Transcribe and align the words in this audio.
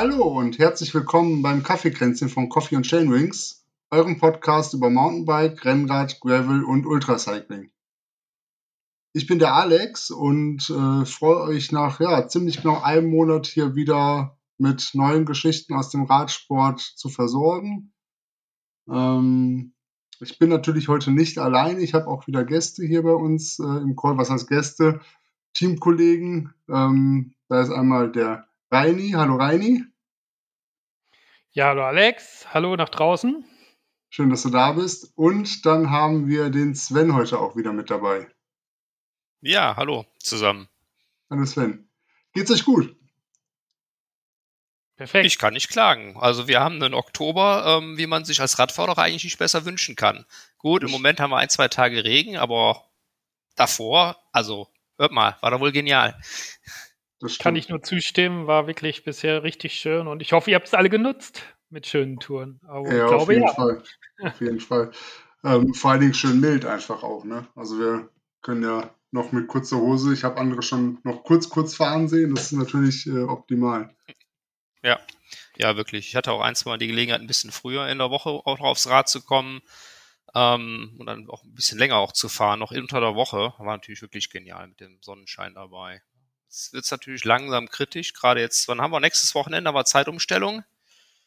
Hallo 0.00 0.28
und 0.28 0.60
herzlich 0.60 0.94
willkommen 0.94 1.42
beim 1.42 1.64
Kaffeekränzchen 1.64 2.28
von 2.28 2.48
Coffee 2.48 2.76
und 2.76 2.86
Chainwings, 2.86 3.66
eurem 3.90 4.16
Podcast 4.16 4.72
über 4.72 4.90
Mountainbike, 4.90 5.64
Rennrad, 5.64 6.20
Gravel 6.20 6.62
und 6.62 6.86
Ultracycling. 6.86 7.72
Ich 9.12 9.26
bin 9.26 9.40
der 9.40 9.54
Alex 9.54 10.12
und 10.12 10.70
äh, 10.70 11.04
freue 11.04 11.40
euch 11.40 11.72
nach 11.72 11.98
ja, 11.98 12.28
ziemlich 12.28 12.62
genau 12.62 12.80
einem 12.80 13.10
Monat 13.10 13.48
hier 13.48 13.74
wieder 13.74 14.38
mit 14.56 14.90
neuen 14.92 15.24
Geschichten 15.24 15.74
aus 15.74 15.90
dem 15.90 16.04
Radsport 16.04 16.78
zu 16.78 17.08
versorgen. 17.08 17.92
Ähm, 18.88 19.72
ich 20.20 20.38
bin 20.38 20.48
natürlich 20.48 20.86
heute 20.86 21.10
nicht 21.10 21.38
allein. 21.38 21.80
Ich 21.80 21.94
habe 21.94 22.06
auch 22.06 22.28
wieder 22.28 22.44
Gäste 22.44 22.86
hier 22.86 23.02
bei 23.02 23.14
uns 23.14 23.58
äh, 23.58 23.64
im 23.64 23.96
Call. 23.96 24.16
Was 24.16 24.30
heißt 24.30 24.48
Gäste? 24.48 25.00
Teamkollegen. 25.54 26.54
Ähm, 26.68 27.34
da 27.48 27.62
ist 27.62 27.70
einmal 27.70 28.12
der 28.12 28.47
Reini. 28.70 29.12
Hallo 29.12 29.36
Reini. 29.36 29.82
Ja, 31.52 31.68
hallo 31.68 31.84
Alex. 31.84 32.46
Hallo 32.52 32.76
nach 32.76 32.90
draußen. 32.90 33.44
Schön, 34.10 34.28
dass 34.28 34.42
du 34.42 34.50
da 34.50 34.72
bist. 34.72 35.12
Und 35.16 35.64
dann 35.64 35.90
haben 35.90 36.28
wir 36.28 36.50
den 36.50 36.74
Sven 36.74 37.14
heute 37.14 37.38
auch 37.38 37.56
wieder 37.56 37.72
mit 37.72 37.90
dabei. 37.90 38.28
Ja, 39.40 39.76
hallo 39.76 40.04
zusammen. 40.18 40.68
Hallo 41.30 41.46
Sven. 41.46 41.88
Geht's 42.34 42.50
euch 42.50 42.64
gut? 42.64 42.94
Perfekt. 44.96 45.26
Ich 45.26 45.38
kann 45.38 45.54
nicht 45.54 45.70
klagen. 45.70 46.16
Also 46.18 46.46
wir 46.46 46.60
haben 46.60 46.82
einen 46.82 46.92
Oktober, 46.92 47.64
ähm, 47.66 47.96
wie 47.96 48.06
man 48.06 48.26
sich 48.26 48.40
als 48.40 48.58
Radfahrer 48.58 48.98
eigentlich 48.98 49.24
nicht 49.24 49.38
besser 49.38 49.64
wünschen 49.64 49.96
kann. 49.96 50.26
Gut, 50.58 50.82
im 50.82 50.90
Moment 50.90 51.20
haben 51.20 51.30
wir 51.30 51.38
ein, 51.38 51.48
zwei 51.48 51.68
Tage 51.68 52.04
Regen, 52.04 52.36
aber 52.36 52.84
davor, 53.54 54.16
also 54.32 54.68
hört 54.98 55.12
mal, 55.12 55.36
war 55.40 55.52
doch 55.52 55.60
wohl 55.60 55.72
genial. 55.72 56.20
Das 57.20 57.38
kann 57.38 57.56
ich 57.56 57.68
nur 57.68 57.82
zustimmen, 57.82 58.46
war 58.46 58.66
wirklich 58.66 59.02
bisher 59.02 59.42
richtig 59.42 59.74
schön 59.74 60.06
und 60.06 60.22
ich 60.22 60.32
hoffe, 60.32 60.50
ihr 60.50 60.56
habt 60.56 60.68
es 60.68 60.74
alle 60.74 60.88
genutzt 60.88 61.42
mit 61.68 61.86
schönen 61.86 62.18
Touren. 62.20 62.60
Aber 62.66 62.92
ja, 62.92 63.04
ich 63.04 63.08
glaube, 63.08 63.22
auf 63.22 63.28
jeden 63.30 63.42
ja. 63.42 63.54
Fall. 63.54 63.82
Auf 64.20 64.40
jeden 64.40 64.60
Fall. 64.60 64.90
Ähm, 65.44 65.74
vor 65.74 65.90
allen 65.92 66.00
Dingen 66.00 66.14
schön 66.14 66.40
mild 66.40 66.64
einfach 66.64 67.02
auch, 67.02 67.24
ne? 67.24 67.46
Also 67.54 67.78
wir 67.78 68.08
können 68.42 68.62
ja 68.62 68.94
noch 69.10 69.32
mit 69.32 69.48
kurzer 69.48 69.78
Hose, 69.78 70.12
ich 70.12 70.24
habe 70.24 70.38
andere 70.38 70.62
schon 70.62 70.98
noch 71.02 71.24
kurz, 71.24 71.48
kurz 71.48 71.74
fahren 71.74 72.08
sehen, 72.08 72.34
das 72.34 72.46
ist 72.46 72.58
natürlich 72.58 73.06
äh, 73.06 73.20
optimal. 73.20 73.94
Ja, 74.82 75.00
ja, 75.56 75.76
wirklich. 75.76 76.08
Ich 76.08 76.16
hatte 76.16 76.32
auch 76.32 76.40
ein, 76.40 76.54
zwei 76.54 76.70
Mal 76.70 76.78
die 76.78 76.86
Gelegenheit, 76.86 77.20
ein 77.20 77.26
bisschen 77.26 77.50
früher 77.50 77.88
in 77.88 77.98
der 77.98 78.10
Woche 78.10 78.30
auch 78.30 78.60
aufs 78.60 78.88
Rad 78.88 79.08
zu 79.08 79.22
kommen 79.22 79.60
ähm, 80.34 80.94
und 80.98 81.06
dann 81.06 81.28
auch 81.28 81.42
ein 81.42 81.54
bisschen 81.54 81.78
länger 81.78 81.96
auch 81.96 82.12
zu 82.12 82.28
fahren, 82.28 82.60
noch 82.60 82.70
unter 82.70 83.00
der 83.00 83.14
Woche. 83.14 83.54
War 83.58 83.76
natürlich 83.76 84.02
wirklich 84.02 84.30
genial 84.30 84.68
mit 84.68 84.80
dem 84.80 84.98
Sonnenschein 85.00 85.54
dabei. 85.54 86.02
Jetzt 86.48 86.72
wird 86.72 86.84
es 86.84 86.90
natürlich 86.90 87.24
langsam 87.26 87.68
kritisch, 87.68 88.14
gerade 88.14 88.40
jetzt, 88.40 88.68
wann 88.68 88.80
haben 88.80 88.90
wir 88.90 89.00
nächstes 89.00 89.34
Wochenende, 89.34 89.68
aber 89.68 89.84
Zeitumstellung. 89.84 90.64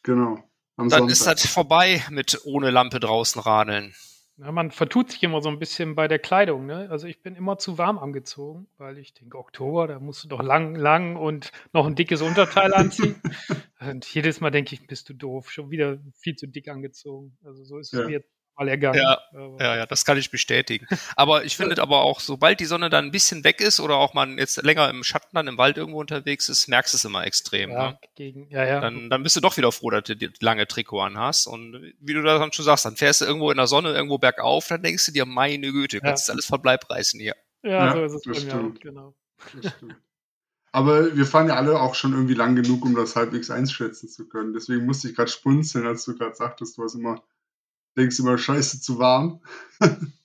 Genau. 0.01 0.43
Dann 0.77 0.89
Sonntag. 0.89 1.11
ist 1.11 1.27
das 1.27 1.45
vorbei 1.45 2.03
mit 2.09 2.41
ohne 2.43 2.71
Lampe 2.71 2.99
draußen 2.99 3.39
radeln. 3.39 3.93
Ja, 4.37 4.51
man 4.51 4.71
vertut 4.71 5.11
sich 5.11 5.21
immer 5.21 5.39
so 5.41 5.49
ein 5.49 5.59
bisschen 5.59 5.93
bei 5.93 6.07
der 6.07 6.17
Kleidung. 6.17 6.65
Ne? 6.65 6.87
Also 6.89 7.05
ich 7.05 7.21
bin 7.21 7.35
immer 7.35 7.59
zu 7.59 7.77
warm 7.77 7.99
angezogen, 7.99 8.67
weil 8.79 8.97
ich 8.97 9.13
denke, 9.13 9.37
Oktober, 9.37 9.85
da 9.85 9.99
musst 9.99 10.23
du 10.23 10.27
doch 10.27 10.41
lang, 10.41 10.73
lang 10.73 11.17
und 11.17 11.51
noch 11.71 11.85
ein 11.85 11.93
dickes 11.93 12.23
Unterteil 12.23 12.73
anziehen. 12.73 13.21
und 13.79 14.05
jedes 14.11 14.41
Mal 14.41 14.49
denke 14.49 14.73
ich, 14.73 14.87
bist 14.87 15.07
du 15.09 15.13
doof, 15.13 15.51
schon 15.51 15.69
wieder 15.69 15.99
viel 16.15 16.35
zu 16.35 16.47
dick 16.47 16.67
angezogen. 16.67 17.37
Also 17.45 17.63
so 17.63 17.77
ist 17.77 17.93
es 17.93 17.99
ja. 17.99 18.05
mir 18.07 18.13
jetzt 18.13 18.31
mal 18.55 18.67
ergangen. 18.67 18.99
Ja, 18.99 19.19
ja, 19.59 19.75
ja, 19.77 19.85
das 19.85 20.05
kann 20.05 20.17
ich 20.17 20.31
bestätigen. 20.31 20.87
Aber 21.15 21.43
ich 21.45 21.57
finde 21.57 21.81
aber 21.81 22.01
auch, 22.01 22.19
sobald 22.19 22.59
die 22.59 22.65
Sonne 22.65 22.89
dann 22.89 23.05
ein 23.05 23.11
bisschen 23.11 23.43
weg 23.43 23.61
ist 23.61 23.79
oder 23.79 23.97
auch 23.97 24.13
man 24.13 24.37
jetzt 24.37 24.61
länger 24.63 24.89
im 24.89 25.03
Schatten 25.03 25.35
dann 25.35 25.47
im 25.47 25.57
Wald 25.57 25.77
irgendwo 25.77 25.99
unterwegs 25.99 26.49
ist, 26.49 26.67
merkst 26.67 26.93
du 26.93 26.97
es 26.97 27.05
immer 27.05 27.25
extrem. 27.25 27.71
Ja, 27.71 27.91
ne? 27.91 27.99
gegen, 28.15 28.49
ja, 28.49 28.65
ja. 28.65 28.79
Dann, 28.79 29.09
dann 29.09 29.23
bist 29.23 29.35
du 29.35 29.41
doch 29.41 29.57
wieder 29.57 29.71
froh, 29.71 29.89
dass 29.89 30.03
du 30.03 30.15
die 30.15 30.29
lange 30.39 30.67
Trikot 30.67 31.01
anhast. 31.01 31.47
Und 31.47 31.93
wie 31.99 32.13
du 32.13 32.21
da 32.21 32.37
dann 32.37 32.53
schon 32.53 32.65
sagst, 32.65 32.85
dann 32.85 32.95
fährst 32.95 33.21
du 33.21 33.25
irgendwo 33.25 33.51
in 33.51 33.57
der 33.57 33.67
Sonne, 33.67 33.93
irgendwo 33.93 34.17
bergauf, 34.17 34.67
dann 34.67 34.83
denkst 34.83 35.05
du 35.05 35.11
dir, 35.11 35.25
meine 35.25 35.71
Güte, 35.71 35.97
du 35.97 36.03
ja. 36.03 36.09
kannst 36.09 36.29
alles 36.29 36.45
Verbleib 36.45 36.89
reißen 36.89 37.19
hier. 37.19 37.35
Ja, 37.63 37.95
ja 37.95 38.09
so 38.09 38.17
ist 38.17 38.27
es 38.27 38.45
bei 38.45 38.55
mir 38.55 38.65
auch, 38.65 38.79
genau. 38.79 39.15
Aber 40.73 41.15
wir 41.17 41.25
fahren 41.25 41.49
ja 41.49 41.55
alle 41.55 41.81
auch 41.81 41.95
schon 41.95 42.13
irgendwie 42.13 42.33
lang 42.33 42.55
genug, 42.55 42.85
um 42.85 42.95
das 42.95 43.15
halbwegs 43.15 43.51
einschätzen 43.51 44.07
zu 44.07 44.29
können. 44.29 44.53
Deswegen 44.53 44.85
musste 44.85 45.09
ich 45.09 45.15
gerade 45.15 45.29
spunzeln, 45.29 45.85
als 45.85 46.05
du 46.05 46.15
gerade 46.15 46.35
sagtest, 46.35 46.77
du 46.77 46.83
hast 46.83 46.95
immer 46.95 47.21
denkst 47.97 48.19
immer, 48.19 48.37
scheiße, 48.37 48.81
zu 48.81 48.99
warm. 48.99 49.41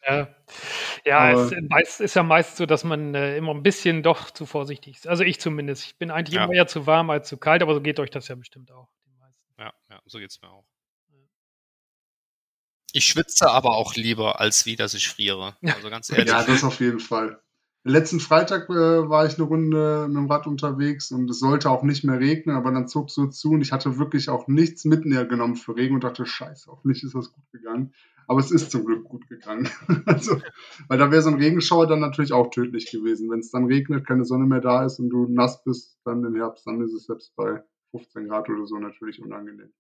ja, 0.07 0.29
ja 1.05 1.33
es 1.81 2.01
ist 2.01 2.15
ja 2.15 2.23
meist 2.23 2.57
so, 2.57 2.67
dass 2.67 2.85
man 2.85 3.15
äh, 3.15 3.37
immer 3.37 3.55
ein 3.55 3.63
bisschen 3.63 4.03
doch 4.03 4.31
zu 4.31 4.47
vorsichtig 4.47 4.97
ist. 4.97 5.09
Also 5.09 5.25
ich 5.25 5.41
zumindest. 5.41 5.85
Ich 5.85 5.97
bin 5.97 6.11
eigentlich 6.11 6.37
ja. 6.37 6.45
immer 6.45 6.55
eher 6.55 6.67
zu 6.67 6.87
warm 6.87 7.11
als 7.11 7.29
zu 7.29 7.37
kalt, 7.37 7.63
aber 7.63 7.75
so 7.75 7.81
geht 7.81 7.99
euch 8.01 8.11
das 8.11 8.29
ja 8.29 8.35
bestimmt 8.35 8.71
auch. 8.71 8.89
Ja, 9.59 9.73
ja, 9.91 10.01
so 10.05 10.19
geht 10.19 10.31
es 10.31 10.41
mir 10.43 10.51
auch. 10.51 10.65
Ich 12.93 13.07
schwitze 13.07 13.51
aber 13.51 13.77
auch 13.77 13.95
lieber, 13.95 14.41
als 14.41 14.65
wie, 14.65 14.77
dass 14.77 14.95
ich 14.95 15.09
friere. 15.09 15.57
Also 15.63 15.91
ganz 15.91 16.09
ehrlich. 16.11 16.29
ja, 16.29 16.43
das 16.45 16.65
auf 16.65 16.81
jeden 16.81 17.01
Fall. 17.01 17.41
Letzten 17.89 18.19
Freitag 18.19 18.69
äh, 18.69 19.09
war 19.09 19.27
ich 19.27 19.39
eine 19.39 19.45
Runde 19.45 20.07
mit 20.09 20.17
dem 20.17 20.29
Rad 20.29 20.49
unterwegs 20.49 21.13
und 21.13 21.31
es 21.31 21.39
sollte 21.39 21.71
auch 21.71 21.85
nicht 21.85 22.03
mehr 22.03 22.19
regnen, 22.19 22.57
aber 22.57 22.73
dann 22.73 22.89
zog 22.89 23.09
es 23.09 23.15
so 23.15 23.29
zu 23.29 23.53
und 23.53 23.61
ich 23.61 23.71
hatte 23.71 23.97
wirklich 23.97 24.29
auch 24.29 24.49
nichts 24.49 24.85
mitgenommen 24.85 25.55
für 25.55 25.77
Regen 25.77 25.95
und 25.95 26.03
dachte, 26.03 26.27
scheiße, 26.27 26.69
hoffentlich 26.69 27.05
ist 27.05 27.15
das 27.15 27.33
gut 27.33 27.45
gegangen. 27.53 27.95
Aber 28.27 28.41
es 28.41 28.51
ist 28.51 28.73
zum 28.73 28.85
Glück 28.85 29.05
gut 29.05 29.29
gegangen. 29.29 29.69
also, 30.07 30.41
weil 30.89 30.99
da 30.99 31.13
wäre 31.13 31.23
so 31.23 31.29
ein 31.29 31.37
Regenschauer 31.37 31.87
dann 31.87 32.01
natürlich 32.01 32.33
auch 32.33 32.51
tödlich 32.51 32.91
gewesen. 32.91 33.31
Wenn 33.31 33.39
es 33.39 33.53
dann 33.53 33.67
regnet, 33.67 34.05
keine 34.05 34.25
Sonne 34.25 34.47
mehr 34.47 34.61
da 34.61 34.85
ist 34.85 34.99
und 34.99 35.11
du 35.11 35.29
nass 35.29 35.63
bist, 35.63 36.01
dann 36.03 36.25
im 36.25 36.35
Herbst, 36.35 36.67
dann 36.67 36.81
ist 36.81 36.93
es 36.93 37.07
selbst 37.07 37.37
bei 37.37 37.63
15 37.93 38.27
Grad 38.27 38.49
oder 38.49 38.67
so 38.67 38.81
natürlich 38.81 39.23
unangenehm. 39.23 39.73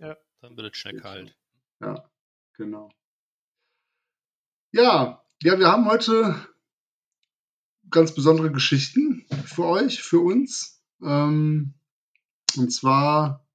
Ja, 0.00 0.16
dann 0.40 0.56
wird 0.56 0.72
es 0.72 0.78
schnell 0.78 0.96
kalt. 0.96 1.36
Ja, 1.82 2.08
genau. 2.56 2.88
Ja, 4.72 5.22
ja, 5.42 5.58
wir 5.58 5.68
haben 5.68 5.84
heute 5.84 6.36
ganz 7.90 8.14
besondere 8.14 8.50
Geschichten 8.50 9.24
für 9.44 9.64
euch, 9.64 10.02
für 10.02 10.20
uns. 10.20 10.82
Ähm, 11.02 11.74
und 12.56 12.72
zwar 12.72 13.46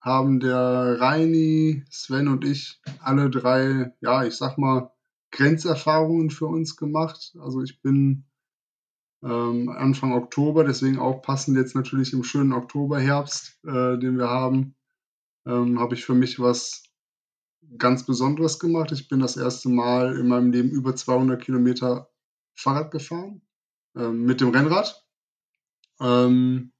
haben 0.00 0.40
der 0.40 1.00
Reini, 1.00 1.84
Sven 1.90 2.28
und 2.28 2.44
ich 2.44 2.80
alle 3.00 3.30
drei, 3.30 3.92
ja, 4.00 4.24
ich 4.24 4.34
sag 4.34 4.58
mal, 4.58 4.92
Grenzerfahrungen 5.30 6.30
für 6.30 6.46
uns 6.46 6.76
gemacht. 6.76 7.36
Also 7.40 7.62
ich 7.62 7.82
bin 7.82 8.24
ähm, 9.22 9.68
Anfang 9.68 10.12
Oktober, 10.12 10.64
deswegen 10.64 10.98
auch 10.98 11.20
passend 11.22 11.56
jetzt 11.56 11.74
natürlich 11.74 12.12
im 12.12 12.22
schönen 12.22 12.52
Oktoberherbst, 12.52 13.58
äh, 13.64 13.98
den 13.98 14.16
wir 14.16 14.28
haben, 14.28 14.76
ähm, 15.46 15.80
habe 15.80 15.94
ich 15.94 16.04
für 16.04 16.14
mich 16.14 16.38
was 16.40 16.84
ganz 17.76 18.06
Besonderes 18.06 18.58
gemacht. 18.58 18.92
Ich 18.92 19.08
bin 19.08 19.20
das 19.20 19.36
erste 19.36 19.68
Mal 19.68 20.16
in 20.16 20.28
meinem 20.28 20.52
Leben 20.52 20.70
über 20.70 20.94
200 20.94 21.42
Kilometer 21.42 22.08
Fahrrad 22.54 22.90
gefahren 22.90 23.42
ähm, 23.98 24.24
mit 24.24 24.40
dem 24.40 24.50
Rennrad. 24.50 25.04
Ähm, 26.00 26.72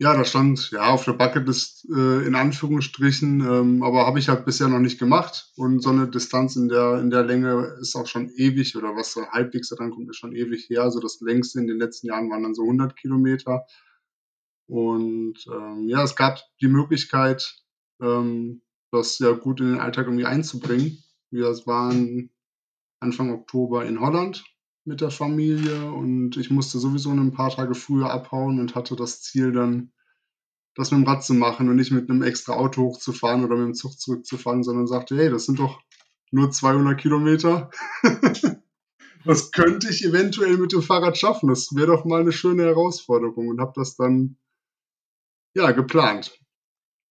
ja, 0.00 0.14
da 0.14 0.24
stand 0.24 0.70
ja 0.70 0.90
auf 0.90 1.04
der 1.04 1.14
Bucketlist 1.14 1.88
äh, 1.90 2.24
in 2.24 2.36
Anführungsstrichen, 2.36 3.40
ähm, 3.40 3.82
aber 3.82 4.06
habe 4.06 4.20
ich 4.20 4.28
halt 4.28 4.44
bisher 4.44 4.68
noch 4.68 4.78
nicht 4.78 5.00
gemacht. 5.00 5.52
Und 5.56 5.80
so 5.82 5.90
eine 5.90 6.08
Distanz 6.08 6.54
in 6.54 6.68
der, 6.68 7.00
in 7.00 7.10
der 7.10 7.24
Länge 7.24 7.76
ist 7.80 7.96
auch 7.96 8.06
schon 8.06 8.30
ewig 8.36 8.76
oder 8.76 8.94
was 8.94 9.12
so 9.12 9.26
halbwegs 9.26 9.70
dran 9.70 9.90
kommt, 9.90 10.08
ist 10.08 10.18
schon 10.18 10.36
ewig 10.36 10.68
her. 10.70 10.82
Also 10.82 11.00
das 11.00 11.20
längste 11.20 11.58
in 11.58 11.66
den 11.66 11.78
letzten 11.78 12.06
Jahren 12.06 12.30
waren 12.30 12.44
dann 12.44 12.54
so 12.54 12.62
100 12.62 12.96
Kilometer. 12.96 13.66
Und 14.68 15.44
ähm, 15.52 15.88
ja, 15.88 16.04
es 16.04 16.14
gab 16.14 16.38
die 16.60 16.68
Möglichkeit, 16.68 17.60
ähm, 18.00 18.62
das 18.92 19.18
ja 19.18 19.32
gut 19.32 19.60
in 19.60 19.72
den 19.72 19.80
Alltag 19.80 20.06
irgendwie 20.06 20.26
einzubringen. 20.26 21.02
Wir 21.30 21.46
waren 21.66 22.30
Anfang 23.00 23.32
Oktober 23.32 23.84
in 23.84 24.00
Holland 24.00 24.44
mit 24.88 25.02
der 25.02 25.10
Familie 25.10 25.92
und 25.92 26.38
ich 26.38 26.50
musste 26.50 26.78
sowieso 26.78 27.10
ein 27.10 27.32
paar 27.32 27.50
Tage 27.50 27.74
früher 27.74 28.10
abhauen 28.10 28.58
und 28.58 28.74
hatte 28.74 28.96
das 28.96 29.20
Ziel 29.20 29.52
dann, 29.52 29.92
das 30.74 30.90
mit 30.90 31.00
dem 31.00 31.06
Rad 31.06 31.22
zu 31.22 31.34
machen 31.34 31.68
und 31.68 31.76
nicht 31.76 31.90
mit 31.90 32.08
einem 32.08 32.22
extra 32.22 32.54
Auto 32.54 32.82
hochzufahren 32.82 33.44
oder 33.44 33.54
mit 33.56 33.66
dem 33.66 33.74
Zug 33.74 34.00
zurückzufahren, 34.00 34.64
sondern 34.64 34.86
sagte, 34.86 35.16
hey, 35.16 35.28
das 35.28 35.44
sind 35.44 35.58
doch 35.58 35.82
nur 36.30 36.50
200 36.50 36.98
Kilometer. 36.98 37.70
das 39.24 39.50
könnte 39.52 39.90
ich 39.90 40.04
eventuell 40.04 40.56
mit 40.56 40.72
dem 40.72 40.82
Fahrrad 40.82 41.18
schaffen. 41.18 41.48
Das 41.48 41.74
wäre 41.74 41.88
doch 41.88 42.06
mal 42.06 42.22
eine 42.22 42.32
schöne 42.32 42.64
Herausforderung 42.64 43.48
und 43.48 43.60
habe 43.60 43.72
das 43.76 43.96
dann 43.96 44.38
ja 45.54 45.70
geplant. 45.72 46.40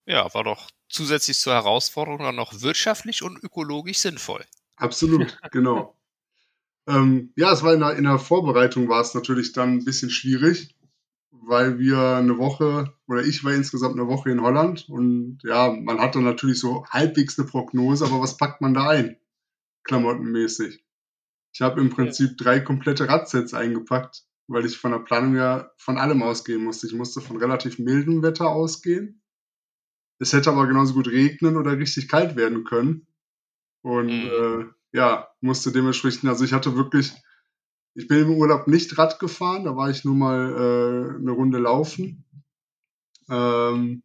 Ja, 0.07 0.33
war 0.33 0.43
doch 0.43 0.69
zusätzlich 0.89 1.37
zur 1.37 1.53
Herausforderung 1.53 2.19
dann 2.19 2.35
noch 2.35 2.61
wirtschaftlich 2.61 3.21
und 3.21 3.43
ökologisch 3.43 3.99
sinnvoll. 3.99 4.43
Absolut, 4.77 5.37
genau. 5.51 5.96
Ähm, 6.87 7.33
ja, 7.35 7.51
es 7.51 7.63
war 7.63 7.73
in 7.73 7.81
der, 7.81 7.95
in 7.95 8.05
der 8.05 8.19
Vorbereitung 8.19 8.87
war 8.87 9.01
es 9.01 9.13
natürlich 9.13 9.51
dann 9.51 9.73
ein 9.73 9.85
bisschen 9.85 10.09
schwierig, 10.09 10.75
weil 11.31 11.79
wir 11.79 12.15
eine 12.15 12.37
Woche 12.37 12.93
oder 13.07 13.23
ich 13.23 13.43
war 13.43 13.53
insgesamt 13.53 13.95
eine 13.95 14.07
Woche 14.07 14.31
in 14.31 14.41
Holland 14.41 14.87
und 14.89 15.39
ja, 15.43 15.71
man 15.71 15.99
hatte 15.99 16.19
natürlich 16.19 16.59
so 16.59 16.85
halbwegs 16.87 17.37
eine 17.37 17.47
Prognose, 17.47 18.05
aber 18.05 18.21
was 18.21 18.37
packt 18.37 18.61
man 18.61 18.73
da 18.73 18.89
ein? 18.89 19.17
Klamottenmäßig. 19.83 20.83
Ich 21.53 21.61
habe 21.61 21.81
im 21.81 21.89
Prinzip 21.89 22.37
drei 22.37 22.59
komplette 22.59 23.09
Radsets 23.09 23.53
eingepackt 23.53 24.27
weil 24.47 24.65
ich 24.65 24.77
von 24.77 24.91
der 24.91 24.99
Planung 24.99 25.35
ja 25.35 25.71
von 25.77 25.97
allem 25.97 26.23
ausgehen 26.23 26.63
musste. 26.63 26.87
Ich 26.87 26.93
musste 26.93 27.21
von 27.21 27.37
relativ 27.37 27.79
mildem 27.79 28.23
Wetter 28.23 28.47
ausgehen. 28.47 29.21
Es 30.19 30.33
hätte 30.33 30.49
aber 30.49 30.67
genauso 30.67 30.93
gut 30.93 31.07
regnen 31.07 31.57
oder 31.57 31.77
richtig 31.77 32.07
kalt 32.07 32.35
werden 32.35 32.63
können. 32.63 33.07
Und 33.83 34.07
mhm. 34.07 34.29
äh, 34.29 34.65
ja, 34.97 35.27
musste 35.41 35.71
dementsprechend, 35.71 36.27
also 36.27 36.43
ich 36.43 36.53
hatte 36.53 36.75
wirklich, 36.75 37.13
ich 37.93 38.07
bin 38.07 38.23
im 38.23 38.31
Urlaub 38.31 38.67
nicht 38.67 38.97
Rad 38.97 39.19
gefahren, 39.19 39.65
da 39.65 39.75
war 39.75 39.91
ich 39.91 40.03
nur 40.03 40.15
mal 40.15 40.49
äh, 40.49 41.19
eine 41.19 41.31
Runde 41.31 41.59
laufen. 41.59 42.25
Ähm, 43.29 44.01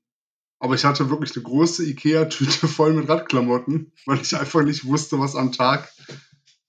aber 0.59 0.75
ich 0.75 0.85
hatte 0.85 1.09
wirklich 1.09 1.35
eine 1.35 1.45
große 1.45 1.85
Ikea-Tüte 1.87 2.69
voll 2.69 2.93
mit 2.93 3.09
Radklamotten, 3.09 3.93
weil 4.05 4.21
ich 4.21 4.37
einfach 4.37 4.63
nicht 4.63 4.85
wusste, 4.85 5.19
was 5.19 5.35
am 5.35 5.51
Tag 5.51 5.91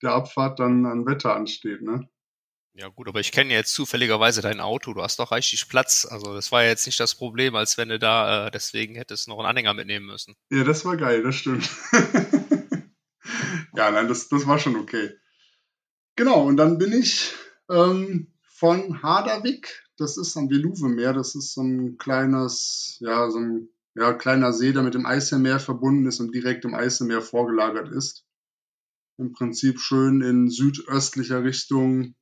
der 0.02 0.14
Abfahrt 0.14 0.60
dann 0.60 0.86
an 0.86 1.06
Wetter 1.06 1.36
ansteht. 1.36 1.82
Ne? 1.82 2.08
Ja 2.76 2.88
gut, 2.88 3.10
aber 3.10 3.20
ich 3.20 3.34
kenne 3.34 3.52
ja 3.52 3.60
jetzt 3.60 3.74
zufälligerweise 3.74 4.42
dein 4.42 4.62
Auto. 4.62 4.94
Du 4.94 5.04
hast 5.04 5.20
doch 5.20 5.34
reichlich 5.34 5.68
Platz. 5.68 6.08
Also 6.10 6.34
das 6.34 6.52
war 6.54 6.64
ja 6.64 6.70
jetzt 6.70 6.86
nicht 6.86 7.00
das 7.00 7.14
Problem, 7.14 7.56
als 7.56 7.78
wenn 7.78 7.90
du 7.90 8.00
da 8.00 8.48
äh, 8.48 8.52
deswegen 8.52 8.96
hättest 8.96 9.28
noch 9.28 9.38
einen 9.38 9.48
Anhänger 9.48 9.74
mitnehmen 9.74 10.06
müssen. 10.06 10.36
Ja, 10.50 10.64
das 10.64 10.86
war 10.86 10.96
geil, 10.96 11.24
das 11.24 11.36
stimmt. 11.36 11.70
ja, 13.76 13.92
nein, 13.92 14.08
das, 14.08 14.30
das 14.30 14.48
war 14.48 14.60
schon 14.60 14.76
okay. 14.76 15.12
Genau, 16.16 16.46
und 16.46 16.58
dann 16.58 16.78
bin 16.78 16.94
ich 16.94 17.34
ähm, 17.70 18.34
von 18.44 19.02
Harderwijk, 19.02 19.84
das 19.98 20.18
ist 20.18 20.38
am 20.38 20.50
Veluwe-Meer, 20.50 21.14
das 21.14 21.36
ist 21.36 21.54
so 21.54 21.62
ein 21.62 21.98
kleines, 21.98 22.98
ja, 23.00 23.30
so 23.30 23.40
ein 23.40 23.70
ja, 23.96 24.14
kleiner 24.14 24.54
See, 24.54 24.74
der 24.74 24.84
mit 24.84 24.94
dem 24.94 25.06
Eiselmeer 25.06 25.60
verbunden 25.60 26.08
ist 26.08 26.20
und 26.20 26.34
direkt 26.34 26.66
im 26.66 26.74
Eiselmeer 26.74 27.22
vorgelagert 27.22 27.90
ist. 27.90 28.26
Im 29.18 29.34
Prinzip 29.34 29.80
schön 29.80 30.22
in 30.22 30.50
südöstlicher 30.50 31.44
Richtung 31.44 32.16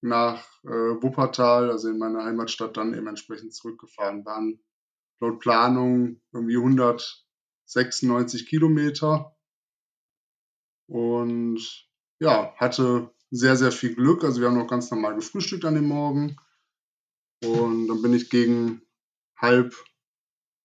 nach 0.00 0.46
äh, 0.64 1.02
Wuppertal, 1.02 1.70
also 1.70 1.88
in 1.88 1.98
meine 1.98 2.24
Heimatstadt, 2.24 2.76
dann 2.76 2.94
eben 2.94 3.06
entsprechend 3.06 3.54
zurückgefahren. 3.54 4.24
Waren 4.24 4.60
laut 5.20 5.40
Planung 5.40 6.20
irgendwie 6.32 6.56
196 6.56 8.46
Kilometer 8.46 9.37
und 10.88 11.86
ja, 12.20 12.54
hatte 12.56 13.10
sehr, 13.30 13.56
sehr 13.56 13.72
viel 13.72 13.94
Glück. 13.94 14.24
Also 14.24 14.40
wir 14.40 14.48
haben 14.48 14.58
noch 14.58 14.66
ganz 14.66 14.90
normal 14.90 15.14
gefrühstückt 15.14 15.64
an 15.64 15.74
dem 15.74 15.86
Morgen 15.86 16.36
und 17.44 17.88
dann 17.88 18.02
bin 18.02 18.14
ich 18.14 18.30
gegen 18.30 18.82
halb 19.36 19.74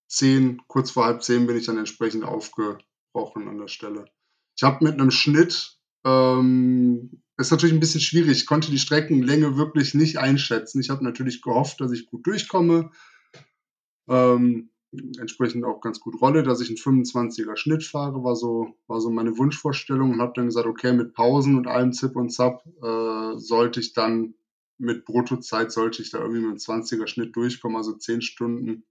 zehn, 0.08 0.62
kurz 0.68 0.92
vor 0.92 1.06
halb 1.06 1.24
zehn 1.24 1.46
bin 1.46 1.58
ich 1.58 1.66
dann 1.66 1.78
entsprechend 1.78 2.24
aufgebrochen 2.24 3.48
an 3.48 3.58
der 3.60 3.68
Stelle. 3.68 4.06
Ich 4.56 4.64
habe 4.64 4.84
mit 4.84 4.94
einem 4.94 5.12
Schnitt 5.12 5.78
ähm, 6.06 7.24
ist 7.38 7.52
natürlich 7.52 7.74
ein 7.74 7.80
bisschen 7.80 8.02
schwierig. 8.02 8.38
Ich 8.38 8.46
konnte 8.46 8.72
die 8.72 8.80
Streckenlänge 8.80 9.58
wirklich 9.58 9.94
nicht 9.94 10.18
einschätzen. 10.18 10.80
Ich 10.80 10.90
habe 10.90 11.04
natürlich 11.04 11.42
gehofft, 11.42 11.82
dass 11.82 11.92
ich 11.92 12.06
gut 12.06 12.26
durchkomme. 12.28 12.92
Ähm, 14.08 14.70
entsprechend 15.20 15.66
auch 15.66 15.82
ganz 15.82 16.00
gut 16.00 16.22
rolle, 16.22 16.44
dass 16.44 16.62
ich 16.62 16.70
einen 16.70 17.06
25er 17.06 17.58
Schnitt 17.58 17.84
fahre, 17.84 18.24
war 18.24 18.36
so, 18.36 18.76
war 18.88 19.02
so 19.02 19.10
meine 19.10 19.38
Wunschvorstellung 19.38 20.12
und 20.12 20.22
habe 20.22 20.34
dann 20.36 20.46
gesagt, 20.46 20.68
okay, 20.68 20.94
mit 20.94 21.14
Pausen 21.14 21.58
und 21.58 21.68
allem 21.68 21.94
Zip 21.94 22.16
und 22.16 22.30
Zap 22.30 22.64
äh, 22.82 23.38
sollte 23.38 23.80
ich 23.80 23.94
dann 23.94 24.36
mit 24.78 25.06
Bruttozeit 25.06 25.72
sollte 25.72 26.02
ich 26.02 26.12
da 26.12 26.20
irgendwie 26.20 26.42
mit 26.42 26.50
einem 26.50 26.82
20er 26.84 27.08
Schnitt 27.08 27.36
durchkommen, 27.36 27.78
also 27.78 27.94
10 27.94 28.22
Stunden 28.22 28.86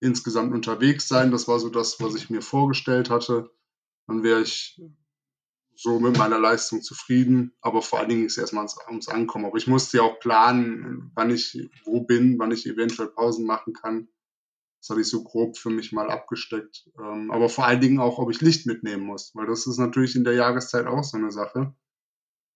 insgesamt 0.00 0.52
unterwegs 0.52 1.08
sein. 1.08 1.30
Das 1.30 1.48
war 1.48 1.58
so 1.58 1.68
das, 1.68 2.00
was 2.00 2.14
ich 2.14 2.30
mir 2.30 2.42
vorgestellt 2.42 3.10
hatte. 3.10 3.50
Dann 4.06 4.22
wäre 4.22 4.42
ich 4.42 4.80
so 5.74 6.00
mit 6.00 6.18
meiner 6.18 6.38
Leistung 6.38 6.82
zufrieden, 6.82 7.52
aber 7.60 7.82
vor 7.82 8.00
allen 8.00 8.08
Dingen 8.08 8.26
ist 8.26 8.36
erstmal 8.36 8.66
ums 8.88 9.08
Ankommen. 9.08 9.46
Aber 9.46 9.58
ich 9.58 9.66
musste 9.66 9.98
ja 9.98 10.02
auch 10.02 10.18
planen, 10.18 11.12
wann 11.14 11.30
ich 11.30 11.68
wo 11.84 12.00
bin, 12.00 12.38
wann 12.38 12.50
ich 12.50 12.66
eventuell 12.66 13.08
Pausen 13.08 13.46
machen 13.46 13.72
kann. 13.72 14.08
Das 14.80 14.90
hatte 14.90 15.00
ich 15.00 15.08
so 15.08 15.24
grob 15.24 15.56
für 15.56 15.70
mich 15.70 15.92
mal 15.92 16.10
abgesteckt. 16.10 16.88
Ähm, 16.98 17.30
aber 17.30 17.48
vor 17.48 17.66
allen 17.66 17.80
Dingen 17.80 17.98
auch, 17.98 18.18
ob 18.18 18.30
ich 18.30 18.40
Licht 18.40 18.66
mitnehmen 18.66 19.04
muss, 19.04 19.32
weil 19.34 19.46
das 19.46 19.66
ist 19.66 19.78
natürlich 19.78 20.14
in 20.14 20.24
der 20.24 20.34
Jahreszeit 20.34 20.86
auch 20.86 21.02
so 21.02 21.16
eine 21.16 21.32
Sache. 21.32 21.74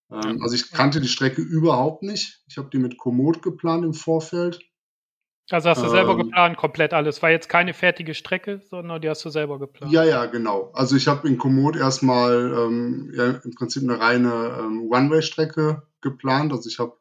Ähm, 0.09 0.41
also 0.41 0.55
ich 0.55 0.71
kannte 0.71 1.01
die 1.01 1.07
Strecke 1.07 1.41
überhaupt 1.41 2.03
nicht. 2.03 2.43
Ich 2.47 2.57
habe 2.57 2.69
die 2.71 2.77
mit 2.77 2.97
Komoot 2.97 3.41
geplant 3.41 3.83
im 3.83 3.93
Vorfeld. 3.93 4.61
Also 5.49 5.69
hast 5.69 5.83
du 5.83 5.89
selber 5.89 6.13
ähm, 6.13 6.19
geplant, 6.19 6.55
komplett 6.55 6.93
alles. 6.93 7.21
War 7.21 7.29
jetzt 7.29 7.49
keine 7.49 7.73
fertige 7.73 8.13
Strecke, 8.13 8.61
sondern 8.69 9.01
die 9.01 9.09
hast 9.09 9.25
du 9.25 9.29
selber 9.29 9.59
geplant. 9.59 9.91
Ja, 9.91 10.05
ja, 10.05 10.25
genau. 10.27 10.71
Also 10.73 10.95
ich 10.95 11.09
habe 11.09 11.27
in 11.27 11.37
Komoot 11.37 11.75
erstmal 11.75 12.53
ähm, 12.57 13.11
ja, 13.13 13.31
im 13.31 13.53
Prinzip 13.53 13.83
eine 13.83 13.99
reine 13.99 14.57
ähm, 14.59 14.89
One-Way-Strecke 14.89 15.83
geplant. 15.99 16.53
Also 16.53 16.69
ich 16.69 16.79
habe 16.79 16.97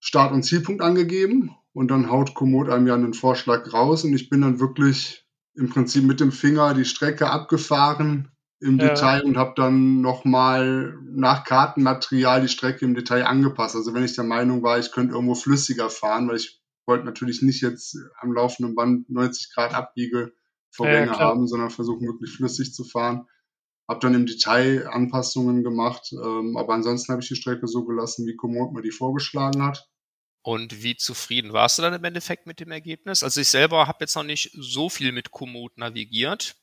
Start- 0.00 0.32
und 0.32 0.42
Zielpunkt 0.42 0.82
angegeben 0.82 1.54
und 1.72 1.90
dann 1.90 2.10
haut 2.10 2.34
Komoot 2.34 2.68
einem 2.68 2.86
ja 2.86 2.94
einen 2.94 3.14
Vorschlag 3.14 3.72
raus 3.72 4.04
und 4.04 4.12
ich 4.12 4.28
bin 4.28 4.40
dann 4.40 4.60
wirklich 4.60 5.24
im 5.54 5.68
Prinzip 5.68 6.04
mit 6.04 6.20
dem 6.20 6.32
Finger 6.32 6.74
die 6.74 6.84
Strecke 6.84 7.30
abgefahren 7.30 8.32
im 8.60 8.78
ja. 8.78 8.88
Detail 8.88 9.22
und 9.22 9.36
habe 9.36 9.54
dann 9.56 10.00
nochmal 10.00 10.98
nach 11.04 11.44
Kartenmaterial 11.44 12.42
die 12.42 12.48
Strecke 12.48 12.84
im 12.84 12.94
Detail 12.94 13.26
angepasst. 13.26 13.74
Also 13.74 13.94
wenn 13.94 14.04
ich 14.04 14.14
der 14.14 14.24
Meinung 14.24 14.62
war, 14.62 14.78
ich 14.78 14.92
könnte 14.92 15.14
irgendwo 15.14 15.34
flüssiger 15.34 15.88
fahren, 15.88 16.28
weil 16.28 16.36
ich 16.36 16.60
wollte 16.86 17.04
natürlich 17.04 17.42
nicht 17.42 17.62
jetzt 17.62 17.96
am 18.20 18.32
laufenden 18.32 18.74
Band 18.74 19.08
90 19.08 19.54
Grad 19.54 19.74
Abbiege 19.74 20.32
Vorgänge 20.72 21.06
ja, 21.06 21.18
haben, 21.18 21.46
sondern 21.46 21.70
versuchen 21.70 22.06
wirklich 22.06 22.32
flüssig 22.32 22.74
zu 22.74 22.84
fahren. 22.84 23.26
Habe 23.88 24.00
dann 24.00 24.14
im 24.14 24.26
Detail 24.26 24.86
Anpassungen 24.88 25.64
gemacht, 25.64 26.12
ähm, 26.12 26.56
aber 26.56 26.74
ansonsten 26.74 27.12
habe 27.12 27.22
ich 27.22 27.28
die 27.28 27.34
Strecke 27.34 27.66
so 27.66 27.84
gelassen, 27.84 28.26
wie 28.26 28.36
Komoot 28.36 28.72
mir 28.72 28.82
die 28.82 28.92
vorgeschlagen 28.92 29.64
hat. 29.64 29.88
Und 30.42 30.82
wie 30.82 30.96
zufrieden 30.96 31.52
warst 31.52 31.78
du 31.78 31.82
dann 31.82 31.92
im 31.92 32.04
Endeffekt 32.04 32.46
mit 32.46 32.60
dem 32.60 32.70
Ergebnis? 32.70 33.22
Also 33.22 33.40
ich 33.40 33.48
selber 33.48 33.86
habe 33.86 33.98
jetzt 34.00 34.14
noch 34.14 34.22
nicht 34.22 34.50
so 34.54 34.88
viel 34.88 35.12
mit 35.12 35.30
Komoot 35.30 35.76
navigiert, 35.76 36.56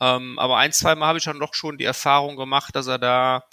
ähm, 0.00 0.38
aber 0.38 0.58
ein, 0.58 0.72
zwei 0.72 0.94
Mal 0.94 1.06
habe 1.06 1.18
ich 1.18 1.24
dann 1.24 1.40
doch 1.40 1.54
schon 1.54 1.78
die 1.78 1.84
Erfahrung 1.84 2.36
gemacht, 2.36 2.76
dass 2.76 2.86
er 2.86 2.98
da 2.98 3.44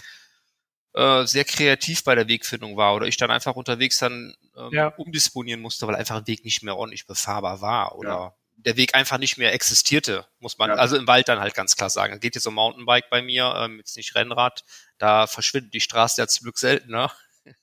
äh, 0.94 1.26
sehr 1.26 1.46
kreativ 1.46 2.04
bei 2.04 2.16
der 2.16 2.28
Wegfindung 2.28 2.76
war 2.76 2.96
oder 2.96 3.08
ich 3.08 3.16
dann 3.16 3.32
einfach 3.32 3.56
unterwegs 3.56 4.00
dann 4.00 4.36
ähm, 4.58 4.70
ja. 4.72 4.88
umdisponieren 4.88 5.62
musste, 5.62 5.88
weil 5.88 5.96
einfach 5.96 6.18
ein 6.18 6.28
Weg 6.28 6.44
nicht 6.44 6.64
mehr 6.64 6.76
ordentlich 6.76 7.06
befahrbar 7.06 7.62
war 7.62 7.96
oder 7.96 8.10
ja. 8.10 8.36
der 8.58 8.76
Weg 8.76 8.94
einfach 8.94 9.18
nicht 9.18 9.38
mehr 9.38 9.54
existierte, 9.54 10.28
muss 10.40 10.58
man, 10.58 10.72
ja. 10.72 10.76
also 10.76 10.98
im 10.98 11.08
Wald 11.08 11.30
dann 11.30 11.40
halt 11.40 11.54
ganz 11.54 11.78
klar 11.78 11.90
sagen. 11.90 12.16
Es 12.16 12.20
geht 12.20 12.36
jetzt 12.36 12.48
um 12.48 12.56
Mountainbike 12.56 13.10
bei 13.10 13.22
mir, 13.22 13.54
ähm, 13.58 13.78
jetzt 13.78 13.96
nicht 13.96 14.16
Rennrad, 14.16 14.66
da 14.98 15.28
verschwindet 15.28 15.74
die 15.74 15.82
Straße 15.82 16.20
ja 16.20 16.28
zum 16.28 16.44
Glück 16.44 16.58
seltener. 16.58 17.14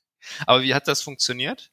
Aber 0.47 0.63
wie 0.63 0.75
hat 0.75 0.89
das 0.89 1.03
funktioniert? 1.03 1.71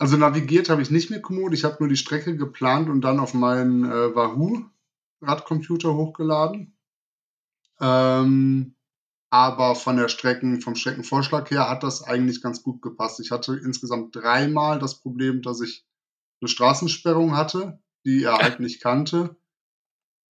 Also 0.00 0.16
navigiert 0.16 0.70
habe 0.70 0.80
ich 0.80 0.90
nicht 0.90 1.10
mit 1.10 1.22
Komoot, 1.22 1.52
ich 1.52 1.64
habe 1.64 1.76
nur 1.78 1.88
die 1.88 1.96
Strecke 1.96 2.34
geplant 2.34 2.88
und 2.88 3.02
dann 3.02 3.20
auf 3.20 3.34
meinen 3.34 3.84
äh, 3.84 4.14
Wahoo 4.14 4.64
Radcomputer 5.20 5.94
hochgeladen. 5.94 6.74
Ähm, 7.80 8.76
aber 9.28 9.74
von 9.74 9.98
der 9.98 10.08
Strecken, 10.08 10.62
vom 10.62 10.74
Streckenvorschlag 10.74 11.50
her 11.50 11.68
hat 11.68 11.82
das 11.82 12.02
eigentlich 12.02 12.40
ganz 12.40 12.62
gut 12.62 12.80
gepasst. 12.80 13.20
Ich 13.20 13.30
hatte 13.30 13.54
insgesamt 13.62 14.16
dreimal 14.16 14.78
das 14.78 15.02
Problem, 15.02 15.42
dass 15.42 15.60
ich 15.60 15.86
eine 16.40 16.48
Straßensperrung 16.48 17.36
hatte, 17.36 17.78
die 18.06 18.24
er 18.24 18.38
halt 18.38 18.58
nicht 18.58 18.80
kannte. 18.80 19.36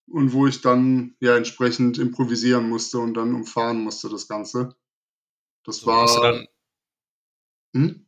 Und 0.08 0.32
wo 0.32 0.46
ich 0.46 0.60
dann 0.60 1.16
ja 1.18 1.36
entsprechend 1.36 1.98
improvisieren 1.98 2.68
musste 2.68 3.00
und 3.00 3.14
dann 3.14 3.34
umfahren 3.34 3.82
musste, 3.82 4.08
das 4.10 4.28
Ganze. 4.28 4.76
Das 5.64 5.78
so 5.78 5.86
war. 5.88 6.46
Hm? 7.74 8.05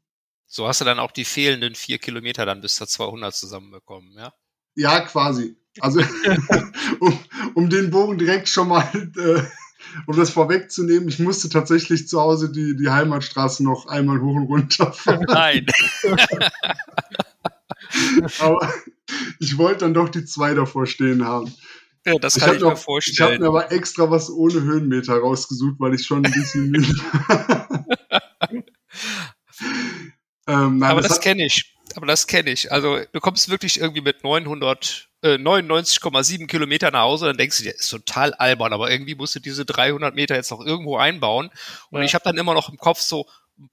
So 0.49 0.67
hast 0.67 0.81
du 0.81 0.85
dann 0.87 0.99
auch 0.99 1.12
die 1.12 1.26
fehlenden 1.26 1.75
vier 1.75 1.99
Kilometer 1.99 2.47
dann 2.47 2.62
bis 2.62 2.75
zur 2.75 2.88
200 2.88 3.35
zusammenbekommen, 3.35 4.14
ja? 4.17 4.33
Ja, 4.75 5.00
quasi. 5.00 5.57
Also, 5.81 6.00
um, 7.00 7.19
um 7.55 7.71
den 7.71 7.90
Bogen 7.90 8.19
direkt 8.19 8.49
schon 8.49 8.69
mal 8.69 8.88
äh, 8.95 9.43
um 10.07 10.17
das 10.17 10.31
vorwegzunehmen, 10.31 11.09
ich 11.09 11.19
musste 11.19 11.49
tatsächlich 11.49 12.09
zu 12.09 12.21
Hause 12.21 12.50
die, 12.50 12.76
die 12.76 12.90
Heimatstraße 12.90 13.62
noch 13.64 13.87
einmal 13.87 14.21
hoch 14.21 14.37
und 14.37 14.47
runter 14.47 14.93
fahren. 14.93 15.26
Nein. 15.28 15.67
aber 18.40 18.73
ich 19.38 19.57
wollte 19.59 19.81
dann 19.81 19.95
doch 19.95 20.09
die 20.09 20.25
zwei 20.25 20.55
davor 20.55 20.87
stehen 20.87 21.25
haben. 21.25 21.52
Ja, 22.07 22.14
das 22.19 22.38
kann 22.38 22.50
ich, 22.50 22.57
ich 22.57 22.62
mir 22.62 22.71
noch, 22.71 22.78
vorstellen. 22.78 23.14
Ich 23.14 23.21
habe 23.21 23.38
mir 23.38 23.49
aber 23.49 23.73
extra 23.73 24.11
was 24.11 24.31
ohne 24.31 24.62
Höhenmeter 24.62 25.19
rausgesucht, 25.19 25.76
weil 25.78 25.95
ich 25.95 26.07
schon 26.07 26.25
ein 26.25 26.33
bisschen 26.33 26.71
müde 26.71 26.95
ähm, 30.49 30.78
nein, 30.78 30.90
Aber 30.90 31.00
das, 31.00 31.11
das 31.12 31.21
kenne 31.21 31.45
ich. 31.45 31.75
Aber 31.95 32.07
das 32.07 32.26
kenne 32.26 32.50
ich. 32.50 32.71
Also 32.73 32.99
du 33.12 33.21
kommst 33.21 33.49
wirklich 33.49 33.81
irgendwie 33.81 34.00
mit 34.02 34.25
900 34.25 35.09
99,7 35.23 36.43
äh, 36.43 36.47
Kilometer 36.47 36.93
nach 36.93 37.00
Hause, 37.00 37.26
dann 37.26 37.37
denkst 37.37 37.59
du 37.59 37.64
dir, 37.64 37.75
ist 37.75 37.88
total 37.88 38.35
albern, 38.35 38.73
aber 38.73 38.90
irgendwie 38.90 39.17
musst 39.17 39.35
du 39.35 39.40
diese 39.40 39.64
300 39.64 40.14
Meter 40.14 40.37
jetzt 40.37 40.52
noch 40.52 40.64
irgendwo 40.64 40.97
einbauen. 40.97 41.50
Und 41.90 42.00
ja. 42.00 42.07
ich 42.07 42.14
habe 42.14 42.23
dann 42.25 42.38
immer 42.38 42.55
noch 42.55 42.69
im 42.69 42.76
Kopf 42.76 43.00
so, 43.00 43.26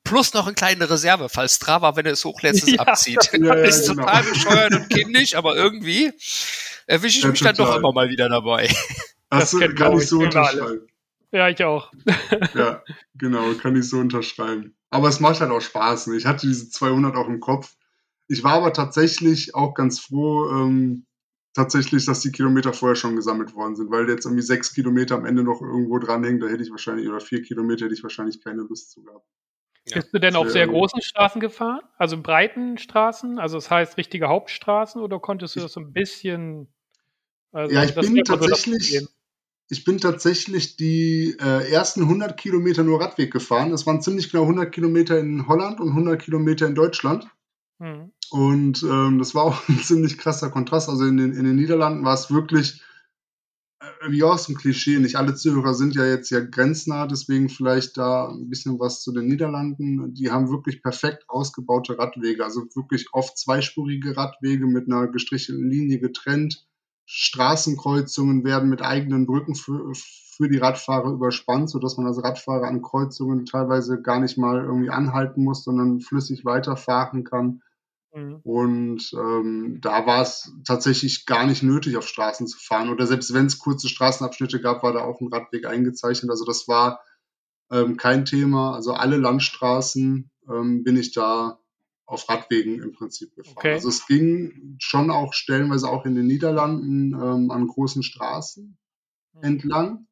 plus 0.04 0.34
noch 0.34 0.48
eine 0.48 0.56
kleine 0.56 0.90
Reserve, 0.90 1.30
falls 1.30 1.56
Strava, 1.56 1.96
wenn 1.96 2.06
er 2.06 2.14
es 2.14 2.26
hochlässt, 2.26 2.68
ja. 2.72 2.80
abzieht. 2.80 3.30
Ja, 3.34 3.56
ja, 3.56 3.64
ist 3.64 3.88
genau. 3.88 4.04
total 4.04 4.24
bescheuert 4.24 4.74
und 4.74 4.90
kindisch, 4.90 5.36
aber 5.36 5.56
irgendwie 5.56 6.12
erwische 6.88 7.20
ich 7.20 7.26
mich 7.26 7.40
total. 7.40 7.54
dann 7.54 7.66
doch 7.66 7.76
immer 7.78 7.92
mal 7.92 8.10
wieder 8.10 8.30
dabei. 8.30 8.70
Das, 9.28 9.52
das 9.52 9.76
kann 9.76 9.98
ich 9.98 10.08
so 10.08 10.20
unterschreiben. 10.20 10.88
Ja, 11.32 11.50
ich 11.50 11.62
auch. 11.62 11.92
ja, 12.54 12.84
genau, 13.16 13.54
kann 13.56 13.76
ich 13.76 13.90
so 13.90 13.98
unterschreiben. 13.98 14.76
Aber 14.96 15.10
es 15.10 15.20
macht 15.20 15.42
halt 15.42 15.52
auch 15.52 15.60
Spaß. 15.60 16.08
Ne? 16.08 16.16
Ich 16.16 16.26
hatte 16.26 16.48
diese 16.48 16.70
200 16.70 17.18
auch 17.18 17.28
im 17.28 17.42
Kopf. 17.42 17.76
Ich 18.30 18.46
war 18.46 18.54
aber 18.54 18.72
tatsächlich 18.72 19.54
auch 19.54 19.74
ganz 19.74 20.00
froh, 20.00 20.50
ähm, 20.50 21.06
tatsächlich, 21.54 22.06
dass 22.06 22.22
die 22.22 22.32
Kilometer 22.32 22.72
vorher 22.72 22.96
schon 22.96 23.18
gesammelt 23.18 23.54
worden 23.56 23.76
sind, 23.76 23.92
weil 23.92 24.10
jetzt 24.10 24.26
irgendwie 24.26 24.42
sechs 24.42 24.74
Kilometer 24.74 25.16
am 25.16 25.26
Ende 25.26 25.44
noch 25.44 25.62
irgendwo 25.62 26.00
dranhängen, 26.00 26.40
da 26.40 26.48
hätte 26.48 26.64
ich 26.64 26.72
wahrscheinlich, 26.72 27.10
oder 27.10 27.20
vier 27.20 27.42
Kilometer 27.42 27.86
hätte 27.86 27.94
ich 27.94 28.04
wahrscheinlich 28.04 28.42
keine 28.42 28.62
Lust 28.62 28.92
zu 28.92 29.04
gehabt. 29.04 29.28
Ja. 29.88 29.98
Bist 29.98 30.14
du 30.14 30.20
denn 30.20 30.38
auf 30.38 30.50
sehr 30.50 30.68
großen 30.68 31.02
Straßen 31.02 31.42
gefahren? 31.42 31.82
Also 31.98 32.20
breiten 32.22 32.78
Straßen? 32.78 33.38
Also 33.38 33.58
das 33.58 33.70
heißt 33.70 33.98
richtige 33.98 34.30
Hauptstraßen 34.30 35.02
oder 35.02 35.20
konntest 35.20 35.58
du 35.58 35.60
das 35.60 35.74
so 35.74 35.82
ein 35.82 35.92
bisschen. 35.92 36.74
Also 37.52 37.76
ja, 37.76 37.84
ich 37.84 37.94
bin 37.94 38.24
tatsächlich. 38.24 39.06
Ich 39.70 39.84
bin 39.84 39.98
tatsächlich 39.98 40.78
die 40.78 41.36
äh, 41.40 41.72
ersten 41.72 42.04
100 42.04 42.38
Kilometer 42.38 42.84
nur 42.84 43.02
Radweg 43.02 43.32
gefahren. 43.32 43.72
Das 43.72 43.88
waren 43.88 44.02
ziemlich 44.02 44.30
genau 44.30 44.44
100 44.44 44.72
Kilometer 44.72 45.20
in 45.20 45.48
Holland 45.48 45.80
und 45.80 45.90
100 45.90 46.22
Kilometer 46.22 46.68
in 46.68 46.76
Deutschland. 46.76 47.28
Mhm. 47.80 48.12
Und 48.30 48.84
ähm, 48.84 49.18
das 49.18 49.34
war 49.34 49.44
auch 49.44 49.62
ein 49.70 49.80
ziemlich 49.80 50.18
krasser 50.18 50.50
Kontrast. 50.50 50.90
Also 50.90 51.06
in 51.06 51.18
den, 51.18 51.34
in 51.34 51.46
den 51.46 51.56
Niederlanden 51.56 52.06
war 52.06 52.14
es 52.14 52.30
wirklich 52.30 52.84
äh, 53.80 54.12
wie 54.12 54.24
aus 54.24 54.46
dem 54.46 54.56
Klischee. 54.56 55.00
Nicht 55.00 55.16
alle 55.16 55.34
Zuhörer 55.34 55.74
sind 55.74 55.96
ja 55.96 56.06
jetzt 56.06 56.30
ja 56.30 56.42
grenznah, 56.42 57.08
deswegen 57.08 57.50
vielleicht 57.50 57.98
da 57.98 58.30
ein 58.30 58.50
bisschen 58.50 58.80
was 58.80 59.02
zu 59.02 59.12
den 59.14 59.28
Niederlanden. 59.28 60.14
Die 60.14 60.30
haben 60.30 60.52
wirklich 60.52 60.84
perfekt 60.84 61.26
ausgebaute 61.28 61.98
Radwege, 61.98 62.44
also 62.44 62.62
wirklich 62.76 63.08
oft 63.14 63.38
zweispurige 63.38 64.16
Radwege 64.16 64.68
mit 64.68 64.88
einer 64.88 65.08
gestrichelten 65.08 65.70
Linie 65.70 66.00
getrennt. 66.00 66.68
Straßenkreuzungen 67.06 68.44
werden 68.44 68.70
mit 68.70 68.82
eigenen 68.82 69.26
Brücken 69.26 69.56
für, 69.56 69.94
für 69.94 70.50
die 70.50 70.58
Radfahrer 70.58 71.12
überspannt, 71.12 71.70
sodass 71.70 71.98
man 71.98 72.08
als 72.08 72.24
Radfahrer 72.24 72.68
an 72.68 72.82
Kreuzungen 72.82 73.46
teilweise 73.46 74.02
gar 74.02 74.20
nicht 74.20 74.38
mal 74.38 74.64
irgendwie 74.64 74.90
anhalten 74.90 75.44
muss, 75.44 75.64
sondern 75.64 76.02
flüssig 76.02 76.46
weiterfahren 76.46 77.24
kann. 77.24 77.62
Mhm. 78.14 78.40
Und 78.44 79.14
ähm, 79.14 79.80
da 79.82 80.08
war 80.08 80.22
es 80.22 80.52
tatsächlich 80.66 81.26
gar 81.26 81.46
nicht 81.46 81.64
nötig, 81.64 81.98
auf 81.98 82.08
Straßen 82.08 82.48
zu 82.48 82.58
fahren. 82.58 82.90
Oder 82.90 83.06
selbst 83.06 83.34
wenn 83.34 83.46
es 83.46 83.60
kurze 83.60 83.88
Straßenabschnitte 83.88 84.62
gab, 84.62 84.84
war 84.84 84.94
da 84.94 85.02
auch 85.02 85.22
ein 85.22 85.32
Radweg 85.32 85.66
eingezeichnet. 85.66 86.32
Also 86.32 86.46
das 86.46 86.68
war 86.68 87.02
ähm, 87.72 87.98
kein 87.98 88.26
Thema. 88.26 88.74
Also 88.74 88.94
alle 88.94 89.18
Landstraßen 89.18 90.32
ähm, 90.50 90.84
bin 90.84 90.98
ich 90.98 91.12
da 91.12 91.60
auf 92.06 92.30
Radwegen 92.30 92.82
im 92.82 92.94
Prinzip 92.94 93.36
gefahren. 93.36 93.58
Okay. 93.58 93.74
Also 93.74 93.90
es 93.90 94.06
ging 94.06 94.76
schon 94.80 95.10
auch 95.10 95.34
stellenweise 95.34 95.90
auch 95.90 96.06
in 96.06 96.16
den 96.16 96.28
Niederlanden 96.28 97.14
ähm, 97.14 97.52
an 97.52 97.68
großen 97.68 98.04
Straßen 98.04 98.78
mhm. 99.34 99.44
entlang. 99.44 100.08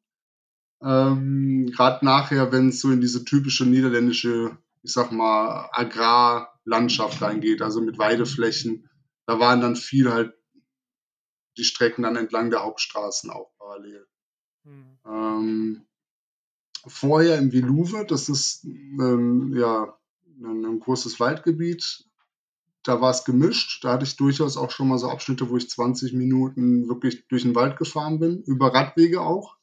Ähm, 0.82 1.70
Gerade 1.72 2.04
nachher, 2.04 2.52
wenn 2.52 2.68
es 2.68 2.80
so 2.80 2.90
in 2.90 3.00
diese 3.00 3.24
typische 3.24 3.64
niederländische, 3.64 4.58
ich 4.82 4.92
sag 4.92 5.12
mal, 5.12 5.70
Agrar- 5.72 6.48
Landschaft 6.64 7.20
reingeht, 7.22 7.62
also 7.62 7.80
mit 7.80 7.98
Weideflächen. 7.98 8.88
Da 9.26 9.38
waren 9.38 9.60
dann 9.60 9.76
viel 9.76 10.10
halt 10.10 10.34
die 11.56 11.64
Strecken 11.64 12.02
dann 12.02 12.16
entlang 12.16 12.50
der 12.50 12.64
Hauptstraßen 12.64 13.30
auch 13.30 13.52
parallel. 13.58 14.06
Mhm. 14.64 14.98
Ähm, 15.06 15.86
vorher 16.86 17.38
im 17.38 17.52
Viluwe, 17.52 18.04
das 18.06 18.28
ist 18.28 18.64
ähm, 18.64 19.54
ja 19.54 19.96
ein, 20.42 20.64
ein, 20.64 20.80
großes 20.80 21.20
Waldgebiet, 21.20 22.04
da 22.82 23.00
war 23.00 23.10
es 23.10 23.24
gemischt. 23.24 23.84
Da 23.84 23.92
hatte 23.92 24.04
ich 24.04 24.16
durchaus 24.16 24.56
auch 24.56 24.70
schon 24.70 24.88
mal 24.88 24.98
so 24.98 25.08
Abschnitte, 25.08 25.48
wo 25.50 25.56
ich 25.56 25.70
20 25.70 26.12
Minuten 26.12 26.88
wirklich 26.88 27.26
durch 27.28 27.42
den 27.42 27.54
Wald 27.54 27.78
gefahren 27.78 28.18
bin, 28.18 28.42
über 28.42 28.74
Radwege 28.74 29.22
auch. 29.22 29.56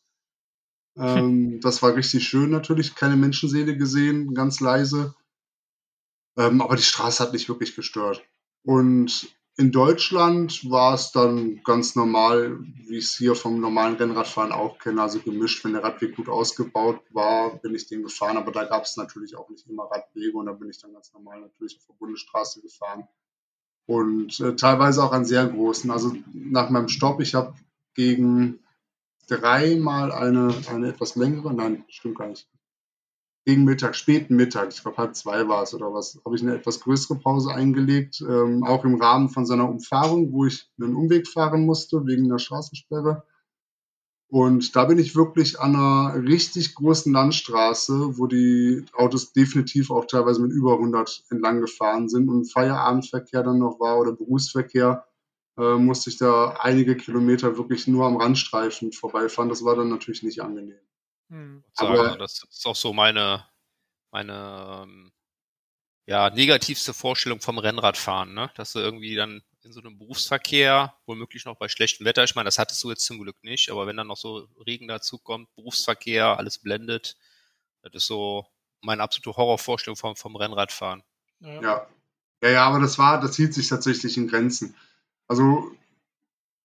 Ähm, 0.97 1.59
das 1.61 1.81
war 1.81 1.95
richtig 1.95 2.27
schön 2.27 2.49
natürlich, 2.49 2.95
keine 2.95 3.15
Menschenseele 3.15 3.77
gesehen, 3.77 4.33
ganz 4.33 4.59
leise. 4.59 5.15
Ähm, 6.37 6.61
aber 6.61 6.75
die 6.75 6.83
Straße 6.83 7.23
hat 7.23 7.33
nicht 7.33 7.49
wirklich 7.49 7.75
gestört. 7.75 8.23
Und 8.63 9.35
in 9.58 9.72
Deutschland 9.72 10.70
war 10.70 10.93
es 10.93 11.12
dann 11.12 11.62
ganz 11.63 11.96
normal, 11.96 12.58
wie 12.88 12.98
ich 12.98 13.05
es 13.05 13.17
hier 13.17 13.36
vom 13.36 13.60
normalen 13.60 13.96
Rennradfahren 13.96 14.51
auch 14.51 14.79
kenne, 14.79 15.01
also 15.01 15.20
gemischt. 15.20 15.63
Wenn 15.63 15.74
der 15.74 15.84
Radweg 15.84 16.15
gut 16.15 16.29
ausgebaut 16.29 17.01
war, 17.12 17.58
bin 17.58 17.75
ich 17.75 17.88
den 17.88 18.03
gefahren, 18.03 18.38
aber 18.38 18.51
da 18.51 18.63
gab 18.63 18.84
es 18.84 18.98
natürlich 18.98 19.36
auch 19.36 19.50
nicht 19.50 19.67
immer 19.67 19.84
Radwege 19.84 20.38
und 20.38 20.46
da 20.46 20.53
bin 20.53 20.70
ich 20.70 20.81
dann 20.81 20.93
ganz 20.93 21.13
normal 21.13 21.41
natürlich 21.41 21.77
auf 21.77 21.86
der 21.86 21.93
Bundesstraße 21.93 22.62
gefahren. 22.62 23.08
Und 23.86 24.39
äh, 24.39 24.55
teilweise 24.55 25.03
auch 25.03 25.12
an 25.12 25.25
sehr 25.25 25.46
großen. 25.48 25.91
Also 25.91 26.15
nach 26.34 26.70
meinem 26.70 26.88
Stopp, 26.88 27.20
ich 27.20 27.36
habe 27.36 27.53
gegen 27.93 28.60
dreimal 29.27 30.12
eine, 30.12 30.55
eine 30.70 30.89
etwas 30.89 31.15
längere, 31.15 31.53
nein, 31.53 31.84
stimmt 31.89 32.17
gar 32.17 32.27
nicht, 32.27 32.48
gegen 33.45 33.63
Mittag, 33.65 33.95
späten 33.95 34.36
Mittag, 34.36 34.74
ich 34.74 34.81
glaube 34.81 34.98
halb 34.98 35.15
zwei 35.15 35.48
war 35.48 35.63
es 35.63 35.74
oder 35.74 35.93
was, 35.93 36.21
habe 36.24 36.36
ich 36.36 36.43
eine 36.43 36.55
etwas 36.55 36.79
größere 36.79 37.15
Pause 37.15 37.51
eingelegt, 37.51 38.21
ähm, 38.21 38.63
auch 38.63 38.86
im 38.86 38.95
Rahmen 38.95 39.29
von 39.29 39.45
seiner 39.45 39.67
Umfahrung, 39.67 40.31
wo 40.31 40.45
ich 40.45 40.69
einen 40.79 40.95
Umweg 40.95 41.27
fahren 41.27 41.65
musste 41.65 42.05
wegen 42.05 42.29
der 42.29 42.38
Straßensperre. 42.38 43.24
Und 44.31 44.75
da 44.77 44.86
bin 44.86 44.98
ich 44.98 45.15
wirklich 45.15 45.60
an 45.60 45.75
einer 45.75 46.24
richtig 46.24 46.75
großen 46.75 47.12
Landstraße, 47.12 48.17
wo 48.17 48.27
die 48.27 48.86
Autos 48.93 49.33
definitiv 49.33 49.91
auch 49.91 50.05
teilweise 50.05 50.41
mit 50.41 50.53
über 50.53 50.74
100 50.74 51.25
entlang 51.31 51.60
gefahren 51.60 52.07
sind 52.07 52.29
und 52.29 52.50
Feierabendverkehr 52.50 53.43
dann 53.43 53.57
noch 53.57 53.79
war 53.81 54.00
oder 54.00 54.13
Berufsverkehr, 54.13 55.05
äh, 55.57 55.75
musste 55.75 56.12
ich 56.12 56.17
da 56.17 56.55
einige 56.62 56.95
Kilometer 56.95 57.57
wirklich 57.57 57.88
nur 57.88 58.05
am 58.05 58.15
Randstreifen 58.15 58.93
vorbeifahren. 58.93 59.50
Das 59.50 59.65
war 59.65 59.75
dann 59.75 59.89
natürlich 59.89 60.24
nicht 60.24 60.41
angenehm. 60.41 60.79
Hm. 61.31 61.63
Aber 61.77 62.17
das 62.17 62.43
ist 62.43 62.65
auch 62.67 62.75
so 62.75 62.93
meine, 62.93 63.47
meine 64.11 64.83
ähm, 64.83 65.11
ja, 66.05 66.29
negativste 66.29 66.93
Vorstellung 66.93 67.39
vom 67.39 67.57
Rennradfahren, 67.57 68.33
ne? 68.33 68.51
Dass 68.55 68.73
du 68.73 68.79
irgendwie 68.79 69.15
dann 69.15 69.41
in 69.63 69.71
so 69.71 69.79
einem 69.79 69.97
Berufsverkehr, 69.97 70.93
womöglich 71.05 71.45
noch 71.45 71.55
bei 71.55 71.69
schlechtem 71.69 72.05
Wetter, 72.05 72.23
ich 72.23 72.35
meine, 72.35 72.47
das 72.47 72.59
hattest 72.59 72.83
du 72.83 72.89
jetzt 72.89 73.05
zum 73.05 73.19
Glück 73.19 73.41
nicht, 73.43 73.71
aber 73.71 73.88
wenn 73.88 73.95
dann 73.95 74.07
noch 74.07 74.17
so 74.17 74.47
Regen 74.65 74.88
dazu 74.88 75.19
kommt, 75.19 75.53
Berufsverkehr, 75.55 76.38
alles 76.38 76.57
blendet, 76.57 77.15
das 77.83 77.93
ist 77.93 78.07
so 78.07 78.45
meine 78.81 79.03
absolute 79.03 79.38
Horrorvorstellung 79.38 79.95
vom, 79.95 80.15
vom 80.15 80.35
Rennradfahren. 80.35 81.03
Ja. 81.39 81.61
ja. 81.61 81.88
Ja, 82.43 82.50
ja, 82.50 82.65
aber 82.65 82.79
das 82.79 82.97
war, 82.97 83.21
das 83.21 83.35
hielt 83.35 83.53
sich 83.53 83.67
tatsächlich 83.67 84.17
in 84.17 84.27
Grenzen. 84.27 84.75
Also, 85.27 85.71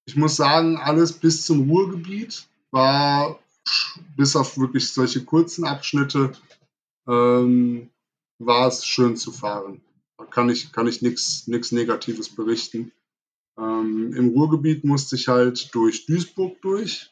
ich 0.07 0.17
muss 0.17 0.37
sagen, 0.37 0.79
alles 0.79 1.13
bis 1.13 1.45
zum 1.45 1.69
Ruhrgebiet 1.69 2.47
war 2.71 3.39
bis 4.17 4.37
auf 4.37 4.59
wirklich 4.59 4.93
solche 4.93 5.25
kurzen 5.25 5.65
Abschnitte 5.65 6.33
ähm, 7.07 7.91
war 8.39 8.69
es 8.69 8.85
schön 8.85 9.17
zu 9.17 9.33
fahren. 9.33 9.83
Da 10.19 10.25
kann 10.25 10.49
ich, 10.49 10.73
kann 10.73 10.87
ich 10.87 11.03
nichts 11.03 11.73
Negatives 11.73 12.35
berichten. 12.35 12.93
Ähm, 13.59 14.13
Im 14.15 14.29
Ruhrgebiet 14.29 14.85
musste 14.85 15.17
ich 15.17 15.29
halt 15.29 15.75
durch 15.75 16.07
Duisburg 16.07 16.61
durch 16.61 17.11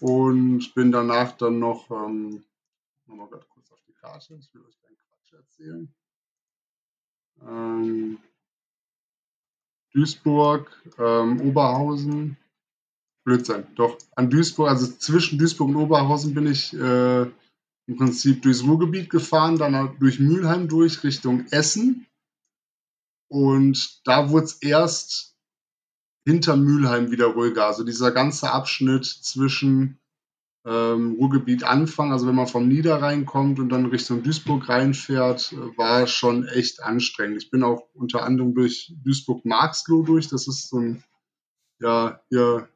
und 0.00 0.74
bin 0.74 0.92
danach 0.92 1.36
dann 1.36 1.58
noch, 1.58 1.90
ähm, 1.90 2.42
mal 3.06 3.28
gerade 3.28 3.46
kurz 3.50 3.70
auf 3.70 3.82
die 3.86 3.92
Karte, 3.92 4.34
ich 4.36 4.52
will 4.54 4.64
euch 4.64 4.80
keinen 4.80 4.96
Quatsch 4.96 5.32
erzählen. 5.34 5.94
Ähm, 7.42 8.18
Duisburg, 9.92 10.70
ähm, 10.98 11.40
Oberhausen, 11.40 12.36
Blödsinn, 13.24 13.66
doch. 13.74 13.98
An 14.16 14.30
Duisburg, 14.30 14.68
also 14.68 14.86
zwischen 14.86 15.38
Duisburg 15.38 15.68
und 15.68 15.76
Oberhausen 15.76 16.34
bin 16.34 16.46
ich 16.46 16.72
äh, 16.74 17.22
im 17.22 17.96
Prinzip 17.96 18.42
durchs 18.42 18.62
Ruhrgebiet 18.62 19.10
gefahren, 19.10 19.58
dann 19.58 19.96
durch 19.98 20.20
Mülheim 20.20 20.68
durch 20.68 21.02
Richtung 21.02 21.46
Essen. 21.50 22.06
Und 23.28 24.00
da 24.04 24.30
wurde 24.30 24.46
es 24.46 24.54
erst 24.62 25.36
hinter 26.24 26.56
Mülheim 26.56 27.10
wieder 27.10 27.26
ruhiger. 27.26 27.66
Also 27.66 27.84
dieser 27.84 28.10
ganze 28.10 28.50
Abschnitt 28.50 29.04
zwischen 29.04 29.98
ähm, 30.64 31.16
Ruhrgebiet 31.18 31.64
Anfang, 31.64 32.12
also 32.12 32.26
wenn 32.26 32.34
man 32.34 32.46
vom 32.46 32.68
Niederrhein 32.68 33.24
kommt 33.24 33.58
und 33.58 33.70
dann 33.70 33.86
Richtung 33.86 34.22
Duisburg 34.22 34.68
reinfährt, 34.68 35.54
war 35.76 36.06
schon 36.06 36.46
echt 36.46 36.82
anstrengend. 36.82 37.42
Ich 37.42 37.50
bin 37.50 37.62
auch 37.62 37.88
unter 37.94 38.22
anderem 38.22 38.54
durch 38.54 38.92
Duisburg-Marxloh 39.04 40.02
durch. 40.02 40.28
Das 40.28 40.46
ist 40.48 40.68
so 40.68 40.78
ein, 40.78 41.04
ja, 41.80 42.20
hier 42.28 42.68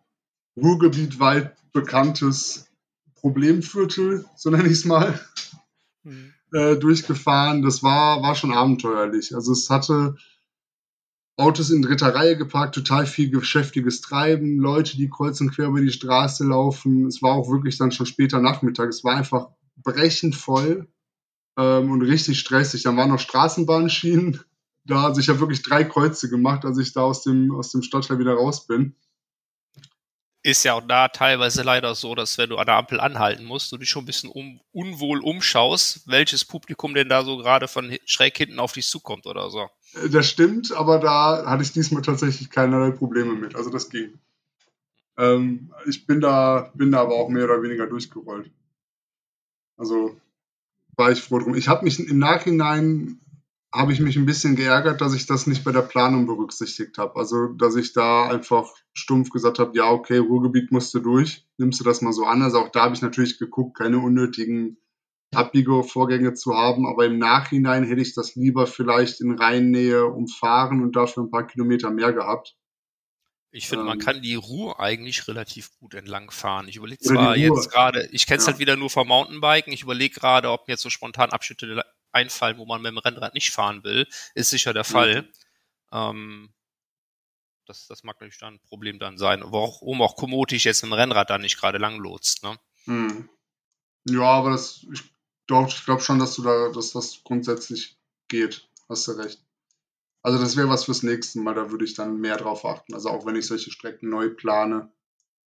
Ruhrgebiet 0.56 1.18
weit 1.18 1.56
bekanntes 1.72 2.68
Problemviertel, 3.14 4.24
so 4.36 4.50
nenne 4.50 4.66
ich 4.66 4.74
es 4.74 4.84
mal, 4.84 5.18
mhm. 6.02 6.32
äh, 6.52 6.76
durchgefahren. 6.76 7.62
Das 7.62 7.82
war, 7.82 8.22
war 8.22 8.34
schon 8.34 8.52
abenteuerlich. 8.52 9.34
Also 9.34 9.52
es 9.52 9.70
hatte 9.70 10.16
Autos 11.36 11.70
in 11.70 11.82
dritter 11.82 12.14
Reihe 12.14 12.36
geparkt, 12.36 12.76
total 12.76 13.06
viel 13.06 13.28
geschäftiges 13.30 14.00
Treiben, 14.00 14.58
Leute, 14.58 14.96
die 14.96 15.10
kreuz 15.10 15.40
und 15.40 15.50
quer 15.50 15.66
über 15.66 15.80
die 15.80 15.90
Straße 15.90 16.44
laufen. 16.44 17.06
Es 17.06 17.22
war 17.22 17.32
auch 17.32 17.50
wirklich 17.50 17.76
dann 17.76 17.90
schon 17.90 18.06
später 18.06 18.40
Nachmittag. 18.40 18.88
Es 18.88 19.02
war 19.02 19.16
einfach 19.16 19.48
brechend 19.76 20.36
voll 20.36 20.86
ähm, 21.58 21.90
und 21.90 22.02
richtig 22.02 22.38
stressig. 22.38 22.84
Dann 22.84 22.96
waren 22.96 23.10
noch 23.10 23.18
Straßenbahnschienen 23.18 24.40
da. 24.84 25.06
Also 25.06 25.20
ich 25.20 25.28
habe 25.28 25.40
wirklich 25.40 25.62
drei 25.62 25.82
Kreuze 25.82 26.30
gemacht, 26.30 26.64
als 26.64 26.78
ich 26.78 26.92
da 26.92 27.00
aus 27.00 27.22
dem, 27.22 27.50
aus 27.52 27.72
dem 27.72 27.82
Stadtteil 27.82 28.20
wieder 28.20 28.34
raus 28.34 28.68
bin. 28.68 28.94
Ist 30.44 30.62
ja 30.62 30.74
auch 30.74 30.86
da 30.86 31.08
teilweise 31.08 31.62
leider 31.62 31.94
so, 31.94 32.14
dass 32.14 32.36
wenn 32.36 32.50
du 32.50 32.58
an 32.58 32.66
der 32.66 32.76
Ampel 32.76 33.00
anhalten 33.00 33.44
musst, 33.44 33.72
du 33.72 33.78
dich 33.78 33.88
schon 33.88 34.02
ein 34.02 34.06
bisschen 34.06 34.30
um, 34.30 34.60
unwohl 34.72 35.20
umschaust, 35.20 36.06
welches 36.06 36.44
Publikum 36.44 36.92
denn 36.92 37.08
da 37.08 37.24
so 37.24 37.38
gerade 37.38 37.66
von 37.66 37.96
schräg 38.04 38.36
hinten 38.36 38.60
auf 38.60 38.72
dich 38.72 38.86
zukommt 38.86 39.26
oder 39.26 39.48
so. 39.48 39.70
Äh, 39.94 40.10
das 40.10 40.28
stimmt, 40.28 40.70
aber 40.72 40.98
da 40.98 41.46
hatte 41.46 41.62
ich 41.62 41.72
diesmal 41.72 42.02
tatsächlich 42.02 42.50
keinerlei 42.50 42.90
Probleme 42.90 43.32
mit. 43.32 43.56
Also 43.56 43.70
das 43.70 43.88
ging. 43.88 44.18
Ähm, 45.16 45.72
ich 45.86 46.06
bin 46.06 46.20
da, 46.20 46.70
bin 46.74 46.92
da 46.92 47.00
aber 47.00 47.14
auch 47.14 47.30
mehr 47.30 47.44
oder 47.44 47.62
weniger 47.62 47.86
durchgerollt. 47.86 48.50
Also 49.78 50.20
war 50.94 51.10
ich 51.10 51.22
froh 51.22 51.38
drum. 51.38 51.54
Ich 51.54 51.68
habe 51.68 51.84
mich 51.84 51.98
im 51.98 52.18
Nachhinein 52.18 53.18
habe 53.74 53.92
ich 53.92 53.98
mich 53.98 54.16
ein 54.16 54.24
bisschen 54.24 54.54
geärgert, 54.54 55.00
dass 55.00 55.14
ich 55.14 55.26
das 55.26 55.48
nicht 55.48 55.64
bei 55.64 55.72
der 55.72 55.82
Planung 55.82 56.26
berücksichtigt 56.26 56.96
habe. 56.96 57.16
Also, 57.16 57.48
dass 57.48 57.74
ich 57.74 57.92
da 57.92 58.28
einfach 58.28 58.72
stumpf 58.92 59.30
gesagt 59.30 59.58
habe, 59.58 59.76
ja, 59.76 59.90
okay, 59.90 60.18
Ruhrgebiet 60.18 60.70
musst 60.70 60.94
du 60.94 61.00
durch, 61.00 61.44
nimmst 61.58 61.80
du 61.80 61.84
das 61.84 62.00
mal 62.00 62.12
so 62.12 62.24
an. 62.24 62.42
Also 62.42 62.58
auch 62.58 62.68
da 62.68 62.84
habe 62.84 62.94
ich 62.94 63.02
natürlich 63.02 63.38
geguckt, 63.38 63.76
keine 63.76 63.98
unnötigen 63.98 64.76
Abbiegevorgänge 65.34 66.34
zu 66.34 66.54
haben, 66.54 66.86
aber 66.86 67.06
im 67.06 67.18
Nachhinein 67.18 67.82
hätte 67.82 68.00
ich 68.00 68.14
das 68.14 68.36
lieber 68.36 68.68
vielleicht 68.68 69.20
in 69.20 69.36
Rheinnähe 69.36 70.06
umfahren 70.06 70.80
und 70.80 70.94
dafür 70.94 71.24
ein 71.24 71.30
paar 71.30 71.46
Kilometer 71.48 71.90
mehr 71.90 72.12
gehabt. 72.12 72.56
Ich 73.54 73.68
finde, 73.68 73.82
ähm, 73.82 73.86
man 73.86 73.98
kann 74.00 74.20
die 74.20 74.34
Ruhr 74.34 74.80
eigentlich 74.80 75.28
relativ 75.28 75.70
gut 75.78 75.94
entlangfahren. 75.94 76.66
Ich 76.66 76.74
überlege 76.74 77.00
zwar 77.04 77.36
jetzt 77.36 77.70
gerade, 77.70 78.08
ich 78.10 78.26
kenne 78.26 78.38
es 78.38 78.46
ja. 78.46 78.50
halt 78.50 78.58
wieder 78.58 78.74
nur 78.74 78.90
vom 78.90 79.06
Mountainbiken, 79.06 79.72
ich 79.72 79.82
überlege 79.82 80.18
gerade, 80.18 80.50
ob 80.50 80.66
mir 80.66 80.72
jetzt 80.72 80.82
so 80.82 80.90
spontan 80.90 81.30
Abschnitte 81.30 81.84
einfallen, 82.10 82.58
wo 82.58 82.66
man 82.66 82.82
mit 82.82 82.90
dem 82.90 82.98
Rennrad 82.98 83.32
nicht 83.32 83.52
fahren 83.52 83.84
will, 83.84 84.08
ist 84.34 84.50
sicher 84.50 84.72
der 84.72 84.82
Fall. 84.82 85.22
Mhm. 85.22 85.28
Ähm, 85.92 86.54
das, 87.66 87.86
das 87.86 88.02
mag 88.02 88.16
natürlich 88.16 88.38
dann 88.38 88.54
ein 88.54 88.60
Problem 88.60 88.98
dann 88.98 89.18
sein, 89.18 89.40
warum 89.44 90.02
auch 90.02 90.16
Komotisch 90.16 90.64
jetzt 90.64 90.82
im 90.82 90.92
Rennrad 90.92 91.30
dann 91.30 91.42
nicht 91.42 91.56
gerade 91.56 91.78
lang 91.78 92.00
lotst. 92.00 92.42
Ne? 92.42 92.58
Mhm. 92.86 93.28
Ja, 94.08 94.24
aber 94.24 94.50
das, 94.50 94.84
ich 94.92 95.02
glaube 95.46 95.72
glaub 95.84 96.02
schon, 96.02 96.18
dass 96.18 96.34
du 96.34 96.42
da, 96.42 96.70
dass 96.70 96.90
das 96.90 97.22
grundsätzlich 97.22 97.96
geht. 98.26 98.68
Hast 98.88 99.06
du 99.06 99.12
recht. 99.12 99.40
Also 100.24 100.38
das 100.38 100.56
wäre 100.56 100.68
was 100.68 100.84
fürs 100.86 101.02
nächste 101.02 101.40
Mal, 101.40 101.54
da 101.54 101.70
würde 101.70 101.84
ich 101.84 101.94
dann 101.94 102.20
mehr 102.20 102.36
drauf 102.36 102.64
achten. 102.64 102.94
Also 102.94 103.10
auch 103.10 103.26
wenn 103.26 103.36
ich 103.36 103.46
solche 103.46 103.70
Strecken 103.70 104.08
neu 104.08 104.30
plane 104.30 104.90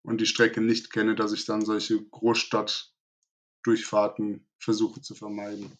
und 0.03 0.21
die 0.21 0.25
Strecke 0.25 0.61
nicht 0.61 0.91
kenne, 0.91 1.15
dass 1.15 1.33
ich 1.33 1.45
dann 1.45 1.65
solche 1.65 2.01
Großstadtdurchfahrten 2.01 4.47
versuche 4.59 5.01
zu 5.01 5.15
vermeiden 5.15 5.77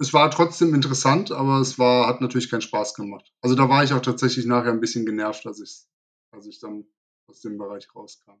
es 0.00 0.14
war 0.14 0.30
trotzdem 0.30 0.74
interessant, 0.74 1.30
aber 1.30 1.60
es 1.60 1.78
war, 1.78 2.06
hat 2.06 2.22
natürlich 2.22 2.50
keinen 2.50 2.62
Spaß 2.62 2.94
gemacht. 2.94 3.32
Also 3.42 3.54
da 3.54 3.68
war 3.68 3.84
ich 3.84 3.92
auch 3.92 4.00
tatsächlich 4.00 4.46
nachher 4.46 4.72
ein 4.72 4.80
bisschen 4.80 5.04
genervt, 5.04 5.46
als 5.46 5.60
ich, 5.60 5.84
als 6.32 6.46
ich 6.46 6.58
dann 6.58 6.86
aus 7.28 7.42
dem 7.42 7.58
Bereich 7.58 7.94
rauskam. 7.94 8.40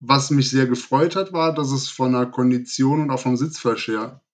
Was 0.00 0.30
mich 0.30 0.50
sehr 0.50 0.66
gefreut 0.66 1.14
hat, 1.14 1.32
war, 1.32 1.54
dass 1.54 1.70
es 1.70 1.88
von 1.88 2.12
der 2.12 2.26
Kondition 2.26 3.00
und 3.00 3.10
auch 3.10 3.20
vom 3.20 3.36
Sitzfleisch 3.36 3.86
her 3.86 4.24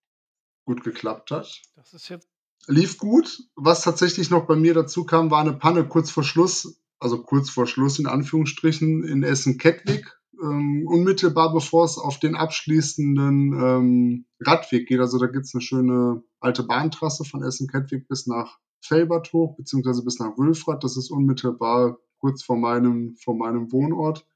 gut 0.64 0.82
geklappt 0.82 1.30
hat. 1.30 1.62
Das 1.74 1.92
ist 1.92 2.08
jetzt 2.08 2.28
Lief 2.66 2.98
gut. 2.98 3.42
Was 3.54 3.82
tatsächlich 3.82 4.30
noch 4.30 4.46
bei 4.46 4.56
mir 4.56 4.74
dazu 4.74 5.04
kam, 5.04 5.30
war 5.30 5.40
eine 5.40 5.52
Panne 5.52 5.86
kurz 5.86 6.10
vor 6.10 6.24
Schluss, 6.24 6.80
also 6.98 7.22
kurz 7.22 7.50
vor 7.50 7.66
Schluss 7.66 7.98
in 7.98 8.06
Anführungsstrichen, 8.06 9.04
in 9.04 9.22
Essen-Kettwig 9.22 10.16
ähm, 10.42 10.86
unmittelbar 10.86 11.52
bevor 11.52 11.84
es 11.84 11.98
auf 11.98 12.18
den 12.18 12.34
abschließenden 12.34 13.52
ähm, 13.52 14.26
Radweg 14.40 14.86
geht. 14.86 15.00
Also 15.00 15.18
da 15.18 15.26
gibt's 15.26 15.54
eine 15.54 15.62
schöne 15.62 16.22
alte 16.40 16.62
Bahntrasse 16.62 17.24
von 17.24 17.42
Essen-Kettwig 17.42 18.08
bis 18.08 18.26
nach 18.26 18.58
Felbert 18.80 19.32
hoch, 19.32 19.56
beziehungsweise 19.56 20.04
bis 20.04 20.18
nach 20.18 20.36
Wülfrath. 20.36 20.84
Das 20.84 20.96
ist 20.96 21.10
unmittelbar 21.10 21.98
kurz 22.18 22.42
vor 22.42 22.56
meinem, 22.56 23.16
vor 23.16 23.36
meinem 23.36 23.72
Wohnort. 23.72 24.26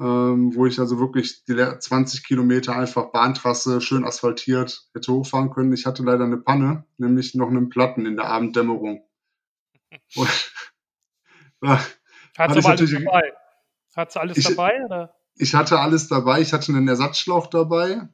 Ähm, 0.00 0.56
wo 0.56 0.66
ich 0.66 0.80
also 0.80 0.98
wirklich 0.98 1.44
die 1.44 1.54
20 1.54 2.26
Kilometer 2.26 2.74
einfach 2.74 3.12
Bahntrasse 3.12 3.80
schön 3.80 4.04
asphaltiert 4.04 4.88
hätte 4.92 5.12
hochfahren 5.12 5.50
können. 5.50 5.72
Ich 5.72 5.86
hatte 5.86 6.02
leider 6.02 6.24
eine 6.24 6.36
Panne, 6.36 6.84
nämlich 6.98 7.36
noch 7.36 7.48
einen 7.48 7.68
Platten 7.68 8.04
in 8.04 8.16
der 8.16 8.26
Abenddämmerung. 8.26 9.04
Und, 10.16 10.52
da 11.60 11.78
alles 12.36 12.64
dabei. 12.64 13.32
Hattest 13.94 14.16
du 14.16 14.20
alles 14.20 14.36
ich, 14.36 14.44
dabei? 14.44 14.84
Oder? 14.84 15.14
Ich 15.36 15.54
hatte 15.54 15.78
alles 15.78 16.08
dabei. 16.08 16.40
Ich 16.40 16.52
hatte 16.52 16.72
einen 16.72 16.88
Ersatzschlauch 16.88 17.46
dabei. 17.46 18.08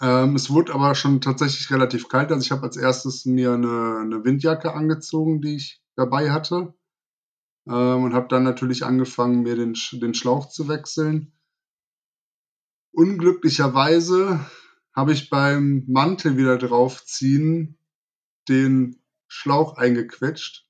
Ähm, 0.00 0.34
es 0.34 0.50
wurde 0.50 0.74
aber 0.74 0.94
schon 0.94 1.20
tatsächlich 1.20 1.70
relativ 1.70 2.08
kalt. 2.08 2.32
Also 2.32 2.44
ich 2.44 2.50
habe 2.50 2.62
als 2.62 2.76
erstes 2.76 3.26
mir 3.26 3.52
eine, 3.52 4.00
eine, 4.00 4.24
Windjacke 4.24 4.72
angezogen, 4.72 5.40
die 5.40 5.56
ich 5.56 5.82
dabei 5.94 6.30
hatte. 6.30 6.74
Ähm, 7.70 8.04
und 8.04 8.12
habe 8.12 8.28
dann 8.28 8.42
natürlich 8.42 8.84
angefangen, 8.84 9.42
mir 9.42 9.56
den, 9.56 9.74
den 9.92 10.14
Schlauch 10.14 10.50
zu 10.50 10.68
wechseln. 10.68 11.32
Unglücklicherweise 12.92 14.44
habe 14.94 15.12
ich 15.12 15.30
beim 15.30 15.84
Mantel 15.86 16.36
wieder 16.36 16.58
draufziehen 16.58 17.78
den 18.48 19.00
Schlauch 19.28 19.76
eingequetscht 19.76 20.66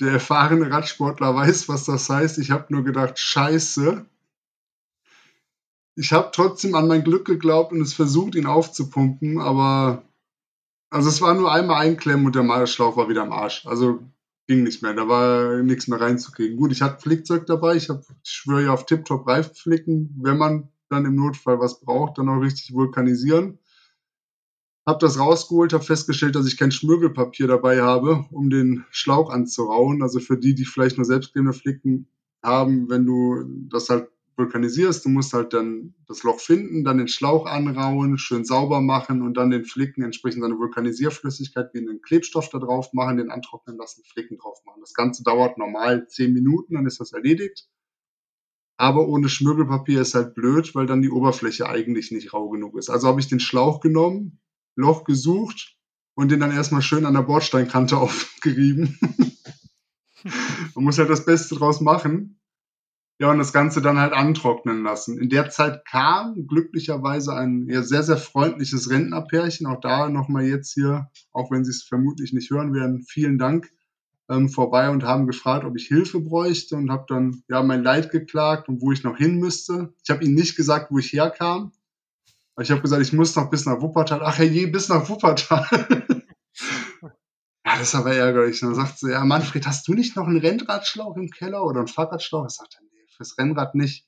der 0.00 0.12
erfahrene 0.12 0.70
Radsportler 0.70 1.34
weiß, 1.34 1.68
was 1.68 1.84
das 1.84 2.08
heißt. 2.08 2.38
Ich 2.38 2.50
habe 2.50 2.72
nur 2.72 2.84
gedacht, 2.84 3.18
scheiße. 3.18 4.04
Ich 5.96 6.12
habe 6.12 6.30
trotzdem 6.32 6.74
an 6.74 6.88
mein 6.88 7.04
Glück 7.04 7.24
geglaubt 7.26 7.72
und 7.72 7.80
es 7.80 7.94
versucht, 7.94 8.34
ihn 8.34 8.46
aufzupumpen, 8.46 9.40
aber 9.40 10.02
also 10.90 11.08
es 11.08 11.20
war 11.20 11.34
nur 11.34 11.52
einmal 11.52 11.82
einklemmen 11.82 12.26
und 12.26 12.34
der 12.34 12.42
Malschlauch 12.42 12.96
war 12.96 13.08
wieder 13.08 13.22
am 13.22 13.32
Arsch. 13.32 13.66
Also 13.66 14.00
ging 14.46 14.62
nicht 14.62 14.82
mehr, 14.82 14.94
da 14.94 15.08
war 15.08 15.62
nichts 15.62 15.88
mehr 15.88 16.00
reinzukriegen. 16.00 16.56
Gut, 16.56 16.72
ich 16.72 16.82
hatte 16.82 17.00
Flickzeug 17.00 17.46
dabei, 17.46 17.76
ich, 17.76 17.88
hab, 17.88 18.02
ich 18.22 18.30
schwöre 18.30 18.64
ja 18.64 18.72
auf 18.72 18.86
Tip-Top 18.86 19.26
Reifenflicken, 19.26 20.18
wenn 20.22 20.36
man 20.36 20.68
dann 20.90 21.06
im 21.06 21.14
Notfall 21.14 21.60
was 21.60 21.80
braucht, 21.80 22.18
dann 22.18 22.28
auch 22.28 22.40
richtig 22.40 22.72
vulkanisieren. 22.74 23.58
Hab 24.86 25.00
das 25.00 25.18
rausgeholt, 25.18 25.72
habe 25.72 25.82
festgestellt, 25.82 26.34
dass 26.34 26.46
ich 26.46 26.58
kein 26.58 26.70
Schmirgelpapier 26.70 27.46
dabei 27.46 27.80
habe, 27.80 28.26
um 28.30 28.50
den 28.50 28.84
Schlauch 28.90 29.30
anzurauen. 29.30 30.02
Also 30.02 30.20
für 30.20 30.36
die, 30.36 30.54
die 30.54 30.66
vielleicht 30.66 30.98
nur 30.98 31.06
selbstklebende 31.06 31.56
Flicken 31.56 32.06
haben, 32.42 32.90
wenn 32.90 33.06
du 33.06 33.44
das 33.70 33.88
halt 33.88 34.10
vulkanisierst, 34.36 35.04
du 35.04 35.08
musst 35.08 35.32
halt 35.32 35.52
dann 35.52 35.94
das 36.06 36.22
Loch 36.22 36.40
finden, 36.40 36.84
dann 36.84 36.98
den 36.98 37.08
Schlauch 37.08 37.46
anrauen, 37.46 38.18
schön 38.18 38.44
sauber 38.44 38.80
machen 38.80 39.22
und 39.22 39.36
dann 39.36 39.50
den 39.50 39.64
Flicken 39.64 40.02
entsprechend 40.02 40.42
seine 40.42 40.58
Vulkanisierflüssigkeit 40.58 41.70
wie 41.72 41.78
einen 41.78 42.02
Klebstoff 42.02 42.48
da 42.48 42.58
drauf 42.58 42.92
machen, 42.92 43.16
den 43.16 43.30
antrocknen 43.30 43.76
lassen, 43.76 44.02
Flicken 44.04 44.38
drauf 44.38 44.58
machen. 44.64 44.80
Das 44.80 44.94
Ganze 44.94 45.22
dauert 45.22 45.58
normal 45.58 46.06
zehn 46.08 46.32
Minuten, 46.32 46.74
dann 46.74 46.86
ist 46.86 47.00
das 47.00 47.12
erledigt. 47.12 47.68
Aber 48.76 49.06
ohne 49.08 49.28
Schmirgelpapier 49.28 50.00
ist 50.00 50.14
halt 50.14 50.34
blöd, 50.34 50.74
weil 50.74 50.86
dann 50.86 51.02
die 51.02 51.10
Oberfläche 51.10 51.68
eigentlich 51.68 52.10
nicht 52.10 52.32
rau 52.32 52.48
genug 52.48 52.76
ist. 52.76 52.90
Also 52.90 53.06
habe 53.06 53.20
ich 53.20 53.28
den 53.28 53.40
Schlauch 53.40 53.80
genommen, 53.80 54.40
Loch 54.74 55.04
gesucht 55.04 55.76
und 56.14 56.30
den 56.30 56.40
dann 56.40 56.50
erstmal 56.50 56.82
schön 56.82 57.06
an 57.06 57.14
der 57.14 57.22
Bordsteinkante 57.22 57.96
aufgerieben. 57.98 58.98
Man 60.74 60.84
muss 60.84 60.98
halt 60.98 61.10
das 61.10 61.24
Beste 61.24 61.54
draus 61.54 61.80
machen. 61.80 62.40
Ja, 63.20 63.30
und 63.30 63.38
das 63.38 63.52
Ganze 63.52 63.80
dann 63.80 63.98
halt 63.98 64.12
antrocknen 64.12 64.82
lassen. 64.82 65.18
In 65.18 65.28
der 65.28 65.48
Zeit 65.48 65.84
kam 65.86 66.48
glücklicherweise 66.48 67.32
ein 67.34 67.68
ja, 67.68 67.82
sehr, 67.82 68.02
sehr 68.02 68.16
freundliches 68.16 68.90
Rentnerpärchen. 68.90 69.66
Auch 69.66 69.80
da 69.80 70.08
nochmal 70.08 70.46
jetzt 70.46 70.72
hier, 70.72 71.10
auch 71.32 71.52
wenn 71.52 71.64
Sie 71.64 71.70
es 71.70 71.84
vermutlich 71.84 72.32
nicht 72.32 72.50
hören 72.50 72.74
werden, 72.74 73.04
vielen 73.08 73.38
Dank 73.38 73.70
ähm, 74.28 74.48
vorbei 74.48 74.90
und 74.90 75.04
haben 75.04 75.26
gefragt, 75.26 75.64
ob 75.64 75.76
ich 75.76 75.86
Hilfe 75.86 76.20
bräuchte 76.20 76.76
und 76.76 76.90
habe 76.90 77.04
dann 77.08 77.42
ja 77.48 77.62
mein 77.62 77.84
Leid 77.84 78.10
geklagt 78.10 78.68
und 78.68 78.80
wo 78.80 78.90
ich 78.90 79.04
noch 79.04 79.16
hin 79.16 79.38
müsste. 79.38 79.92
Ich 80.02 80.10
habe 80.10 80.24
ihnen 80.24 80.34
nicht 80.34 80.56
gesagt, 80.56 80.90
wo 80.90 80.98
ich 80.98 81.12
herkam. 81.12 81.72
Ich 82.60 82.70
habe 82.70 82.80
gesagt, 82.80 83.02
ich 83.02 83.12
muss 83.12 83.36
noch 83.36 83.50
bis 83.50 83.66
nach 83.66 83.80
Wuppertal. 83.80 84.20
Ach 84.22 84.38
je, 84.38 84.66
bis 84.66 84.88
nach 84.88 85.08
Wuppertal. 85.08 85.66
ja, 87.02 87.10
das 87.64 87.88
ist 87.88 87.94
aber 87.94 88.14
ärgerlich. 88.14 88.62
Und 88.62 88.70
dann 88.70 88.86
sagt 88.86 88.98
sie, 88.98 89.10
ja, 89.10 89.24
Manfred, 89.24 89.66
hast 89.66 89.86
du 89.88 89.94
nicht 89.94 90.16
noch 90.16 90.26
einen 90.26 90.38
Rennradschlauch 90.38 91.16
im 91.16 91.30
Keller 91.30 91.64
oder 91.64 91.80
einen 91.80 91.88
Fahrradschlauch? 91.88 92.46
Ich 92.46 92.54
sagte, 92.54 92.78
fürs 93.16 93.38
Rennrad 93.38 93.74
nicht. 93.74 94.06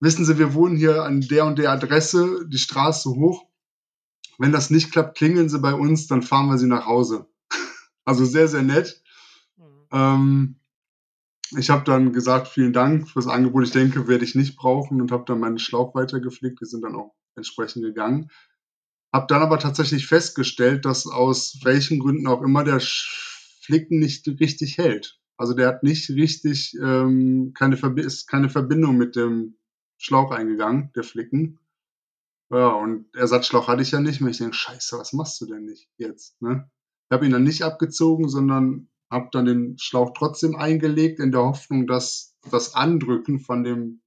Wissen 0.00 0.24
Sie, 0.24 0.38
wir 0.38 0.54
wohnen 0.54 0.76
hier 0.76 1.04
an 1.04 1.20
der 1.20 1.46
und 1.46 1.58
der 1.58 1.70
Adresse, 1.70 2.46
die 2.48 2.58
Straße 2.58 3.10
hoch. 3.10 3.46
Wenn 4.38 4.50
das 4.52 4.70
nicht 4.70 4.90
klappt, 4.90 5.16
klingeln 5.16 5.48
Sie 5.48 5.60
bei 5.60 5.74
uns, 5.74 6.08
dann 6.08 6.22
fahren 6.22 6.48
wir 6.48 6.58
Sie 6.58 6.66
nach 6.66 6.86
Hause. 6.86 7.28
also 8.04 8.24
sehr, 8.24 8.48
sehr 8.48 8.62
nett. 8.62 9.02
Mhm. 9.56 9.86
Ähm, 9.92 10.60
ich 11.56 11.70
habe 11.70 11.84
dann 11.84 12.12
gesagt, 12.12 12.48
vielen 12.48 12.72
Dank 12.72 13.08
fürs 13.08 13.28
Angebot. 13.28 13.64
Ich 13.64 13.70
denke, 13.70 14.08
werde 14.08 14.24
ich 14.24 14.34
nicht 14.34 14.56
brauchen 14.56 15.00
und 15.00 15.12
habe 15.12 15.24
dann 15.26 15.38
meinen 15.38 15.58
Schlauch 15.58 15.94
weitergepflegt. 15.94 16.60
Wir 16.60 16.66
sind 16.66 16.82
dann 16.82 16.96
auch 16.96 17.14
entsprechend 17.36 17.84
gegangen. 17.84 18.30
Habe 19.12 19.26
dann 19.28 19.42
aber 19.42 19.58
tatsächlich 19.58 20.06
festgestellt, 20.06 20.84
dass 20.84 21.06
aus 21.06 21.60
welchen 21.62 21.98
Gründen 21.98 22.26
auch 22.26 22.42
immer 22.42 22.64
der 22.64 22.80
Flicken 22.80 23.98
nicht 23.98 24.26
richtig 24.26 24.78
hält. 24.78 25.20
Also 25.42 25.54
der 25.54 25.66
hat 25.66 25.82
nicht 25.82 26.08
richtig 26.10 26.78
ähm, 26.80 27.52
keine, 27.52 27.76
Verbi 27.76 28.02
ist 28.02 28.28
keine 28.28 28.48
Verbindung 28.48 28.96
mit 28.96 29.16
dem 29.16 29.56
Schlauch 29.98 30.30
eingegangen, 30.30 30.92
der 30.94 31.02
Flicken. 31.02 31.58
Ja, 32.52 32.68
und 32.68 33.12
Ersatzschlauch 33.12 33.66
hatte 33.66 33.82
ich 33.82 33.90
ja 33.90 33.98
nicht 33.98 34.20
mehr. 34.20 34.30
Ich 34.30 34.38
denke, 34.38 34.54
scheiße, 34.54 34.96
was 34.96 35.12
machst 35.12 35.40
du 35.40 35.46
denn 35.46 35.64
nicht 35.64 35.88
jetzt? 35.96 36.40
Ne? 36.40 36.70
Ich 37.10 37.12
habe 37.12 37.26
ihn 37.26 37.32
dann 37.32 37.42
nicht 37.42 37.62
abgezogen, 37.64 38.28
sondern 38.28 38.88
habe 39.10 39.30
dann 39.32 39.46
den 39.46 39.76
Schlauch 39.80 40.12
trotzdem 40.16 40.54
eingelegt, 40.54 41.18
in 41.18 41.32
der 41.32 41.42
Hoffnung, 41.42 41.88
dass 41.88 42.36
das 42.48 42.76
Andrücken 42.76 43.40
von 43.40 43.64
dem 43.64 44.00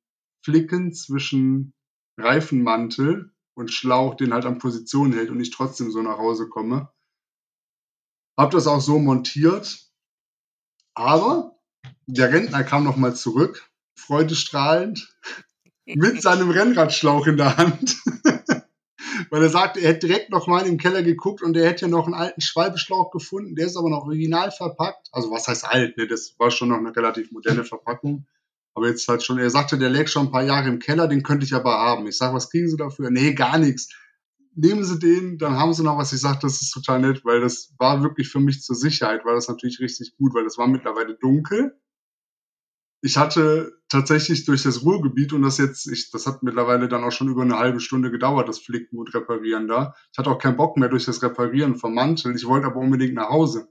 Flicken 0.46 0.94
zwischen 0.94 1.74
Reifenmantel 2.18 3.34
und 3.56 3.72
Schlauch 3.72 4.16
den 4.16 4.34
halt 4.34 4.46
an 4.46 4.58
Position 4.58 5.12
hält 5.12 5.32
und 5.32 5.42
ich 5.42 5.52
trotzdem 5.52 5.92
so 5.92 6.02
nach 6.02 6.18
Hause 6.18 6.48
komme. 6.48 6.94
Hab 8.40 8.52
das 8.52 8.68
auch 8.68 8.80
so 8.80 9.00
montiert. 9.00 9.86
Aber 10.96 11.56
der 12.08 12.32
Rentner 12.32 12.64
kam 12.64 12.84
nochmal 12.84 13.16
zurück, 13.16 13.70
freudestrahlend, 13.96 15.14
mit 15.86 16.22
seinem 16.22 16.50
Rennradschlauch 16.50 17.28
in 17.28 17.38
der 17.38 17.58
Hand. 17.58 17.98
Weil 19.30 19.44
er 19.44 19.50
sagte, 19.50 19.80
er 19.80 19.90
hätte 19.90 20.08
direkt 20.08 20.30
nochmal 20.30 20.68
im 20.68 20.78
Keller 20.78 21.04
geguckt 21.04 21.42
und 21.42 21.56
er 21.56 21.68
hätte 21.68 21.88
noch 21.88 22.06
einen 22.06 22.16
alten 22.16 22.42
Schwalbeschlauch 22.42 23.12
gefunden. 23.12 23.56
Der 23.56 23.68
ist 23.68 23.78
aber 23.78 23.90
noch 23.90 24.04
original 24.04 24.52
verpackt. 24.52 25.08
Also 25.12 25.32
was 25.32 25.48
heißt 25.48 25.66
alt? 25.66 25.98
Ne? 25.98 26.08
Das 26.08 26.36
war 26.38 26.52
schon 26.52 26.70
noch 26.70 26.78
eine 26.78 26.96
relativ 26.96 27.32
moderne 27.32 27.64
Verpackung. 27.64 28.26
Aber 28.74 28.90
jetzt 28.90 29.08
halt 29.08 29.24
schon, 29.24 29.38
er 29.38 29.50
sagte, 29.50 29.78
der 29.78 29.90
lag 29.90 30.08
schon 30.08 30.28
ein 30.28 30.32
paar 30.32 30.44
Jahre 30.44 30.68
im 30.68 30.80
Keller, 30.80 31.08
den 31.08 31.24
könnte 31.24 31.46
ich 31.46 31.54
aber 31.54 31.72
haben. 31.72 32.08
Ich 32.08 32.18
sage, 32.18 32.34
was 32.34 32.50
kriegen 32.50 32.68
Sie 32.68 32.78
dafür? 32.78 33.10
Nee, 33.10 33.34
gar 33.34 33.58
nichts. 33.58 33.90
Nehmen 34.56 34.86
Sie 34.86 35.00
den, 35.00 35.38
dann 35.38 35.58
haben 35.58 35.74
Sie 35.74 35.84
noch 35.84 35.98
was. 35.98 36.14
Ich 36.14 36.22
sage, 36.22 36.40
das 36.42 36.62
ist 36.62 36.72
total 36.72 37.02
nett, 37.02 37.26
weil 37.26 37.42
das 37.42 37.74
war 37.78 38.02
wirklich 38.04 38.30
für 38.30 38.40
mich 38.40 38.62
zur 38.62 38.76
Sicherheit, 38.76 39.26
war 39.26 39.36
das 39.36 39.50
natürlich 39.50 39.80
richtig 39.80 40.16
gut, 40.18 40.34
weil 40.34 40.46
das 40.46 40.58
war 40.58 40.68
mittlerweile 40.68 41.16
dunkel. 41.16 41.78
Ich 43.02 43.18
hatte 43.18 43.74
tatsächlich 43.90 44.46
durch 44.46 44.64
das 44.64 44.84
Ruhrgebiet 44.84 45.34
und 45.34 45.42
das 45.42 45.58
jetzt, 45.58 45.88
ich, 45.88 46.10
das 46.10 46.26
hat 46.26 46.42
mittlerweile 46.42 46.88
dann 46.88 47.04
auch 47.04 47.12
schon 47.12 47.28
über 47.28 47.44
eine 47.44 47.60
halbe 47.60 47.80
Stunde 47.80 48.10
gedauert, 48.10 48.48
das 48.48 48.60
Flicken 48.60 48.98
und 48.98 49.14
Reparieren 49.14 49.68
da. 49.68 49.94
Ich 50.12 50.18
hatte 50.18 50.32
auch 50.32 50.40
keinen 50.40 50.58
Bock 50.58 50.78
mehr 50.78 50.90
durch 50.90 51.06
das 51.06 51.22
Reparieren 51.22 51.76
vom 51.76 51.94
Mantel. 51.94 52.36
Ich 52.36 52.46
wollte 52.46 52.68
aber 52.68 52.80
unbedingt 52.80 53.14
nach 53.14 53.30
Hause. 53.30 53.68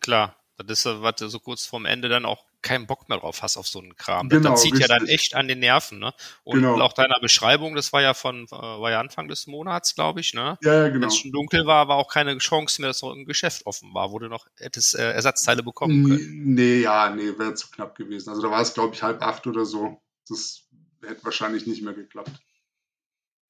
Klar, 0.00 0.36
das 0.58 0.84
ist, 0.84 1.30
so 1.30 1.38
kurz 1.38 1.64
vorm 1.64 1.86
Ende 1.86 2.08
dann 2.08 2.24
auch 2.24 2.44
keinen 2.62 2.86
Bock 2.86 3.08
mehr 3.08 3.18
drauf 3.18 3.42
hast 3.42 3.56
auf 3.56 3.66
so 3.66 3.80
einen 3.80 3.96
Kram. 3.96 4.28
Genau, 4.28 4.50
das 4.50 4.62
zieht 4.62 4.74
richtig. 4.74 4.88
ja 4.88 4.98
dann 4.98 5.08
echt 5.08 5.34
an 5.34 5.48
den 5.48 5.58
Nerven, 5.58 5.98
ne? 5.98 6.14
Und 6.44 6.60
genau. 6.60 6.80
auch 6.80 6.92
deiner 6.92 7.18
Beschreibung, 7.20 7.74
das 7.74 7.92
war 7.92 8.02
ja 8.02 8.14
von, 8.14 8.44
äh, 8.44 8.50
war 8.50 8.90
ja 8.90 9.00
Anfang 9.00 9.28
des 9.28 9.46
Monats, 9.46 9.94
glaube 9.94 10.20
ich, 10.20 10.32
ne? 10.32 10.58
Ja, 10.62 10.74
ja 10.74 10.88
genau. 10.88 11.02
Wenn 11.02 11.08
es 11.08 11.18
schon 11.18 11.32
dunkel 11.32 11.66
war, 11.66 11.88
war 11.88 11.96
auch 11.96 12.08
keine 12.08 12.36
Chance 12.38 12.80
mehr, 12.80 12.88
dass 12.88 13.02
noch 13.02 13.14
ein 13.14 13.24
Geschäft 13.24 13.66
offen 13.66 13.92
war, 13.94 14.12
wo 14.12 14.18
du 14.18 14.28
noch 14.28 14.46
hättest 14.56 14.94
äh, 14.94 15.12
Ersatzteile 15.12 15.62
bekommen 15.62 16.08
können. 16.08 16.54
Nee, 16.54 16.80
ja, 16.80 17.10
nee, 17.10 17.36
wäre 17.36 17.54
zu 17.54 17.70
knapp 17.70 17.96
gewesen. 17.96 18.30
Also 18.30 18.42
da 18.42 18.50
war 18.50 18.60
es, 18.60 18.72
glaube 18.74 18.94
ich, 18.94 19.02
halb 19.02 19.22
acht 19.22 19.46
oder 19.46 19.64
so. 19.64 20.00
Das 20.28 20.68
hätte 21.04 21.24
wahrscheinlich 21.24 21.66
nicht 21.66 21.82
mehr 21.82 21.94
geklappt. 21.94 22.32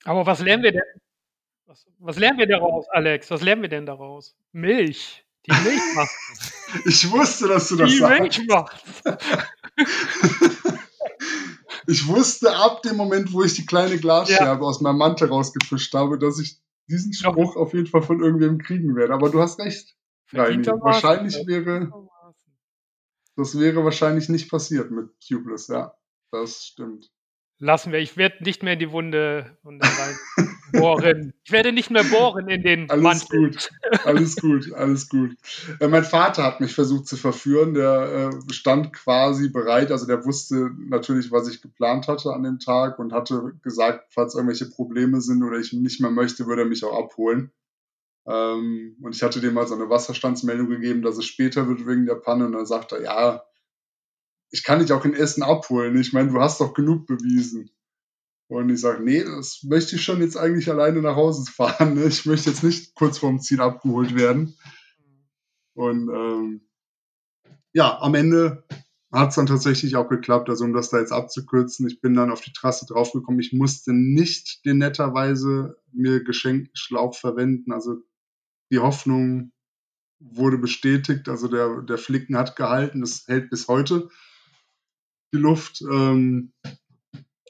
Aber 0.05 0.27
was 0.27 0.41
lernen 0.41 0.63
wir 0.63 0.73
denn? 0.73 0.83
Was, 1.67 1.87
was 1.99 2.19
lernen 2.19 2.39
wir 2.39 2.47
daraus, 2.47 2.89
Alex? 2.91 3.31
Was 3.31 3.43
lernen 3.43 3.63
wir 3.63 3.69
denn 3.69 3.87
daraus? 3.87 4.35
Milch. 4.53 5.25
Die 5.47 5.53
Milch 5.53 5.83
macht. 5.95 6.11
ich 6.85 7.11
wusste, 7.11 7.49
dass 7.49 7.69
du 7.69 7.77
das 7.77 7.91
Die 7.91 7.99
sagst. 7.99 8.41
Ich 11.89 12.07
wusste 12.07 12.55
ab 12.55 12.83
dem 12.83 12.97
Moment, 12.97 13.33
wo 13.33 13.43
ich 13.43 13.55
die 13.55 13.67
kleine 13.67 13.99
Glasscherbe 13.99 14.63
ja. 14.63 14.69
aus 14.69 14.81
meinem 14.81 14.99
Mantel 14.99 15.29
rausgefischt 15.29 15.93
habe, 15.95 16.17
dass 16.17 16.39
ich 16.39 16.61
diesen 16.89 17.13
Spruch 17.13 17.57
auf 17.57 17.75
jeden 17.75 17.89
Fall 17.89 18.03
von 18.03 18.23
irgendwem 18.23 18.59
kriegen 18.59 18.95
werde. 18.95 19.13
Aber 19.13 19.31
du 19.31 19.41
hast 19.41 19.59
recht. 19.59 19.97
Nein, 20.31 20.65
wahrscheinlich 20.65 21.35
wäre 21.47 21.91
das 23.37 23.59
wäre 23.59 23.85
wahrscheinlich 23.85 24.29
nicht 24.29 24.51
passiert 24.51 24.91
mit 24.91 25.09
Tubeless, 25.27 25.69
ja. 25.69 25.95
Das 26.31 26.65
stimmt. 26.67 27.11
Lassen 27.59 27.93
wir. 27.93 28.01
Ich 28.01 28.17
werde 28.17 28.43
nicht 28.45 28.63
mehr 28.63 28.75
in 28.75 28.79
die 28.79 28.91
Wunde, 28.91 29.57
Wunde 29.63 29.87
rein 29.87 30.19
bohren. 30.73 31.33
Ich 31.45 31.53
werde 31.53 31.73
nicht 31.73 31.91
mehr 31.91 32.05
bohren 32.05 32.49
in 32.49 32.63
den 32.63 32.91
Alles 32.91 33.03
Mantel. 33.03 33.51
gut, 33.51 33.71
alles 34.05 34.37
gut, 34.37 34.73
alles 34.73 35.09
gut. 35.09 35.37
Äh, 35.81 35.89
mein 35.89 36.05
Vater 36.05 36.43
hat 36.43 36.61
mich 36.61 36.75
versucht 36.75 37.07
zu 37.07 37.17
verführen. 37.17 37.75
Der 37.75 38.31
äh, 38.33 38.53
stand 38.53 38.93
quasi 38.93 39.49
bereit. 39.49 39.91
Also 39.91 40.07
der 40.07 40.25
wusste 40.25 40.71
natürlich, 40.79 41.31
was 41.31 41.49
ich 41.49 41.63
geplant 41.63 42.09
hatte 42.09 42.33
an 42.33 42.43
dem 42.43 42.59
Tag 42.59 42.99
und 42.99 43.13
hatte 43.13 43.53
gesagt, 43.63 44.07
falls 44.11 44.35
irgendwelche 44.35 44.67
Probleme 44.67 45.21
sind 45.21 45.43
oder 45.43 45.59
ich 45.59 45.73
nicht 45.73 46.01
mehr 46.01 46.11
möchte, 46.11 46.47
würde 46.47 46.63
er 46.63 46.69
mich 46.69 46.85
auch 46.85 46.99
abholen. 46.99 47.53
Ähm, 48.27 48.97
und 49.01 49.15
ich 49.15 49.23
hatte 49.23 49.41
dem 49.41 49.55
mal 49.55 49.67
so 49.67 49.75
eine 49.75 49.91
Wasserstandsmeldung 49.91 50.69
gegeben, 50.69 51.03
dass 51.03 51.19
es 51.19 51.27
später 51.27 51.69
wird 51.69 51.87
wegen 51.87 52.07
der 52.07 52.15
Panne. 52.17 52.47
Und 52.47 52.53
dann 52.53 52.67
sagte 52.67 52.97
er, 52.97 53.03
ja, 53.03 53.43
ich 54.51 54.65
kann 54.65 54.81
dich 54.81 54.93
auch 54.93 55.05
in 55.05 55.15
Essen 55.15 55.43
abholen. 55.43 55.99
Ich 55.99 56.13
meine, 56.13 56.31
du 56.31 56.41
hast 56.41 56.61
doch 56.61 56.75
genug 56.75 57.07
bewiesen. 57.07 57.71
Und 58.53 58.69
ich 58.69 58.83
sage, 58.83 59.03
nee, 59.03 59.25
das 59.25 59.63
möchte 59.63 59.97
ich 59.97 60.05
schon 60.05 60.21
jetzt 60.21 60.37
eigentlich 60.37 60.69
alleine 60.69 61.01
nach 61.01 61.17
Hause 61.17 61.51
fahren. 61.51 61.95
Ne? 61.95 62.05
Ich 62.05 62.27
möchte 62.27 62.51
jetzt 62.51 62.63
nicht 62.63 62.95
kurz 62.95 63.17
vorm 63.17 63.41
Ziel 63.41 63.63
abgeholt 63.63 64.15
werden. 64.15 64.59
Und 65.75 66.11
ähm, 66.11 66.69
ja, 67.73 67.99
am 68.03 68.15
Ende 68.15 68.67
hat 69.11 69.31
es 69.31 69.37
dann 69.37 69.47
tatsächlich 69.47 69.97
auch 69.97 70.07
geklappt. 70.07 70.51
Also 70.51 70.67
um 70.67 70.75
das 70.75 70.91
da 70.91 70.99
jetzt 70.99 71.13
abzukürzen, 71.13 71.87
ich 71.87 72.03
bin 72.03 72.13
dann 72.13 72.31
auf 72.31 72.43
die 72.43 72.53
Trasse 72.53 72.85
draufgekommen. 72.85 73.41
Ich 73.41 73.55
musste 73.55 73.95
nicht 73.95 74.67
den 74.67 74.77
netterweise 74.77 75.77
mir 75.91 76.23
geschenkten 76.23 76.77
Schlauch 76.77 77.17
verwenden. 77.17 77.73
Also 77.73 78.03
die 78.71 78.81
Hoffnung 78.81 79.53
wurde 80.21 80.59
bestätigt. 80.59 81.27
Also 81.31 81.49
der, 81.49 81.81
der 81.81 81.97
Flicken 81.97 82.37
hat 82.37 82.57
gehalten. 82.57 83.01
Das 83.01 83.27
hält 83.29 83.49
bis 83.49 83.67
heute 83.67 84.11
die 85.33 85.39
Luft. 85.39 85.81
Ähm, 85.91 86.53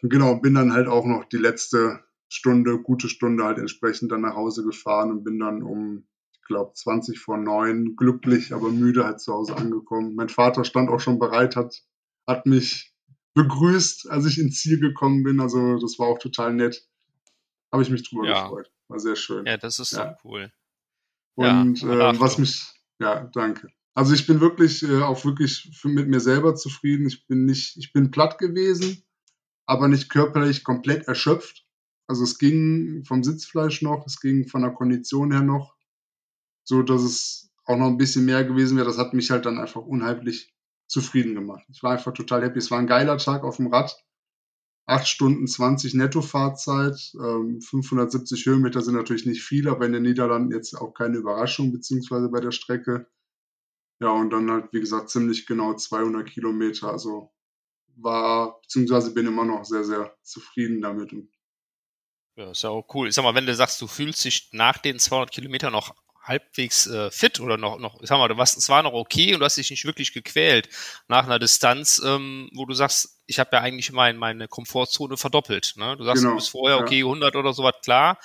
genau, 0.03 0.37
bin 0.37 0.55
dann 0.55 0.73
halt 0.73 0.89
auch 0.89 1.05
noch 1.05 1.25
die 1.25 1.39
letzte 1.39 2.01
Stunde, 2.29 2.81
gute 2.81 3.09
Stunde 3.09 3.45
halt 3.45 3.59
entsprechend 3.59 4.11
dann 4.11 4.23
nach 4.23 4.35
Hause 4.35 4.65
gefahren 4.65 5.11
und 5.11 5.25
bin 5.25 5.39
dann 5.39 5.63
um, 5.63 6.07
ich 6.33 6.43
glaube, 6.43 6.73
20 6.75 7.19
vor 7.19 7.37
neun, 7.37 7.95
glücklich, 7.97 8.53
aber 8.53 8.71
müde 8.71 9.05
halt 9.05 9.21
zu 9.21 9.33
Hause 9.33 9.57
angekommen. 9.57 10.15
Mein 10.15 10.29
Vater 10.29 10.65
stand 10.65 10.89
auch 10.89 11.01
schon 11.01 11.19
bereit, 11.19 11.57
hat, 11.57 11.83
hat 12.27 12.47
mich 12.47 12.95
begrüßt, 13.35 14.11
als 14.11 14.27
ich 14.27 14.39
ins 14.39 14.61
Ziel 14.61 14.81
gekommen 14.81 15.23
bin. 15.23 15.41
Also 15.41 15.79
das 15.79 15.99
war 15.99 16.09
auch 16.09 16.19
total 16.19 16.55
nett. 16.55 16.89
Habe 17.71 17.83
ich 17.83 17.91
mich 17.91 18.09
drüber 18.09 18.27
ja. 18.27 18.43
gefreut. 18.43 18.71
War 18.89 18.99
sehr 18.99 19.17
schön. 19.17 19.47
Ja, 19.47 19.57
das 19.57 19.79
ist 19.79 19.93
ja. 19.93 20.17
so 20.23 20.29
cool. 20.29 20.53
Und 21.35 21.81
ja, 21.81 22.11
äh, 22.11 22.21
was 22.21 22.39
mich, 22.39 22.67
ja, 22.99 23.31
danke. 23.33 23.69
Also 23.95 24.15
ich 24.15 24.27
bin 24.27 24.41
wirklich 24.41 24.83
äh, 24.83 25.03
auch 25.03 25.25
wirklich 25.25 25.71
für, 25.79 25.89
mit 25.89 26.09
mir 26.09 26.21
selber 26.21 26.55
zufrieden. 26.55 27.07
Ich 27.07 27.27
bin 27.27 27.45
nicht, 27.45 27.77
ich 27.77 27.93
bin 27.93 28.11
platt 28.11 28.39
gewesen, 28.39 29.05
aber 29.67 29.89
nicht 29.89 30.09
körperlich 30.09 30.65
komplett 30.65 31.09
erschöpft. 31.09 31.67
Also 32.07 32.25
es 32.25 32.39
ging 32.39 33.05
vom 33.05 33.23
Sitzfleisch 33.23 33.83
noch, 33.83 34.07
es 34.07 34.21
ging 34.21 34.49
von 34.49 34.63
der 34.63 34.73
Kondition 34.73 35.33
her 35.33 35.43
noch, 35.43 35.77
so 36.65 36.83
dass 36.83 37.03
es 37.03 37.51
auch 37.65 37.77
noch 37.77 37.87
ein 37.87 37.97
bisschen 37.97 38.25
mehr 38.25 38.45
gewesen 38.45 38.77
wäre. 38.77 38.87
Das 38.87 38.99
hat 38.99 39.15
mich 39.15 39.31
halt 39.31 39.47
dann 39.47 39.59
einfach 39.59 39.83
unheimlich 39.83 40.53
zufrieden 40.89 41.35
gemacht. 41.35 41.65
Ich 41.71 41.83
war 41.83 41.93
einfach 41.93 42.13
total 42.13 42.43
happy. 42.43 42.59
Es 42.59 42.71
war 42.71 42.79
ein 42.79 42.87
geiler 42.87 43.19
Tag 43.19 43.45
auf 43.45 43.57
dem 43.57 43.69
Rad. 43.69 43.97
8 44.87 45.07
Stunden 45.07 45.47
20 45.47 45.95
Nettofahrzeit, 45.95 47.13
ähm, 47.15 47.61
570 47.61 48.47
Höhenmeter 48.47 48.83
sind 48.83 48.97
natürlich 48.97 49.27
nicht 49.27 49.43
viel, 49.43 49.69
aber 49.69 49.87
in 49.87 49.93
den 49.93 50.03
Niederlanden 50.03 50.53
jetzt 50.53 50.75
auch 50.75 50.93
keine 50.93 51.19
Überraschung, 51.19 51.73
beziehungsweise 51.73 52.29
bei 52.29 52.41
der 52.41 52.51
Strecke. 52.51 53.07
Ja, 54.01 54.11
und 54.11 54.31
dann 54.31 54.51
halt, 54.51 54.73
wie 54.73 54.81
gesagt, 54.81 55.11
ziemlich 55.11 55.47
genau 55.47 55.75
200 55.75 56.29
Kilometer. 56.29 56.91
Also 56.91 57.31
war, 57.97 58.61
beziehungsweise 58.63 59.13
bin 59.13 59.27
immer 59.27 59.45
noch 59.45 59.65
sehr, 59.65 59.85
sehr 59.85 60.15
zufrieden 60.23 60.81
damit. 60.81 61.13
Ja, 62.37 62.51
ist 62.51 62.63
ja 62.63 62.71
auch 62.71 62.87
cool. 62.95 63.09
Ich 63.09 63.15
sag 63.15 63.23
mal, 63.23 63.35
wenn 63.35 63.47
du 63.47 63.55
sagst, 63.55 63.81
du 63.81 63.87
fühlst 63.87 64.25
dich 64.25 64.49
nach 64.53 64.79
den 64.79 64.99
200 64.99 65.31
Kilometern 65.31 65.73
noch 65.73 65.95
halbwegs 66.23 66.87
äh, 66.87 67.11
fit 67.11 67.41
oder 67.41 67.57
noch, 67.57 67.79
noch, 67.79 68.01
ich 68.01 68.09
sag 68.09 68.19
mal, 68.19 68.29
du 68.29 68.37
warst, 68.37 68.57
es 68.57 68.69
war 68.69 68.83
noch 68.83 68.93
okay 68.93 69.35
und 69.35 69.41
du 69.41 69.45
hast 69.45 69.57
dich 69.57 69.71
nicht 69.71 69.85
wirklich 69.85 70.13
gequält 70.13 70.69
nach 71.09 71.25
einer 71.25 71.39
Distanz, 71.39 72.01
ähm, 72.05 72.49
wo 72.55 72.65
du 72.65 72.75
sagst, 72.75 73.21
ich 73.27 73.39
habe 73.39 73.51
ja 73.57 73.61
eigentlich 73.61 73.93
mein, 73.93 74.17
meine 74.17 74.47
Komfortzone 74.47 75.17
verdoppelt. 75.17 75.75
Ne? 75.77 75.97
Du 75.97 76.05
sagst, 76.05 76.23
genau, 76.23 76.35
du 76.35 76.37
bist 76.37 76.51
vorher 76.51 76.79
okay, 76.79 77.01
ja. 77.01 77.07
100 77.07 77.35
oder 77.35 77.53
sowas, 77.53 77.75
klar, 77.83 78.19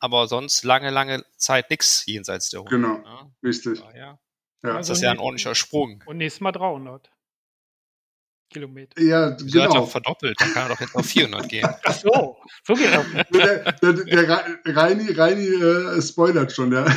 aber 0.00 0.26
sonst 0.26 0.64
lange, 0.64 0.90
lange 0.90 1.24
Zeit 1.36 1.70
nichts 1.70 2.04
jenseits 2.06 2.50
der 2.50 2.60
100. 2.60 2.70
Genau, 2.70 2.98
ne? 2.98 3.32
richtig. 3.44 3.78
Ja, 3.78 3.96
ja. 3.96 4.18
Ja. 4.62 4.78
Das 4.78 4.90
ist 4.90 5.02
ja 5.02 5.12
ein 5.12 5.18
ordentlicher 5.18 5.54
Sprung. 5.54 6.02
Und 6.06 6.16
nächstes 6.16 6.40
Mal 6.40 6.52
300 6.52 7.10
Kilometer. 8.50 9.00
Ja, 9.00 9.36
Wieso 9.40 9.58
genau. 9.58 9.64
hat 9.64 9.74
doch 9.74 9.90
verdoppelt, 9.90 10.40
dann 10.40 10.52
kann 10.52 10.64
er 10.64 10.68
doch 10.70 10.80
jetzt 10.80 10.94
auf 10.94 11.06
400 11.06 11.48
gehen. 11.50 11.68
Ach 11.84 11.94
so, 11.94 12.36
so 12.64 12.74
geht 12.74 12.92
das. 12.92 13.04
Der, 13.32 13.72
der, 13.72 13.92
der 13.92 14.76
Reini, 14.76 15.10
Reini 15.12 15.46
äh, 15.46 16.00
spoilert 16.02 16.52
schon, 16.52 16.72
ja. 16.72 16.86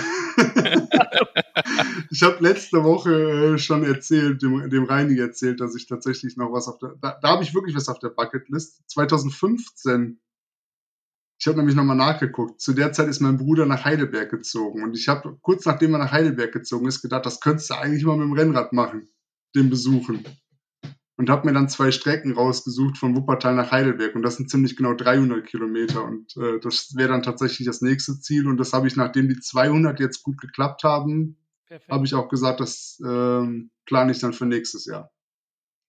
ich 2.11 2.23
habe 2.23 2.37
letzte 2.39 2.83
Woche 2.83 3.55
äh, 3.55 3.57
schon 3.57 3.83
erzählt, 3.83 4.41
dem, 4.41 4.69
dem 4.69 4.83
Reini 4.85 5.19
erzählt, 5.19 5.59
dass 5.59 5.75
ich 5.75 5.87
tatsächlich 5.87 6.37
noch 6.37 6.51
was 6.51 6.67
auf 6.67 6.77
der, 6.79 6.95
da, 7.01 7.19
da 7.21 7.29
habe 7.29 7.43
ich 7.43 7.53
wirklich 7.53 7.75
was 7.75 7.89
auf 7.89 7.99
der 7.99 8.09
Bucketlist. 8.09 8.81
2015 8.89 10.19
ich 11.41 11.47
habe 11.47 11.57
nämlich 11.57 11.75
nochmal 11.75 11.95
nachgeguckt. 11.95 12.59
Zu 12.59 12.73
der 12.73 12.91
Zeit 12.91 13.07
ist 13.07 13.21
mein 13.21 13.37
Bruder 13.37 13.65
nach 13.65 13.85
Heidelberg 13.85 14.29
gezogen. 14.29 14.83
Und 14.83 14.97
ich 14.97 15.07
habe 15.07 15.37
kurz 15.41 15.65
nachdem 15.65 15.93
er 15.93 15.99
nach 15.99 16.11
Heidelberg 16.11 16.51
gezogen 16.51 16.85
ist, 16.85 17.01
gedacht, 17.01 17.25
das 17.25 17.39
könntest 17.39 17.69
du 17.69 17.75
eigentlich 17.75 18.03
mal 18.03 18.17
mit 18.17 18.25
dem 18.25 18.33
Rennrad 18.33 18.73
machen, 18.73 19.07
den 19.55 19.69
besuchen. 19.69 20.25
Und 21.19 21.29
habe 21.29 21.47
mir 21.47 21.53
dann 21.53 21.67
zwei 21.67 21.91
Strecken 21.91 22.31
rausgesucht 22.31 22.97
von 22.97 23.13
Wuppertal 23.13 23.53
nach 23.53 23.71
Heidelberg. 23.71 24.15
Und 24.15 24.21
das 24.21 24.37
sind 24.37 24.49
ziemlich 24.49 24.77
genau 24.77 24.93
300 24.93 25.45
Kilometer. 25.45 26.05
Und 26.05 26.37
äh, 26.37 26.61
das 26.61 26.95
wäre 26.95 27.09
dann 27.09 27.23
tatsächlich 27.23 27.65
das 27.65 27.81
nächste 27.81 28.21
Ziel. 28.21 28.47
Und 28.47 28.55
das 28.55 28.71
habe 28.71 28.87
ich, 28.87 28.95
nachdem 28.95 29.27
die 29.27 29.37
200 29.37 29.99
jetzt 29.99 30.23
gut 30.23 30.39
geklappt 30.39 30.85
haben, 30.85 31.35
habe 31.89 32.05
ich 32.05 32.15
auch 32.15 32.29
gesagt, 32.29 32.61
das 32.61 33.01
ähm, 33.05 33.69
plane 33.85 34.13
ich 34.13 34.19
dann 34.19 34.31
für 34.31 34.45
nächstes 34.45 34.85
Jahr. 34.85 35.11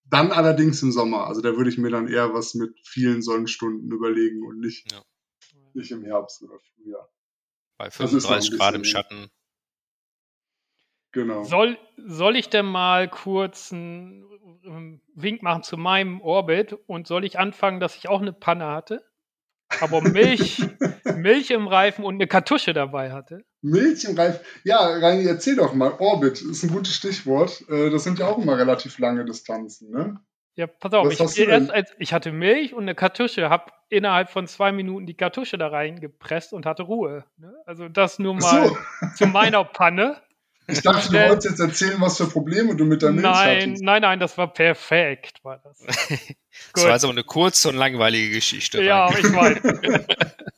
Dann 0.04 0.32
allerdings 0.32 0.82
im 0.82 0.90
Sommer. 0.90 1.28
Also 1.28 1.42
da 1.42 1.56
würde 1.56 1.70
ich 1.70 1.78
mir 1.78 1.90
dann 1.90 2.08
eher 2.08 2.34
was 2.34 2.54
mit 2.54 2.74
vielen 2.84 3.22
Sonnenstunden 3.22 3.92
überlegen 3.92 4.44
und 4.44 4.58
nicht, 4.58 4.90
ja. 4.90 5.00
nicht 5.74 5.92
im 5.92 6.02
Herbst 6.02 6.42
oder 6.42 6.58
Frühjahr. 6.58 7.08
Bei 7.78 7.88
35 7.88 8.58
Grad 8.58 8.74
im 8.74 8.82
Schatten. 8.82 9.30
Genau. 11.12 11.44
Soll, 11.44 11.78
soll 11.96 12.36
ich 12.36 12.48
denn 12.48 12.66
mal 12.66 13.08
kurz 13.08 13.72
einen 13.72 15.00
Wink 15.14 15.42
machen 15.42 15.62
zu 15.62 15.76
meinem 15.76 16.20
Orbit 16.20 16.76
und 16.86 17.06
soll 17.06 17.24
ich 17.24 17.38
anfangen, 17.38 17.80
dass 17.80 17.96
ich 17.96 18.08
auch 18.08 18.20
eine 18.20 18.32
Panne 18.32 18.66
hatte? 18.66 19.04
Aber 19.80 20.00
Milch, 20.02 20.62
Milch 21.16 21.50
im 21.50 21.68
Reifen 21.68 22.04
und 22.04 22.14
eine 22.14 22.26
Kartusche 22.26 22.72
dabei 22.72 23.12
hatte. 23.12 23.44
Milch 23.62 24.04
im 24.04 24.16
Reifen? 24.16 24.40
Ja, 24.64 24.78
Reini, 24.78 25.26
erzähl 25.26 25.56
doch 25.56 25.74
mal. 25.74 25.94
Orbit 25.98 26.42
ist 26.42 26.62
ein 26.62 26.70
gutes 26.70 26.94
Stichwort. 26.94 27.64
Äh, 27.68 27.90
das 27.90 28.04
sind 28.04 28.18
ja 28.18 28.26
auch 28.26 28.38
immer 28.38 28.58
relativ 28.58 28.98
lange 28.98 29.24
Distanzen, 29.24 29.90
ne? 29.90 30.20
Ja, 30.56 30.66
pass 30.66 30.92
auf, 30.92 31.10
ich, 31.10 31.38
erst 31.38 31.70
als, 31.70 31.94
ich 31.98 32.12
hatte 32.12 32.32
Milch 32.32 32.74
und 32.74 32.82
eine 32.82 32.94
Kartusche, 32.94 33.48
habe 33.48 33.72
innerhalb 33.88 34.30
von 34.30 34.46
zwei 34.46 34.72
Minuten 34.72 35.06
die 35.06 35.16
Kartusche 35.16 35.56
da 35.56 35.68
reingepresst 35.68 36.52
und 36.52 36.66
hatte 36.66 36.82
Ruhe. 36.82 37.24
Ne? 37.38 37.54
Also 37.66 37.88
das 37.88 38.18
nur 38.18 38.34
mal 38.34 38.68
so. 38.68 38.76
zu 39.14 39.26
meiner 39.26 39.64
Panne. 39.64 40.20
Ich 40.72 40.82
dachte, 40.82 41.08
du 41.10 41.28
wolltest 41.28 41.50
jetzt 41.50 41.60
erzählen, 41.60 42.00
was 42.00 42.16
für 42.16 42.26
Probleme 42.26 42.74
du 42.76 42.84
mit 42.84 43.02
der 43.02 43.12
Milch 43.12 43.22
nein, 43.22 43.62
hattest. 43.62 43.82
Nein, 43.82 44.02
nein, 44.02 44.20
das 44.20 44.36
war 44.38 44.52
perfekt. 44.52 45.42
War 45.42 45.58
das. 45.58 45.78
das 46.74 46.84
war 46.84 46.98
so 46.98 47.08
eine 47.08 47.24
kurze 47.24 47.68
und 47.68 47.76
langweilige 47.76 48.30
Geschichte. 48.30 48.82
Ja, 48.82 49.10
ich 49.10 49.24
weiß. 49.24 49.58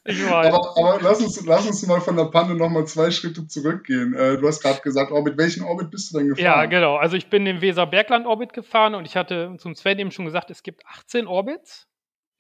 ich 0.05 0.31
weiß. 0.31 0.55
Aber, 0.55 0.77
aber, 0.77 0.99
lass, 1.03 1.21
uns, 1.21 1.45
lass 1.47 1.67
uns 1.67 1.87
mal 1.87 2.01
von 2.01 2.17
der 2.17 2.27
Panne 2.27 2.55
nochmal 2.55 2.87
zwei 2.87 3.11
Schritte 3.11 3.47
zurückgehen. 3.47 4.15
Äh, 4.15 4.39
du 4.39 4.47
hast 4.47 4.63
gerade 4.63 4.81
gesagt, 4.81 5.13
Orbit. 5.13 5.37
Welchen 5.39 5.65
Orbit 5.65 5.91
bist 5.91 6.13
du 6.13 6.19
denn 6.19 6.29
gefahren? 6.29 6.45
Ja, 6.45 6.65
genau. 6.67 6.97
Also 6.97 7.17
ich 7.17 7.29
bin 7.29 7.45
den 7.45 7.61
Weser-Bergland-Orbit 7.61 8.53
gefahren 8.53 8.95
und 8.95 9.07
ich 9.07 9.17
hatte 9.17 9.55
zum 9.59 9.75
Sven 9.75 9.99
eben 9.99 10.11
schon 10.11 10.25
gesagt, 10.25 10.51
es 10.51 10.63
gibt 10.63 10.87
18 10.87 11.27
Orbits 11.27 11.89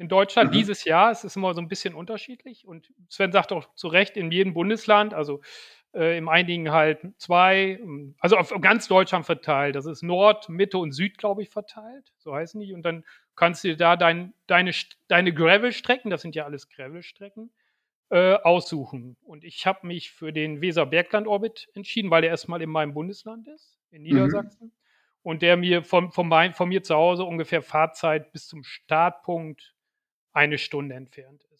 in 0.03 0.09
Deutschland 0.09 0.51
mhm. 0.51 0.55
dieses 0.55 0.85
Jahr. 0.85 1.11
Es 1.11 1.25
ist 1.25 1.37
immer 1.37 1.55
so 1.55 1.61
ein 1.61 1.69
bisschen 1.69 1.95
unterschiedlich. 1.95 2.67
Und 2.67 2.93
Sven 3.09 3.33
sagt 3.33 3.53
auch 3.53 3.73
zu 3.75 3.89
Recht, 3.89 4.17
in 4.17 4.31
jedem 4.31 4.53
Bundesland, 4.53 5.15
also 5.15 5.41
äh, 5.94 6.16
im 6.16 6.28
einigen 6.28 6.72
halt 6.72 7.00
zwei, 7.18 7.81
also 8.18 8.37
auf 8.37 8.52
ganz 8.61 8.88
Deutschland 8.88 9.26
verteilt. 9.26 9.76
Das 9.76 9.87
ist 9.87 10.02
Nord, 10.02 10.48
Mitte 10.48 10.78
und 10.78 10.92
Süd, 10.92 11.18
glaube 11.18 11.42
ich, 11.42 11.50
verteilt. 11.50 12.12
So 12.18 12.35
heißen 12.35 12.61
die. 12.61 12.72
Und 12.72 12.83
dann 12.83 13.05
kannst 13.37 13.64
du 13.64 13.76
da 13.76 13.96
dein, 13.96 14.33
deine, 14.46 14.72
deine 15.09 15.33
Gravel-Strecken, 15.33 16.11
das 16.11 16.22
sind 16.22 16.35
ja 16.35 16.44
alles 16.44 16.68
Gravel-Strecken, 16.68 17.50
äh, 18.11 18.35
aussuchen. 18.35 19.16
Und 19.22 19.44
ich 19.44 19.66
habe 19.66 19.87
mich 19.87 20.12
für 20.12 20.33
den 20.33 20.61
Weser-Bergland-Orbit 20.61 21.70
entschieden, 21.74 22.11
weil 22.11 22.22
der 22.22 22.31
erstmal 22.31 22.62
in 22.62 22.70
meinem 22.70 22.94
Bundesland 22.94 23.48
ist, 23.48 23.78
in 23.90 24.02
mhm. 24.02 24.09
Niedersachsen. 24.09 24.66
Mhm. 24.66 24.72
Und 25.24 25.42
der 25.42 25.57
mir 25.57 25.85
von, 25.85 26.11
von, 26.11 26.26
mein, 26.26 26.52
von 26.52 26.68
mir 26.68 26.83
zu 26.83 26.94
Hause 26.94 27.24
ungefähr 27.24 27.62
Fahrzeit 27.62 28.33
bis 28.33 28.48
zum 28.48 28.64
Startpunkt 28.64 29.74
eine 30.33 30.59
Stunde 30.59 30.94
entfernt 30.94 31.44
ist. 31.44 31.52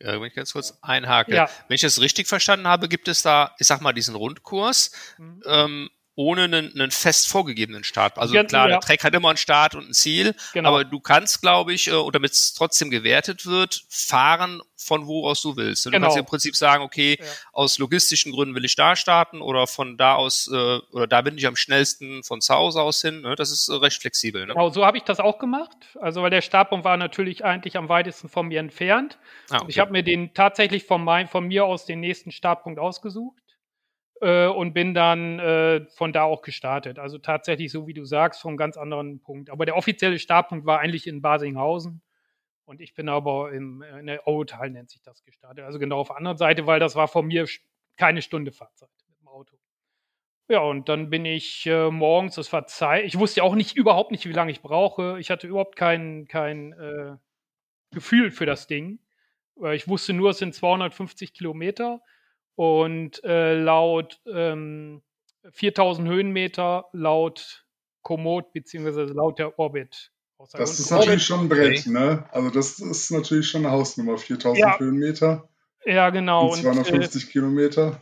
Wenn 0.00 0.24
ich 0.24 0.34
ganz 0.34 0.52
kurz 0.52 0.78
einhake. 0.82 1.34
Ja. 1.34 1.50
Wenn 1.68 1.74
ich 1.74 1.80
das 1.80 2.00
richtig 2.00 2.28
verstanden 2.28 2.66
habe, 2.66 2.88
gibt 2.88 3.08
es 3.08 3.22
da, 3.22 3.54
ich 3.58 3.66
sag 3.66 3.80
mal, 3.80 3.92
diesen 3.92 4.14
Rundkurs. 4.14 4.92
Mhm. 5.18 5.42
Ähm, 5.46 5.90
ohne 6.18 6.44
einen, 6.44 6.72
einen 6.74 6.90
fest 6.90 7.28
vorgegebenen 7.28 7.84
Start. 7.84 8.18
Also 8.18 8.34
Ganz, 8.34 8.48
klar, 8.48 8.68
ja. 8.68 8.74
der 8.74 8.80
Track 8.80 9.04
hat 9.04 9.14
immer 9.14 9.28
einen 9.28 9.36
Start 9.36 9.76
und 9.76 9.88
ein 9.88 9.94
Ziel, 9.94 10.34
genau. 10.52 10.70
aber 10.70 10.84
du 10.84 10.98
kannst, 10.98 11.40
glaube 11.40 11.72
ich, 11.72 11.86
äh, 11.86 11.92
oder 11.92 12.18
damit 12.18 12.32
es 12.32 12.54
trotzdem 12.54 12.90
gewertet 12.90 13.46
wird, 13.46 13.84
fahren 13.88 14.60
von 14.76 15.06
wo 15.06 15.28
aus 15.28 15.42
du 15.42 15.56
willst. 15.56 15.86
Du 15.86 15.90
genau. 15.90 16.06
kannst 16.06 16.18
im 16.18 16.24
Prinzip 16.24 16.56
sagen, 16.56 16.82
okay, 16.82 17.18
ja. 17.20 17.26
aus 17.52 17.78
logistischen 17.78 18.32
Gründen 18.32 18.56
will 18.56 18.64
ich 18.64 18.74
da 18.74 18.96
starten 18.96 19.40
oder 19.40 19.68
von 19.68 19.96
da 19.96 20.16
aus, 20.16 20.50
äh, 20.52 20.78
oder 20.90 21.06
da 21.06 21.22
bin 21.22 21.38
ich 21.38 21.46
am 21.46 21.54
schnellsten 21.54 22.24
von 22.24 22.40
zu 22.40 22.52
Hause 22.52 22.82
aus 22.82 23.00
hin. 23.00 23.20
Ne? 23.20 23.36
Das 23.36 23.52
ist 23.52 23.68
äh, 23.68 23.74
recht 23.74 24.00
flexibel. 24.00 24.44
Ne? 24.44 24.54
Genau, 24.54 24.70
so 24.70 24.84
habe 24.84 24.96
ich 24.96 25.04
das 25.04 25.20
auch 25.20 25.38
gemacht. 25.38 25.76
Also 26.00 26.22
weil 26.22 26.30
der 26.30 26.42
Startpunkt 26.42 26.84
war 26.84 26.96
natürlich 26.96 27.44
eigentlich 27.44 27.76
am 27.76 27.88
weitesten 27.88 28.28
von 28.28 28.48
mir 28.48 28.58
entfernt. 28.58 29.18
Ah, 29.50 29.58
okay. 29.58 29.66
Ich 29.68 29.78
habe 29.78 29.92
mir 29.92 30.02
den 30.02 30.34
tatsächlich 30.34 30.82
von, 30.82 31.04
mein, 31.04 31.28
von 31.28 31.46
mir 31.46 31.64
aus 31.64 31.86
den 31.86 32.00
nächsten 32.00 32.32
Startpunkt 32.32 32.80
ausgesucht 32.80 33.40
und 34.20 34.72
bin 34.72 34.94
dann 34.94 35.38
äh, 35.38 35.86
von 35.90 36.12
da 36.12 36.24
auch 36.24 36.42
gestartet. 36.42 36.98
Also 36.98 37.18
tatsächlich, 37.18 37.70
so 37.70 37.86
wie 37.86 37.94
du 37.94 38.04
sagst, 38.04 38.40
vom 38.40 38.56
ganz 38.56 38.76
anderen 38.76 39.20
Punkt. 39.20 39.50
Aber 39.50 39.64
der 39.64 39.76
offizielle 39.76 40.18
Startpunkt 40.18 40.66
war 40.66 40.80
eigentlich 40.80 41.06
in 41.06 41.22
Basinghausen. 41.22 42.02
Und 42.64 42.80
ich 42.82 42.94
bin 42.94 43.08
aber 43.08 43.52
im, 43.52 43.82
in 43.82 44.06
der 44.06 44.28
Outal 44.28 44.68
nennt 44.70 44.90
sich 44.90 45.00
das 45.02 45.24
gestartet. 45.24 45.64
Also 45.64 45.78
genau 45.78 46.00
auf 46.00 46.08
der 46.08 46.18
anderen 46.18 46.36
Seite, 46.36 46.66
weil 46.66 46.80
das 46.80 46.96
war 46.96 47.08
von 47.08 47.26
mir 47.26 47.46
keine 47.96 48.20
Stunde 48.20 48.52
Fahrzeit 48.52 48.90
mit 49.08 49.18
dem 49.18 49.28
Auto. 49.28 49.56
Ja, 50.48 50.60
und 50.60 50.88
dann 50.88 51.10
bin 51.10 51.24
ich 51.24 51.66
äh, 51.66 51.90
morgens, 51.90 52.34
das 52.34 52.52
war 52.52 52.66
Zeit, 52.66 53.04
ich 53.04 53.18
wusste 53.18 53.42
auch 53.42 53.54
nicht, 53.54 53.76
überhaupt 53.76 54.10
nicht, 54.10 54.26
wie 54.26 54.32
lange 54.32 54.50
ich 54.50 54.62
brauche. 54.62 55.18
Ich 55.18 55.30
hatte 55.30 55.46
überhaupt 55.46 55.76
kein, 55.76 56.26
kein 56.26 56.72
äh, 56.72 57.16
Gefühl 57.90 58.30
für 58.30 58.46
das 58.46 58.66
Ding. 58.66 58.98
Ich 59.72 59.88
wusste 59.88 60.12
nur, 60.12 60.30
es 60.30 60.38
sind 60.38 60.54
250 60.54 61.34
Kilometer. 61.34 62.00
Und 62.58 63.22
äh, 63.22 63.54
laut 63.54 64.20
ähm, 64.26 65.00
4000 65.52 66.08
Höhenmeter, 66.08 66.86
laut 66.92 67.64
Komoot 68.02 68.52
beziehungsweise 68.52 69.04
laut 69.04 69.38
der 69.38 69.56
Orbit. 69.60 70.10
Das 70.54 70.80
ist 70.80 70.90
natürlich 70.90 71.22
schon 71.22 71.42
ein 71.42 71.48
Brett, 71.48 71.78
okay. 71.78 71.90
ne? 71.90 72.24
Also 72.32 72.50
das 72.50 72.80
ist 72.80 73.12
natürlich 73.12 73.48
schon 73.48 73.64
eine 73.64 73.72
Hausnummer, 73.72 74.18
4000 74.18 74.58
ja. 74.58 74.76
Höhenmeter. 74.76 75.48
Ja, 75.84 76.10
genau. 76.10 76.50
Und 76.50 76.56
250 76.56 77.22
und, 77.22 77.28
äh, 77.28 77.32
Kilometer. 77.32 78.00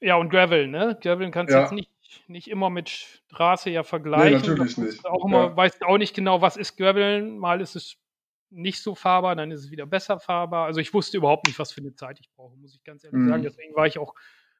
Ja, 0.00 0.16
und 0.16 0.30
Gravel, 0.30 0.68
ne? 0.68 0.98
Gravel 1.02 1.30
kannst 1.30 1.52
du 1.52 1.58
ja. 1.58 1.64
jetzt 1.64 1.72
nicht, 1.72 1.90
nicht 2.26 2.48
immer 2.48 2.70
mit 2.70 2.88
Straße 2.88 3.68
ja 3.68 3.82
vergleichen. 3.82 4.40
Nee, 4.40 4.48
natürlich 4.48 4.78
nicht. 4.78 5.04
Auch 5.04 5.26
immer, 5.26 5.48
ja. 5.48 5.56
weißt 5.58 5.82
auch 5.84 5.98
nicht 5.98 6.14
genau, 6.14 6.40
was 6.40 6.56
ist 6.56 6.78
Gravel. 6.78 7.22
Mal 7.22 7.60
ist 7.60 7.76
es 7.76 7.98
nicht 8.50 8.82
so 8.82 8.94
fahrbar, 8.94 9.36
dann 9.36 9.50
ist 9.50 9.60
es 9.60 9.70
wieder 9.70 9.86
besser 9.86 10.18
fahrbar. 10.20 10.66
Also 10.66 10.80
ich 10.80 10.92
wusste 10.92 11.16
überhaupt 11.16 11.46
nicht, 11.46 11.58
was 11.58 11.72
für 11.72 11.80
eine 11.80 11.94
Zeit 11.94 12.18
ich 12.20 12.30
brauche, 12.30 12.56
muss 12.56 12.74
ich 12.74 12.82
ganz 12.84 13.04
ehrlich 13.04 13.20
mhm. 13.20 13.28
sagen. 13.28 13.42
Deswegen 13.42 13.74
war 13.74 13.86
ich 13.86 13.98
auch 13.98 14.14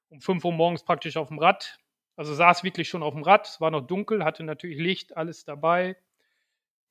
um 0.09 0.21
5 0.21 0.45
Uhr 0.45 0.53
morgens 0.53 0.85
praktisch 0.85 1.17
auf 1.17 1.29
dem 1.29 1.39
Rad. 1.39 1.79
Also 2.17 2.35
saß 2.35 2.65
wirklich 2.65 2.89
schon 2.89 3.03
auf 3.03 3.15
dem 3.15 3.23
Rad, 3.23 3.47
es 3.47 3.61
war 3.61 3.71
noch 3.71 3.87
dunkel, 3.87 4.25
hatte 4.25 4.43
natürlich 4.45 4.79
Licht, 4.79 5.17
alles 5.17 5.45
dabei 5.45 5.97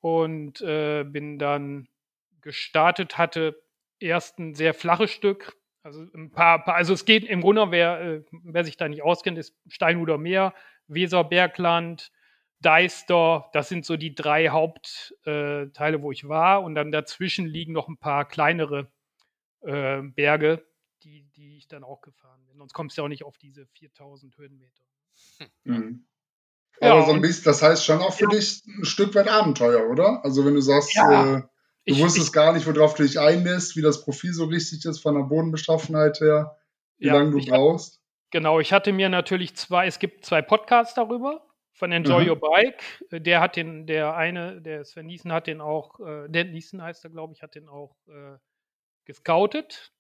und 0.02 0.62
äh, 0.62 1.04
bin 1.04 1.38
dann 1.38 1.88
gestartet, 2.42 3.18
hatte 3.18 3.62
erst 4.00 4.40
ein 4.40 4.56
sehr 4.56 4.74
flaches 4.74 5.12
Stück, 5.12 5.56
also 5.84 6.06
ein 6.14 6.32
paar, 6.32 6.64
paar 6.64 6.76
also 6.76 6.94
es 6.94 7.06
geht 7.06 7.24
im 7.26 7.42
Grunde, 7.42 7.72
wer, 7.72 8.02
äh, 8.02 8.24
wer 8.32 8.64
sich 8.64 8.78
da 8.78 8.88
nicht 8.88 9.04
auskennt, 9.04 9.38
ist 9.38 9.56
Steinhuder 9.68 10.18
Meer, 10.18 10.54
Weserbergland, 10.88 12.12
Deister, 12.62 13.50
das 13.54 13.70
sind 13.70 13.86
so 13.86 13.96
die 13.96 14.14
drei 14.14 14.50
Hauptteile, 14.50 15.98
äh, 15.98 16.02
wo 16.02 16.12
ich 16.12 16.28
war. 16.28 16.64
Und 16.64 16.76
dann 16.76 16.92
dazwischen 16.92 17.46
liegen 17.46 17.74
noch 17.74 17.88
ein 17.88 17.98
paar 17.98 18.28
kleinere 18.28 18.92
äh, 19.62 20.02
Berge, 20.02 20.66
die, 21.04 21.26
die 21.36 21.58
ich 21.58 21.68
dann 21.68 21.84
auch 21.84 22.02
gefahren 22.02 22.46
bin. 22.46 22.58
Sonst 22.58 22.74
kommst 22.74 22.98
du 22.98 23.02
ja 23.02 23.06
auch 23.06 23.10
nicht 23.10 23.24
auf 23.24 23.38
diese 23.38 23.66
4000 23.66 24.38
Höhenmeter. 24.38 24.84
Mhm. 25.64 26.06
Ja, 26.82 26.94
Aber 26.94 27.06
so 27.06 27.12
ein 27.14 27.22
bisschen, 27.22 27.44
das 27.44 27.62
heißt 27.62 27.84
schon 27.84 28.00
auch 28.00 28.14
für 28.14 28.26
ja. 28.26 28.30
dich 28.30 28.64
ein 28.66 28.86
Stück 28.86 29.14
weit 29.16 29.28
Abenteuer, 29.28 29.90
oder? 29.90 30.24
Also 30.24 30.46
wenn 30.46 30.54
du 30.54 30.62
sagst, 30.62 30.96
ja, 30.96 31.38
äh, 31.38 31.42
du 31.42 31.48
ich, 31.84 32.00
wusstest 32.00 32.28
ich, 32.28 32.34
gar 32.34 32.54
nicht, 32.54 32.68
worauf 32.68 32.94
du 32.96 33.04
dich 33.04 33.20
einlässt, 33.20 33.76
wie 33.76 33.82
das 33.82 34.04
Profil 34.04 34.34
so 34.34 34.46
richtig 34.46 34.86
ist 34.86 35.00
von 35.00 35.16
der 35.16 35.24
Bodenbeschaffenheit 35.24 36.22
her, 36.22 36.58
wie 36.98 37.08
ja, 37.08 37.16
lange 37.16 37.32
du 37.32 37.46
brauchst. 37.46 37.96
Hab, 37.96 38.32
genau, 38.32 38.60
ich 38.62 38.72
hatte 38.72 38.94
mir 38.94 39.10
natürlich 39.10 39.56
zwei, 39.56 39.88
es 39.88 40.00
gibt 40.00 40.26
zwei 40.26 40.42
Podcasts 40.42 40.94
darüber 40.94 41.49
von 41.80 41.92
Enjoy 41.94 42.24
mhm. 42.24 42.30
Your 42.30 42.40
Bike. 42.40 42.84
Der 43.10 43.40
hat 43.40 43.56
den, 43.56 43.88
der 43.88 44.16
eine, 44.16 44.62
der 44.62 44.84
Sven 44.84 45.08
Niesen 45.08 45.32
hat 45.32 45.48
den 45.48 45.62
auch, 45.62 46.00
äh, 46.02 46.28
der 46.28 46.46
Niesen 46.46 46.84
heißt 46.84 47.06
er, 47.06 47.10
glaube 47.10 47.34
ich, 47.34 47.42
hat 47.42 47.56
den 47.56 47.70
auch 47.70 47.96
äh, 48.08 48.38
gescoutet. 49.06 49.94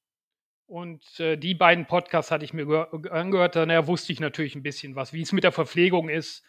Und 0.68 1.20
äh, 1.20 1.38
die 1.38 1.56
beiden 1.56 1.88
Podcasts 1.88 2.30
hatte 2.30 2.46
ich 2.46 2.54
mir 2.54 2.90
angehört. 3.10 3.56
Dann 3.56 3.88
wusste 3.88 4.12
ich 4.12 4.20
natürlich 4.20 4.56
ein 4.56 4.62
bisschen 4.62 4.96
was, 4.96 5.14
wie 5.14 5.22
es 5.22 5.32
mit 5.32 5.44
der 5.44 5.54
Verpflegung 5.54 6.10
ist, 6.10 6.46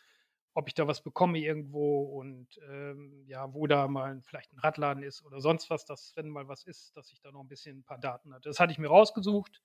ob 0.52 0.66
ich 0.66 0.74
da 0.74 0.86
was 0.88 1.02
bekomme 1.02 1.38
irgendwo 1.38 2.02
und 2.18 2.48
ähm, 2.68 3.24
ja, 3.26 3.54
wo 3.54 3.68
da 3.68 3.86
mal 3.86 4.20
vielleicht 4.22 4.52
ein 4.52 4.58
Radladen 4.58 5.04
ist 5.04 5.24
oder 5.24 5.40
sonst 5.40 5.70
was, 5.70 5.84
dass 5.84 6.12
wenn 6.16 6.28
mal 6.28 6.48
was 6.48 6.64
ist, 6.64 6.94
dass 6.96 7.12
ich 7.12 7.20
da 7.20 7.30
noch 7.30 7.40
ein 7.40 7.48
bisschen 7.48 7.78
ein 7.78 7.84
paar 7.84 8.00
Daten 8.00 8.34
hatte. 8.34 8.48
Das 8.48 8.58
hatte 8.58 8.72
ich 8.72 8.78
mir 8.78 8.88
rausgesucht 8.88 9.62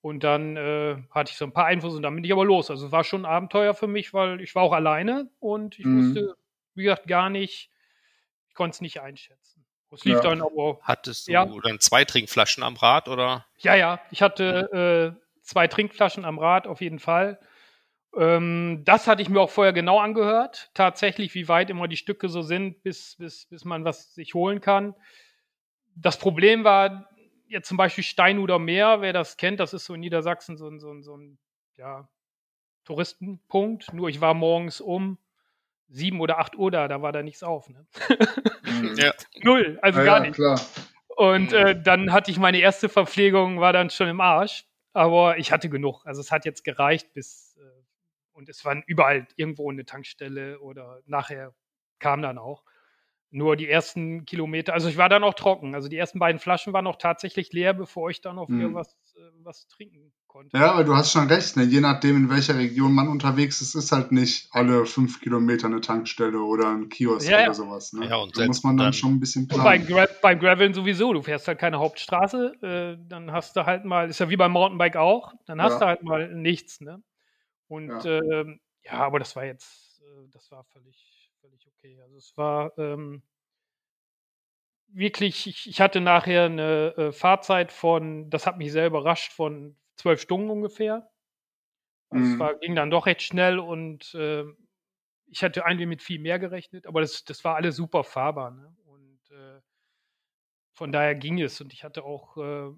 und 0.00 0.22
dann 0.24 0.56
äh, 0.56 0.96
hatte 1.10 1.32
ich 1.32 1.36
so 1.36 1.44
ein 1.44 1.52
paar 1.52 1.70
Infos 1.70 1.94
und 1.94 2.02
dann 2.02 2.14
bin 2.14 2.24
ich 2.24 2.32
aber 2.32 2.44
los. 2.44 2.70
Also 2.70 2.86
es 2.86 2.92
war 2.92 3.04
schon 3.04 3.24
ein 3.24 3.30
Abenteuer 3.30 3.74
für 3.74 3.86
mich, 3.86 4.14
weil 4.14 4.40
ich 4.40 4.54
war 4.54 4.62
auch 4.62 4.72
alleine 4.72 5.30
und 5.40 5.78
ich 5.78 5.84
mhm. 5.84 6.14
wusste, 6.14 6.36
wie 6.74 6.84
gesagt, 6.84 7.06
gar 7.06 7.30
nicht, 7.30 7.70
ich 8.48 8.54
konnte 8.54 8.74
es 8.74 8.80
nicht 8.80 9.00
einschätzen. 9.00 9.64
Es 9.90 10.04
lief 10.04 10.16
ja. 10.16 10.20
dann 10.20 10.42
aber. 10.42 10.78
Hattest 10.82 11.28
du 11.28 11.32
ja. 11.32 11.46
dann 11.46 11.80
zwei 11.80 12.04
Trinkflaschen 12.04 12.62
am 12.62 12.76
Rad 12.76 13.08
oder? 13.08 13.46
Ja, 13.58 13.74
ja. 13.74 14.00
Ich 14.10 14.22
hatte 14.22 15.16
äh, 15.16 15.40
zwei 15.42 15.68
Trinkflaschen 15.68 16.24
am 16.24 16.38
Rad 16.38 16.66
auf 16.66 16.80
jeden 16.80 16.98
Fall. 16.98 17.38
Ähm, 18.16 18.82
das 18.84 19.06
hatte 19.06 19.22
ich 19.22 19.28
mir 19.28 19.40
auch 19.40 19.50
vorher 19.50 19.72
genau 19.72 20.00
angehört. 20.00 20.70
Tatsächlich, 20.74 21.34
wie 21.34 21.48
weit 21.48 21.70
immer 21.70 21.88
die 21.88 21.96
Stücke 21.96 22.28
so 22.28 22.42
sind, 22.42 22.82
bis, 22.82 23.16
bis, 23.16 23.46
bis 23.46 23.64
man 23.64 23.84
was 23.84 24.14
sich 24.14 24.34
holen 24.34 24.60
kann. 24.60 24.94
Das 25.94 26.18
Problem 26.18 26.64
war, 26.64 27.08
jetzt 27.48 27.68
zum 27.68 27.76
Beispiel 27.76 28.04
Steinuder 28.04 28.58
Meer, 28.58 29.00
wer 29.00 29.12
das 29.12 29.36
kennt, 29.36 29.60
das 29.60 29.72
ist 29.72 29.84
so 29.84 29.94
in 29.94 30.00
Niedersachsen 30.00 30.56
so 30.56 30.68
ein, 30.68 30.78
so 30.78 30.92
ein, 30.92 31.02
so 31.02 31.16
ein 31.16 31.38
ja, 31.76 32.08
Touristenpunkt. 32.84 33.92
Nur 33.92 34.08
ich 34.08 34.20
war 34.20 34.34
morgens 34.34 34.80
um 34.80 35.18
sieben 35.88 36.20
oder 36.20 36.38
acht 36.38 36.56
Uhr 36.56 36.70
da, 36.70 36.88
da 36.88 37.02
war 37.02 37.12
da 37.12 37.22
nichts 37.22 37.42
auf. 37.42 37.68
Ne? 37.68 37.86
Mhm. 38.64 38.94
ja. 38.96 39.12
Null, 39.42 39.78
also 39.82 40.00
ja, 40.00 40.04
gar 40.04 40.18
ja, 40.18 40.24
nicht. 40.24 40.34
Klar. 40.34 40.60
Und 41.16 41.52
mhm. 41.52 41.56
äh, 41.56 41.82
dann 41.82 42.12
hatte 42.12 42.30
ich 42.30 42.38
meine 42.38 42.58
erste 42.58 42.88
Verpflegung, 42.88 43.60
war 43.60 43.72
dann 43.72 43.90
schon 43.90 44.08
im 44.08 44.20
Arsch. 44.20 44.64
Aber 44.92 45.38
ich 45.38 45.52
hatte 45.52 45.68
genug. 45.68 46.06
Also 46.06 46.20
es 46.22 46.32
hat 46.32 46.46
jetzt 46.46 46.64
gereicht 46.64 47.12
bis 47.12 47.56
äh, 47.58 47.82
und 48.32 48.48
es 48.48 48.64
waren 48.64 48.82
überall 48.86 49.26
irgendwo 49.36 49.70
eine 49.70 49.84
Tankstelle 49.84 50.58
oder 50.60 51.00
nachher 51.04 51.54
kam 51.98 52.22
dann 52.22 52.38
auch. 52.38 52.64
Nur 53.36 53.54
die 53.54 53.68
ersten 53.68 54.24
Kilometer, 54.24 54.72
also 54.72 54.88
ich 54.88 54.96
war 54.96 55.10
dann 55.10 55.22
auch 55.22 55.34
trocken. 55.34 55.74
Also 55.74 55.88
die 55.88 55.98
ersten 55.98 56.18
beiden 56.18 56.38
Flaschen 56.38 56.72
waren 56.72 56.84
noch 56.84 56.96
tatsächlich 56.96 57.52
leer, 57.52 57.74
bevor 57.74 58.08
ich 58.08 58.22
dann 58.22 58.36
noch 58.36 58.48
wieder 58.48 58.68
mhm. 58.68 58.74
was, 58.74 58.94
äh, 59.14 59.20
was 59.42 59.68
trinken 59.68 60.10
konnte. 60.26 60.56
Ja, 60.56 60.72
aber 60.72 60.84
du 60.84 60.96
hast 60.96 61.12
schon 61.12 61.26
recht, 61.26 61.54
ne? 61.54 61.64
je 61.64 61.80
nachdem, 61.80 62.16
in 62.16 62.30
welcher 62.30 62.56
Region 62.56 62.94
man 62.94 63.08
unterwegs 63.08 63.60
ist, 63.60 63.74
ist 63.74 63.92
halt 63.92 64.10
nicht 64.10 64.48
alle 64.52 64.86
fünf 64.86 65.20
Kilometer 65.20 65.66
eine 65.66 65.82
Tankstelle 65.82 66.40
oder 66.40 66.70
ein 66.70 66.88
Kiosk 66.88 67.28
ja, 67.28 67.36
oder 67.36 67.46
ja. 67.48 67.52
sowas. 67.52 67.92
Ne? 67.92 68.08
Ja, 68.08 68.16
und 68.16 68.38
da 68.38 68.46
muss 68.46 68.64
man 68.64 68.78
dann, 68.78 68.86
dann 68.86 68.92
schon 68.94 69.12
ein 69.12 69.20
bisschen 69.20 69.46
planen. 69.48 69.64
Beim, 69.64 69.86
Gra 69.86 70.06
beim 70.22 70.38
Graveln 70.38 70.72
sowieso, 70.72 71.12
du 71.12 71.20
fährst 71.20 71.46
halt 71.46 71.58
keine 71.58 71.78
Hauptstraße, 71.78 72.54
äh, 72.62 73.06
dann 73.06 73.32
hast 73.32 73.54
du 73.54 73.66
halt 73.66 73.84
mal, 73.84 74.08
ist 74.08 74.18
ja 74.18 74.30
wie 74.30 74.38
beim 74.38 74.52
Mountainbike 74.52 74.96
auch, 74.96 75.34
dann 75.44 75.60
hast 75.60 75.74
ja. 75.74 75.80
du 75.80 75.86
halt 75.88 76.02
mal 76.02 76.34
nichts. 76.34 76.80
Ne? 76.80 77.02
Und 77.68 77.90
ja. 78.02 78.22
Ähm, 78.22 78.60
ja, 78.82 78.92
aber 78.92 79.18
das 79.18 79.36
war 79.36 79.44
jetzt, 79.44 80.00
äh, 80.00 80.28
das 80.32 80.50
war 80.50 80.64
völlig, 80.72 81.15
völlig 81.46 81.66
okay. 81.66 82.00
Also 82.02 82.16
es 82.16 82.36
war 82.36 82.76
ähm, 82.78 83.22
wirklich, 84.88 85.46
ich, 85.46 85.68
ich, 85.68 85.80
hatte 85.80 86.00
nachher 86.00 86.44
eine 86.44 86.94
äh, 86.96 87.12
Fahrzeit 87.12 87.72
von, 87.72 88.30
das 88.30 88.46
hat 88.46 88.58
mich 88.58 88.72
sehr 88.72 88.86
überrascht, 88.86 89.32
von 89.32 89.76
zwölf 89.96 90.20
Stunden 90.20 90.50
ungefähr. 90.50 91.10
Also 92.10 92.24
mhm. 92.24 92.32
Es 92.32 92.38
war, 92.38 92.54
ging 92.58 92.74
dann 92.74 92.90
doch 92.90 93.06
recht 93.06 93.22
schnell 93.22 93.58
und 93.58 94.14
äh, 94.14 94.44
ich 95.28 95.42
hatte 95.42 95.64
eigentlich 95.64 95.88
mit 95.88 96.02
viel 96.02 96.20
mehr 96.20 96.38
gerechnet, 96.38 96.86
aber 96.86 97.00
das, 97.00 97.24
das 97.24 97.44
war 97.44 97.56
alles 97.56 97.76
super 97.76 98.04
fahrbar. 98.04 98.52
Ne? 98.52 98.76
Und 98.84 99.30
äh, 99.30 99.60
von 100.72 100.92
daher 100.92 101.14
ging 101.14 101.40
es 101.40 101.60
und 101.60 101.72
ich 101.72 101.84
hatte 101.84 102.04
auch 102.04 102.36
äh, 102.36 102.70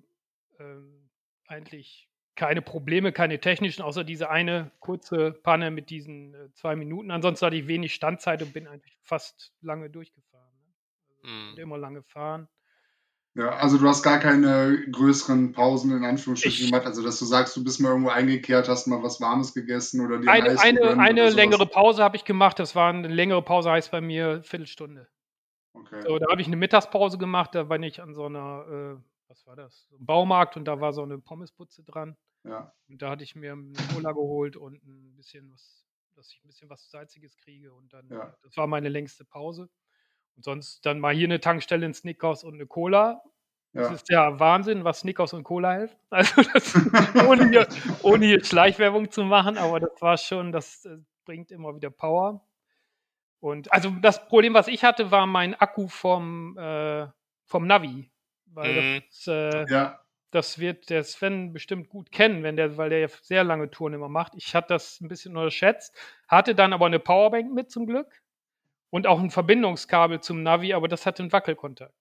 ähm, 0.58 1.10
eigentlich 1.46 2.07
keine 2.38 2.62
Probleme, 2.62 3.10
keine 3.10 3.40
technischen, 3.40 3.82
außer 3.82 4.04
diese 4.04 4.30
eine 4.30 4.70
kurze 4.78 5.32
Panne 5.32 5.72
mit 5.72 5.90
diesen 5.90 6.34
äh, 6.34 6.52
zwei 6.54 6.76
Minuten. 6.76 7.10
Ansonsten 7.10 7.44
hatte 7.44 7.56
ich 7.56 7.66
wenig 7.66 7.92
Standzeit 7.92 8.40
und 8.42 8.52
bin 8.52 8.68
eigentlich 8.68 8.96
fast 9.02 9.52
lange 9.60 9.90
durchgefahren. 9.90 10.54
Ne? 10.64 10.72
Also 11.08 11.56
mm. 11.56 11.58
Immer 11.58 11.78
lange 11.78 12.02
fahren. 12.04 12.48
Ja, 13.34 13.50
also 13.50 13.76
du 13.76 13.88
hast 13.88 14.04
gar 14.04 14.20
keine 14.20 14.86
größeren 14.90 15.52
Pausen 15.52 15.96
in 15.96 16.04
Anführungsstrichen 16.04 16.70
gemacht, 16.70 16.86
also 16.86 17.02
dass 17.02 17.18
du 17.18 17.24
sagst, 17.24 17.56
du 17.56 17.62
bist 17.62 17.80
mal 17.80 17.90
irgendwo 17.90 18.10
eingekehrt, 18.10 18.68
hast 18.68 18.86
mal 18.86 19.02
was 19.02 19.20
Warmes 19.20 19.52
gegessen 19.52 20.04
oder 20.04 20.18
dir 20.18 20.30
eine, 20.30 20.58
eine, 20.60 20.98
eine 20.98 21.30
längere 21.30 21.66
Pause 21.66 22.04
habe 22.04 22.16
ich 22.16 22.24
gemacht. 22.24 22.58
Das 22.60 22.76
war 22.76 22.88
eine 22.88 23.08
längere 23.08 23.42
Pause, 23.42 23.72
heißt 23.72 23.90
bei 23.90 24.00
mir 24.00 24.44
Viertelstunde. 24.44 25.08
Okay. 25.72 26.02
So, 26.06 26.18
da 26.18 26.30
habe 26.30 26.40
ich 26.40 26.46
eine 26.46 26.56
Mittagspause 26.56 27.18
gemacht, 27.18 27.54
da 27.54 27.68
war 27.68 27.80
ich 27.80 28.00
an 28.00 28.14
so 28.14 28.26
einer, 28.26 28.96
äh, 28.96 29.02
was 29.28 29.44
war 29.46 29.56
das, 29.56 29.88
Baumarkt 29.98 30.56
und 30.56 30.64
da 30.66 30.80
war 30.80 30.92
so 30.92 31.02
eine 31.02 31.18
Pommesputze 31.18 31.82
dran. 31.82 32.16
Ja. 32.44 32.72
Und 32.88 33.02
da 33.02 33.10
hatte 33.10 33.24
ich 33.24 33.34
mir 33.34 33.52
eine 33.52 33.72
Cola 33.94 34.12
geholt 34.12 34.56
und 34.56 34.82
ein 34.84 35.16
bisschen 35.16 35.50
was, 35.50 35.86
dass 36.14 36.30
ich 36.32 36.42
ein 36.44 36.48
bisschen 36.48 36.70
was 36.70 36.90
Salziges 36.90 37.36
kriege. 37.36 37.72
Und 37.72 37.92
dann, 37.92 38.08
ja. 38.08 38.34
das 38.42 38.56
war 38.56 38.66
meine 38.66 38.88
längste 38.88 39.24
Pause. 39.24 39.68
Und 40.36 40.44
sonst 40.44 40.86
dann 40.86 41.00
mal 41.00 41.14
hier 41.14 41.26
eine 41.26 41.40
Tankstelle, 41.40 41.84
ein 41.84 41.94
Snickers 41.94 42.44
und 42.44 42.54
eine 42.54 42.66
Cola. 42.66 43.22
Das 43.72 43.88
ja. 43.88 43.94
ist 43.94 44.08
ja 44.08 44.40
Wahnsinn, 44.40 44.84
was 44.84 45.00
Snickers 45.00 45.34
und 45.34 45.44
Cola 45.44 45.74
hilft. 45.74 45.98
Also 46.10 46.42
das, 46.42 46.74
ohne, 47.28 47.50
hier, 47.50 47.68
ohne 48.02 48.26
hier 48.26 48.44
Schleichwerbung 48.44 49.10
zu 49.10 49.24
machen, 49.24 49.58
aber 49.58 49.80
das 49.80 50.00
war 50.00 50.16
schon, 50.16 50.52
das, 50.52 50.82
das 50.82 51.00
bringt 51.24 51.50
immer 51.50 51.74
wieder 51.74 51.90
Power. 51.90 52.44
Und 53.40 53.70
also 53.72 53.90
das 53.90 54.26
Problem, 54.26 54.54
was 54.54 54.68
ich 54.68 54.84
hatte, 54.84 55.10
war 55.10 55.26
mein 55.26 55.54
Akku 55.54 55.86
vom, 55.86 56.56
äh, 56.56 57.06
vom 57.44 57.66
Navi. 57.66 58.10
Weil 58.46 58.82
mhm. 58.82 59.02
das, 59.06 59.26
äh, 59.26 59.70
ja 59.70 60.00
das 60.30 60.58
wird 60.58 60.90
der 60.90 61.04
Sven 61.04 61.52
bestimmt 61.52 61.88
gut 61.88 62.12
kennen, 62.12 62.42
wenn 62.42 62.56
der, 62.56 62.76
weil 62.76 62.90
der 62.90 63.00
ja 63.00 63.08
sehr 63.22 63.44
lange 63.44 63.70
Touren 63.70 63.94
immer 63.94 64.08
macht. 64.08 64.34
Ich 64.36 64.54
hatte 64.54 64.68
das 64.68 65.00
ein 65.00 65.08
bisschen 65.08 65.36
unterschätzt, 65.36 65.94
hatte 66.28 66.54
dann 66.54 66.72
aber 66.72 66.86
eine 66.86 66.98
Powerbank 66.98 67.52
mit 67.52 67.70
zum 67.70 67.86
Glück 67.86 68.22
und 68.90 69.06
auch 69.06 69.20
ein 69.20 69.30
Verbindungskabel 69.30 70.20
zum 70.20 70.42
Navi, 70.42 70.74
aber 70.74 70.88
das 70.88 71.06
hatte 71.06 71.22
einen 71.22 71.32
Wackelkontakt. 71.32 71.94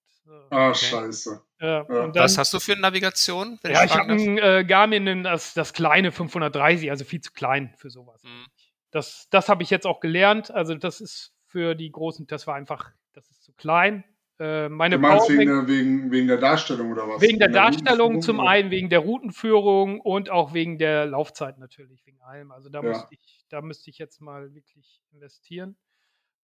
Ah, 0.50 0.70
okay. 0.70 0.76
scheiße. 0.76 1.42
Ja, 1.60 1.86
ja. 1.88 2.16
Was 2.16 2.38
hast 2.38 2.54
du 2.54 2.60
für 2.60 2.74
eine 2.74 2.82
Navigation? 2.82 3.60
ja, 3.63 3.84
ich, 3.84 3.92
ich 3.92 3.98
habe 3.98 4.12
ein 4.12 4.38
äh, 4.38 4.66
Garmin, 4.66 5.24
das, 5.24 5.54
das 5.54 5.74
kleine 5.74 6.12
530, 6.12 6.90
also 6.90 7.06
viel 7.06 7.22
zu 7.22 7.32
klein 7.32 7.74
für 7.78 7.90
sowas. 7.90 8.22
Mhm. 8.24 8.46
Das, 8.92 9.28
das 9.30 9.50
habe 9.50 9.63
ich 9.63 9.70
jetzt 9.70 9.86
auch 9.86 10.00
gelernt. 10.00 10.52
Also 10.52 10.76
das 10.76 11.02
ist 11.02 11.34
für 11.46 11.76
die 11.76 11.92
großen, 11.92 12.28
das 12.28 12.46
war 12.46 12.56
einfach, 12.56 12.92
das 13.13 13.30
ist 13.30 13.44
zu 13.44 13.54
klein. 13.54 14.04
Äh, 14.39 14.69
meine 14.69 14.95
du 14.95 15.02
meinst 15.02 15.30
wegen 15.30 15.45
der, 15.47 15.67
wegen, 15.67 16.12
wegen 16.12 16.28
der 16.28 16.38
Darstellung 16.38 16.91
oder 16.91 17.08
was? 17.08 17.21
Wegen 17.21 17.39
der, 17.39 17.47
der 17.47 17.62
Darstellung 17.63 18.21
zum 18.21 18.39
einen, 18.39 18.69
wegen 18.69 18.89
der 18.89 19.00
Routenführung 19.00 20.00
und 20.00 20.30
auch 20.30 20.54
wegen 20.54 20.78
der 20.78 21.08
Laufzeit 21.08 21.58
natürlich, 21.58 22.06
wegen 22.06 22.21
allem. 22.21 22.52
Also 22.52 22.69
da, 22.69 22.82
ja. 22.84 22.89
müsste, 22.89 23.08
ich, 23.15 23.45
da 23.50 23.62
müsste 23.62 23.89
ich 23.89 23.97
jetzt 23.97 24.21
mal 24.21 24.54
wirklich 24.54 25.02
investieren. 25.12 25.76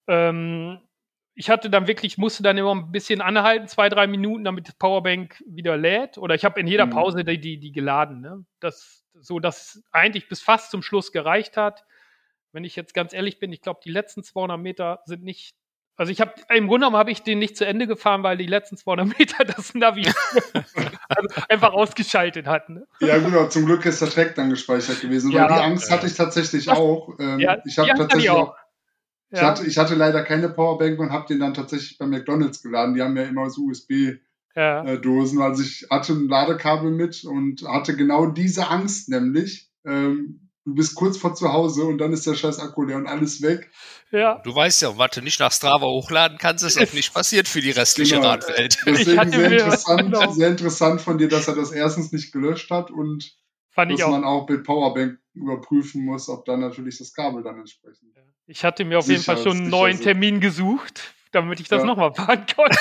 Ähm, 0.07 0.79
ich 1.35 1.49
hatte 1.49 1.69
dann 1.69 1.87
wirklich, 1.87 2.17
musste 2.17 2.43
dann 2.43 2.57
immer 2.57 2.73
ein 2.73 2.91
bisschen 2.91 3.21
anhalten, 3.21 3.67
zwei, 3.67 3.89
drei 3.89 4.07
Minuten, 4.07 4.43
damit 4.43 4.67
das 4.67 4.75
Powerbank 4.75 5.43
wieder 5.47 5.77
lädt. 5.77 6.17
Oder 6.17 6.35
ich 6.35 6.45
habe 6.45 6.59
in 6.59 6.67
jeder 6.67 6.87
mhm. 6.87 6.91
Pause 6.91 7.23
die, 7.23 7.39
die, 7.39 7.59
die 7.59 7.71
geladen. 7.71 8.21
Ne? 8.21 8.45
Das, 8.59 9.03
so 9.13 9.39
dass 9.39 9.83
eigentlich 9.91 10.27
bis 10.27 10.41
fast 10.41 10.71
zum 10.71 10.81
Schluss 10.81 11.11
gereicht 11.11 11.57
hat. 11.57 11.85
Wenn 12.51 12.63
ich 12.63 12.75
jetzt 12.75 12.93
ganz 12.93 13.13
ehrlich 13.13 13.39
bin, 13.39 13.51
ich 13.51 13.61
glaube, 13.61 13.81
die 13.83 13.91
letzten 13.91 14.23
200 14.23 14.59
Meter 14.59 15.01
sind 15.05 15.23
nicht 15.23 15.55
also 15.95 16.11
ich 16.11 16.21
habe 16.21 16.33
im 16.49 16.67
Grunde 16.67 16.85
genommen 16.85 16.97
habe 16.97 17.11
ich 17.11 17.21
den 17.21 17.39
nicht 17.39 17.55
zu 17.55 17.65
Ende 17.65 17.85
gefahren, 17.85 18.23
weil 18.23 18.37
die 18.37 18.47
letzten 18.47 18.77
200 18.77 19.19
Meter 19.19 19.45
das 19.45 19.75
Navi 19.75 20.07
also 21.09 21.41
einfach 21.49 21.73
ausgeschaltet 21.73 22.47
hatten. 22.47 22.75
Ne? 22.75 22.87
Ja 22.99 23.17
genau, 23.19 23.47
zum 23.47 23.65
Glück 23.65 23.85
ist 23.85 24.01
der 24.01 24.09
Track 24.09 24.35
dann 24.35 24.49
gespeichert 24.49 25.01
gewesen. 25.01 25.31
Ja, 25.31 25.49
weil 25.49 25.57
die 25.57 25.63
Angst 25.63 25.91
hatte 25.91 26.07
ich 26.07 26.15
tatsächlich 26.15 26.65
das, 26.65 26.77
auch. 26.77 27.17
Ähm, 27.19 27.39
ja, 27.39 27.57
ich 27.65 27.77
habe 27.77 27.89
tatsächlich 27.89 28.29
auch. 28.31 28.55
Ich, 29.29 29.39
ja. 29.39 29.47
hatte, 29.47 29.65
ich 29.65 29.77
hatte 29.77 29.95
leider 29.95 30.23
keine 30.23 30.49
Powerbank 30.49 30.99
und 30.99 31.11
habe 31.11 31.27
den 31.27 31.39
dann 31.39 31.53
tatsächlich 31.53 31.97
bei 31.97 32.05
McDonalds 32.05 32.61
geladen. 32.61 32.93
Die 32.93 33.01
haben 33.01 33.17
ja 33.17 33.23
immer 33.23 33.49
so 33.49 33.63
USB-Dosen. 33.63 35.39
Ja. 35.39 35.45
Also 35.45 35.63
ich 35.63 35.87
hatte 35.89 36.13
ein 36.13 36.27
Ladekabel 36.27 36.91
mit 36.91 37.23
und 37.23 37.63
hatte 37.67 37.95
genau 37.95 38.27
diese 38.27 38.69
Angst 38.69 39.09
nämlich. 39.09 39.71
Ähm, 39.85 40.42
du 40.65 40.75
bist 40.75 40.95
kurz 40.95 41.17
vor 41.17 41.35
zu 41.35 41.51
Hause 41.51 41.83
und 41.83 41.97
dann 41.97 42.13
ist 42.13 42.25
der 42.25 42.35
scheiß 42.35 42.59
Akku 42.59 42.83
leer 42.83 42.97
und 42.97 43.07
alles 43.07 43.41
weg. 43.41 43.69
Ja. 44.11 44.39
Du 44.43 44.55
weißt 44.55 44.81
ja, 44.83 44.97
was 44.97 45.11
du 45.11 45.21
nicht 45.21 45.39
nach 45.39 45.51
Strava 45.51 45.85
hochladen 45.85 46.37
kannst, 46.37 46.63
ist 46.63 46.79
auch 46.79 46.93
nicht 46.93 47.13
passiert 47.13 47.47
für 47.47 47.61
die 47.61 47.71
restliche 47.71 48.15
genau. 48.15 48.29
Radwelt. 48.29 48.77
Deswegen 48.85 49.31
sehr 49.31 49.51
interessant, 49.51 50.01
genau. 50.01 50.31
sehr 50.31 50.49
interessant 50.49 51.01
von 51.01 51.17
dir, 51.17 51.27
dass 51.27 51.47
er 51.47 51.55
das 51.55 51.71
erstens 51.71 52.11
nicht 52.11 52.31
gelöscht 52.31 52.69
hat 52.69 52.91
und 52.91 53.35
Fand 53.71 53.91
dass 53.91 54.01
auch. 54.03 54.11
man 54.11 54.23
auch 54.23 54.47
mit 54.47 54.63
Powerbank 54.63 55.17
überprüfen 55.33 56.05
muss, 56.05 56.29
ob 56.29 56.45
dann 56.45 56.59
natürlich 56.59 56.99
das 56.99 57.13
Kabel 57.13 57.43
dann 57.43 57.59
entsprechend. 57.59 58.13
Ich 58.45 58.63
hatte 58.63 58.85
mir 58.85 58.99
auf 58.99 59.07
jeden 59.07 59.23
Fall 59.23 59.37
schon 59.37 59.57
einen 59.57 59.69
neuen 59.69 59.99
Termin 59.99 60.39
gesucht 60.39 61.15
damit 61.33 61.59
ich 61.59 61.67
das 61.67 61.81
ja. 61.81 61.85
nochmal 61.85 62.13
fahren 62.13 62.45
konnte. 62.55 62.77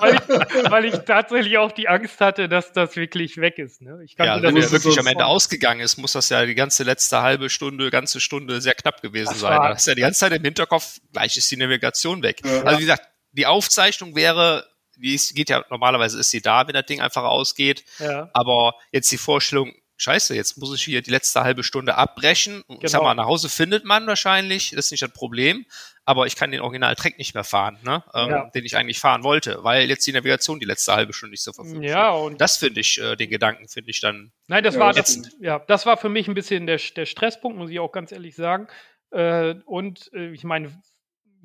weil, 0.00 0.14
ich, 0.14 0.70
weil, 0.70 0.84
ich, 0.86 0.94
tatsächlich 1.04 1.58
auch 1.58 1.72
die 1.72 1.88
Angst 1.88 2.20
hatte, 2.20 2.48
dass 2.48 2.72
das 2.72 2.96
wirklich 2.96 3.36
weg 3.36 3.58
ist. 3.58 3.82
Ne? 3.82 4.00
Ich 4.04 4.16
ja, 4.18 4.42
wenn 4.42 4.56
er 4.56 4.70
wirklich 4.70 4.98
am 4.98 5.06
Ende 5.06 5.26
ausgegangen 5.26 5.80
ist, 5.80 5.96
muss 5.98 6.12
das 6.12 6.28
ja 6.28 6.44
die 6.44 6.54
ganze 6.54 6.82
letzte 6.82 7.22
halbe 7.22 7.50
Stunde, 7.50 7.90
ganze 7.90 8.20
Stunde 8.20 8.60
sehr 8.60 8.74
knapp 8.74 9.02
gewesen 9.02 9.30
das 9.30 9.40
sein. 9.40 9.60
Das 9.62 9.80
ist 9.80 9.86
ja 9.86 9.94
die 9.94 10.00
ganze 10.00 10.20
Zeit 10.20 10.32
im 10.32 10.42
Hinterkopf, 10.42 10.98
gleich 11.12 11.36
ist 11.36 11.50
die 11.50 11.56
Navigation 11.56 12.22
weg. 12.22 12.40
Ja. 12.44 12.62
Also 12.62 12.78
wie 12.78 12.82
gesagt, 12.82 13.08
die 13.32 13.46
Aufzeichnung 13.46 14.16
wäre 14.16 14.66
die 14.98 15.14
ist, 15.14 15.34
geht 15.34 15.50
ja 15.50 15.64
normalerweise 15.70 16.18
ist 16.18 16.30
sie 16.30 16.42
da, 16.42 16.66
wenn 16.66 16.74
das 16.74 16.86
Ding 16.86 17.00
einfach 17.00 17.22
ausgeht. 17.22 17.84
Ja. 17.98 18.30
Aber 18.32 18.74
jetzt 18.92 19.10
die 19.12 19.18
Vorstellung, 19.18 19.72
scheiße, 19.98 20.34
jetzt 20.34 20.56
muss 20.56 20.74
ich 20.74 20.82
hier 20.82 21.02
die 21.02 21.10
letzte 21.10 21.42
halbe 21.42 21.62
Stunde 21.62 21.96
abbrechen. 21.96 22.64
Genau. 22.66 22.80
Ich 22.82 22.90
sag 22.90 23.00
genau. 23.00 23.10
mal, 23.10 23.14
nach 23.14 23.26
Hause 23.26 23.48
findet 23.48 23.84
man 23.84 24.06
wahrscheinlich, 24.06 24.70
das 24.70 24.86
ist 24.86 24.92
nicht 24.92 25.02
das 25.02 25.12
Problem, 25.12 25.66
aber 26.04 26.26
ich 26.26 26.36
kann 26.36 26.50
den 26.50 26.60
Original-Track 26.60 27.18
nicht 27.18 27.34
mehr 27.34 27.44
fahren, 27.44 27.78
ne? 27.82 28.02
Ähm, 28.14 28.30
ja. 28.30 28.50
den 28.54 28.64
ich 28.64 28.76
eigentlich 28.76 28.98
fahren 28.98 29.24
wollte, 29.24 29.62
weil 29.62 29.88
jetzt 29.90 30.06
die 30.06 30.12
Navigation 30.12 30.58
die 30.58 30.64
letzte 30.64 30.94
halbe 30.94 31.12
Stunde 31.12 31.32
nicht 31.32 31.42
zur 31.42 31.52
Verfügung 31.52 31.82
Ja, 31.82 32.10
und 32.10 32.40
das 32.40 32.56
finde 32.56 32.80
ich, 32.80 32.98
äh, 32.98 33.16
den 33.16 33.28
Gedanken 33.28 33.68
finde 33.68 33.90
ich 33.90 34.00
dann. 34.00 34.32
Nein, 34.46 34.64
das 34.64 34.78
war 34.78 34.94
das, 34.94 35.20
ja, 35.40 35.58
das 35.58 35.84
war 35.84 35.98
für 35.98 36.08
mich 36.08 36.26
ein 36.26 36.34
bisschen 36.34 36.66
der, 36.66 36.80
der 36.96 37.04
Stresspunkt, 37.04 37.58
muss 37.58 37.70
ich 37.70 37.78
auch 37.78 37.92
ganz 37.92 38.10
ehrlich 38.12 38.36
sagen. 38.36 38.68
Äh, 39.10 39.56
und 39.66 40.10
äh, 40.14 40.30
ich 40.30 40.44
meine, 40.44 40.72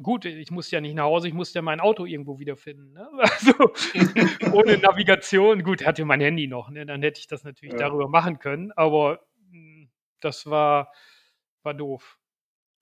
gut, 0.03 0.25
ich 0.25 0.51
muss 0.51 0.69
ja 0.71 0.81
nicht 0.81 0.95
nach 0.95 1.05
Hause, 1.05 1.27
ich 1.27 1.33
muss 1.33 1.53
ja 1.53 1.61
mein 1.61 1.79
Auto 1.79 2.05
irgendwo 2.05 2.39
wiederfinden. 2.39 2.93
Ne? 2.93 3.09
Also 3.19 4.53
ohne 4.53 4.77
Navigation, 4.77 5.63
gut, 5.63 5.85
hatte 5.85 6.05
mein 6.05 6.21
Handy 6.21 6.47
noch, 6.47 6.69
ne? 6.69 6.85
dann 6.85 7.01
hätte 7.01 7.19
ich 7.19 7.27
das 7.27 7.43
natürlich 7.43 7.73
ja. 7.73 7.79
darüber 7.79 8.07
machen 8.07 8.39
können, 8.39 8.71
aber 8.73 9.25
hm, 9.49 9.89
das 10.19 10.45
war, 10.45 10.91
war 11.63 11.73
doof. 11.73 12.19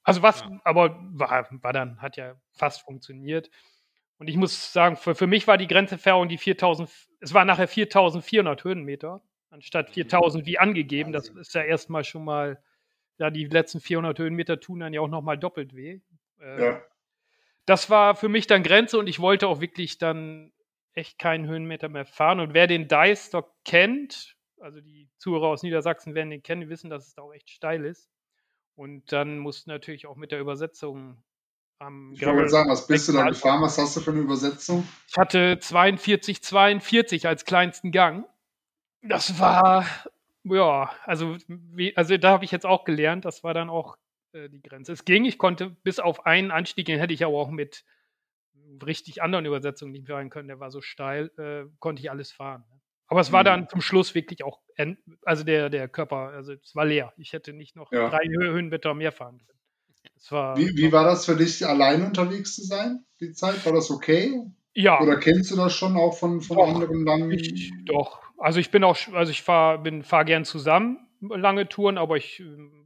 Also 0.03 0.24
was, 0.24 0.41
ja. 0.41 0.59
aber 0.63 0.99
war, 1.13 1.47
war 1.51 1.74
dann, 1.74 2.01
hat 2.01 2.17
ja 2.17 2.36
fast 2.51 2.82
funktioniert. 2.82 3.49
Und 4.17 4.28
ich 4.28 4.36
muss 4.36 4.74
sagen, 4.74 4.97
für, 4.97 5.15
für 5.15 5.28
mich 5.28 5.47
war 5.47 5.57
die 5.57 5.67
Grenzerfahrung 5.67 6.28
die 6.28 6.38
4000, 6.38 6.89
es 7.22 7.34
war 7.34 7.45
nachher 7.45 7.67
4400 7.67 8.63
Höhenmeter, 8.63 9.22
anstatt 9.49 9.91
4000 9.91 10.43
mhm. 10.43 10.47
wie 10.47 10.59
angegeben. 10.59 11.11
Das 11.11 11.30
ist 11.30 11.53
ja 11.53 11.61
erstmal 11.61 12.03
schon 12.03 12.26
mal 12.26 12.61
ja, 13.22 13.30
die 13.30 13.45
letzten 13.45 13.80
400 13.80 14.17
Höhenmeter 14.17 14.59
tun 14.59 14.80
dann 14.80 14.93
ja 14.93 15.01
auch 15.01 15.07
nochmal 15.07 15.38
doppelt 15.38 15.76
weh. 15.76 15.99
Äh, 16.39 16.65
ja. 16.65 16.82
Das 17.72 17.89
war 17.89 18.15
für 18.15 18.28
mich 18.28 18.47
dann 18.47 18.63
Grenze 18.63 18.99
und 18.99 19.07
ich 19.07 19.22
wollte 19.22 19.47
auch 19.47 19.61
wirklich 19.61 19.97
dann 19.97 20.51
echt 20.91 21.17
keinen 21.17 21.47
Höhenmeter 21.47 21.88
mehr 21.88 22.03
fahren. 22.03 22.41
Und 22.41 22.53
wer 22.53 22.67
den 22.67 22.89
Deistock 22.89 23.49
kennt, 23.63 24.36
also 24.59 24.82
die 24.82 25.09
Zuhörer 25.19 25.47
aus 25.47 25.63
Niedersachsen 25.63 26.13
werden 26.13 26.32
den 26.32 26.43
kennen, 26.43 26.59
die 26.59 26.67
wissen, 26.67 26.89
dass 26.89 27.07
es 27.07 27.13
da 27.13 27.22
auch 27.22 27.32
echt 27.32 27.49
steil 27.49 27.86
ist. 27.86 28.09
Und 28.76 29.13
dann 29.13 29.38
musst 29.38 29.67
du 29.67 29.72
natürlich 29.72 30.05
auch 30.05 30.17
mit 30.17 30.34
der 30.34 30.41
Übersetzung 30.41 31.24
am 31.80 32.11
Ich 32.11 32.26
wollte 32.26 32.49
sagen, 32.49 32.69
was 32.69 32.88
bist 32.88 33.07
du 33.07 33.13
da 33.13 33.30
gefahren? 33.30 33.61
Was 33.61 33.78
hast 33.78 33.95
du 33.95 34.01
für 34.01 34.11
eine 34.11 34.19
Übersetzung? 34.19 34.86
Ich 35.07 35.15
hatte 35.15 35.57
42, 35.57 36.43
42 36.43 37.26
als 37.26 37.45
kleinsten 37.45 37.93
Gang. 37.93 38.26
Das 39.01 39.39
war, 39.39 39.86
ja, 40.43 40.91
also, 41.05 41.38
wie, 41.47 41.95
also 41.95 42.17
da 42.17 42.32
habe 42.32 42.43
ich 42.43 42.51
jetzt 42.51 42.65
auch 42.65 42.84
gelernt, 42.84 43.24
das 43.24 43.45
war 43.45 43.53
dann 43.53 43.69
auch 43.69 43.95
äh, 44.34 44.50
die 44.50 44.62
Grenze. 44.62 44.94
Es 44.94 45.06
ging, 45.06 45.26
ich 45.26 45.38
konnte 45.38 45.70
bis 45.70 46.00
auf 46.00 46.26
einen 46.26 46.52
Anstieg, 46.52 46.86
den 46.86 47.00
hätte 47.00 47.14
ich 47.14 47.24
aber 47.26 47.38
auch 47.38 47.50
mit 47.50 47.84
richtig 48.86 49.22
anderen 49.22 49.46
Übersetzungen 49.46 49.92
nicht 49.92 50.08
fahren 50.08 50.30
können, 50.30 50.48
der 50.48 50.60
war 50.60 50.72
so 50.72 50.82
steil, 50.82 51.32
äh, 51.38 51.70
konnte 51.80 52.02
ich 52.02 52.10
alles 52.10 52.32
fahren. 52.32 52.64
Ne? 52.70 52.80
Aber 53.08 53.20
es 53.20 53.34
war 53.34 53.44
dann 53.44 53.62
mhm. 53.62 53.68
zum 53.68 53.82
Schluss 53.82 54.16
wirklich 54.16 54.44
auch, 54.44 54.60
also 55.26 55.44
der, 55.44 55.70
der 55.70 55.90
Körper, 55.90 56.30
also 56.30 56.54
es 56.54 56.76
war 56.76 56.86
leer. 56.86 57.14
Ich 57.18 57.34
hätte 57.34 57.52
nicht 57.52 57.76
noch 57.76 57.92
ja. 57.92 58.10
drei 58.10 58.24
Höhenmeter 58.26 58.94
mehr 58.94 59.12
fahren 59.12 59.42
können. 59.46 59.60
War, 60.30 60.56
wie, 60.56 60.70
wie 60.78 60.92
war 60.92 61.04
das 61.04 61.26
für 61.26 61.36
dich, 61.36 61.66
allein 61.66 62.06
unterwegs 62.06 62.56
zu 62.56 62.64
sein, 62.64 63.04
die 63.20 63.34
Zeit? 63.34 63.66
War 63.66 63.74
das 63.74 63.92
okay? 63.92 64.40
Ja. 64.74 65.02
Oder 65.02 65.18
kennst 65.18 65.52
du 65.52 65.58
das 65.58 65.74
schon 65.74 65.98
auch 65.98 66.18
von, 66.18 66.42
von 66.42 66.58
doch, 66.58 66.68
anderen 66.70 67.04
langen? 67.04 67.32
Ich, 67.32 67.74
doch. 67.86 68.22
Also 68.38 68.60
ich 68.60 68.72
bin 68.72 68.84
auch, 68.84 68.98
also 69.14 69.32
ich 69.32 69.42
fahre 69.42 70.04
fahr 70.04 70.26
gern 70.26 70.46
zusammen 70.46 71.00
lange 71.22 71.68
Touren, 71.70 71.98
aber 71.98 72.18
ich, 72.18 72.40
ähm, 72.40 72.81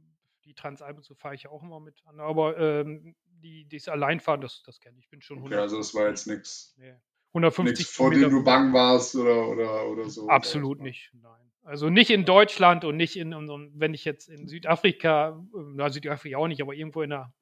Transalpen 0.56 1.02
so 1.02 1.14
fahre 1.14 1.34
ich 1.34 1.44
ja 1.44 1.50
auch 1.50 1.62
immer 1.62 1.80
mit 1.80 2.02
an. 2.06 2.20
Aber 2.20 2.58
ähm, 2.58 3.14
die, 3.24 3.68
das 3.68 3.88
Alleinfahren, 3.88 4.40
das, 4.40 4.62
das 4.64 4.80
kenne 4.80 4.98
ich. 4.98 5.04
Ich 5.04 5.10
bin 5.10 5.22
schon 5.22 5.38
100. 5.38 5.56
Okay, 5.56 5.62
also 5.62 5.78
das 5.78 5.94
war 5.94 6.08
jetzt 6.08 6.26
nichts. 6.26 6.74
Nee. 6.78 6.94
150 7.30 7.78
Nichts, 7.78 7.94
vor 7.94 8.10
dem 8.10 8.30
du 8.30 8.42
bang 8.42 8.72
warst 8.72 9.14
oder, 9.14 9.48
oder, 9.48 9.88
oder 9.88 10.08
so. 10.08 10.28
Absolut 10.28 10.80
nicht, 10.80 11.12
nein. 11.12 11.52
Also 11.62 11.90
nicht 11.90 12.10
in 12.10 12.24
Deutschland 12.24 12.84
und 12.84 12.96
nicht 12.96 13.16
in 13.16 13.34
unserem, 13.34 13.72
wenn 13.74 13.92
ich 13.92 14.04
jetzt 14.04 14.28
in 14.28 14.46
Südafrika, 14.46 15.44
na 15.52 15.90
Südafrika 15.90 16.38
auch 16.38 16.46
nicht, 16.46 16.62
aber 16.62 16.74
irgendwo 16.74 17.02
in 17.02 17.10
der 17.10 17.34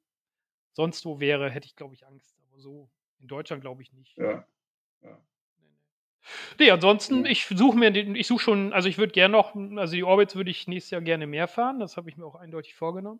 sonst 0.73 1.05
wo 1.05 1.19
wäre, 1.19 1.49
hätte 1.49 1.67
ich, 1.67 1.75
glaube 1.75 1.95
ich, 1.95 2.05
Angst. 2.05 2.35
Aber 2.49 2.59
so 2.59 2.89
in 3.19 3.27
Deutschland 3.27 3.61
glaube 3.61 3.81
ich 3.81 3.93
nicht. 3.93 4.17
Ja. 4.17 4.45
ja. 5.01 5.17
Nee, 6.59 6.71
ansonsten, 6.71 7.25
ich 7.25 7.45
suche 7.45 7.77
mir, 7.77 7.95
ich 7.95 8.27
suche 8.27 8.43
schon, 8.43 8.73
also 8.73 8.89
ich 8.89 8.97
würde 8.97 9.11
gerne 9.11 9.31
noch, 9.31 9.55
also 9.77 9.93
die 9.93 10.03
Orbits 10.03 10.35
würde 10.35 10.51
ich 10.51 10.67
nächstes 10.67 10.91
Jahr 10.91 11.01
gerne 11.01 11.27
mehr 11.27 11.47
fahren, 11.47 11.79
das 11.79 11.97
habe 11.97 12.09
ich 12.09 12.17
mir 12.17 12.25
auch 12.25 12.35
eindeutig 12.35 12.75
vorgenommen. 12.75 13.19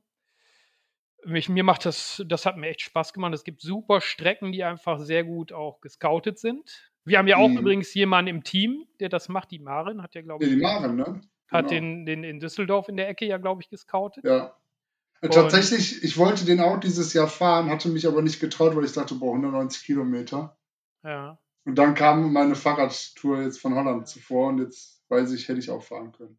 Mich, 1.23 1.49
mir 1.49 1.63
macht 1.63 1.85
das, 1.85 2.23
das 2.27 2.45
hat 2.45 2.57
mir 2.57 2.67
echt 2.67 2.81
Spaß 2.81 3.11
gemacht. 3.11 3.33
Es 3.33 3.43
gibt 3.43 3.61
super 3.61 3.99
Strecken, 3.99 4.51
die 4.51 4.63
einfach 4.63 4.99
sehr 4.99 5.23
gut 5.23 5.53
auch 5.53 5.81
gescoutet 5.81 6.37
sind. 6.37 6.91
Wir 7.03 7.17
haben 7.17 7.27
ja 7.27 7.37
auch 7.37 7.47
mhm. 7.47 7.57
übrigens 7.57 7.93
jemanden 7.95 8.29
im 8.29 8.43
Team, 8.43 8.85
der 8.99 9.09
das 9.09 9.27
macht. 9.27 9.49
Die 9.49 9.59
Marin 9.59 10.03
hat 10.03 10.13
ja, 10.13 10.21
glaube 10.21 10.43
ich. 10.43 10.51
Ja, 10.51 10.55
die 10.55 10.61
Marin, 10.61 10.95
ne? 10.95 11.21
Hat 11.47 11.69
genau. 11.69 11.81
den, 11.81 12.05
den 12.05 12.23
in 12.23 12.39
Düsseldorf 12.39 12.89
in 12.89 12.97
der 12.97 13.09
Ecke 13.09 13.25
ja, 13.25 13.37
glaube 13.37 13.61
ich, 13.61 13.69
gescoutet. 13.69 14.23
Ja. 14.23 14.55
Und 15.21 15.33
Tatsächlich, 15.33 16.03
ich 16.03 16.17
wollte 16.17 16.45
den 16.45 16.59
auch 16.59 16.79
dieses 16.79 17.13
Jahr 17.13 17.27
fahren, 17.27 17.69
hatte 17.69 17.89
mich 17.89 18.07
aber 18.07 18.21
nicht 18.21 18.39
getraut, 18.39 18.75
weil 18.75 18.85
ich 18.85 18.93
dachte, 18.93 19.15
boah, 19.15 19.33
190 19.33 19.83
Kilometer. 19.83 20.57
Ja. 21.03 21.39
Und 21.65 21.75
dann 21.75 21.95
kam 21.95 22.31
meine 22.31 22.55
Fahrradtour 22.55 23.41
jetzt 23.41 23.59
von 23.59 23.73
Holland 23.73 24.07
zuvor 24.07 24.49
und 24.49 24.59
jetzt 24.59 25.01
weiß 25.09 25.31
ich, 25.31 25.47
hätte 25.47 25.59
ich 25.59 25.69
auch 25.69 25.83
fahren 25.83 26.11
können. 26.11 26.37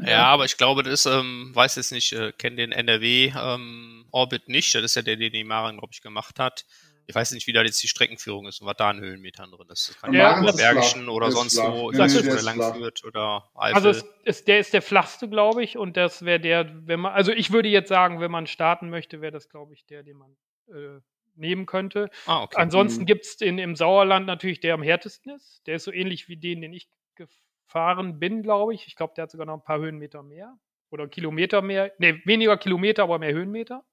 Ja, 0.00 0.26
aber 0.26 0.44
ich 0.44 0.56
glaube, 0.56 0.84
das 0.84 0.92
ist, 0.92 1.06
ähm, 1.06 1.50
weiß 1.54 1.74
jetzt 1.76 1.90
nicht, 1.90 2.12
äh, 2.12 2.32
kenne 2.32 2.56
den 2.56 2.72
NRW 2.72 3.32
ähm, 3.36 4.06
Orbit 4.12 4.48
nicht. 4.48 4.72
Das 4.74 4.84
ist 4.84 4.94
ja 4.94 5.02
der, 5.02 5.16
den 5.16 5.32
die 5.32 5.42
Marin, 5.42 5.78
glaube 5.78 5.92
ich, 5.92 6.00
gemacht 6.00 6.38
hat. 6.38 6.64
Ich 7.08 7.14
weiß 7.14 7.32
nicht, 7.32 7.46
wie 7.46 7.52
da 7.52 7.62
jetzt 7.62 7.82
die 7.82 7.88
Streckenführung 7.88 8.46
ist 8.46 8.60
und 8.60 8.66
was 8.66 8.76
da 8.76 8.90
an 8.90 9.00
Höhenmetern 9.00 9.50
drin 9.50 9.66
ist. 9.70 9.88
Das 9.88 9.98
kann 9.98 10.12
ja, 10.12 10.44
ja 10.44 10.52
Bergischen 10.52 11.08
oder 11.08 11.32
sonst 11.32 11.54
flach. 11.54 11.72
wo, 11.72 11.90
ich 11.90 11.98
weiß 11.98 12.14
nicht, 12.14 12.26
wo 12.26 12.34
der 12.34 12.42
lang 12.42 12.74
führt 12.74 13.02
oder 13.02 13.50
Eifel. 13.54 13.74
Also 13.74 13.88
es 13.88 14.04
ist, 14.24 14.46
der 14.46 14.60
ist 14.60 14.74
der 14.74 14.82
flachste, 14.82 15.28
glaube 15.28 15.64
ich, 15.64 15.78
und 15.78 15.96
das 15.96 16.24
wäre 16.24 16.38
der, 16.38 16.70
wenn 16.86 17.00
man, 17.00 17.14
also 17.14 17.32
ich 17.32 17.50
würde 17.50 17.68
jetzt 17.68 17.88
sagen, 17.88 18.20
wenn 18.20 18.30
man 18.30 18.46
starten 18.46 18.90
möchte, 18.90 19.20
wäre 19.22 19.32
das, 19.32 19.48
glaube 19.48 19.72
ich, 19.72 19.86
der, 19.86 20.02
den 20.02 20.18
man 20.18 20.36
äh, 20.68 21.00
nehmen 21.38 21.66
könnte. 21.66 22.10
Ah, 22.26 22.42
okay. 22.42 22.56
Ansonsten 22.60 23.02
mhm. 23.02 23.06
gibt 23.06 23.24
es 23.24 23.40
im 23.40 23.76
Sauerland 23.76 24.26
natürlich 24.26 24.60
der 24.60 24.74
am 24.74 24.82
härtesten 24.82 25.34
ist. 25.34 25.66
Der 25.66 25.76
ist 25.76 25.84
so 25.84 25.92
ähnlich 25.92 26.28
wie 26.28 26.36
den, 26.36 26.60
den 26.60 26.72
ich 26.72 26.88
gefahren 27.14 28.18
bin, 28.18 28.42
glaube 28.42 28.74
ich. 28.74 28.86
Ich 28.86 28.96
glaube, 28.96 29.14
der 29.16 29.22
hat 29.22 29.30
sogar 29.30 29.46
noch 29.46 29.54
ein 29.54 29.64
paar 29.64 29.78
Höhenmeter 29.78 30.22
mehr. 30.22 30.58
Oder 30.90 31.08
Kilometer 31.08 31.62
mehr. 31.62 31.92
Ne, 31.98 32.22
weniger 32.24 32.56
Kilometer, 32.56 33.02
aber 33.02 33.18
mehr 33.18 33.32
Höhenmeter. 33.32 33.84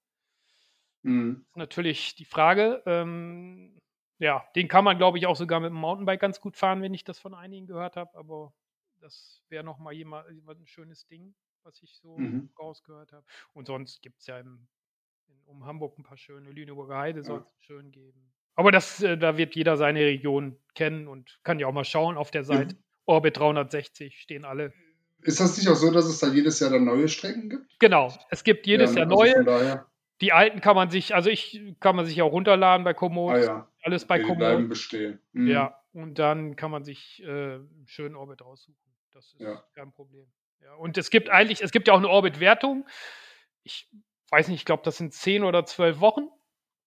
Mhm. 1.03 1.45
Natürlich 1.55 2.15
die 2.15 2.25
Frage. 2.25 2.81
Ähm, 2.85 3.79
ja, 4.17 4.45
den 4.55 4.67
kann 4.67 4.85
man, 4.85 4.97
glaube 4.97 5.17
ich, 5.17 5.27
auch 5.27 5.35
sogar 5.35 5.59
mit 5.59 5.69
dem 5.69 5.75
Mountainbike 5.75 6.21
ganz 6.21 6.39
gut 6.39 6.55
fahren, 6.55 6.81
wenn 6.81 6.93
ich 6.93 7.03
das 7.03 7.19
von 7.19 7.33
einigen 7.33 7.67
gehört 7.67 7.97
habe. 7.97 8.17
Aber 8.17 8.53
das 9.01 9.43
wäre 9.49 9.63
nochmal 9.63 9.93
jemand, 9.93 10.29
jemand 10.31 10.61
ein 10.61 10.67
schönes 10.67 11.05
Ding, 11.07 11.35
was 11.63 11.81
ich 11.83 11.95
so 11.97 12.17
mhm. 12.17 12.49
rausgehört 12.57 13.11
habe. 13.11 13.25
Und 13.53 13.67
sonst 13.67 14.01
gibt 14.01 14.21
es 14.21 14.27
ja 14.27 14.39
im, 14.39 14.67
in, 15.27 15.41
um 15.45 15.65
Hamburg 15.65 15.97
ein 15.97 16.03
paar 16.03 16.17
schöne 16.17 16.51
Lüneburger 16.51 16.97
Heide, 16.97 17.23
soll 17.23 17.39
es 17.39 17.65
schön 17.65 17.91
geben. 17.91 18.31
Aber 18.55 18.71
das, 18.71 19.01
äh, 19.01 19.17
da 19.17 19.37
wird 19.37 19.55
jeder 19.55 19.77
seine 19.77 19.99
Region 19.99 20.57
kennen 20.73 21.07
und 21.07 21.39
kann 21.43 21.59
ja 21.59 21.67
auch 21.67 21.73
mal 21.73 21.83
schauen 21.83 22.17
auf 22.17 22.31
der 22.31 22.43
Seite. 22.43 22.75
Mhm. 22.75 22.83
Orbit 23.05 23.37
360 23.37 24.19
stehen 24.19 24.45
alle. 24.45 24.73
Ist 25.21 25.39
das 25.39 25.57
nicht 25.57 25.67
auch 25.69 25.75
so, 25.75 25.91
dass 25.91 26.05
es 26.05 26.19
da 26.19 26.27
jedes 26.27 26.59
Jahr 26.59 26.69
dann 26.69 26.85
neue 26.85 27.07
Strecken 27.07 27.49
gibt? 27.49 27.79
Genau, 27.79 28.13
es 28.29 28.43
gibt 28.43 28.67
jedes 28.67 28.93
ja, 28.95 29.01
Jahr 29.01 29.11
also 29.11 29.43
neue. 29.43 29.85
Die 30.21 30.31
alten 30.31 30.61
kann 30.61 30.75
man 30.75 30.89
sich, 30.89 31.13
also 31.13 31.29
ich 31.29 31.61
kann 31.81 31.95
man 31.95 32.05
sich 32.05 32.21
auch 32.21 32.31
runterladen 32.31 32.85
bei 32.85 32.93
Komoot. 32.93 33.33
Ah, 33.33 33.39
ja. 33.39 33.71
Alles 33.81 34.05
bei 34.05 34.19
Komoot. 34.19 34.37
bleiben 34.37 34.69
bestehen. 34.69 35.19
Mhm. 35.33 35.47
Ja, 35.47 35.81
und 35.91 36.19
dann 36.19 36.55
kann 36.55 36.71
man 36.71 36.83
sich 36.83 37.21
äh, 37.23 37.25
einen 37.27 37.85
schönen 37.85 38.15
Orbit 38.15 38.41
raussuchen. 38.41 38.79
Das 39.11 39.33
ist 39.33 39.41
ja. 39.41 39.61
kein 39.73 39.91
Problem. 39.91 40.25
Ja, 40.61 40.73
und 40.75 40.97
es 40.97 41.09
gibt 41.09 41.29
eigentlich, 41.29 41.61
es 41.61 41.71
gibt 41.71 41.87
ja 41.87 41.93
auch 41.93 41.97
eine 41.97 42.09
Orbit-Wertung. 42.09 42.87
Ich 43.63 43.89
weiß 44.31 44.47
nicht, 44.47 44.59
ich 44.59 44.65
glaube, 44.65 44.83
das 44.83 44.97
sind 44.97 45.13
zehn 45.13 45.43
oder 45.43 45.65
zwölf 45.65 45.99
Wochen. 45.99 46.27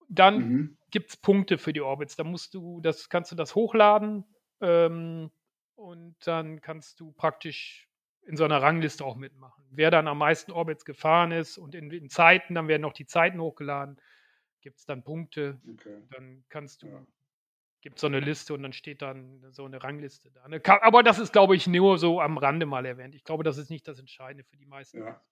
Dann 0.08 0.38
mhm. 0.38 0.78
gibt 0.90 1.10
es 1.10 1.16
Punkte 1.16 1.58
für 1.58 1.72
die 1.72 1.80
Orbits. 1.80 2.16
Da 2.16 2.24
musst 2.24 2.54
du, 2.54 2.80
das 2.80 3.08
kannst 3.08 3.30
du 3.32 3.36
das 3.36 3.54
hochladen. 3.54 4.24
Ähm, 4.60 5.30
und 5.74 6.16
dann 6.26 6.60
kannst 6.60 6.98
du 7.00 7.12
praktisch 7.12 7.88
in 8.26 8.36
so 8.36 8.44
einer 8.44 8.60
Rangliste 8.60 9.04
auch 9.04 9.16
mitmachen. 9.16 9.64
Wer 9.70 9.90
dann 9.90 10.06
am 10.06 10.18
meisten 10.18 10.52
Orbits 10.52 10.84
gefahren 10.84 11.32
ist 11.32 11.56
und 11.56 11.74
in, 11.74 11.90
in 11.90 12.10
Zeiten, 12.10 12.54
dann 12.54 12.68
werden 12.68 12.82
noch 12.82 12.92
die 12.92 13.06
Zeiten 13.06 13.40
hochgeladen, 13.40 13.98
gibt 14.60 14.78
es 14.78 14.84
dann 14.84 15.02
Punkte. 15.02 15.60
Okay. 15.66 16.02
Dann 16.10 16.44
kannst 16.48 16.82
du, 16.82 16.88
ja. 16.88 17.06
gibt 17.80 17.98
so 17.98 18.06
eine 18.06 18.20
Liste 18.20 18.52
und 18.52 18.62
dann 18.62 18.74
steht 18.74 19.00
dann 19.02 19.50
so 19.50 19.64
eine 19.64 19.82
Rangliste 19.82 20.30
da. 20.30 20.46
Ne? 20.46 20.60
Aber 20.82 21.02
das 21.02 21.18
ist, 21.18 21.32
glaube 21.32 21.56
ich, 21.56 21.66
nur 21.66 21.96
so 21.96 22.20
am 22.20 22.36
Rande 22.36 22.66
mal 22.66 22.84
erwähnt. 22.84 23.14
Ich 23.14 23.24
glaube, 23.24 23.44
das 23.44 23.56
ist 23.56 23.70
nicht 23.70 23.88
das 23.88 23.98
Entscheidende 23.98 24.44
für 24.44 24.56
die 24.56 24.66
meisten. 24.66 24.98
Ja. 24.98 25.22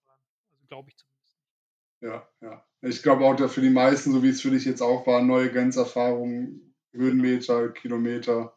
Also 0.52 0.66
glaube 0.66 0.88
ich 0.88 0.96
zumindest. 0.96 1.15
Ja, 2.00 2.28
ja. 2.40 2.64
Ich 2.82 3.02
glaube 3.02 3.24
auch 3.24 3.50
für 3.50 3.60
die 3.60 3.70
meisten, 3.70 4.12
so 4.12 4.22
wie 4.22 4.28
es 4.28 4.40
für 4.40 4.50
dich 4.50 4.64
jetzt 4.64 4.82
auch 4.82 5.06
war, 5.06 5.22
neue 5.22 5.50
Grenzerfahrungen, 5.50 6.74
Höhenmeter, 6.92 7.70
Kilometer 7.70 8.56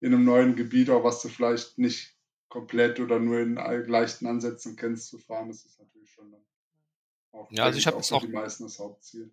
in 0.00 0.12
einem 0.12 0.24
neuen 0.24 0.56
Gebiet, 0.56 0.90
auch 0.90 1.04
was 1.04 1.22
du 1.22 1.28
vielleicht 1.28 1.78
nicht 1.78 2.16
komplett 2.48 3.00
oder 3.00 3.18
nur 3.18 3.40
in 3.40 3.54
leichten 3.54 4.26
Ansätzen 4.26 4.76
kennst, 4.76 5.08
zu 5.08 5.18
fahren, 5.18 5.48
das 5.48 5.64
ist 5.64 5.78
natürlich 5.78 6.10
schon 6.10 6.30
dann 6.30 6.44
auch, 7.34 7.50
ja, 7.50 7.64
also 7.64 7.78
ich 7.78 7.86
habe 7.86 7.96
auch 7.96 8.20
die 8.20 8.28
meisten 8.28 8.64
das 8.64 8.78
Hauptziel. 8.78 9.30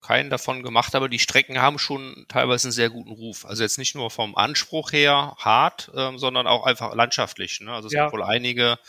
Keinen 0.00 0.30
davon 0.30 0.64
gemacht, 0.64 0.96
aber 0.96 1.08
die 1.08 1.20
Strecken 1.20 1.62
haben 1.62 1.78
schon 1.78 2.26
teilweise 2.26 2.66
einen 2.66 2.72
sehr 2.72 2.90
guten 2.90 3.12
Ruf. 3.12 3.46
Also 3.46 3.62
jetzt 3.62 3.78
nicht 3.78 3.94
nur 3.94 4.10
vom 4.10 4.34
Anspruch 4.34 4.90
her 4.90 5.36
hart, 5.38 5.92
ähm, 5.94 6.18
sondern 6.18 6.48
auch 6.48 6.66
einfach 6.66 6.92
landschaftlich. 6.96 7.60
Ne? 7.60 7.72
Also 7.72 7.86
es 7.86 7.92
ja. 7.92 8.04
gibt 8.04 8.14
wohl 8.14 8.24
einige, 8.24 8.80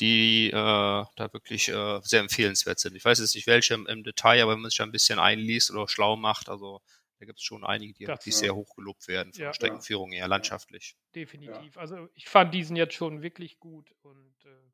die 0.00 0.48
äh, 0.48 0.52
da 0.52 1.32
wirklich 1.32 1.68
äh, 1.68 2.00
sehr 2.02 2.20
empfehlenswert 2.20 2.78
sind. 2.78 2.96
Ich 2.96 3.04
weiß 3.04 3.20
jetzt 3.20 3.34
nicht 3.34 3.46
welche 3.46 3.74
im, 3.74 3.86
im 3.86 4.02
Detail, 4.02 4.42
aber 4.42 4.52
wenn 4.52 4.60
man 4.60 4.70
sich 4.70 4.82
ein 4.82 4.92
bisschen 4.92 5.18
einliest 5.18 5.70
oder 5.70 5.88
schlau 5.88 6.16
macht, 6.16 6.48
also 6.48 6.80
da 7.18 7.26
gibt 7.26 7.38
es 7.38 7.44
schon 7.44 7.64
einige, 7.64 7.94
die, 7.94 8.04
das, 8.04 8.24
sehr 8.24 8.54
hoch 8.54 8.74
gelobt 8.74 9.08
werden 9.08 9.32
von 9.32 9.40
ja, 9.40 9.48
der 9.48 9.54
Streckenführung 9.54 10.12
eher 10.12 10.28
landschaftlich. 10.28 10.96
Definitiv. 11.14 11.76
Also 11.76 12.08
ich 12.14 12.28
fand 12.28 12.52
diesen 12.52 12.76
jetzt 12.76 12.94
schon 12.94 13.22
wirklich 13.22 13.60
gut 13.60 13.94
und 14.02 14.34
äh, 14.44 14.72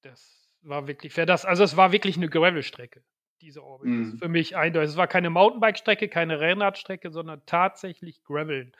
das 0.00 0.48
war 0.62 0.86
wirklich 0.86 1.12
fair. 1.12 1.26
Das, 1.26 1.44
also 1.44 1.64
es 1.64 1.76
war 1.76 1.92
wirklich 1.92 2.16
eine 2.16 2.28
Gravel-Strecke, 2.28 3.04
diese 3.40 3.62
Orbit. 3.62 3.88
Mhm. 3.88 4.18
Für 4.18 4.28
mich 4.28 4.56
eindeutig. 4.56 4.90
Es 4.90 4.96
war 4.96 5.08
keine 5.08 5.30
Mountainbike-Strecke, 5.30 6.08
keine 6.08 6.40
Rennradstrecke, 6.40 7.10
sondern 7.10 7.44
tatsächlich 7.46 8.22
Graveln. 8.24 8.72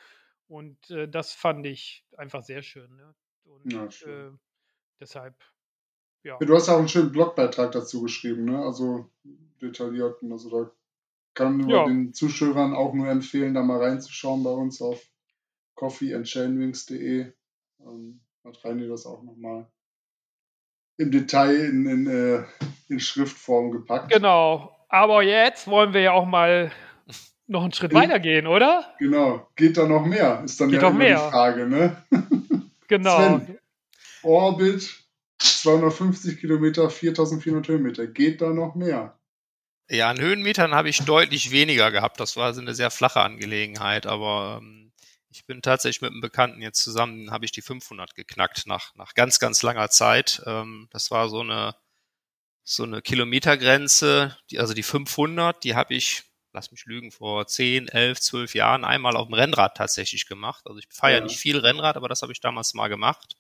Und 0.49 0.90
äh, 0.90 1.09
das 1.09 1.34
fand 1.34 1.66
ich 1.66 2.05
einfach 2.16 2.43
sehr 2.43 2.62
schön. 2.62 2.95
Ne? 2.97 3.14
Und 3.45 3.72
ja, 3.72 3.90
schön. 3.90 4.34
Äh, 4.34 4.38
deshalb, 5.01 5.34
ja. 6.25 6.39
Du 6.39 6.55
hast 6.55 6.68
auch 6.68 6.79
einen 6.79 6.89
schönen 6.89 7.12
Blogbeitrag 7.12 7.73
dazu 7.73 8.03
geschrieben, 8.03 8.45
ne? 8.45 8.59
Also 8.59 9.11
detaillierten, 9.61 10.33
also 10.33 10.51
da 10.51 10.70
kann 11.35 11.57
nur 11.57 11.70
ja. 11.70 11.85
den 11.87 12.12
Zuschauern 12.12 12.75
auch 12.75 12.95
nur 12.95 13.09
empfehlen, 13.09 13.55
da 13.55 13.62
mal 13.62 13.83
reinzuschauen 13.83 14.43
bei 14.43 14.51
uns 14.51 14.83
auf 14.83 15.03
coffeeandchainwings.de. 15.75 17.33
Ähm, 17.81 18.20
hat 18.45 18.64
Reini 18.64 18.89
das 18.89 19.07
auch 19.07 19.23
nochmal 19.23 19.66
im 20.99 21.11
Detail 21.11 21.55
in, 21.55 21.87
in, 21.87 22.07
äh, 22.07 22.45
in 22.89 23.01
Schriftform 23.01 23.70
gepackt. 23.70 24.12
Genau. 24.12 24.77
Aber 24.89 25.23
jetzt 25.23 25.66
wollen 25.68 25.95
wir 25.95 26.03
ja 26.03 26.12
auch 26.12 26.27
mal 26.27 26.70
noch 27.47 27.62
einen 27.62 27.73
Schritt 27.73 27.95
weiter 27.95 28.20
gehen, 28.20 28.47
oder? 28.47 28.95
Genau. 28.99 29.49
Geht 29.57 29.77
da 29.77 29.87
noch 29.87 30.05
mehr? 30.05 30.43
Ist 30.45 30.61
dann 30.61 30.70
Geht 30.70 30.83
ja 30.83 30.89
immer 30.89 30.99
mehr. 30.99 31.25
die 31.25 31.31
Frage, 31.31 31.66
ne? 31.66 31.97
Genau. 32.89 33.16
Sven, 33.16 33.59
Orbit, 34.23 35.02
250 35.43 36.40
Kilometer, 36.40 36.90
4400 36.90 37.68
Höhenmeter. 37.68 38.07
Geht 38.07 38.40
da 38.40 38.51
noch 38.51 38.74
mehr? 38.74 39.18
Ja, 39.90 40.09
an 40.09 40.20
Höhenmetern 40.20 40.74
habe 40.74 40.88
ich 40.88 40.99
deutlich 40.99 41.51
weniger 41.51 41.90
gehabt. 41.90 42.18
Das 42.20 42.36
war 42.36 42.55
so 42.55 42.61
eine 42.61 42.74
sehr 42.74 42.90
flache 42.90 43.20
Angelegenheit, 43.20 44.07
aber 44.07 44.61
ähm, 44.62 44.93
ich 45.30 45.47
bin 45.47 45.62
tatsächlich 45.62 46.03
mit 46.03 46.12
einem 46.12 46.20
Bekannten 46.20 46.62
jetzt 46.62 46.82
zusammen, 46.82 47.30
habe 47.30 47.45
ich 47.45 47.53
die 47.53 47.62
500 47.62 48.14
geknackt 48.14 48.66
nach, 48.66 48.95
nach 48.95 49.14
ganz, 49.14 49.38
ganz 49.38 49.62
langer 49.62 49.90
Zeit. 49.90 50.43
Ähm, 50.47 50.88
das 50.93 51.11
war 51.11 51.28
so 51.28 51.40
eine, 51.40 51.74
so 52.62 52.84
eine 52.84 53.03
Kilometergrenze, 53.03 54.36
die, 54.51 54.61
also 54.61 54.74
die 54.74 54.82
500, 54.82 55.62
die 55.64 55.74
habe 55.74 55.95
ich, 55.95 56.24
lass 56.53 56.70
mich 56.70 56.84
lügen, 56.86 57.11
vor 57.11 57.47
10, 57.47 57.88
11, 57.88 58.20
12 58.20 58.55
Jahren 58.55 58.84
einmal 58.84 59.16
auf 59.16 59.26
dem 59.26 59.34
Rennrad 59.34 59.76
tatsächlich 59.76 60.26
gemacht. 60.26 60.64
Also 60.66 60.78
ich 60.78 60.86
fahre 60.90 61.14
ja. 61.14 61.20
nicht 61.20 61.38
viel 61.38 61.59
Rennrad, 61.59 61.97
aber 61.97 62.09
das 62.09 62.22
habe 62.22 62.32
ich 62.32 62.40
damals 62.40 62.74
mal 62.74 62.88
gemacht. 62.88 63.36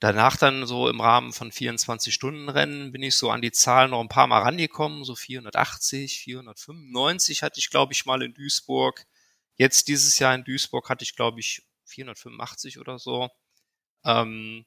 Danach 0.00 0.38
dann 0.38 0.66
so 0.66 0.88
im 0.88 1.00
Rahmen 1.00 1.34
von 1.34 1.52
24-Stunden-Rennen 1.52 2.90
bin 2.90 3.02
ich 3.02 3.16
so 3.16 3.30
an 3.30 3.42
die 3.42 3.52
Zahl 3.52 3.88
noch 3.88 4.00
ein 4.00 4.08
paar 4.08 4.26
Mal 4.26 4.40
rangekommen, 4.40 5.04
so 5.04 5.14
480, 5.14 6.20
495 6.20 7.42
hatte 7.42 7.60
ich, 7.60 7.68
glaube 7.68 7.92
ich, 7.92 8.06
mal 8.06 8.22
in 8.22 8.32
Duisburg. 8.32 9.04
Jetzt 9.56 9.88
dieses 9.88 10.18
Jahr 10.18 10.34
in 10.34 10.44
Duisburg 10.44 10.88
hatte 10.88 11.04
ich, 11.04 11.14
glaube 11.16 11.40
ich, 11.40 11.66
485 11.84 12.78
oder 12.78 12.98
so. 12.98 13.28
Ähm, 14.04 14.64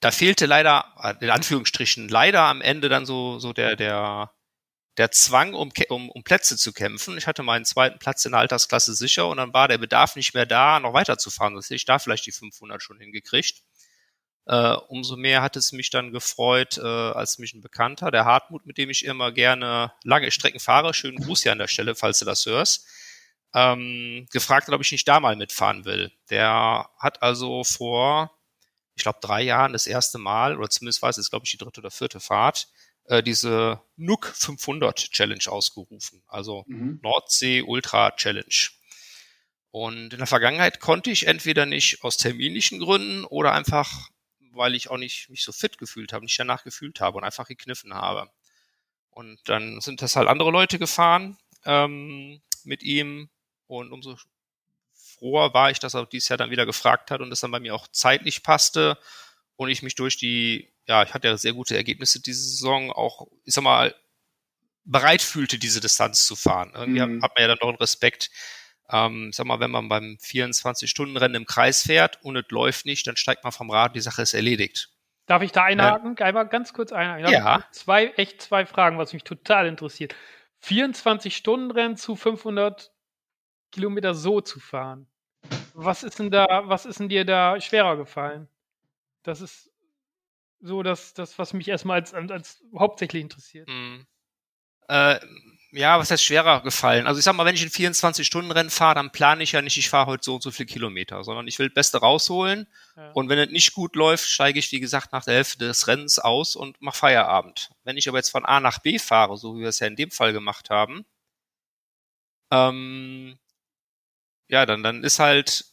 da 0.00 0.12
fehlte 0.12 0.46
leider, 0.46 0.94
äh, 1.02 1.14
in 1.24 1.30
Anführungsstrichen, 1.30 2.08
leider 2.08 2.42
am 2.42 2.60
Ende 2.62 2.88
dann 2.88 3.06
so, 3.06 3.40
so 3.40 3.52
der, 3.52 3.74
der, 3.74 4.32
der 4.96 5.10
Zwang, 5.10 5.54
um, 5.54 5.72
um, 5.88 6.10
um 6.10 6.24
Plätze 6.24 6.56
zu 6.56 6.72
kämpfen. 6.72 7.18
Ich 7.18 7.26
hatte 7.26 7.42
meinen 7.42 7.64
zweiten 7.64 7.98
Platz 7.98 8.24
in 8.24 8.32
der 8.32 8.40
Altersklasse 8.40 8.94
sicher 8.94 9.28
und 9.28 9.38
dann 9.38 9.52
war 9.52 9.68
der 9.68 9.78
Bedarf 9.78 10.16
nicht 10.16 10.34
mehr 10.34 10.46
da, 10.46 10.80
noch 10.80 10.94
weiterzufahren. 10.94 11.54
Das 11.56 11.66
hätte 11.66 11.76
ich 11.76 11.84
da 11.84 11.98
vielleicht 11.98 12.26
die 12.26 12.32
500 12.32 12.82
schon 12.82 12.98
hingekriegt. 13.00 13.62
Äh, 14.50 14.74
umso 14.88 15.16
mehr 15.16 15.42
hat 15.42 15.54
es 15.54 15.70
mich 15.70 15.90
dann 15.90 16.10
gefreut, 16.10 16.76
äh, 16.76 16.82
als 16.82 17.38
mich 17.38 17.54
ein 17.54 17.60
Bekannter, 17.60 18.10
der 18.10 18.24
Hartmut, 18.24 18.66
mit 18.66 18.78
dem 18.78 18.90
ich 18.90 19.04
immer 19.04 19.30
gerne 19.30 19.92
lange 20.02 20.32
Strecken 20.32 20.58
fahre, 20.58 20.92
schönen 20.92 21.18
Gruß 21.18 21.44
hier 21.44 21.52
an 21.52 21.58
der 21.58 21.68
Stelle, 21.68 21.94
falls 21.94 22.18
du 22.18 22.24
das 22.24 22.46
hörst, 22.46 22.84
ähm, 23.54 24.26
gefragt 24.32 24.66
hat, 24.66 24.74
ob 24.74 24.80
ich 24.80 24.90
nicht 24.90 25.06
da 25.06 25.20
mal 25.20 25.36
mitfahren 25.36 25.84
will. 25.84 26.10
Der 26.30 26.90
hat 26.98 27.22
also 27.22 27.62
vor, 27.62 28.36
ich 28.96 29.04
glaube, 29.04 29.20
drei 29.22 29.40
Jahren 29.42 29.72
das 29.72 29.86
erste 29.86 30.18
Mal, 30.18 30.58
oder 30.58 30.68
zumindest 30.68 31.00
war 31.00 31.10
es 31.10 31.16
jetzt, 31.16 31.30
glaube 31.30 31.44
ich, 31.44 31.52
die 31.52 31.58
dritte 31.58 31.78
oder 31.78 31.92
vierte 31.92 32.18
Fahrt, 32.18 32.66
äh, 33.04 33.22
diese 33.22 33.80
NUC 33.98 34.32
500 34.34 35.12
Challenge 35.12 35.44
ausgerufen, 35.46 36.24
also 36.26 36.64
mhm. 36.66 36.98
Nordsee 37.04 37.62
Ultra 37.62 38.10
Challenge. 38.16 38.70
Und 39.70 40.12
in 40.12 40.18
der 40.18 40.26
Vergangenheit 40.26 40.80
konnte 40.80 41.12
ich 41.12 41.28
entweder 41.28 41.66
nicht 41.66 42.02
aus 42.02 42.16
terminischen 42.16 42.80
Gründen 42.80 43.24
oder 43.24 43.52
einfach 43.52 44.10
weil 44.52 44.74
ich 44.74 44.90
auch 44.90 44.96
nicht 44.96 45.28
mich 45.30 45.42
so 45.42 45.52
fit 45.52 45.78
gefühlt 45.78 46.12
habe, 46.12 46.24
nicht 46.24 46.38
danach 46.38 46.64
gefühlt 46.64 47.00
habe 47.00 47.18
und 47.18 47.24
einfach 47.24 47.46
gekniffen 47.46 47.94
habe. 47.94 48.30
Und 49.10 49.38
dann 49.48 49.80
sind 49.80 50.02
das 50.02 50.16
halt 50.16 50.28
andere 50.28 50.50
Leute 50.50 50.78
gefahren 50.78 51.36
ähm, 51.64 52.40
mit 52.64 52.82
ihm 52.82 53.28
und 53.66 53.92
umso 53.92 54.16
froher 54.94 55.52
war 55.52 55.70
ich, 55.70 55.78
dass 55.78 55.94
er 55.94 56.06
dieses 56.06 56.28
Jahr 56.28 56.38
dann 56.38 56.50
wieder 56.50 56.66
gefragt 56.66 57.10
hat 57.10 57.20
und 57.20 57.32
es 57.32 57.40
dann 57.40 57.50
bei 57.50 57.60
mir 57.60 57.74
auch 57.74 57.88
zeitlich 57.88 58.42
passte 58.42 58.98
und 59.56 59.68
ich 59.68 59.82
mich 59.82 59.94
durch 59.94 60.16
die, 60.16 60.72
ja, 60.86 61.02
ich 61.02 61.12
hatte 61.12 61.28
ja 61.28 61.36
sehr 61.36 61.52
gute 61.52 61.76
Ergebnisse 61.76 62.20
diese 62.20 62.42
Saison 62.42 62.90
auch, 62.90 63.28
ich 63.44 63.54
sag 63.54 63.62
mal, 63.62 63.94
bereit 64.84 65.22
fühlte, 65.22 65.58
diese 65.58 65.80
Distanz 65.80 66.24
zu 66.24 66.34
fahren. 66.36 66.72
Irgendwie 66.74 67.00
mhm. 67.00 67.22
hat 67.22 67.32
man 67.36 67.42
ja 67.42 67.48
dann 67.48 67.58
doch 67.58 67.68
einen 67.68 67.76
Respekt, 67.76 68.30
ähm, 68.92 69.32
sag 69.32 69.46
mal, 69.46 69.60
wenn 69.60 69.70
man 69.70 69.88
beim 69.88 70.18
24-Stunden-Rennen 70.20 71.34
im 71.34 71.46
Kreis 71.46 71.82
fährt 71.82 72.22
und 72.22 72.36
es 72.36 72.48
läuft 72.50 72.86
nicht, 72.86 73.06
dann 73.06 73.16
steigt 73.16 73.44
man 73.44 73.52
vom 73.52 73.70
Rad, 73.70 73.94
die 73.94 74.00
Sache 74.00 74.22
ist 74.22 74.34
erledigt. 74.34 74.90
Darf 75.26 75.42
ich 75.42 75.52
da 75.52 75.64
einhaken? 75.64 76.16
Ja. 76.18 76.26
Einmal 76.26 76.48
ganz 76.48 76.72
kurz 76.72 76.92
einhaken. 76.92 77.32
Ja. 77.32 77.64
Zwei, 77.70 78.08
echt 78.16 78.42
zwei 78.42 78.66
Fragen, 78.66 78.98
was 78.98 79.12
mich 79.12 79.22
total 79.22 79.66
interessiert. 79.66 80.14
24-Stunden-Rennen 80.64 81.96
zu 81.96 82.16
500 82.16 82.92
Kilometer 83.70 84.14
so 84.14 84.40
zu 84.40 84.58
fahren. 84.58 85.06
Was 85.74 86.02
ist 86.02 86.18
denn 86.18 86.30
da, 86.30 86.62
was 86.64 86.84
ist 86.84 87.00
denn 87.00 87.08
dir 87.08 87.24
da 87.24 87.60
schwerer 87.60 87.96
gefallen? 87.96 88.48
Das 89.22 89.40
ist 89.40 89.70
so 90.60 90.82
das, 90.82 91.14
das 91.14 91.38
was 91.38 91.52
mich 91.52 91.68
erstmal 91.68 92.00
als, 92.00 92.12
als 92.12 92.62
hauptsächlich 92.76 93.22
interessiert. 93.22 93.68
Mhm. 93.68 94.06
Äh, 94.88 95.20
ja, 95.72 95.98
was 95.98 96.10
heißt 96.10 96.24
schwerer 96.24 96.62
gefallen? 96.62 97.06
Also 97.06 97.18
ich 97.18 97.24
sag 97.24 97.34
mal, 97.34 97.44
wenn 97.44 97.54
ich 97.54 97.62
ein 97.62 97.70
24-Stunden-Rennen 97.70 98.70
fahre, 98.70 98.96
dann 98.96 99.12
plane 99.12 99.42
ich 99.42 99.52
ja 99.52 99.62
nicht, 99.62 99.76
ich 99.78 99.88
fahre 99.88 100.06
heute 100.06 100.24
so 100.24 100.34
und 100.34 100.42
so 100.42 100.50
viele 100.50 100.66
Kilometer, 100.66 101.22
sondern 101.22 101.46
ich 101.46 101.58
will 101.58 101.68
das 101.68 101.74
Beste 101.74 101.98
rausholen. 101.98 102.66
Ja. 102.96 103.12
Und 103.12 103.28
wenn 103.28 103.38
es 103.38 103.50
nicht 103.50 103.72
gut 103.72 103.94
läuft, 103.94 104.28
steige 104.28 104.58
ich, 104.58 104.72
wie 104.72 104.80
gesagt, 104.80 105.12
nach 105.12 105.24
der 105.24 105.34
Hälfte 105.34 105.58
des 105.58 105.86
Rennens 105.86 106.18
aus 106.18 106.56
und 106.56 106.80
mache 106.80 106.98
Feierabend. 106.98 107.70
Wenn 107.84 107.96
ich 107.96 108.08
aber 108.08 108.18
jetzt 108.18 108.30
von 108.30 108.44
A 108.44 108.58
nach 108.60 108.80
B 108.80 108.98
fahre, 108.98 109.36
so 109.36 109.56
wie 109.56 109.60
wir 109.60 109.68
es 109.68 109.78
ja 109.78 109.86
in 109.86 109.96
dem 109.96 110.10
Fall 110.10 110.32
gemacht 110.32 110.70
haben, 110.70 111.04
ähm, 112.50 113.38
ja, 114.48 114.66
dann, 114.66 114.82
dann 114.82 115.04
ist 115.04 115.20
halt 115.20 115.66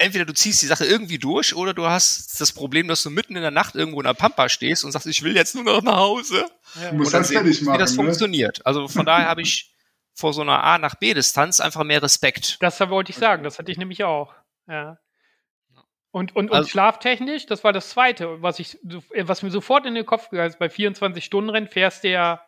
entweder 0.00 0.24
du 0.24 0.32
ziehst 0.32 0.62
die 0.62 0.66
Sache 0.66 0.84
irgendwie 0.84 1.18
durch 1.18 1.54
oder 1.54 1.74
du 1.74 1.86
hast 1.86 2.40
das 2.40 2.52
Problem, 2.52 2.88
dass 2.88 3.02
du 3.02 3.10
mitten 3.10 3.36
in 3.36 3.42
der 3.42 3.50
Nacht 3.50 3.74
irgendwo 3.74 4.00
in 4.00 4.06
der 4.06 4.14
Pampa 4.14 4.48
stehst 4.48 4.84
und 4.84 4.92
sagst, 4.92 5.06
ich 5.06 5.22
will 5.22 5.36
jetzt 5.36 5.54
nur 5.54 5.64
noch 5.64 5.82
nach 5.82 5.96
Hause. 5.96 6.46
Ja. 6.80 6.90
Du 6.90 6.96
musst 6.96 7.14
das 7.14 7.30
fertig 7.30 7.60
machen. 7.62 7.74
Wie 7.74 7.78
das 7.78 7.92
ne? 7.92 8.04
funktioniert. 8.04 8.64
Also 8.64 8.88
von 8.88 9.04
daher 9.04 9.28
habe 9.28 9.42
ich 9.42 9.74
vor 10.14 10.32
so 10.32 10.40
einer 10.40 10.64
A 10.64 10.78
nach 10.78 10.94
B 10.94 11.14
Distanz 11.14 11.60
einfach 11.60 11.84
mehr 11.84 12.02
Respekt. 12.02 12.56
Das 12.60 12.80
wollte 12.80 13.10
ich 13.10 13.16
sagen, 13.16 13.44
das 13.44 13.58
hatte 13.58 13.70
ich 13.70 13.78
nämlich 13.78 14.02
auch. 14.04 14.34
Ja. 14.66 14.98
Und, 16.12 16.34
und, 16.34 16.50
und 16.50 16.56
also, 16.56 16.68
schlaftechnisch, 16.68 17.46
das 17.46 17.62
war 17.62 17.72
das 17.72 17.90
Zweite, 17.90 18.42
was, 18.42 18.58
ich, 18.58 18.78
was 18.82 19.42
mir 19.42 19.50
sofort 19.50 19.86
in 19.86 19.94
den 19.94 20.06
Kopf 20.06 20.30
gegangen 20.30 20.50
ist, 20.50 20.58
bei 20.58 20.66
24-Stunden-Rennen 20.66 21.68
fährst 21.68 22.02
du 22.02 22.10
ja, 22.10 22.44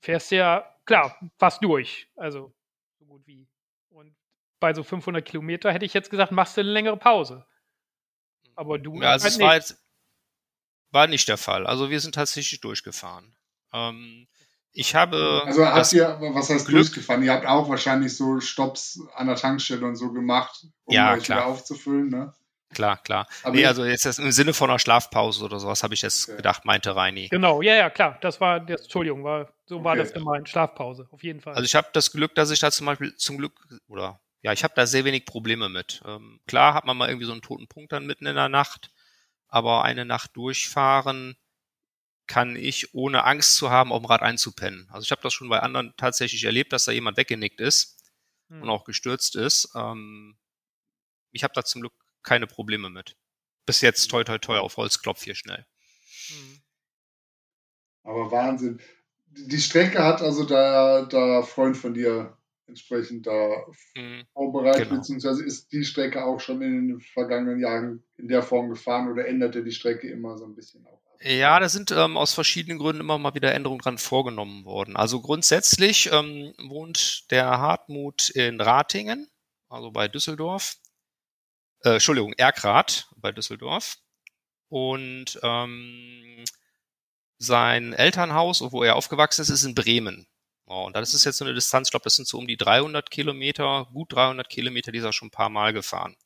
fährst 0.00 0.32
du 0.32 0.36
ja, 0.36 0.68
klar, 0.84 1.16
fast 1.38 1.62
durch. 1.62 2.08
Also 2.16 2.52
bei 4.62 4.72
so 4.72 4.84
500 4.84 5.24
Kilometer 5.24 5.72
hätte 5.72 5.84
ich 5.84 5.92
jetzt 5.92 6.08
gesagt, 6.08 6.30
machst 6.30 6.56
du 6.56 6.60
eine 6.60 6.70
längere 6.70 6.96
Pause. 6.96 7.44
Aber 8.54 8.78
du. 8.78 9.02
Ja, 9.02 9.10
also 9.10 9.24
halt 9.24 9.34
es 9.34 9.40
war, 9.40 9.54
jetzt, 9.56 9.84
war 10.92 11.06
nicht 11.08 11.28
der 11.28 11.36
Fall. 11.36 11.66
Also 11.66 11.90
wir 11.90 11.98
sind 11.98 12.14
tatsächlich 12.14 12.60
durchgefahren. 12.60 13.34
Ähm, 13.72 14.28
ich 14.70 14.94
habe. 14.94 15.42
Also 15.44 15.66
habt 15.66 15.92
ihr, 15.92 16.16
was 16.32 16.48
heißt 16.48 16.66
Glück, 16.66 16.82
durchgefahren? 16.82 17.24
Ihr 17.24 17.32
habt 17.32 17.44
auch 17.46 17.68
wahrscheinlich 17.68 18.16
so 18.16 18.38
Stops 18.38 19.00
an 19.16 19.26
der 19.26 19.36
Tankstelle 19.36 19.84
und 19.84 19.96
so 19.96 20.12
gemacht, 20.12 20.64
um 20.84 20.94
ja, 20.94 21.12
euch 21.12 21.24
klar. 21.24 21.38
wieder 21.38 21.46
aufzufüllen, 21.46 22.08
ne? 22.08 22.32
Klar, 22.72 23.02
klar. 23.02 23.26
Aber 23.42 23.54
nee, 23.54 23.66
also 23.66 23.84
jetzt 23.84 24.06
im 24.18 24.32
Sinne 24.32 24.54
von 24.54 24.70
einer 24.70 24.78
Schlafpause 24.78 25.44
oder 25.44 25.58
sowas 25.58 25.82
habe 25.82 25.92
ich 25.92 26.02
jetzt 26.02 26.28
okay. 26.28 26.36
gedacht, 26.36 26.64
meinte 26.64 26.94
Reini. 26.94 27.28
Genau, 27.28 27.60
ja, 27.60 27.74
ja, 27.74 27.90
klar. 27.90 28.16
Das 28.22 28.40
war, 28.40 28.60
das, 28.60 28.82
Entschuldigung, 28.82 29.24
war, 29.24 29.52
so 29.66 29.76
okay. 29.76 29.84
war 29.84 29.96
das 29.96 30.14
gemeint. 30.14 30.48
Schlafpause, 30.48 31.08
auf 31.10 31.22
jeden 31.22 31.40
Fall. 31.40 31.54
Also 31.54 31.64
ich 31.64 31.74
habe 31.74 31.88
das 31.92 32.12
Glück, 32.12 32.34
dass 32.34 32.50
ich 32.50 32.60
da 32.60 32.70
zum 32.70 32.86
Beispiel 32.86 33.14
zum 33.16 33.36
Glück, 33.36 33.52
oder 33.88 34.21
ja, 34.42 34.52
ich 34.52 34.64
habe 34.64 34.74
da 34.76 34.86
sehr 34.86 35.04
wenig 35.04 35.24
Probleme 35.24 35.68
mit. 35.68 36.02
Ähm, 36.04 36.40
klar 36.46 36.74
hat 36.74 36.84
man 36.84 36.96
mal 36.96 37.08
irgendwie 37.08 37.26
so 37.26 37.32
einen 37.32 37.42
toten 37.42 37.68
Punkt 37.68 37.92
dann 37.92 38.06
mitten 38.06 38.26
in 38.26 38.34
der 38.34 38.48
Nacht, 38.48 38.90
aber 39.48 39.84
eine 39.84 40.04
Nacht 40.04 40.36
durchfahren 40.36 41.36
kann 42.26 42.56
ich, 42.56 42.94
ohne 42.94 43.24
Angst 43.24 43.56
zu 43.56 43.70
haben, 43.70 43.92
auf 43.92 44.00
dem 44.00 44.06
Rad 44.06 44.22
einzupennen. 44.22 44.88
Also 44.90 45.04
ich 45.04 45.10
habe 45.12 45.22
das 45.22 45.32
schon 45.32 45.48
bei 45.48 45.60
anderen 45.60 45.94
tatsächlich 45.96 46.44
erlebt, 46.44 46.72
dass 46.72 46.84
da 46.84 46.92
jemand 46.92 47.16
weggenickt 47.16 47.60
ist 47.60 48.02
hm. 48.48 48.62
und 48.62 48.68
auch 48.68 48.84
gestürzt 48.84 49.36
ist. 49.36 49.70
Ähm, 49.74 50.36
ich 51.30 51.44
habe 51.44 51.54
da 51.54 51.64
zum 51.64 51.82
Glück 51.82 51.94
keine 52.22 52.46
Probleme 52.46 52.90
mit. 52.90 53.16
Bis 53.64 53.80
jetzt 53.80 54.08
toi 54.08 54.24
toi 54.24 54.38
toi 54.38 54.58
auf 54.58 54.76
Holzklopf 54.76 55.22
hier 55.22 55.34
schnell. 55.34 55.66
Hm. 56.28 56.62
Aber 58.04 58.30
Wahnsinn. 58.32 58.80
Die 59.26 59.60
Strecke 59.60 60.02
hat 60.02 60.20
also 60.20 60.44
der, 60.44 61.06
der 61.06 61.42
Freund 61.44 61.76
von 61.76 61.94
dir 61.94 62.36
entsprechend 62.72 63.26
da 63.26 63.66
mhm, 63.94 64.24
vorbereitet, 64.32 64.88
genau. 64.88 65.00
beziehungsweise 65.00 65.44
ist 65.44 65.72
die 65.72 65.84
Strecke 65.84 66.24
auch 66.24 66.40
schon 66.40 66.62
in 66.62 66.88
den 66.88 67.00
vergangenen 67.00 67.60
Jahren 67.60 68.02
in 68.16 68.28
der 68.28 68.42
Form 68.42 68.70
gefahren 68.70 69.10
oder 69.10 69.26
änderte 69.28 69.62
die 69.62 69.72
Strecke 69.72 70.08
immer 70.08 70.38
so 70.38 70.46
ein 70.46 70.54
bisschen 70.54 70.86
auch? 70.86 71.00
Ja, 71.24 71.60
da 71.60 71.68
sind 71.68 71.92
ähm, 71.92 72.16
aus 72.16 72.34
verschiedenen 72.34 72.78
Gründen 72.78 73.00
immer 73.00 73.16
mal 73.16 73.34
wieder 73.34 73.54
Änderungen 73.54 73.80
dran 73.80 73.98
vorgenommen 73.98 74.64
worden. 74.64 74.96
Also 74.96 75.20
grundsätzlich 75.20 76.10
ähm, 76.10 76.52
wohnt 76.58 77.30
der 77.30 77.46
Hartmut 77.46 78.30
in 78.30 78.60
Ratingen, 78.60 79.28
also 79.68 79.92
bei 79.92 80.08
Düsseldorf. 80.08 80.78
Äh, 81.84 81.94
Entschuldigung, 81.94 82.32
Erkrath 82.32 83.08
bei 83.16 83.30
Düsseldorf. 83.30 83.98
Und 84.68 85.38
ähm, 85.44 86.44
sein 87.38 87.92
Elternhaus, 87.92 88.60
wo 88.72 88.82
er 88.82 88.96
aufgewachsen 88.96 89.42
ist, 89.42 89.50
ist 89.50 89.64
in 89.64 89.74
Bremen. 89.76 90.26
Oh, 90.72 90.86
und 90.86 90.96
das 90.96 91.12
ist 91.12 91.24
jetzt 91.26 91.36
so 91.36 91.44
eine 91.44 91.52
Distanz, 91.52 91.88
ich 91.88 91.90
glaube, 91.90 92.04
das 92.04 92.16
sind 92.16 92.26
so 92.26 92.38
um 92.38 92.46
die 92.46 92.56
300 92.56 93.10
Kilometer, 93.10 93.88
gut 93.92 94.14
300 94.14 94.48
Kilometer, 94.48 94.90
die 94.90 94.98
ist 95.00 95.04
er 95.04 95.12
schon 95.12 95.28
ein 95.28 95.30
paar 95.30 95.50
Mal 95.50 95.74
gefahren. 95.74 96.16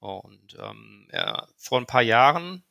Und 0.00 0.54
ähm, 0.60 1.08
ja, 1.12 1.48
vor 1.56 1.80
ein 1.80 1.86
paar 1.86 2.02
Jahren 2.02 2.62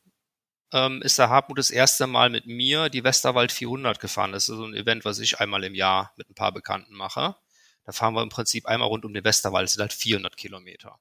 ähm, 0.72 1.02
ist 1.02 1.18
der 1.18 1.30
Hartmut 1.30 1.58
das 1.58 1.70
erste 1.70 2.06
Mal 2.06 2.30
mit 2.30 2.46
mir 2.46 2.90
die 2.90 3.02
Westerwald 3.02 3.50
400 3.50 3.98
gefahren. 3.98 4.30
Das 4.32 4.48
ist 4.48 4.56
so 4.56 4.64
ein 4.64 4.74
Event, 4.74 5.04
was 5.04 5.18
ich 5.18 5.40
einmal 5.40 5.64
im 5.64 5.74
Jahr 5.74 6.12
mit 6.16 6.30
ein 6.30 6.36
paar 6.36 6.52
Bekannten 6.52 6.94
mache. 6.94 7.36
Da 7.84 7.92
fahren 7.92 8.14
wir 8.14 8.22
im 8.22 8.28
Prinzip 8.28 8.66
einmal 8.66 8.88
rund 8.88 9.04
um 9.04 9.14
den 9.14 9.24
Westerwald. 9.24 9.64
Das 9.64 9.72
sind 9.72 9.82
halt 9.82 9.92
400 9.94 10.36
Kilometer. 10.36 11.00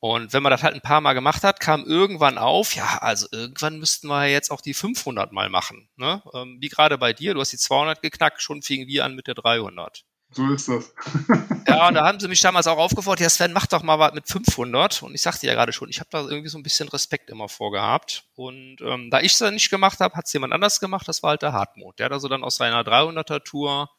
Und 0.00 0.32
wenn 0.32 0.44
man 0.44 0.50
das 0.50 0.62
halt 0.62 0.74
ein 0.74 0.80
paar 0.80 1.00
Mal 1.00 1.14
gemacht 1.14 1.42
hat, 1.42 1.58
kam 1.58 1.84
irgendwann 1.84 2.38
auf, 2.38 2.74
ja, 2.74 2.98
also 2.98 3.26
irgendwann 3.32 3.78
müssten 3.78 4.06
wir 4.06 4.26
jetzt 4.26 4.50
auch 4.50 4.60
die 4.60 4.74
500 4.74 5.32
mal 5.32 5.48
machen. 5.48 5.88
Ne? 5.96 6.22
Ähm, 6.34 6.58
wie 6.60 6.68
gerade 6.68 6.98
bei 6.98 7.12
dir, 7.12 7.34
du 7.34 7.40
hast 7.40 7.52
die 7.52 7.58
200 7.58 8.00
geknackt, 8.00 8.40
schon 8.40 8.62
fingen 8.62 8.86
wir 8.86 9.04
an 9.04 9.16
mit 9.16 9.26
der 9.26 9.34
300. 9.34 10.04
So 10.30 10.46
ist 10.52 10.68
das. 10.68 10.92
ja, 11.66 11.88
und 11.88 11.94
da 11.94 12.06
haben 12.06 12.20
sie 12.20 12.28
mich 12.28 12.40
damals 12.40 12.66
auch 12.66 12.76
aufgefordert, 12.76 13.20
ja 13.20 13.30
Sven, 13.30 13.52
mach 13.52 13.66
doch 13.66 13.82
mal 13.82 13.98
was 13.98 14.12
mit 14.12 14.28
500. 14.28 15.02
Und 15.02 15.14
ich 15.14 15.22
sagte 15.22 15.46
ja 15.46 15.54
gerade 15.54 15.72
schon, 15.72 15.88
ich 15.88 16.00
habe 16.00 16.10
da 16.12 16.20
irgendwie 16.20 16.50
so 16.50 16.58
ein 16.58 16.62
bisschen 16.62 16.88
Respekt 16.88 17.30
immer 17.30 17.48
vorgehabt. 17.48 18.24
Und 18.34 18.80
ähm, 18.82 19.10
da 19.10 19.20
ich 19.20 19.32
es 19.32 19.38
dann 19.38 19.54
nicht 19.54 19.70
gemacht 19.70 20.00
habe, 20.00 20.14
hat 20.14 20.26
es 20.26 20.32
jemand 20.32 20.52
anders 20.52 20.80
gemacht, 20.80 21.08
das 21.08 21.22
war 21.22 21.30
halt 21.30 21.42
der 21.42 21.54
Hartmut. 21.54 21.98
Der 21.98 22.06
hat 22.06 22.12
also 22.12 22.28
dann 22.28 22.44
aus 22.44 22.56
seiner 22.56 22.82
300er-Tour 22.82 23.90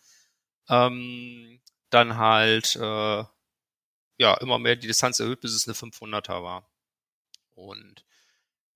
ähm, 0.69 1.59
dann 1.89 2.17
halt 2.17 2.75
äh, 2.75 3.23
ja 4.19 4.35
immer 4.35 4.59
mehr 4.59 4.75
die 4.75 4.87
Distanz 4.87 5.19
erhöht, 5.19 5.41
bis 5.41 5.53
es 5.53 5.67
eine 5.67 5.75
500er 5.75 6.43
war. 6.43 6.69
Und 7.55 8.05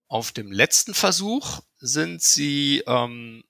auf 0.07 0.31
dem 0.31 0.51
letzten 0.51 0.93
Versuch 0.93 1.61
sind 1.77 2.21
sie 2.21 2.83
ähm, 2.87 3.43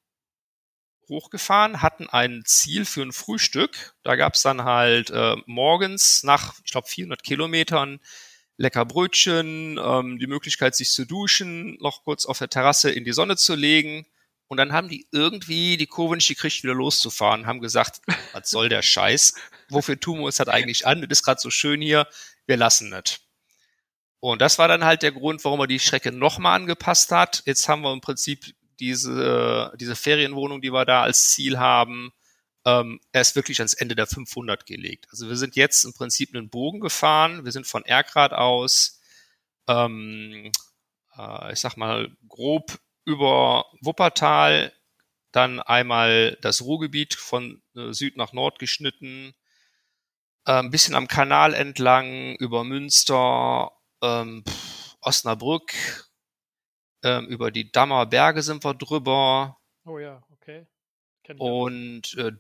hochgefahren, 1.08 1.82
hatten 1.82 2.10
ein 2.10 2.44
Ziel 2.46 2.86
für 2.86 3.04
ein 3.04 3.14
Frühstück. 3.14 3.96
Da 4.04 4.16
gab's 4.16 4.42
dann 4.42 4.64
halt 4.64 5.12
äh, 5.12 5.36
morgens 5.46 6.24
nach, 6.24 6.56
ich 6.66 6.72
glaube, 6.72 6.88
400 6.88 7.24
Kilometern 7.24 8.00
lecker 8.58 8.86
Brötchen, 8.86 9.80
ähm, 9.84 10.20
die 10.20 10.28
Möglichkeit, 10.28 10.76
sich 10.76 10.92
zu 10.92 11.06
duschen, 11.06 11.78
noch 11.80 12.04
kurz 12.04 12.26
auf 12.26 12.40
der 12.40 12.50
Terrasse 12.50 12.92
in 12.92 13.04
die 13.04 13.14
Sonne 13.14 13.36
zu 13.36 13.56
legen. 13.56 14.06
Und 14.48 14.58
dann 14.58 14.74
haben 14.74 14.90
die 14.90 15.08
irgendwie 15.12 15.78
die 15.78 15.88
Kurve 15.88 16.16
nicht 16.16 16.28
gekriegt, 16.28 16.64
wieder 16.64 16.76
loszufahren, 16.76 17.46
haben 17.46 17.60
gesagt, 17.60 18.02
was 18.34 18.50
soll 18.50 18.70
der 18.70 18.82
Scheiß? 18.82 19.34
Wofür 19.74 20.00
tun 20.00 20.20
wir 20.20 20.26
uns 20.26 20.38
das 20.38 20.48
eigentlich 20.48 20.86
an? 20.88 21.02
Das 21.02 21.20
ist 21.20 21.24
gerade 21.24 21.42
so 21.42 21.50
schön 21.50 21.82
hier, 21.82 22.08
wir 22.46 22.58
lassen 22.58 22.92
das. 22.92 23.20
Und 24.20 24.42
das 24.42 24.58
war 24.58 24.68
dann 24.68 24.86
halt 24.86 25.02
der 25.02 25.12
Grund, 25.12 25.44
warum 25.44 25.60
er 25.60 25.68
die 25.68 25.80
Strecke 25.80 26.12
nochmal 26.12 26.56
angepasst 26.56 27.12
hat. 27.12 27.44
Jetzt 27.46 27.68
haben 27.68 27.82
wir 27.82 27.92
im 27.92 28.02
Prinzip 28.02 28.56
diese, 28.80 29.74
diese 29.80 29.96
Ferienwohnung, 29.96 30.62
die 30.62 30.72
wir 30.72 30.86
da 30.86 31.04
als 31.04 31.32
Ziel 31.32 31.60
haben, 31.60 32.14
ähm, 32.66 33.00
erst 33.12 33.36
wirklich 33.36 33.60
ans 33.60 33.74
Ende 33.74 33.96
der 33.96 34.08
500 34.08 34.66
gelegt. 34.66 35.08
Also 35.12 35.28
wir 35.28 35.36
sind 35.36 35.56
jetzt 35.56 35.84
im 35.84 35.94
Prinzip 35.94 36.34
einen 36.34 36.50
Bogen 36.50 36.80
gefahren. 36.80 37.44
Wir 37.44 37.52
sind 37.52 37.68
von 37.68 37.84
Erkrad 37.84 38.32
aus, 38.34 39.02
ähm, 39.68 40.52
äh, 41.18 41.54
ich 41.54 41.60
sag 41.60 41.76
mal, 41.76 42.10
grob 42.28 42.80
über 43.06 43.66
Wuppertal, 43.82 44.72
dann 45.32 45.60
einmal 45.60 46.38
das 46.42 46.62
Ruhrgebiet 46.62 47.16
von 47.16 47.62
äh, 47.76 47.92
Süd 47.92 48.18
nach 48.18 48.34
Nord 48.34 48.60
geschnitten, 48.60 49.34
äh, 50.46 50.54
ein 50.54 50.72
bisschen 50.72 50.96
am 50.96 51.08
Kanal 51.08 51.54
entlang, 51.54 52.36
über 52.36 52.64
Münster, 52.64 53.72
ähm, 54.02 54.44
Osnabrück, 55.02 55.74
ähm, 57.04 57.28
über 57.28 57.52
die 57.52 57.72
Dammer 57.72 58.06
Berge 58.06 58.42
sind 58.42 58.64
wir 58.64 58.74
drüber. 58.74 59.58
Oh 59.86 60.00
ja, 60.00 60.22
okay. 60.32 60.68
Und 61.38 62.16
äh, 62.18 62.32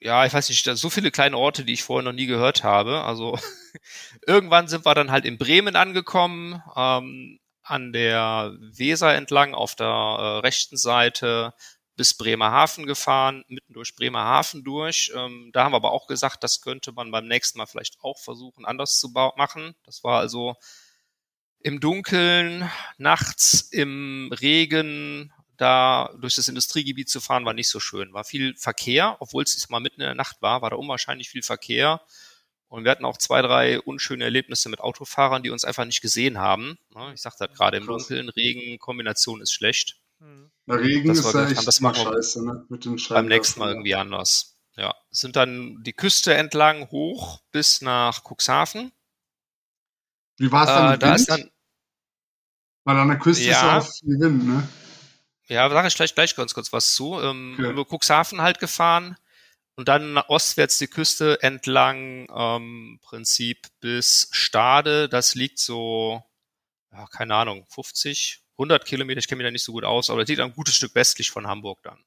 ja, 0.00 0.26
ich 0.26 0.32
weiß 0.32 0.48
nicht, 0.50 0.64
so 0.64 0.90
viele 0.90 1.10
kleine 1.10 1.38
Orte, 1.38 1.64
die 1.64 1.72
ich 1.72 1.82
vorher 1.82 2.04
noch 2.04 2.16
nie 2.16 2.26
gehört 2.26 2.64
habe. 2.64 3.02
Also 3.04 3.38
irgendwann 4.26 4.68
sind 4.68 4.84
wir 4.84 4.94
dann 4.94 5.10
halt 5.10 5.24
in 5.24 5.38
Bremen 5.38 5.76
angekommen, 5.76 6.62
ähm, 6.76 7.38
an 7.62 7.92
der 7.92 8.54
Weser 8.60 9.14
entlang 9.14 9.54
auf 9.54 9.74
der 9.74 9.86
äh, 9.86 10.38
rechten 10.38 10.76
Seite 10.76 11.54
bis 11.96 12.14
Bremerhaven 12.14 12.86
gefahren, 12.86 13.44
mitten 13.48 13.72
durch 13.72 13.94
Bremerhaven 13.96 14.62
durch. 14.64 15.10
Ähm, 15.14 15.50
da 15.52 15.64
haben 15.64 15.72
wir 15.72 15.76
aber 15.76 15.92
auch 15.92 16.06
gesagt, 16.06 16.44
das 16.44 16.60
könnte 16.60 16.92
man 16.92 17.10
beim 17.10 17.26
nächsten 17.26 17.58
Mal 17.58 17.66
vielleicht 17.66 17.96
auch 18.00 18.18
versuchen, 18.18 18.64
anders 18.64 18.98
zu 18.98 19.08
machen. 19.08 19.74
Das 19.84 20.04
war 20.04 20.20
also 20.20 20.54
im 21.60 21.80
Dunkeln, 21.80 22.70
nachts 22.98 23.62
im 23.72 24.30
Regen, 24.40 25.32
da 25.56 26.14
durch 26.20 26.34
das 26.34 26.48
Industriegebiet 26.48 27.08
zu 27.08 27.20
fahren, 27.20 27.44
war 27.46 27.54
nicht 27.54 27.70
so 27.70 27.80
schön. 27.80 28.12
War 28.12 28.24
viel 28.24 28.54
Verkehr, 28.56 29.16
obwohl 29.20 29.42
es 29.42 29.68
mal 29.70 29.80
mitten 29.80 30.02
in 30.02 30.06
der 30.06 30.14
Nacht 30.14 30.42
war, 30.42 30.62
war 30.62 30.70
da 30.70 30.76
unwahrscheinlich 30.76 31.30
viel 31.30 31.42
Verkehr. 31.42 32.02
Und 32.68 32.84
wir 32.84 32.90
hatten 32.90 33.04
auch 33.04 33.16
zwei, 33.16 33.42
drei 33.42 33.80
unschöne 33.80 34.24
Erlebnisse 34.24 34.68
mit 34.68 34.80
Autofahrern, 34.80 35.42
die 35.42 35.50
uns 35.50 35.64
einfach 35.64 35.84
nicht 35.84 36.02
gesehen 36.02 36.38
haben. 36.38 36.78
Ich 37.14 37.22
sagte 37.22 37.40
halt 37.40 37.54
gerade 37.54 37.78
im 37.78 37.86
Dunkeln, 37.86 38.28
Regen, 38.28 38.78
Kombination 38.78 39.40
ist 39.40 39.52
schlecht. 39.52 39.96
Der 40.20 40.80
Regen 40.80 41.08
das 41.08 41.18
ist 41.18 41.34
ja 41.34 41.48
echt 41.48 41.66
das 41.66 41.80
machen 41.80 42.04
scheiße, 42.04 42.44
ne? 42.44 42.66
Mit 42.68 42.84
den 42.84 43.00
beim 43.08 43.26
nächsten 43.26 43.60
Mal 43.60 43.70
irgendwie 43.70 43.94
anders. 43.94 44.56
Ja, 44.76 44.94
sind 45.10 45.36
dann 45.36 45.82
die 45.82 45.92
Küste 45.92 46.34
entlang 46.34 46.90
hoch 46.90 47.40
bis 47.50 47.80
nach 47.82 48.22
Cuxhaven. 48.24 48.92
Wie 50.38 50.52
war 50.52 50.62
es 50.62 50.68
dann 50.68 50.88
äh, 50.88 50.90
mit 50.92 51.02
da 51.02 51.06
Wind? 51.08 51.20
Ist 51.20 51.30
dann, 51.30 51.50
weil 52.84 52.96
an 52.96 53.08
der 53.08 53.18
Küste 53.18 53.44
ja. 53.44 53.50
ist 53.52 53.62
ja 53.62 53.78
auch 53.78 54.00
viel 54.00 54.20
Wind, 54.20 54.46
ne? 54.46 54.68
Ja, 55.48 55.70
sage 55.70 55.88
ich 55.88 55.94
gleich, 55.94 56.14
gleich 56.14 56.34
ganz 56.34 56.54
kurz 56.54 56.72
was 56.72 56.94
zu. 56.94 57.20
Ähm, 57.20 57.56
okay. 57.58 57.70
Über 57.70 57.84
Cuxhaven 57.84 58.42
halt 58.42 58.58
gefahren 58.58 59.16
und 59.76 59.88
dann 59.88 60.18
ostwärts 60.18 60.78
die 60.78 60.88
Küste 60.88 61.42
entlang, 61.42 62.26
ähm, 62.34 62.98
Prinzip 63.02 63.68
bis 63.80 64.28
Stade. 64.32 65.08
Das 65.08 65.34
liegt 65.34 65.58
so, 65.58 66.22
ja, 66.92 67.06
keine 67.06 67.34
Ahnung, 67.34 67.66
50, 67.68 68.42
100 68.58 68.84
Kilometer, 68.84 69.18
ich 69.18 69.28
kenne 69.28 69.38
mich 69.38 69.46
da 69.46 69.50
nicht 69.50 69.64
so 69.64 69.72
gut 69.72 69.84
aus, 69.84 70.10
aber 70.10 70.20
das 70.20 70.28
liegt 70.28 70.40
ein 70.40 70.54
gutes 70.54 70.76
Stück 70.76 70.94
westlich 70.94 71.30
von 71.30 71.46
Hamburg 71.46 71.82
dann. 71.82 71.98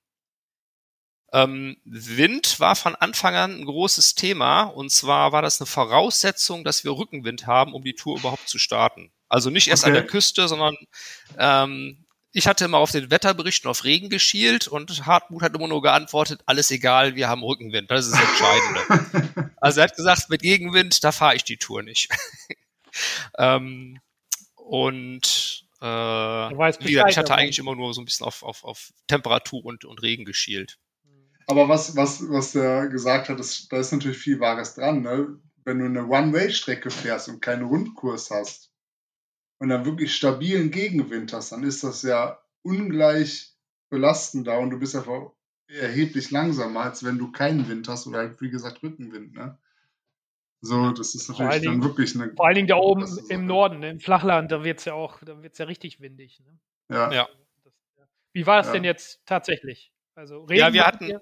Ähm, 1.32 1.78
Wind 1.86 2.60
war 2.60 2.76
von 2.76 2.95
Anfang 2.95 3.36
an 3.36 3.60
ein 3.60 3.66
großes 3.66 4.16
Thema 4.16 4.64
und 4.64 4.91
zwar 4.91 5.32
war 5.32 5.43
das 5.43 5.62
eine 5.62 5.68
Voraussetzung, 5.68 6.64
dass 6.64 6.84
wir 6.84 6.91
Rückenwind 6.91 7.45
haben, 7.45 7.74
um 7.74 7.84
die 7.84 7.93
Tour 7.93 8.18
überhaupt 8.18 8.50
zu 8.50 8.58
starten. 8.58 9.12
Also 9.28 9.52
nicht 9.52 9.68
erst 9.68 9.84
okay. 9.84 9.89
an 9.89 9.93
der 9.93 10.08
Küste, 10.08 10.47
sondern 10.47 10.76
ähm, 11.38 12.06
ich 12.32 12.47
hatte 12.47 12.66
immer 12.66 12.78
auf 12.78 12.91
den 12.91 13.12
Wetterberichten 13.12 13.70
auf 13.70 13.84
Regen 13.84 14.10
geschielt 14.10 14.68
und 14.68 15.06
Hartmut 15.06 15.43
hat 15.43 15.56
immer 15.56 15.68
nur 15.68 15.82
geantwortet, 15.82 16.41
alles 16.47 16.72
egal, 16.72 17.16
wir 17.16 17.28
haben 17.28 17.43
Rückenwind, 17.43 17.89
das 17.89 18.08
ist 18.08 18.16
das 18.16 18.22
Entscheidende. 18.22 19.52
also 19.58 19.80
er 19.80 19.84
hat 19.86 19.95
gesagt, 19.95 20.30
mit 20.30 20.41
Gegenwind, 20.41 21.04
da 21.04 21.12
fahre 21.12 21.36
ich 21.36 21.43
die 21.43 21.58
Tour 21.58 21.84
nicht. 21.84 22.10
ähm, 23.38 24.00
und 24.56 25.66
äh, 25.82 25.86
wie 25.86 26.92
gesagt, 26.92 27.12
ich 27.12 27.18
hatte 27.18 27.36
eigentlich 27.36 27.60
immer 27.60 27.76
nur 27.76 27.94
so 27.94 28.02
ein 28.02 28.06
bisschen 28.06 28.26
auf, 28.26 28.44
auf, 28.44 28.64
auf 28.64 28.92
Temperatur 29.08 29.64
und, 29.66 29.86
und 29.86 30.02
Regen 30.02 30.26
geschielt. 30.26 30.78
Aber 31.48 31.68
was, 31.68 31.96
was, 31.96 32.22
was 32.30 32.52
der 32.52 32.88
gesagt 32.88 33.30
hat, 33.30 33.40
ist, 33.40 33.72
da 33.72 33.78
ist 33.78 33.92
natürlich 33.92 34.18
viel 34.18 34.40
Wahres 34.40 34.76
dran. 34.76 35.02
Ne? 35.02 35.40
Wenn 35.64 35.80
du 35.80 35.86
eine 35.86 36.08
One-Way-Strecke 36.08 36.92
fährst 36.92 37.30
und 37.30 37.42
keinen 37.42 37.64
Rundkurs 37.64 38.30
hast, 38.30 38.70
und 39.60 39.70
dann 39.70 39.86
wirklich 39.86 40.16
stabilen 40.16 40.72
Gegenwind 40.72 41.34
hast, 41.34 41.52
dann 41.52 41.64
ist 41.64 41.84
das 41.84 42.02
ja 42.02 42.40
ungleich 42.64 43.54
belastender 43.90 44.58
und 44.60 44.72
du 44.72 44.80
bist 44.80 44.96
einfach 44.96 45.32
erheblich 45.68 46.32
langsamer, 46.32 46.82
als 46.82 47.04
wenn 47.04 47.18
du 47.18 47.32
keinen 47.32 47.68
Wind 47.68 47.88
hast 47.88 48.08
oder 48.08 48.20
halt, 48.20 48.42
wie 48.42 48.50
gesagt, 48.50 48.82
Rückenwind. 48.82 49.34
Ne? 49.34 49.60
So, 50.62 50.91
das 50.91 51.16
ist 51.16 51.30
natürlich 51.30 51.64
dann 51.64 51.84
wirklich 51.84 52.16
eine. 52.16 52.34
Vor 52.36 52.45
allen 52.45 52.55
Dingen 52.55 52.68
da 52.68 52.76
oben 52.76 53.05
im 53.30 53.45
Norden, 53.45 53.80
ne, 53.80 53.91
im 53.91 53.99
Flachland, 53.99 54.51
da 54.51 54.64
wird 54.64 54.80
es 54.80 54.86
ja 54.86 54.93
auch, 54.93 55.20
da 55.24 55.41
wird 55.41 55.57
ja 55.57 55.66
richtig 55.66 56.01
windig. 56.01 56.41
Ne? 56.41 56.60
Ja. 56.89 57.12
ja. 57.12 57.30
Wie 58.34 58.45
war 58.45 58.60
es 58.60 58.68
ja. 58.68 58.74
denn 58.74 58.84
jetzt 58.84 59.22
tatsächlich? 59.26 59.91
Also 60.16 60.43
Regen 60.43 60.60
ja, 60.60 60.74
wir 60.74 60.86
hatten. 60.86 61.18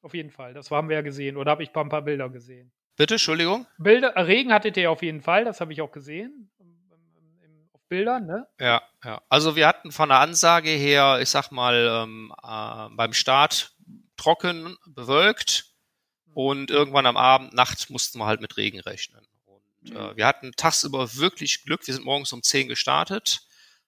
Auf 0.00 0.14
jeden 0.14 0.30
Fall, 0.30 0.54
das 0.54 0.70
haben 0.70 0.88
wir 0.88 0.96
ja 0.96 1.02
gesehen. 1.02 1.36
Oder 1.36 1.50
habe 1.50 1.64
ich 1.64 1.74
ein 1.74 1.88
paar 1.88 2.02
Bilder 2.02 2.28
gesehen? 2.28 2.70
Bitte, 2.96 3.14
Entschuldigung? 3.14 3.66
Bilder, 3.78 4.14
Regen 4.14 4.52
hattet 4.52 4.76
ihr 4.76 4.90
auf 4.90 5.02
jeden 5.02 5.22
Fall, 5.22 5.44
das 5.44 5.60
habe 5.60 5.72
ich 5.72 5.80
auch 5.82 5.90
gesehen. 5.90 6.50
Bildern, 7.88 8.26
ne? 8.26 8.46
Ja, 8.60 8.82
ja. 9.02 9.22
Also 9.28 9.56
wir 9.56 9.66
hatten 9.66 9.92
von 9.92 10.10
der 10.10 10.18
Ansage 10.18 10.68
her, 10.68 11.18
ich 11.22 11.30
sag 11.30 11.50
mal, 11.50 12.04
ähm, 12.04 12.32
äh, 12.42 12.94
beim 12.94 13.14
Start 13.14 13.72
trocken, 14.16 14.76
bewölkt 14.86 15.67
und 16.34 16.70
irgendwann 16.70 17.06
am 17.06 17.16
Abend, 17.16 17.52
Nacht 17.52 17.90
mussten 17.90 18.18
wir 18.18 18.26
halt 18.26 18.40
mit 18.40 18.56
Regen 18.56 18.80
rechnen. 18.80 19.26
Und 19.44 19.90
äh, 19.90 19.98
mhm. 19.98 20.16
wir 20.16 20.26
hatten 20.26 20.52
tagsüber 20.56 21.16
wirklich 21.16 21.64
Glück. 21.64 21.86
Wir 21.86 21.94
sind 21.94 22.04
morgens 22.04 22.32
um 22.32 22.42
10 22.42 22.68
gestartet, 22.68 23.40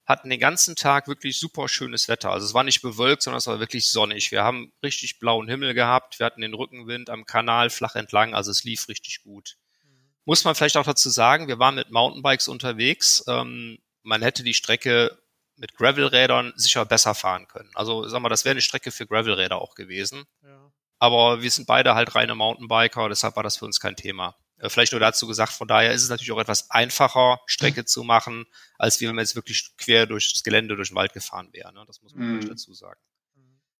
hatten 0.07 0.31
den 0.31 0.41
ganzen 0.41 0.77
Tag 0.77 1.09
wirklich 1.09 1.39
super 1.39 1.69
schönes 1.69 2.09
Wetter. 2.09 2.31
Also 2.31 2.47
es 2.47 2.55
war 2.55 2.65
nicht 2.65 2.83
bewölkt, 2.83 3.23
sondern 3.23 3.39
es 3.39 3.47
war 3.47 3.61
wirklich 3.61 3.89
sonnig. 3.89 4.31
Wir 4.33 4.43
haben 4.43 4.73
richtig 4.83 5.19
blauen 5.19 5.49
Himmel 5.49 5.75
gehabt. 5.75 6.19
Wir 6.19 6.27
hatten 6.27 6.41
den 6.41 6.55
Rückenwind 6.55 7.11
am 7.11 7.27
Kanal 7.27 7.71
flach 7.71 7.95
entlang. 7.95 8.35
Also 8.35 8.51
es 8.51 8.65
lief 8.65 8.89
richtig 8.89 9.23
gut. 9.23 9.57
Mhm. 9.85 9.89
Muss 10.25 10.45
man 10.45 10.55
vielleicht 10.55 10.77
auch 10.77 10.87
dazu 10.87 11.11
sagen, 11.11 11.49
wir 11.49 11.59
waren 11.59 11.77
mit 11.77 11.91
Mountainbikes 11.91 12.49
unterwegs. 12.49 13.25
Ähm, 13.29 13.79
man 14.03 14.23
hätte 14.23 14.43
die 14.43 14.55
Strecke 14.55 15.19
mit 15.61 15.75
Gravelrädern 15.75 16.55
sicher 16.57 16.87
besser 16.87 17.15
fahren 17.15 17.47
können. 17.47 17.71
Also 17.75 18.09
sag 18.09 18.21
mal, 18.21 18.31
das 18.31 18.45
wäre 18.45 18.53
eine 18.53 18.63
Strecke 18.63 18.91
für 18.91 19.07
Gravelräder 19.07 19.61
auch 19.61 19.75
gewesen. 19.75 20.25
Ja. 20.43 20.70
Aber 21.01 21.43
wir 21.43 21.51
sind 21.51 21.67
beide 21.67 21.95
halt 21.95 22.15
reine 22.15 22.35
Mountainbiker, 22.35 23.09
deshalb 23.09 23.35
war 23.35 23.43
das 23.43 23.57
für 23.57 23.65
uns 23.65 23.81
kein 23.81 23.97
Thema. 23.97 24.37
Äh, 24.59 24.69
vielleicht 24.69 24.93
nur 24.93 25.01
dazu 25.01 25.27
gesagt, 25.27 25.53
von 25.53 25.67
daher 25.67 25.93
ist 25.93 26.03
es 26.03 26.11
natürlich 26.11 26.31
auch 26.33 26.41
etwas 26.41 26.71
einfacher, 26.71 27.41
Strecke 27.47 27.85
zu 27.87 28.05
machen, 28.05 28.45
als 28.79 29.01
wenn 29.01 29.09
man 29.09 29.19
jetzt 29.19 29.35
wirklich 29.35 29.71
quer 29.79 30.07
durchs 30.07 30.43
Gelände, 30.43 30.77
durch 30.77 30.91
den 30.91 30.97
Wald 30.97 31.15
gefahren 31.15 31.49
wäre. 31.53 31.73
Ne? 31.73 31.85
Das 31.87 32.03
muss 32.03 32.15
man 32.15 32.37
mhm. 32.37 32.49
dazu 32.49 32.75
sagen. 32.75 33.01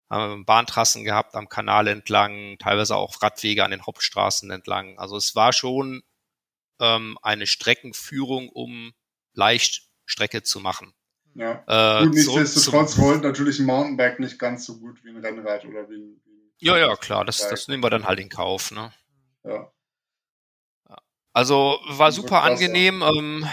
Haben 0.09 0.45
Bahntrassen 0.45 1.05
gehabt 1.05 1.37
am 1.37 1.49
Kanal 1.49 1.87
entlang, 1.87 2.57
teilweise 2.59 2.97
auch 2.97 3.23
Radwege 3.23 3.65
an 3.65 3.71
den 3.71 3.87
Hauptstraßen 3.87 4.51
entlang. 4.51 4.99
Also 4.99 5.17
es 5.17 5.37
war 5.37 5.53
schon 5.53 6.03
ähm, 6.81 7.17
eine 7.23 7.47
Streckenführung, 7.47 8.49
um 8.49 8.93
leicht 9.35 9.89
Strecke 10.07 10.43
zu 10.43 10.59
machen. 10.59 10.95
Ja. 11.35 11.63
Äh, 11.69 12.07
gut, 12.07 12.15
nichtsdestotrotz 12.15 12.99
rollt 12.99 13.23
natürlich 13.23 13.61
ein 13.61 13.67
Mountainbike 13.67 14.19
nicht 14.19 14.39
ganz 14.39 14.67
so 14.67 14.81
gut 14.81 15.05
wie 15.05 15.11
ein 15.11 15.19
Rennrad 15.19 15.65
oder 15.65 15.89
wie 15.89 15.97
ein. 15.97 16.21
Ja, 16.61 16.77
ja, 16.77 16.95
klar, 16.97 17.25
das, 17.25 17.49
das 17.49 17.69
nehmen 17.69 17.83
wir 17.83 17.91
dann 17.91 18.07
halt 18.07 18.21
in 18.21 18.29
Kauf. 18.29 18.71
Ne? 18.71 18.93
Ja. 19.45 19.73
Also 21.33 21.79
war 21.87 22.13
super 22.13 22.43
angenehm. 22.43 23.03
Ähm, 23.03 23.49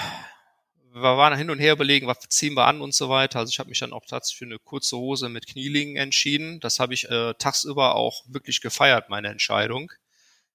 wir 0.92 1.18
waren 1.18 1.38
hin 1.38 1.50
und 1.50 1.60
her 1.60 1.74
überlegen, 1.74 2.08
was 2.08 2.20
ziehen 2.30 2.56
wir 2.56 2.66
an 2.66 2.82
und 2.82 2.94
so 2.94 3.08
weiter. 3.10 3.40
Also 3.40 3.52
ich 3.52 3.60
habe 3.60 3.70
mich 3.70 3.80
dann 3.80 3.94
auch 3.94 4.06
tatsächlich 4.06 4.40
für 4.40 4.46
eine 4.46 4.60
kurze 4.60 4.98
Hose 4.98 5.30
mit 5.30 5.48
Knielingen 5.48 5.96
entschieden. 5.96 6.60
Das 6.60 6.80
habe 6.80 6.94
ich 6.94 7.10
äh, 7.10 7.34
tagsüber 7.36 7.96
auch 7.96 8.24
wirklich 8.28 8.62
gefeiert, 8.62 9.10
meine 9.10 9.30
Entscheidung. 9.30 9.92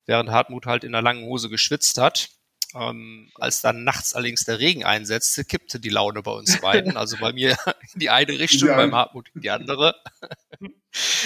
Während 0.04 0.30
Hartmut 0.30 0.66
halt 0.66 0.84
in 0.84 0.92
der 0.92 1.02
langen 1.02 1.24
Hose 1.24 1.48
geschwitzt 1.48 1.98
hat. 1.98 2.30
Ähm, 2.74 3.30
als 3.36 3.60
dann 3.60 3.84
nachts 3.84 4.14
allerdings 4.14 4.44
der 4.44 4.58
Regen 4.58 4.84
einsetzte, 4.84 5.44
kippte 5.44 5.78
die 5.78 5.90
Laune 5.90 6.22
bei 6.22 6.32
uns 6.32 6.60
beiden. 6.60 6.96
Also 7.02 7.16
bei 7.18 7.32
mir 7.32 7.56
in 7.92 8.00
die 8.00 8.10
eine 8.10 8.38
Richtung, 8.38 8.68
ja. 8.68 8.76
beim 8.76 8.94
Hartmut 8.94 9.28
in 9.34 9.40
die 9.40 9.50
andere. 9.50 9.96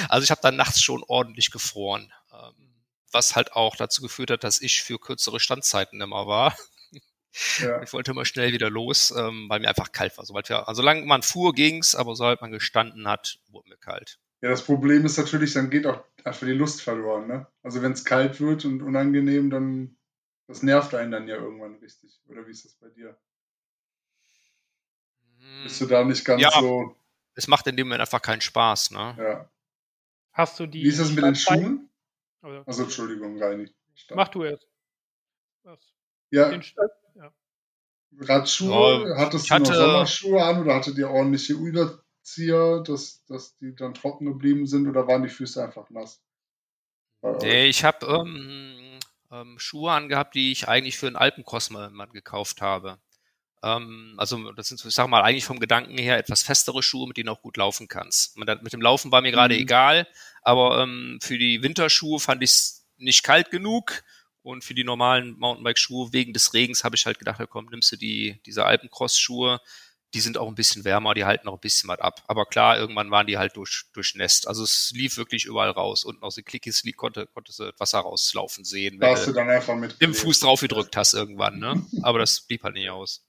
also 0.09 0.25
ich 0.25 0.31
habe 0.31 0.41
dann 0.43 0.57
nachts 0.57 0.81
schon 0.81 1.03
ordentlich 1.07 1.51
gefroren. 1.51 2.13
Ähm, 2.33 2.75
was 3.13 3.37
halt 3.37 3.53
auch 3.53 3.77
dazu 3.77 4.03
geführt 4.03 4.31
hat, 4.31 4.45
dass 4.45 4.61
ich 4.61 4.83
für 4.83 4.99
kürzere 4.99 5.41
Standzeiten 5.41 6.01
immer 6.01 6.27
war. 6.27 6.57
Ja. 7.61 7.83
Ich 7.83 7.93
wollte 7.93 8.13
immer 8.13 8.25
schnell 8.25 8.53
wieder 8.53 8.71
los, 8.71 9.13
ähm, 9.17 9.47
weil 9.49 9.61
mir 9.61 9.69
einfach 9.69 9.93
kalt 9.93 10.17
war. 10.17 10.25
Sobald 10.25 10.49
wir, 10.49 10.69
also 10.69 10.81
solange 10.81 11.05
man 11.05 11.23
fuhr, 11.23 11.53
ging's, 11.53 11.95
aber 11.95 12.17
sobald 12.17 12.41
man 12.41 12.51
gestanden 12.51 13.07
hat, 13.07 13.39
wurde 13.49 13.69
mir 13.69 13.77
kalt. 13.77 14.19
Ja, 14.43 14.51
das 14.51 14.63
Problem 14.63 15.05
ist 15.05 15.19
natürlich, 15.19 15.53
dann 15.55 15.71
geht 15.71 15.87
auch 15.87 16.03
einfach 16.25 16.47
die 16.47 16.53
Lust 16.53 16.83
verloren. 16.83 17.27
Ne? 17.27 17.47
Also 17.63 17.83
wenn 17.83 17.93
es 17.93 18.05
kalt 18.05 18.41
wird 18.41 18.65
und 18.65 18.83
unangenehm, 18.83 19.51
dann 19.51 19.96
das 20.47 20.63
nervt 20.63 20.95
einen 20.95 21.13
dann 21.13 21.29
ja 21.29 21.37
irgendwann 21.37 21.75
richtig. 21.77 22.21
Oder 22.29 22.47
wie 22.47 22.53
ist 22.53 22.65
das 22.65 22.75
bei 22.75 22.89
dir? 22.89 23.17
Bist 25.63 25.81
du 25.81 25.87
da 25.87 26.05
nicht 26.05 26.25
ganz 26.25 26.43
ja, 26.43 26.51
so. 26.51 26.95
Es 27.35 27.49
macht 27.49 27.67
in 27.67 27.77
dem 27.77 27.89
Moment 27.89 28.01
einfach 28.01 28.23
keinen 28.23 28.41
Spaß, 28.41 28.93
ne? 28.93 29.15
Ja. 29.19 29.51
Hast 30.33 30.59
du 30.61 30.67
die. 30.67 30.83
Wie 30.83 30.89
ist 30.89 31.01
das 31.01 31.13
mit 31.13 31.25
den 31.25 31.35
Schuhen? 31.35 31.89
Also, 32.67 32.85
Entschuldigung, 32.85 33.43
Reini. 33.43 33.71
Mach 34.15 34.29
du 34.29 34.45
erst. 34.45 34.69
Was? 35.63 35.81
Ja. 36.31 36.53
ja. 36.53 37.33
Radschuhe, 38.19 38.71
oh, 38.71 39.17
hattest 39.17 39.51
du 39.51 39.55
hatte, 39.55 39.73
noch 39.73 39.75
Sommerschuhe 39.75 40.43
an 40.43 40.63
oder 40.63 40.75
hattet 40.75 40.97
ihr 40.97 41.11
ordentliche 41.11 41.55
Überzieher, 41.55 42.81
dass, 42.81 43.25
dass 43.27 43.57
die 43.59 43.75
dann 43.75 43.95
trocken 43.95 44.27
geblieben 44.27 44.67
sind 44.67 44.89
oder 44.89 45.07
waren 45.07 45.23
die 45.23 45.29
Füße 45.29 45.63
einfach 45.63 45.91
nass? 45.91 46.23
Nee, 47.41 47.67
ich 47.67 47.85
habe 47.85 48.07
ähm, 48.07 48.99
ähm, 49.31 49.59
Schuhe 49.59 49.93
angehabt, 49.93 50.35
die 50.35 50.53
ich 50.53 50.69
eigentlich 50.69 50.99
für 50.99 51.07
einen 51.07 51.17
mal 51.95 52.07
gekauft 52.07 52.63
habe. 52.63 52.99
Ähm, 53.63 54.15
also 54.19 54.53
das 54.53 54.69
sind, 54.69 54.85
ich 54.85 54.95
sag 54.95 55.09
mal, 55.09 55.23
eigentlich 55.23 55.45
vom 55.45 55.61
Gedanken 55.61 55.99
her 55.99 56.19
etwas 56.19 56.43
festere 56.43 56.83
Schuhe, 56.83 57.09
mit 57.09 57.17
denen 57.17 57.27
du 57.27 57.33
auch 57.33 57.43
gut 57.43 57.57
laufen 57.57 57.89
kannst. 57.89 58.37
Mit 58.37 58.73
dem 58.73 58.81
Laufen 58.81 59.13
war 59.13 59.23
mir 59.23 59.33
gerade 59.33 59.55
mhm. 59.55 59.61
egal, 59.61 60.09
aber 60.43 60.83
ähm, 60.83 61.19
für 61.23 61.39
die 61.39 61.63
Winterschuhe 61.63 62.21
fand 62.21 62.43
ich 62.43 62.51
es 62.51 62.87
nicht 62.97 63.23
kalt 63.23 63.51
genug 63.51 64.03
und 64.43 64.63
für 64.63 64.75
die 64.75 64.85
normalen 64.85 65.37
Mountainbike-Schuhe 65.39 66.13
wegen 66.13 66.33
des 66.33 66.55
Regens 66.55 66.85
habe 66.85 66.95
ich 66.95 67.05
halt 67.05 67.19
gedacht, 67.19 67.41
ja, 67.41 67.47
komm, 67.47 67.67
nimmst 67.67 67.91
du 67.93 67.97
die, 67.97 68.41
diese 68.47 68.65
Alpencross-Schuhe, 68.65 69.61
die 70.17 70.23
sind 70.23 70.39
auch 70.39 70.49
ein 70.49 70.55
bisschen 70.55 70.87
wärmer, 70.87 71.13
die 71.13 71.27
halten 71.27 71.47
auch 71.47 71.53
ein 71.53 71.61
bisschen 71.61 71.91
was 71.91 71.99
ab. 71.99 72.23
Aber 72.27 72.47
klar, 72.47 72.79
irgendwann 72.79 73.11
waren 73.11 73.27
die 73.27 73.37
halt 73.37 73.55
durch, 73.55 73.85
durchnässt. 73.93 74.49
Also 74.49 74.65
es 74.65 74.91
lief 74.95 75.19
wirklich 75.19 75.45
überall 75.45 75.69
raus. 75.69 76.07
Unten 76.07 76.23
aus 76.23 76.37
den 76.37 76.45
Klickis 76.47 76.83
konnte, 76.97 77.27
konnte 77.27 77.53
sie 77.53 77.71
Wasser 77.77 77.99
rauslaufen 77.99 78.65
sehen. 78.65 78.99
Wenn 78.99 79.15
du 79.15 79.33
dann 79.33 79.51
einfach 79.51 79.77
mit 79.77 79.97
im 80.01 80.15
Fuß 80.15 80.41
drauf 80.41 80.63
gedrückt 80.63 80.97
hast 80.97 81.13
irgendwann, 81.13 81.59
ne? 81.59 81.85
Aber 82.03 82.19
das 82.19 82.41
blieb 82.41 82.63
halt 82.65 82.73
nicht 82.73 82.89
aus. 82.89 83.27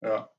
Ja. 0.00 0.30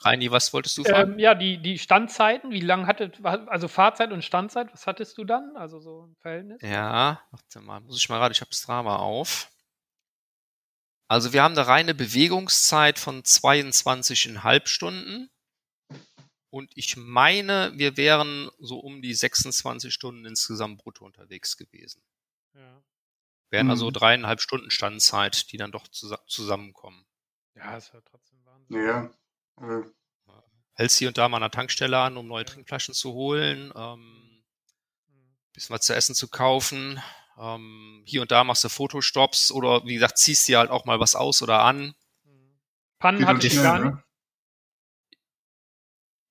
Reini, 0.00 0.30
was 0.30 0.52
wolltest 0.52 0.76
du 0.76 0.84
fragen? 0.84 1.14
Ähm, 1.14 1.18
ja, 1.18 1.34
die, 1.34 1.62
die 1.62 1.78
Standzeiten, 1.78 2.50
wie 2.50 2.60
lange 2.60 2.86
hattet, 2.86 3.24
also 3.24 3.68
Fahrzeit 3.68 4.12
und 4.12 4.22
Standzeit, 4.22 4.70
was 4.70 4.86
hattest 4.86 5.16
du 5.16 5.24
dann? 5.24 5.56
Also 5.56 5.80
so 5.80 6.08
ein 6.08 6.16
Verhältnis? 6.20 6.60
Ja, 6.60 7.22
warte 7.30 7.60
mal, 7.60 7.80
muss 7.80 7.96
ich 7.96 8.06
mal 8.10 8.18
gerade, 8.18 8.32
ich 8.32 8.42
habe 8.42 8.54
Strava 8.54 8.96
auf. 8.96 9.50
Also 11.08 11.32
wir 11.32 11.42
haben 11.42 11.56
eine 11.56 11.66
reine 11.66 11.94
Bewegungszeit 11.94 12.98
von 12.98 13.22
22,5 13.22 14.66
Stunden. 14.66 15.30
Und 16.50 16.72
ich 16.74 16.96
meine, 16.96 17.72
wir 17.74 17.96
wären 17.96 18.50
so 18.58 18.78
um 18.78 19.02
die 19.02 19.14
26 19.14 19.92
Stunden 19.92 20.24
insgesamt 20.24 20.78
brutto 20.78 21.04
unterwegs 21.04 21.56
gewesen. 21.56 22.02
Ja. 22.54 22.82
Wären 23.50 23.70
also 23.70 23.84
mhm. 23.84 23.88
also 23.88 23.98
dreieinhalb 24.00 24.40
Stunden 24.40 24.70
Standzeit, 24.70 25.52
die 25.52 25.58
dann 25.58 25.70
doch 25.70 25.86
zusammenkommen. 25.88 27.04
Ja, 27.54 27.76
ist 27.76 27.92
ja 27.92 28.00
trotzdem 28.00 28.44
Wahnsinn. 28.44 28.76
Ja. 28.76 29.10
Äh. 29.60 29.84
Hältst 30.74 30.98
hier 30.98 31.08
und 31.08 31.16
da 31.16 31.28
mal 31.28 31.38
an 31.38 31.42
der 31.42 31.50
Tankstelle 31.50 31.98
an, 31.98 32.16
um 32.16 32.26
neue 32.26 32.44
Trinkflaschen 32.44 32.94
zu 32.94 33.12
holen, 33.12 33.72
ähm, 33.74 34.42
mhm. 35.08 35.36
bisschen 35.52 35.74
was 35.74 35.86
zu 35.86 35.94
essen 35.94 36.14
zu 36.14 36.28
kaufen. 36.28 37.00
Ähm, 37.38 38.02
hier 38.06 38.22
und 38.22 38.30
da 38.30 38.44
machst 38.44 38.64
du 38.64 38.68
Fotostops 38.68 39.50
oder 39.50 39.84
wie 39.84 39.94
gesagt, 39.94 40.18
ziehst 40.18 40.48
dir 40.48 40.58
halt 40.58 40.70
auch 40.70 40.84
mal 40.84 41.00
was 41.00 41.14
aus 41.14 41.42
oder 41.42 41.62
an. 41.62 41.94
Pannen 42.98 43.26
hatte 43.26 43.46
ich 43.46 43.56
gar 43.56 43.78
nicht. 43.78 43.98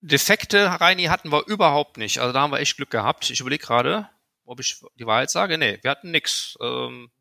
Defekte, 0.01 0.79
Reini, 0.81 1.05
hatten 1.05 1.31
wir 1.31 1.47
überhaupt 1.47 1.97
nicht. 1.97 2.19
Also 2.19 2.31
da 2.33 2.41
haben 2.41 2.51
wir 2.51 2.59
echt 2.59 2.77
Glück 2.77 2.91
gehabt. 2.91 3.29
Ich 3.29 3.39
überlege 3.39 3.65
gerade, 3.65 4.09
ob 4.45 4.59
ich 4.59 4.79
die 4.95 5.05
Wahrheit 5.05 5.31
sage. 5.31 5.57
Nee, 5.57 5.79
wir 5.81 5.91
hatten 5.91 6.11
nix. 6.11 6.57
Ähm, 6.61 7.11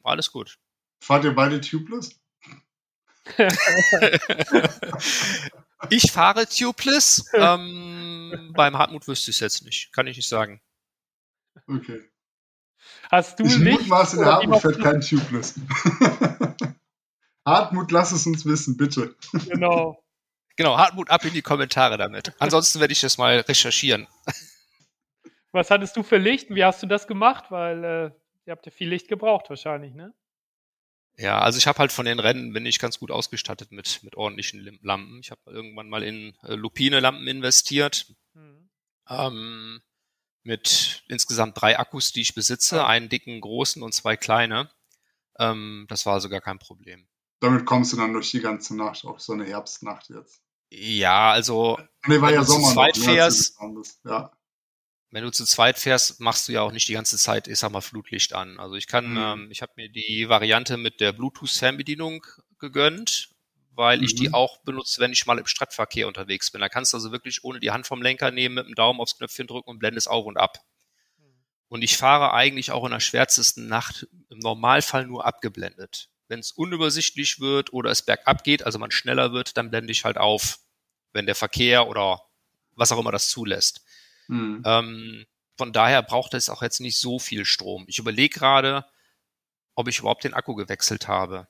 war 0.00 0.12
alles 0.12 0.30
gut. 0.30 0.58
Fahrt 1.00 1.24
ihr 1.24 1.34
beide 1.34 1.60
tubeless? 1.60 2.20
ich 5.88 6.12
fahre 6.12 6.46
tubeless. 6.46 7.30
Ähm, 7.32 8.52
beim 8.54 8.76
Hartmut 8.76 9.08
wüsste 9.08 9.30
ich 9.30 9.36
es 9.36 9.40
jetzt 9.40 9.64
nicht. 9.64 9.92
Kann 9.92 10.06
ich 10.06 10.18
nicht 10.18 10.28
sagen. 10.28 10.60
Okay. 11.66 12.02
Hast 13.10 13.38
du 13.38 13.44
ich 13.44 13.58
nicht? 13.58 13.80
Mutmaße, 13.80 14.16
der 14.16 14.26
Hartmut 14.26 14.60
fährt 14.60 14.80
kein 14.80 15.00
Tubeless. 15.00 15.54
Hartmut, 17.46 17.92
lass 17.92 18.12
es 18.12 18.26
uns 18.26 18.44
wissen, 18.46 18.76
bitte. 18.76 19.14
Genau. 19.48 20.02
Genau, 20.56 20.78
Hartmut, 20.78 21.10
ab 21.10 21.24
in 21.24 21.32
die 21.32 21.42
Kommentare 21.42 21.98
damit. 21.98 22.32
Ansonsten 22.38 22.80
werde 22.80 22.92
ich 22.92 23.00
das 23.00 23.18
mal 23.18 23.40
recherchieren. 23.40 24.06
Was 25.52 25.70
hattest 25.70 25.96
du 25.96 26.02
für 26.02 26.16
Licht? 26.16 26.50
Wie 26.50 26.64
hast 26.64 26.82
du 26.82 26.86
das 26.86 27.06
gemacht? 27.06 27.50
Weil 27.50 27.84
äh, 27.84 28.10
ihr 28.46 28.52
habt 28.52 28.66
ja 28.66 28.72
viel 28.72 28.88
Licht 28.88 29.08
gebraucht 29.08 29.50
wahrscheinlich, 29.50 29.94
ne? 29.94 30.14
Ja, 31.16 31.38
also 31.38 31.58
ich 31.58 31.66
habe 31.68 31.78
halt 31.78 31.92
von 31.92 32.06
den 32.06 32.18
Rennen 32.18 32.52
bin 32.52 32.66
ich 32.66 32.80
ganz 32.80 32.98
gut 32.98 33.12
ausgestattet 33.12 33.70
mit 33.70 34.02
mit 34.02 34.16
ordentlichen 34.16 34.80
Lampen. 34.82 35.20
Ich 35.20 35.30
habe 35.30 35.40
irgendwann 35.46 35.88
mal 35.88 36.02
in 36.02 36.34
äh, 36.42 36.54
Lupine-Lampen 36.54 37.26
investiert. 37.28 38.06
Mhm. 38.34 38.68
Ähm, 39.08 39.82
mit 40.44 41.02
insgesamt 41.08 41.60
drei 41.60 41.78
Akkus, 41.78 42.12
die 42.12 42.20
ich 42.20 42.34
besitze, 42.34 42.86
einen 42.86 43.08
dicken, 43.08 43.40
großen 43.40 43.82
und 43.82 43.92
zwei 43.92 44.16
kleine. 44.16 44.70
Ähm, 45.38 45.86
das 45.88 46.06
war 46.06 46.20
sogar 46.20 46.40
kein 46.40 46.58
Problem. 46.58 47.06
Damit 47.40 47.66
kommst 47.66 47.92
du 47.92 47.96
dann 47.96 48.12
durch 48.12 48.30
die 48.30 48.40
ganze 48.40 48.76
Nacht, 48.76 49.04
auch 49.04 49.18
so 49.18 49.32
eine 49.32 49.44
Herbstnacht 49.44 50.10
jetzt. 50.10 50.40
Ja, 50.70 51.30
also 51.32 51.78
nee, 52.06 52.20
war 52.20 52.28
wenn 52.28 52.34
ja 52.34 52.40
du 52.40 52.46
Sommer 52.46 52.68
zu 52.68 52.74
zweit 52.74 52.96
noch, 52.96 53.06
ne, 53.06 53.12
fährst, 53.12 53.58
ja. 54.04 54.32
wenn 55.10 55.24
du 55.24 55.30
zu 55.30 55.44
zweit 55.44 55.78
fährst, 55.78 56.20
machst 56.20 56.48
du 56.48 56.52
ja 56.52 56.62
auch 56.62 56.72
nicht 56.72 56.88
die 56.88 56.94
ganze 56.94 57.16
Zeit, 57.16 57.48
ich 57.48 57.58
sag 57.58 57.70
mal, 57.70 57.80
Flutlicht 57.80 58.32
an. 58.32 58.58
Also 58.58 58.74
ich 58.74 58.86
kann, 58.86 59.12
mhm. 59.12 59.18
ähm, 59.18 59.50
ich 59.50 59.62
habe 59.62 59.72
mir 59.76 59.88
die 59.88 60.28
Variante 60.28 60.76
mit 60.76 61.00
der 61.00 61.12
Bluetooth-Fernbedienung 61.12 62.26
gegönnt 62.58 63.33
weil 63.74 63.98
mhm. 63.98 64.04
ich 64.04 64.14
die 64.14 64.28
mhm. 64.28 64.34
auch 64.34 64.58
benutze, 64.58 65.00
wenn 65.00 65.12
ich 65.12 65.26
mal 65.26 65.38
im 65.38 65.46
Stadtverkehr 65.46 66.08
unterwegs 66.08 66.50
bin. 66.50 66.60
Da 66.60 66.68
kannst 66.68 66.92
du 66.92 66.96
also 66.96 67.12
wirklich 67.12 67.44
ohne 67.44 67.60
die 67.60 67.70
Hand 67.70 67.86
vom 67.86 68.02
Lenker 68.02 68.30
nehmen, 68.30 68.54
mit 68.54 68.66
dem 68.66 68.74
Daumen 68.74 69.00
aufs 69.00 69.16
Knöpfchen 69.16 69.46
drücken 69.46 69.70
und 69.70 69.78
blendest 69.78 70.08
auf 70.08 70.26
und 70.26 70.36
ab. 70.36 70.58
Und 71.68 71.82
ich 71.82 71.96
fahre 71.96 72.32
eigentlich 72.32 72.70
auch 72.70 72.84
in 72.84 72.92
der 72.92 73.00
schwärzesten 73.00 73.66
Nacht 73.66 74.06
im 74.30 74.38
Normalfall 74.38 75.06
nur 75.06 75.26
abgeblendet. 75.26 76.08
Wenn 76.28 76.38
es 76.38 76.52
unübersichtlich 76.52 77.40
wird 77.40 77.72
oder 77.72 77.90
es 77.90 78.02
bergab 78.02 78.44
geht, 78.44 78.64
also 78.64 78.78
man 78.78 78.90
schneller 78.90 79.32
wird, 79.32 79.56
dann 79.56 79.70
blende 79.70 79.90
ich 79.90 80.04
halt 80.04 80.16
auf, 80.16 80.60
wenn 81.12 81.26
der 81.26 81.34
Verkehr 81.34 81.88
oder 81.88 82.22
was 82.76 82.92
auch 82.92 82.98
immer 82.98 83.12
das 83.12 83.28
zulässt. 83.28 83.84
Mhm. 84.28 84.62
Ähm, 84.64 85.26
von 85.56 85.72
daher 85.72 86.02
braucht 86.02 86.34
es 86.34 86.48
auch 86.48 86.62
jetzt 86.62 86.80
nicht 86.80 86.98
so 86.98 87.18
viel 87.18 87.44
Strom. 87.44 87.84
Ich 87.88 87.98
überlege 87.98 88.38
gerade, 88.38 88.84
ob 89.74 89.88
ich 89.88 89.98
überhaupt 89.98 90.24
den 90.24 90.34
Akku 90.34 90.54
gewechselt 90.54 91.08
habe. 91.08 91.48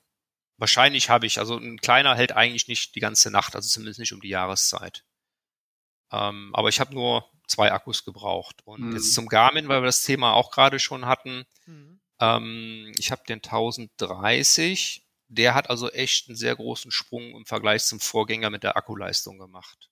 Wahrscheinlich 0.57 1.09
habe 1.09 1.25
ich, 1.25 1.39
also 1.39 1.57
ein 1.57 1.79
kleiner 1.79 2.15
hält 2.15 2.31
eigentlich 2.31 2.67
nicht 2.67 2.95
die 2.95 3.01
ganze 3.01 3.29
Nacht, 3.29 3.55
also 3.55 3.67
zumindest 3.67 3.99
nicht 3.99 4.13
um 4.13 4.21
die 4.21 4.29
Jahreszeit. 4.29 5.03
Ähm, 6.11 6.51
aber 6.53 6.69
ich 6.69 6.79
habe 6.79 6.93
nur 6.93 7.29
zwei 7.47 7.71
Akkus 7.71 8.05
gebraucht. 8.05 8.61
Und 8.65 8.81
mhm. 8.81 8.93
jetzt 8.93 9.13
zum 9.13 9.27
Garmin, 9.27 9.67
weil 9.67 9.81
wir 9.81 9.87
das 9.87 10.03
Thema 10.03 10.33
auch 10.33 10.51
gerade 10.51 10.79
schon 10.79 11.05
hatten. 11.05 11.45
Mhm. 11.65 11.99
Ähm, 12.19 12.91
ich 12.97 13.11
habe 13.11 13.23
den 13.27 13.39
1030. 13.39 15.05
Der 15.27 15.55
hat 15.55 15.69
also 15.69 15.89
echt 15.89 16.29
einen 16.29 16.37
sehr 16.37 16.55
großen 16.55 16.91
Sprung 16.91 17.35
im 17.35 17.45
Vergleich 17.45 17.83
zum 17.83 17.99
Vorgänger 17.99 18.49
mit 18.49 18.63
der 18.63 18.77
Akkuleistung 18.77 19.39
gemacht. 19.39 19.89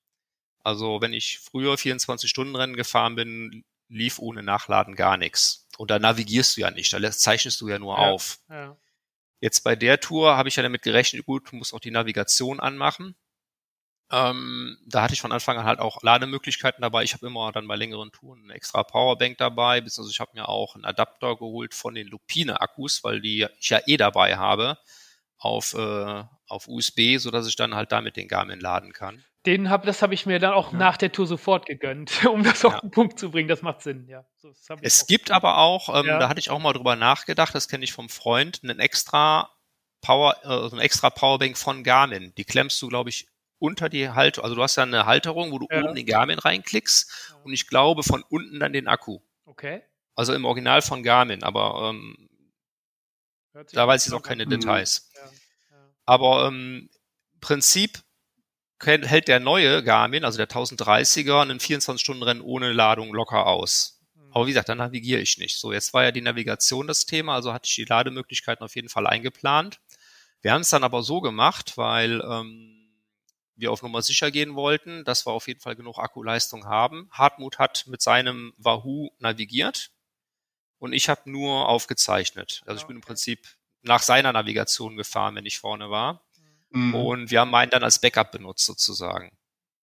Also 0.63 1.01
wenn 1.01 1.11
ich 1.11 1.39
früher 1.39 1.73
24-Stunden-Rennen 1.73 2.75
gefahren 2.75 3.15
bin, 3.15 3.65
lief 3.89 4.19
ohne 4.19 4.43
Nachladen 4.43 4.95
gar 4.95 5.17
nichts. 5.17 5.67
Und 5.77 5.91
da 5.91 5.99
navigierst 5.99 6.55
du 6.55 6.61
ja 6.61 6.71
nicht, 6.71 6.93
da 6.93 7.11
zeichnest 7.11 7.59
du 7.61 7.67
ja 7.67 7.79
nur 7.79 7.97
ja, 7.97 8.11
auf. 8.11 8.39
Ja. 8.49 8.77
Jetzt 9.43 9.65
bei 9.65 9.75
der 9.75 9.99
Tour 9.99 10.37
habe 10.37 10.47
ich 10.47 10.55
ja 10.55 10.63
damit 10.63 10.83
gerechnet, 10.83 11.25
gut, 11.25 11.51
du 11.51 11.57
musst 11.57 11.73
auch 11.73 11.81
die 11.81 11.91
Navigation 11.91 12.61
anmachen. 12.61 13.13
Ähm, 14.09 14.77
da 14.87 15.01
hatte 15.01 15.15
ich 15.15 15.19
von 15.19 15.33
Anfang 15.33 15.57
an 15.57 15.65
halt 15.65 15.79
auch 15.79 16.01
Lademöglichkeiten 16.01 16.81
dabei. 16.81 17.03
Ich 17.03 17.13
habe 17.13 17.27
immer 17.27 17.51
dann 17.51 17.67
bei 17.67 17.75
längeren 17.75 18.13
Touren 18.13 18.45
eine 18.45 18.53
extra 18.53 18.83
Powerbank 18.83 19.37
dabei, 19.39 19.81
beziehungsweise 19.81 20.13
ich 20.13 20.21
habe 20.21 20.31
mir 20.33 20.47
auch 20.47 20.75
einen 20.75 20.85
Adapter 20.85 21.35
geholt 21.35 21.73
von 21.73 21.93
den 21.93 22.07
Lupine-Akkus, 22.07 23.03
weil 23.03 23.19
die 23.19 23.45
ich 23.59 23.69
ja 23.69 23.81
eh 23.85 23.97
dabei 23.97 24.37
habe, 24.37 24.77
auf, 25.37 25.73
äh, 25.73 26.23
auf 26.47 26.69
USB, 26.69 27.17
so 27.17 27.29
dass 27.29 27.45
ich 27.45 27.57
dann 27.57 27.75
halt 27.75 27.91
damit 27.91 28.15
den 28.15 28.29
Garmin 28.29 28.61
laden 28.61 28.93
kann. 28.93 29.25
Den 29.45 29.69
hab, 29.69 29.85
das 29.85 30.01
habe 30.01 30.13
ich 30.13 30.25
mir 30.25 30.39
dann 30.39 30.53
auch 30.53 30.71
ja. 30.71 30.77
nach 30.77 30.97
der 30.97 31.11
Tour 31.11 31.27
sofort 31.27 31.65
gegönnt, 31.65 32.25
um 32.31 32.43
das 32.43 32.63
auf 32.63 32.79
den 32.79 32.91
Punkt 32.91 33.19
zu 33.19 33.31
bringen. 33.31 33.49
Das 33.49 33.61
macht 33.61 33.81
Sinn, 33.81 34.07
ja. 34.07 34.25
So, 34.37 34.53
es 34.81 35.07
gibt 35.07 35.31
aber 35.31 35.57
auch, 35.57 35.89
ähm, 35.99 36.05
ja. 36.05 36.19
da 36.19 36.29
hatte 36.29 36.39
ich 36.39 36.49
auch 36.49 36.59
mal 36.59 36.73
drüber 36.73 36.95
nachgedacht, 36.95 37.53
das 37.53 37.67
kenne 37.67 37.83
ich 37.83 37.91
vom 37.91 38.09
Freund, 38.09 38.61
einen 38.63 38.79
extra 38.79 39.49
Power, 40.01 40.37
äh, 40.43 40.69
so 40.69 40.75
eine 40.75 40.81
extra 40.81 41.09
Powerbank 41.09 41.57
von 41.57 41.83
Garmin. 41.83 42.33
Die 42.35 42.45
klemmst 42.45 42.81
du, 42.81 42.87
glaube 42.87 43.09
ich, 43.09 43.27
unter 43.59 43.89
die 43.89 44.09
Halterung, 44.09 44.43
also 44.43 44.55
du 44.55 44.61
hast 44.61 44.75
ja 44.75 44.83
eine 44.83 45.05
Halterung, 45.05 45.51
wo 45.51 45.59
du 45.59 45.65
oben 45.65 45.95
den 45.95 46.05
Garmin 46.05 46.37
reinklickst 46.37 47.35
und 47.43 47.53
ich 47.53 47.67
glaube 47.67 48.03
von 48.03 48.23
unten 48.29 48.59
dann 48.59 48.73
den 48.73 48.87
Akku. 48.87 49.19
Okay. 49.45 49.81
Also 50.15 50.33
im 50.33 50.45
Original 50.45 50.81
von 50.81 51.01
Garmin, 51.01 51.43
aber 51.43 51.89
ähm, 51.89 52.29
da 53.71 53.87
weiß 53.87 54.05
ich 54.07 54.13
auch 54.13 54.21
keine 54.21 54.45
Details. 54.45 55.09
Aber 56.05 56.47
ähm, 56.47 56.89
im 57.33 57.39
Prinzip 57.39 58.02
hält 58.85 59.27
der 59.27 59.39
neue 59.39 59.83
Garmin, 59.83 60.25
also 60.25 60.37
der 60.37 60.49
1030er, 60.49 61.41
einen 61.41 61.59
24-Stunden-Rennen 61.59 62.41
ohne 62.41 62.71
Ladung 62.71 63.13
locker 63.13 63.47
aus. 63.47 64.01
Mhm. 64.15 64.31
Aber 64.31 64.45
wie 64.45 64.51
gesagt, 64.51 64.69
da 64.69 64.75
navigiere 64.75 65.21
ich 65.21 65.37
nicht. 65.37 65.57
So, 65.57 65.71
jetzt 65.71 65.93
war 65.93 66.03
ja 66.03 66.11
die 66.11 66.21
Navigation 66.21 66.87
das 66.87 67.05
Thema, 67.05 67.35
also 67.35 67.53
hatte 67.53 67.67
ich 67.67 67.75
die 67.75 67.85
Lademöglichkeiten 67.85 68.63
auf 68.63 68.75
jeden 68.75 68.89
Fall 68.89 69.07
eingeplant. 69.07 69.79
Wir 70.41 70.51
haben 70.51 70.61
es 70.61 70.69
dann 70.69 70.83
aber 70.83 71.03
so 71.03 71.21
gemacht, 71.21 71.77
weil 71.77 72.21
ähm, 72.21 72.73
wir 73.55 73.71
auf 73.71 73.81
Nummer 73.81 74.01
sicher 74.01 74.31
gehen 74.31 74.55
wollten, 74.55 75.03
dass 75.05 75.25
wir 75.25 75.31
auf 75.31 75.47
jeden 75.47 75.59
Fall 75.59 75.75
genug 75.75 75.99
Akkuleistung 75.99 76.65
haben. 76.65 77.07
Hartmut 77.11 77.59
hat 77.59 77.85
mit 77.87 78.01
seinem 78.01 78.53
Wahoo 78.57 79.11
navigiert 79.19 79.91
und 80.79 80.93
ich 80.93 81.07
habe 81.07 81.29
nur 81.29 81.69
aufgezeichnet. 81.69 82.61
Also 82.65 82.81
ich 82.81 82.87
bin 82.87 82.97
im 82.97 83.01
Prinzip 83.01 83.47
nach 83.83 84.01
seiner 84.01 84.33
Navigation 84.33 84.97
gefahren, 84.97 85.35
wenn 85.35 85.45
ich 85.45 85.59
vorne 85.59 85.89
war. 85.89 86.25
Mhm. 86.73 86.95
Und 86.95 87.31
wir 87.31 87.39
haben 87.39 87.51
meinen 87.51 87.69
dann 87.69 87.83
als 87.83 87.99
Backup 87.99 88.31
benutzt 88.31 88.65
sozusagen. 88.65 89.31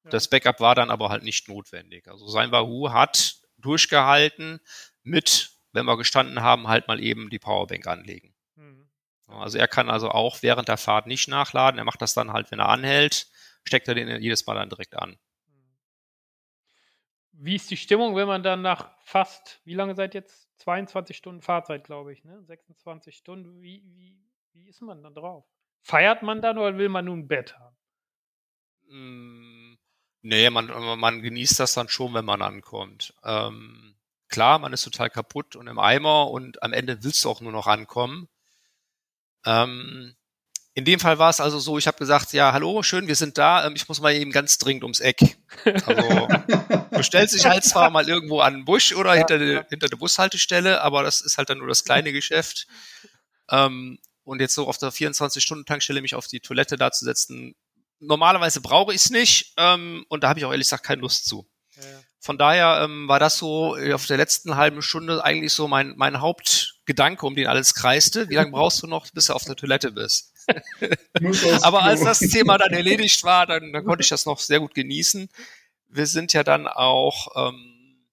Ja. 0.04 0.10
Das 0.10 0.28
Backup 0.28 0.60
war 0.60 0.74
dann 0.74 0.90
aber 0.90 1.08
halt 1.08 1.22
nicht 1.22 1.48
notwendig. 1.48 2.08
Also 2.08 2.28
sein 2.28 2.52
Wahoo 2.52 2.90
hat 2.90 3.36
durchgehalten 3.58 4.60
mit, 5.02 5.50
wenn 5.72 5.86
wir 5.86 5.96
gestanden 5.96 6.42
haben, 6.42 6.68
halt 6.68 6.88
mal 6.88 7.00
eben 7.00 7.30
die 7.30 7.38
Powerbank 7.38 7.86
anlegen. 7.86 8.34
Mhm. 8.56 8.88
Also 9.26 9.58
er 9.58 9.68
kann 9.68 9.90
also 9.90 10.10
auch 10.10 10.42
während 10.42 10.68
der 10.68 10.78
Fahrt 10.78 11.06
nicht 11.06 11.28
nachladen. 11.28 11.78
Er 11.78 11.84
macht 11.84 12.02
das 12.02 12.14
dann 12.14 12.32
halt, 12.32 12.50
wenn 12.50 12.58
er 12.58 12.68
anhält 12.68 13.26
steckt 13.66 13.88
er 13.88 13.94
den 13.94 14.22
jedes 14.22 14.46
Mal 14.46 14.54
dann 14.54 14.68
direkt 14.68 14.96
an. 14.96 15.18
Wie 17.32 17.54
ist 17.54 17.70
die 17.70 17.76
Stimmung, 17.76 18.16
wenn 18.16 18.26
man 18.26 18.42
dann 18.42 18.60
nach 18.60 18.90
fast, 19.00 19.60
wie 19.64 19.74
lange 19.74 19.94
seid 19.94 20.14
jetzt? 20.14 20.48
22 20.58 21.16
Stunden 21.16 21.40
Fahrzeit, 21.40 21.84
glaube 21.84 22.12
ich, 22.12 22.22
ne? 22.22 22.42
26 22.44 23.16
Stunden. 23.16 23.62
Wie, 23.62 23.82
wie, 23.94 24.22
wie 24.52 24.68
ist 24.68 24.82
man 24.82 25.02
dann 25.02 25.14
drauf? 25.14 25.46
Feiert 25.82 26.22
man 26.22 26.42
dann 26.42 26.58
oder 26.58 26.76
will 26.78 26.88
man 26.88 27.06
nun 27.06 27.20
ein 27.20 27.28
Bett 27.28 27.54
haben? 27.58 27.76
Mm, 28.88 29.78
nee, 30.22 30.50
man, 30.50 30.66
man 30.98 31.22
genießt 31.22 31.58
das 31.60 31.74
dann 31.74 31.88
schon, 31.88 32.14
wenn 32.14 32.24
man 32.24 32.42
ankommt. 32.42 33.14
Ähm, 33.24 33.96
klar, 34.28 34.58
man 34.58 34.72
ist 34.72 34.84
total 34.84 35.10
kaputt 35.10 35.56
und 35.56 35.66
im 35.66 35.78
Eimer 35.78 36.30
und 36.30 36.62
am 36.62 36.72
Ende 36.72 37.02
willst 37.02 37.24
du 37.24 37.30
auch 37.30 37.40
nur 37.40 37.52
noch 37.52 37.66
ankommen. 37.66 38.28
Ähm, 39.44 40.14
in 40.74 40.84
dem 40.84 41.00
Fall 41.00 41.18
war 41.18 41.30
es 41.30 41.40
also 41.40 41.58
so, 41.58 41.78
ich 41.78 41.86
habe 41.86 41.98
gesagt, 41.98 42.32
ja, 42.32 42.52
hallo, 42.52 42.82
schön, 42.82 43.08
wir 43.08 43.16
sind 43.16 43.38
da, 43.38 43.66
ähm, 43.66 43.74
ich 43.74 43.88
muss 43.88 44.00
mal 44.00 44.14
eben 44.14 44.30
ganz 44.30 44.56
dringend 44.58 44.84
ums 44.84 45.00
Eck. 45.00 45.36
Also 45.64 46.28
du 46.92 47.02
stellst 47.02 47.34
dich 47.34 47.44
halt 47.44 47.64
zwar 47.64 47.90
mal 47.90 48.08
irgendwo 48.08 48.40
an 48.40 48.54
den 48.54 48.64
Busch 48.64 48.94
oder 48.94 49.10
ja, 49.10 49.18
hinter, 49.18 49.42
ja. 49.42 49.64
hinter 49.68 49.88
der 49.88 49.96
Bushaltestelle, 49.96 50.80
aber 50.80 51.02
das 51.02 51.20
ist 51.22 51.38
halt 51.38 51.50
dann 51.50 51.58
nur 51.58 51.66
das 51.66 51.84
kleine 51.84 52.12
Geschäft. 52.12 52.68
Ähm, 53.50 53.98
und 54.24 54.40
jetzt 54.40 54.54
so 54.54 54.66
auf 54.66 54.78
der 54.78 54.92
24-Stunden-Tankstelle 54.92 56.02
mich 56.02 56.14
auf 56.14 56.26
die 56.26 56.40
Toilette 56.40 56.76
da 56.76 56.92
zu 56.92 57.04
setzen, 57.04 57.54
normalerweise 58.00 58.60
brauche 58.60 58.92
ich 58.92 59.02
es 59.02 59.10
nicht 59.10 59.52
ähm, 59.56 60.04
und 60.08 60.24
da 60.24 60.28
habe 60.28 60.38
ich 60.38 60.44
auch 60.44 60.50
ehrlich 60.50 60.66
gesagt 60.66 60.84
keine 60.84 61.02
Lust 61.02 61.26
zu. 61.26 61.48
Ja. 61.76 61.82
Von 62.22 62.36
daher 62.36 62.82
ähm, 62.84 63.08
war 63.08 63.18
das 63.18 63.38
so 63.38 63.76
äh, 63.76 63.94
auf 63.94 64.06
der 64.06 64.18
letzten 64.18 64.56
halben 64.56 64.82
Stunde 64.82 65.24
eigentlich 65.24 65.54
so 65.54 65.68
mein, 65.68 65.94
mein 65.96 66.20
Hauptgedanke, 66.20 67.24
um 67.24 67.34
den 67.34 67.46
alles 67.46 67.74
kreiste. 67.74 68.28
Wie 68.28 68.34
lange 68.34 68.50
brauchst 68.50 68.82
du 68.82 68.86
noch, 68.86 69.10
bis 69.10 69.26
du 69.26 69.32
auf 69.32 69.44
der 69.44 69.56
Toilette 69.56 69.92
bist? 69.92 70.34
Aber 71.62 71.82
als 71.82 72.02
das 72.02 72.18
Thema 72.18 72.58
dann 72.58 72.72
erledigt 72.72 73.24
war, 73.24 73.46
dann, 73.46 73.72
dann 73.72 73.84
konnte 73.84 74.02
ich 74.02 74.10
das 74.10 74.26
noch 74.26 74.38
sehr 74.38 74.60
gut 74.60 74.74
genießen. 74.74 75.30
Wir 75.88 76.06
sind 76.06 76.34
ja 76.34 76.44
dann 76.44 76.68
auch, 76.68 77.48
ähm, 77.48 78.06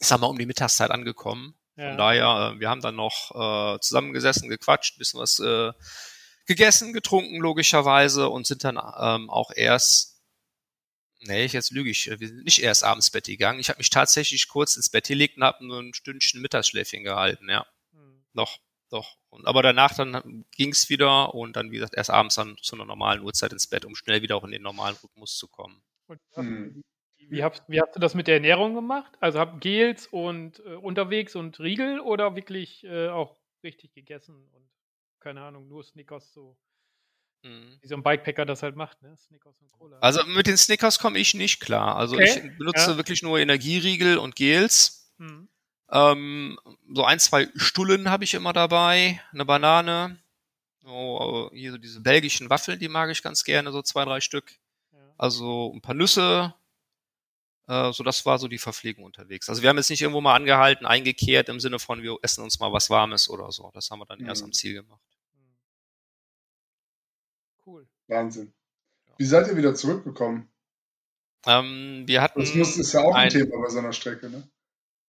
ich 0.00 0.08
sag 0.08 0.20
mal, 0.20 0.26
um 0.26 0.38
die 0.38 0.46
Mittagszeit 0.46 0.90
angekommen. 0.90 1.54
Ja. 1.76 1.88
Von 1.88 1.98
daher, 1.98 2.54
äh, 2.54 2.60
wir 2.60 2.70
haben 2.70 2.80
dann 2.80 2.96
noch 2.96 3.32
äh, 3.34 3.80
zusammengesessen, 3.80 4.48
gequatscht, 4.48 4.98
bisschen 4.98 5.20
was 5.20 5.38
äh, 5.38 5.72
gegessen, 6.46 6.92
getrunken, 6.92 7.36
logischerweise, 7.40 8.28
und 8.28 8.46
sind 8.46 8.64
dann 8.64 8.76
ähm, 8.76 9.28
auch 9.28 9.50
erst, 9.54 10.22
nee, 11.20 11.44
ich 11.44 11.52
jetzt 11.52 11.72
lüge 11.72 11.90
ich, 11.90 12.06
wir 12.06 12.28
sind 12.28 12.44
nicht 12.44 12.62
erst 12.62 12.84
abends 12.84 13.10
Bett 13.10 13.26
gegangen. 13.26 13.60
Ich 13.60 13.68
habe 13.68 13.78
mich 13.78 13.90
tatsächlich 13.90 14.48
kurz 14.48 14.76
ins 14.76 14.88
Bett 14.88 15.08
gelegt 15.08 15.36
und 15.36 15.44
habe 15.44 15.66
nur 15.66 15.80
ein 15.80 15.94
Stündchen 15.94 16.40
Mittagsschläfchen 16.40 17.04
gehalten, 17.04 17.48
ja. 17.48 17.66
Hm. 17.92 18.24
Noch, 18.32 18.58
doch. 18.90 19.16
Und, 19.28 19.46
aber 19.46 19.62
danach 19.62 19.94
dann 19.94 20.46
ging 20.52 20.70
es 20.70 20.88
wieder 20.88 21.34
und 21.34 21.56
dann, 21.56 21.70
wie 21.70 21.76
gesagt, 21.76 21.94
erst 21.94 22.10
abends 22.10 22.36
dann 22.36 22.56
zu 22.62 22.76
einer 22.76 22.86
normalen 22.86 23.20
Uhrzeit 23.20 23.52
ins 23.52 23.66
Bett, 23.66 23.84
um 23.84 23.94
schnell 23.94 24.22
wieder 24.22 24.36
auch 24.36 24.44
in 24.44 24.52
den 24.52 24.62
normalen 24.62 24.96
Rhythmus 24.96 25.36
zu 25.36 25.48
kommen. 25.48 25.82
Und, 26.06 26.20
hm. 26.34 26.82
Wie, 27.28 27.42
hast, 27.42 27.62
wie 27.68 27.80
hast 27.80 27.94
du 27.94 28.00
das 28.00 28.14
mit 28.14 28.26
der 28.26 28.34
Ernährung 28.34 28.74
gemacht? 28.74 29.12
Also 29.20 29.38
habt 29.38 29.60
Gels 29.60 30.06
und 30.06 30.60
äh, 30.60 30.74
unterwegs 30.74 31.34
und 31.34 31.58
Riegel 31.60 32.00
oder 32.00 32.36
wirklich 32.36 32.84
äh, 32.84 33.08
auch 33.08 33.36
richtig 33.62 33.92
gegessen 33.94 34.48
und 34.52 34.68
keine 35.20 35.42
Ahnung, 35.42 35.66
nur 35.68 35.82
Snickers 35.82 36.32
so? 36.32 36.56
Mhm. 37.42 37.78
Wie 37.80 37.88
so 37.88 37.96
ein 37.96 38.02
Bikepacker 38.02 38.44
das 38.44 38.62
halt 38.62 38.76
macht, 38.76 39.02
ne? 39.02 39.16
Snickers 39.16 39.60
und 39.60 39.72
Cola. 39.72 39.98
Also 40.00 40.24
mit 40.26 40.46
den 40.46 40.56
Snickers 40.56 40.98
komme 40.98 41.18
ich 41.18 41.34
nicht 41.34 41.60
klar. 41.60 41.96
Also 41.96 42.16
okay. 42.16 42.24
ich 42.24 42.58
benutze 42.58 42.92
ja. 42.92 42.96
wirklich 42.96 43.22
nur 43.22 43.38
Energieriegel 43.38 44.18
und 44.18 44.36
Gels. 44.36 45.12
Mhm. 45.18 45.48
Ähm, 45.90 46.58
so 46.92 47.04
ein, 47.04 47.18
zwei 47.18 47.48
Stullen 47.54 48.10
habe 48.10 48.24
ich 48.24 48.34
immer 48.34 48.52
dabei, 48.52 49.20
eine 49.32 49.44
Banane. 49.44 50.18
Oh, 50.84 51.50
hier 51.52 51.72
so 51.72 51.78
diese 51.78 52.00
belgischen 52.00 52.50
Waffeln, 52.50 52.78
die 52.78 52.88
mag 52.88 53.10
ich 53.10 53.22
ganz 53.22 53.44
gerne, 53.44 53.72
so 53.72 53.82
zwei, 53.82 54.04
drei 54.04 54.20
Stück. 54.20 54.52
Ja. 54.92 54.98
Also 55.18 55.72
ein 55.74 55.80
paar 55.80 55.94
Nüsse. 55.94 56.54
Äh, 57.68 57.92
so, 57.92 58.04
das 58.04 58.24
war 58.24 58.38
so 58.38 58.48
die 58.48 58.58
Verpflegung 58.58 59.04
unterwegs. 59.04 59.48
Also 59.48 59.62
wir 59.62 59.68
haben 59.68 59.76
jetzt 59.76 59.90
nicht 59.90 60.00
irgendwo 60.00 60.20
mal 60.20 60.34
angehalten, 60.34 60.86
eingekehrt 60.86 61.48
im 61.48 61.60
Sinne 61.60 61.78
von, 61.78 62.02
wir 62.02 62.16
essen 62.22 62.44
uns 62.44 62.60
mal 62.60 62.72
was 62.72 62.90
Warmes 62.90 63.28
oder 63.28 63.50
so. 63.50 63.70
Das 63.74 63.90
haben 63.90 63.98
wir 63.98 64.06
dann 64.06 64.20
mhm. 64.20 64.26
erst 64.26 64.44
am 64.44 64.52
Ziel 64.52 64.74
gemacht. 64.74 65.00
Cool. 67.64 67.88
Wahnsinn. 68.06 68.52
Wie 69.18 69.24
seid 69.24 69.48
ihr 69.48 69.56
wieder 69.56 69.74
zurückgekommen? 69.74 70.48
Ähm, 71.46 72.04
wir 72.06 72.22
hatten. 72.22 72.40
Das 72.40 72.54
muss, 72.54 72.76
ist 72.76 72.92
ja 72.92 73.02
auch 73.02 73.14
ein, 73.14 73.24
ein 73.24 73.30
Thema 73.30 73.60
bei 73.60 73.70
so 73.70 73.78
einer 73.78 73.92
Strecke, 73.92 74.30
ne? 74.30 74.48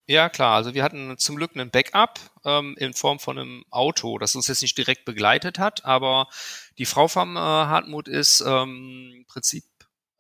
Ja, 0.10 0.30
klar. 0.30 0.56
Also 0.56 0.74
wir 0.74 0.84
hatten 0.84 1.18
zum 1.18 1.36
Glück 1.36 1.52
einen 1.54 1.70
Backup 1.70 2.20
ähm, 2.46 2.76
in 2.78 2.94
Form 2.94 3.20
von 3.20 3.38
einem 3.38 3.66
Auto, 3.70 4.18
das 4.18 4.36
uns 4.36 4.48
jetzt 4.48 4.62
nicht 4.62 4.78
direkt 4.78 5.04
begleitet 5.04 5.60
hat, 5.60 5.84
aber 5.84 6.30
die 6.78 6.86
Frau 6.86 7.10
vom 7.10 7.36
äh, 7.36 7.40
Hartmut 7.40 8.08
ist 8.08 8.40
ähm, 8.42 9.12
im 9.18 9.26
Prinzip 9.26 9.66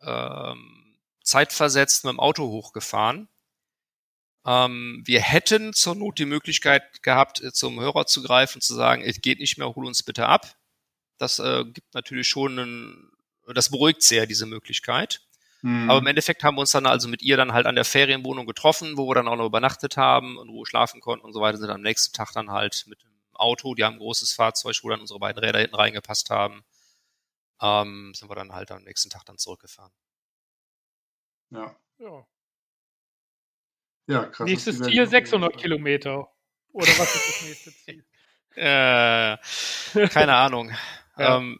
ähm, 0.01 0.86
zeitversetzt 1.27 2.05
mit 2.05 2.13
dem 2.13 2.19
Auto 2.19 2.47
hochgefahren. 2.47 3.27
Ähm, 4.45 5.03
wir 5.05 5.21
hätten 5.21 5.73
zur 5.73 5.95
Not 5.95 6.19
die 6.19 6.25
Möglichkeit 6.25 7.03
gehabt, 7.03 7.41
äh, 7.41 7.51
zum 7.51 7.79
Hörer 7.79 8.05
zu 8.05 8.23
greifen, 8.23 8.61
zu 8.61 8.73
sagen, 8.73 9.03
es 9.03 9.21
geht 9.21 9.39
nicht 9.39 9.57
mehr, 9.57 9.75
hol 9.75 9.85
uns 9.85 10.03
bitte 10.03 10.27
ab. 10.27 10.55
Das 11.17 11.39
äh, 11.39 11.65
gibt 11.65 11.93
natürlich 11.93 12.27
schon 12.27 12.57
einen, 12.57 13.11
das 13.53 13.69
beruhigt 13.69 14.03
sehr 14.03 14.25
diese 14.25 14.45
Möglichkeit. 14.45 15.21
Mhm. 15.63 15.89
Aber 15.89 15.99
im 15.99 16.07
Endeffekt 16.07 16.43
haben 16.43 16.55
wir 16.55 16.61
uns 16.61 16.71
dann 16.71 16.85
also 16.85 17.09
mit 17.09 17.21
ihr 17.21 17.35
dann 17.35 17.51
halt 17.51 17.65
an 17.65 17.75
der 17.75 17.83
Ferienwohnung 17.83 18.45
getroffen, 18.45 18.97
wo 18.97 19.09
wir 19.09 19.15
dann 19.15 19.27
auch 19.27 19.35
noch 19.35 19.47
übernachtet 19.47 19.97
haben, 19.97 20.39
in 20.41 20.49
Ruhe 20.49 20.65
schlafen 20.65 21.01
konnten 21.01 21.25
und 21.25 21.33
so 21.33 21.41
weiter, 21.41 21.57
sind 21.57 21.69
am 21.69 21.81
nächsten 21.81 22.13
Tag 22.15 22.31
dann 22.31 22.51
halt 22.51 22.85
mit 22.87 23.01
dem 23.01 23.09
Auto, 23.33 23.75
die 23.75 23.83
haben 23.83 23.95
ein 23.95 23.99
großes 23.99 24.31
Fahrzeug, 24.31 24.77
wo 24.81 24.89
dann 24.89 25.01
unsere 25.01 25.19
beiden 25.19 25.43
Räder 25.43 25.59
hinten 25.59 25.75
reingepasst 25.75 26.29
haben, 26.29 26.63
ähm, 27.61 28.13
sind 28.15 28.29
wir 28.29 28.35
dann 28.35 28.53
halt 28.53 28.71
am 28.71 28.83
nächsten 28.83 29.09
Tag 29.09 29.25
dann 29.25 29.37
zurückgefahren. 29.37 29.91
Ja. 31.49 31.75
Ja. 31.99 32.27
Ja, 34.07 34.25
krass. 34.25 34.45
Nächstes 34.45 34.79
Ziel 34.81 35.05
600 35.05 35.57
Kilometer. 35.57 36.29
Oder 36.71 36.87
was 36.87 37.15
ist 37.15 37.27
das 37.27 37.41
nächste 37.47 37.71
Ziel? 37.71 38.05
Äh, 38.59 39.37
keine 40.07 40.35
Ahnung. 40.35 40.71
Ja. 41.19 41.37
Ähm, 41.37 41.59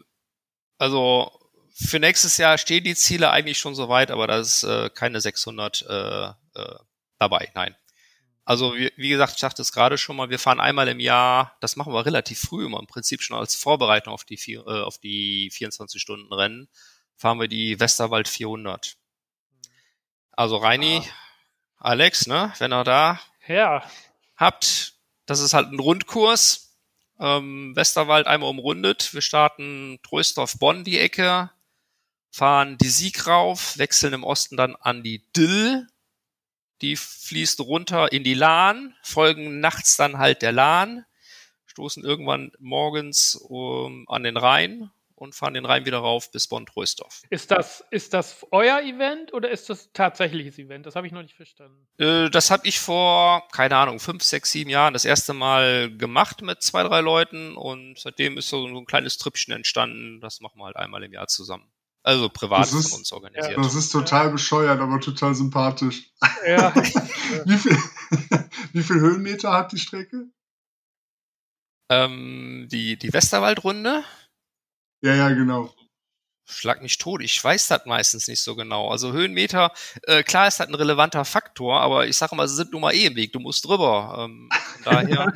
also 0.78 1.32
für 1.72 1.98
nächstes 1.98 2.36
Jahr 2.38 2.58
stehen 2.58 2.84
die 2.84 2.94
Ziele 2.94 3.30
eigentlich 3.30 3.58
schon 3.58 3.74
soweit, 3.74 4.12
aber 4.12 4.28
da 4.28 4.38
ist 4.38 4.62
äh, 4.62 4.88
keine 4.88 5.20
600 5.20 5.82
äh, 5.82 6.28
äh, 6.28 6.74
dabei. 7.18 7.50
Nein. 7.56 7.76
Also 8.44 8.74
wie, 8.76 8.92
wie 8.96 9.08
gesagt, 9.08 9.34
ich 9.34 9.40
sagte 9.40 9.62
es 9.62 9.72
gerade 9.72 9.98
schon 9.98 10.16
mal, 10.16 10.30
wir 10.30 10.38
fahren 10.38 10.60
einmal 10.60 10.88
im 10.88 11.00
Jahr, 11.00 11.56
das 11.60 11.76
machen 11.76 11.92
wir 11.92 12.06
relativ 12.06 12.38
früh 12.38 12.66
immer, 12.66 12.78
im 12.78 12.86
Prinzip 12.86 13.20
schon 13.20 13.36
als 13.36 13.56
Vorbereitung 13.56 14.14
auf 14.14 14.24
die, 14.24 14.36
vier, 14.36 14.60
äh, 14.66 14.82
auf 14.82 14.98
die 14.98 15.50
24-Stunden-Rennen, 15.50 16.68
fahren 17.16 17.40
wir 17.40 17.48
die 17.48 17.78
Westerwald 17.78 18.28
400. 18.28 18.96
Also 20.38 20.58
Reini, 20.58 21.02
ah. 21.04 21.88
Alex, 21.88 22.28
ne, 22.28 22.52
wenn 22.58 22.72
ihr 22.72 22.84
da 22.84 23.20
ja. 23.48 23.82
habt, 24.36 24.94
das 25.26 25.40
ist 25.40 25.52
halt 25.52 25.72
ein 25.72 25.80
Rundkurs, 25.80 26.76
ähm, 27.18 27.74
Westerwald 27.74 28.28
einmal 28.28 28.48
umrundet, 28.48 29.12
wir 29.14 29.20
starten 29.20 29.98
Trösdorf-Bonn 30.04 30.84
die 30.84 31.00
Ecke, 31.00 31.50
fahren 32.30 32.78
die 32.78 32.88
Sieg 32.88 33.26
rauf, 33.26 33.78
wechseln 33.78 34.12
im 34.12 34.22
Osten 34.22 34.56
dann 34.56 34.76
an 34.76 35.02
die 35.02 35.24
Dill, 35.32 35.88
die 36.82 36.94
fließt 36.94 37.58
runter 37.58 38.12
in 38.12 38.22
die 38.22 38.34
Lahn, 38.34 38.94
folgen 39.02 39.58
nachts 39.58 39.96
dann 39.96 40.18
halt 40.18 40.42
der 40.42 40.52
Lahn, 40.52 41.04
stoßen 41.66 42.04
irgendwann 42.04 42.52
morgens 42.60 43.34
um, 43.34 44.08
an 44.08 44.22
den 44.22 44.36
Rhein 44.36 44.92
und 45.18 45.34
fahren 45.34 45.54
den 45.54 45.66
Rhein 45.66 45.84
wieder 45.84 45.98
rauf 45.98 46.30
bis 46.30 46.46
Bonn-Trösdorf. 46.46 47.22
Ist 47.30 47.50
das, 47.50 47.84
ist 47.90 48.14
das 48.14 48.46
euer 48.50 48.80
Event 48.80 49.32
oder 49.32 49.50
ist 49.50 49.68
das 49.68 49.92
tatsächliches 49.92 50.58
Event? 50.58 50.86
Das 50.86 50.96
habe 50.96 51.06
ich 51.06 51.12
noch 51.12 51.22
nicht 51.22 51.34
verstanden. 51.34 51.86
Äh, 51.98 52.30
das 52.30 52.50
habe 52.50 52.66
ich 52.66 52.78
vor, 52.78 53.46
keine 53.52 53.76
Ahnung, 53.76 53.98
fünf, 53.98 54.22
sechs, 54.22 54.52
sieben 54.52 54.70
Jahren 54.70 54.92
das 54.92 55.04
erste 55.04 55.34
Mal 55.34 55.94
gemacht 55.96 56.42
mit 56.42 56.62
zwei, 56.62 56.82
drei 56.84 57.00
Leuten 57.00 57.56
und 57.56 57.98
seitdem 57.98 58.38
ist 58.38 58.48
so 58.48 58.66
ein 58.66 58.86
kleines 58.86 59.18
Trüppchen 59.18 59.52
entstanden. 59.54 60.20
Das 60.20 60.40
machen 60.40 60.58
wir 60.58 60.66
halt 60.66 60.76
einmal 60.76 61.02
im 61.02 61.12
Jahr 61.12 61.26
zusammen. 61.26 61.68
Also 62.02 62.28
privat 62.28 62.72
ist, 62.72 62.90
von 62.90 63.00
uns 63.00 63.12
organisiert. 63.12 63.56
Ja, 63.56 63.62
das 63.62 63.74
ist 63.74 63.90
total 63.90 64.30
bescheuert, 64.30 64.80
aber 64.80 65.00
total 65.00 65.34
sympathisch. 65.34 66.10
Ja. 66.46 66.74
wie, 67.44 67.58
viel, 67.58 67.76
wie 68.72 68.82
viel 68.82 69.00
Höhenmeter 69.00 69.52
hat 69.52 69.72
die 69.72 69.78
Strecke? 69.78 70.28
Ähm, 71.90 72.68
die, 72.70 72.98
die 72.98 73.12
Westerwaldrunde? 73.12 74.04
Ja, 75.00 75.14
ja, 75.14 75.28
genau. 75.30 75.72
Schlag 76.46 76.80
nicht 76.82 77.00
tot. 77.00 77.22
Ich 77.22 77.42
weiß 77.42 77.68
das 77.68 77.84
meistens 77.84 78.26
nicht 78.26 78.40
so 78.40 78.56
genau. 78.56 78.88
Also 78.90 79.12
Höhenmeter, 79.12 79.72
äh, 80.04 80.22
klar 80.22 80.48
ist 80.48 80.60
das 80.60 80.68
ein 80.68 80.74
relevanter 80.74 81.24
Faktor, 81.24 81.80
aber 81.80 82.06
ich 82.06 82.16
sage 82.16 82.34
mal, 82.34 82.48
sie 82.48 82.56
sind 82.56 82.72
nun 82.72 82.80
mal 82.80 82.94
eh 82.94 83.06
im 83.06 83.16
Weg. 83.16 83.32
Du 83.32 83.40
musst 83.40 83.66
drüber. 83.66 84.24
Ähm, 84.24 84.48
daher. 84.84 85.32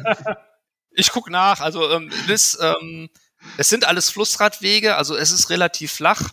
ich 0.90 1.10
guck 1.10 1.28
nach. 1.28 1.60
Also 1.60 1.90
ähm, 1.90 2.10
bis, 2.26 2.58
ähm, 2.60 3.10
es 3.58 3.68
sind 3.68 3.84
alles 3.84 4.08
Flussradwege, 4.08 4.96
also 4.96 5.14
es 5.14 5.32
ist 5.32 5.50
relativ 5.50 5.92
flach 5.92 6.30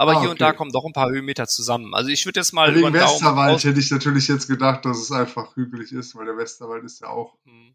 aber 0.00 0.16
ah, 0.16 0.20
hier 0.22 0.30
und 0.30 0.40
da 0.40 0.54
kommen 0.54 0.72
doch 0.72 0.86
ein 0.86 0.94
paar 0.94 1.10
Höhenmeter 1.10 1.46
zusammen. 1.46 1.94
Also 1.94 2.08
ich 2.08 2.24
würde 2.24 2.40
jetzt 2.40 2.54
mal 2.54 2.74
Wegen 2.74 2.88
über 2.88 2.92
Westerwald 2.94 3.62
hätte 3.62 3.78
ich 3.78 3.90
natürlich 3.90 4.28
jetzt 4.28 4.48
gedacht, 4.48 4.86
dass 4.86 4.96
es 4.96 5.12
einfach 5.12 5.54
hügelig 5.56 5.92
ist, 5.92 6.16
weil 6.16 6.24
der 6.24 6.38
Westerwald 6.38 6.84
ist 6.84 7.02
ja 7.02 7.08
auch. 7.08 7.36
Hm. 7.44 7.74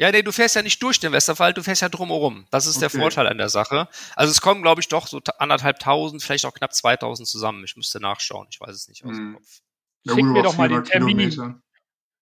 Ja, 0.00 0.10
nee, 0.10 0.22
du 0.22 0.32
fährst 0.32 0.56
ja 0.56 0.62
nicht 0.62 0.82
durch 0.82 0.98
den 0.98 1.12
Westerwald, 1.12 1.58
du 1.58 1.62
fährst 1.62 1.82
ja 1.82 1.90
drumherum. 1.90 2.46
Das 2.50 2.64
ist 2.64 2.76
okay. 2.76 2.88
der 2.88 2.90
Vorteil 3.00 3.28
an 3.28 3.36
der 3.36 3.50
Sache. 3.50 3.86
Also 4.16 4.30
es 4.30 4.40
kommen, 4.40 4.62
glaube 4.62 4.80
ich, 4.80 4.88
doch 4.88 5.06
so 5.06 5.20
anderthalb 5.36 5.78
tausend, 5.78 6.22
vielleicht 6.22 6.46
auch 6.46 6.54
knapp 6.54 6.72
2000 6.72 7.28
zusammen. 7.28 7.62
Ich 7.64 7.76
müsste 7.76 8.00
nachschauen, 8.00 8.46
ich 8.50 8.58
weiß 8.58 8.74
es 8.74 8.88
nicht 8.88 9.04
aus 9.04 9.14
dem 9.14 9.18
hm. 9.18 9.34
Kopf. 9.34 9.60
Ja, 10.04 10.14
Schick 10.14 10.24
mir 10.24 10.42
doch 10.42 10.56
mal 10.56 10.70
den 10.70 10.84
Termin. 10.84 11.28
Kilometer. 11.28 11.60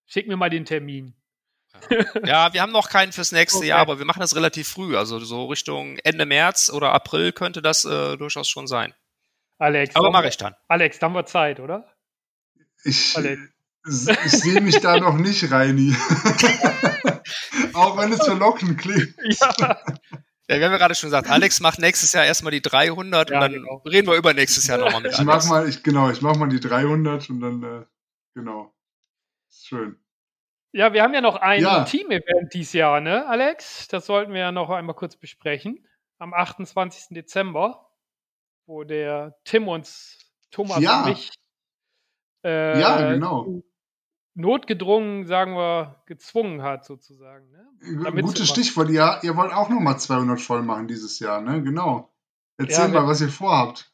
Schick 0.07 0.27
mir 0.27 0.37
mal 0.37 0.51
den 0.51 0.65
Termin. 0.65 1.15
Ja, 2.25 2.53
wir 2.53 2.63
haben 2.63 2.73
noch 2.73 2.89
keinen 2.89 3.13
fürs 3.13 3.31
nächste 3.31 3.59
okay. 3.59 3.69
Jahr, 3.69 3.79
aber 3.79 4.01
wir 4.01 4.07
machen 4.07 4.19
das 4.19 4.35
relativ 4.35 4.67
früh. 4.67 4.97
Also 4.97 5.21
so 5.21 5.47
Richtung 5.47 5.99
Ende 5.99 6.27
März 6.27 6.71
oder 6.71 6.93
April 6.93 7.31
könnte 7.31 7.63
das 7.63 7.85
äh, 7.85 8.17
durchaus 8.17 8.49
schon 8.49 8.67
sein. 8.67 8.93
Alex. 9.59 9.95
Aber 9.95 10.11
mache 10.11 10.27
ich 10.27 10.37
dann. 10.37 10.57
Alex, 10.67 10.99
da 10.99 11.07
haben 11.07 11.15
wir 11.15 11.27
Zeit, 11.27 11.61
oder? 11.61 11.87
Ich, 12.83 13.17
ich 13.17 14.33
sehe 14.33 14.61
mich 14.61 14.81
da 14.81 14.99
noch 14.99 15.17
nicht, 15.17 15.49
Reini. 15.53 15.95
Auch 17.79 17.97
wenn 17.97 18.13
es 18.13 18.25
verlockend 18.25 18.79
klingt. 18.79 19.15
Ja. 19.59 19.79
Ja, 20.51 20.57
wir 20.57 20.65
haben 20.65 20.73
ja 20.73 20.79
gerade 20.79 20.95
schon 20.95 21.09
gesagt, 21.09 21.29
Alex 21.29 21.61
macht 21.61 21.79
nächstes 21.79 22.15
Jahr 22.15 22.25
erstmal 22.25 22.53
die 22.53 22.63
300 22.63 23.29
ja, 23.29 23.37
und 23.37 23.43
dann 23.43 23.53
genau. 23.53 23.83
reden 23.85 24.09
wir 24.09 24.17
über 24.17 24.33
nächstes 24.33 24.67
Jahr 24.67 24.79
nochmal 24.79 25.03
mit 25.03 25.13
ich 25.13 25.19
Alex. 25.19 25.45
Mach 25.45 25.51
mal, 25.51 25.69
ich, 25.69 25.83
genau, 25.83 26.09
ich 26.09 26.23
mache 26.23 26.39
mal 26.39 26.49
die 26.49 26.59
300 26.59 27.29
und 27.29 27.41
dann, 27.41 27.63
äh, 27.63 27.85
genau. 28.35 28.75
Schön. 29.51 30.01
Ja, 30.73 30.95
wir 30.95 31.03
haben 31.03 31.13
ja 31.13 31.21
noch 31.21 31.37
ein 31.37 31.61
ja. 31.61 31.85
Team-Event 31.85 32.55
dieses 32.55 32.73
Jahr, 32.73 33.03
ne, 33.03 33.27
Alex? 33.27 33.89
Das 33.89 34.07
sollten 34.07 34.33
wir 34.33 34.41
ja 34.41 34.53
noch 34.53 34.71
einmal 34.71 34.97
kurz 34.97 35.17
besprechen. 35.17 35.87
Am 36.19 36.33
28. 36.33 37.09
Dezember 37.11 37.89
wo 38.69 38.85
der 38.85 39.35
Tim 39.45 39.67
uns, 39.67 40.19
Thomas 40.51 40.81
ja. 40.81 41.01
und 41.01 41.11
mich 41.11 41.33
äh, 42.45 42.81
ja, 42.81 43.13
genau. 43.13 43.63
Notgedrungen, 44.39 45.27
sagen 45.27 45.55
wir, 45.55 46.03
gezwungen 46.07 46.63
hat, 46.63 46.85
sozusagen. 46.85 47.51
Ne? 47.51 48.23
Gutes 48.23 48.49
Stichwort, 48.49 48.91
ja, 48.91 49.21
ihr 49.23 49.37
wollt 49.37 49.53
auch 49.53 49.69
nochmal 49.69 49.99
200 49.99 50.41
voll 50.41 50.63
machen 50.63 50.89
dieses 50.89 51.19
Jahr, 51.19 51.41
ne? 51.41 51.63
Genau. 51.63 52.13
Erzähl 52.57 52.93
ja, 52.93 53.01
mal, 53.01 53.07
was 53.07 53.21
ihr 53.21 53.29
vorhabt. 53.29 53.93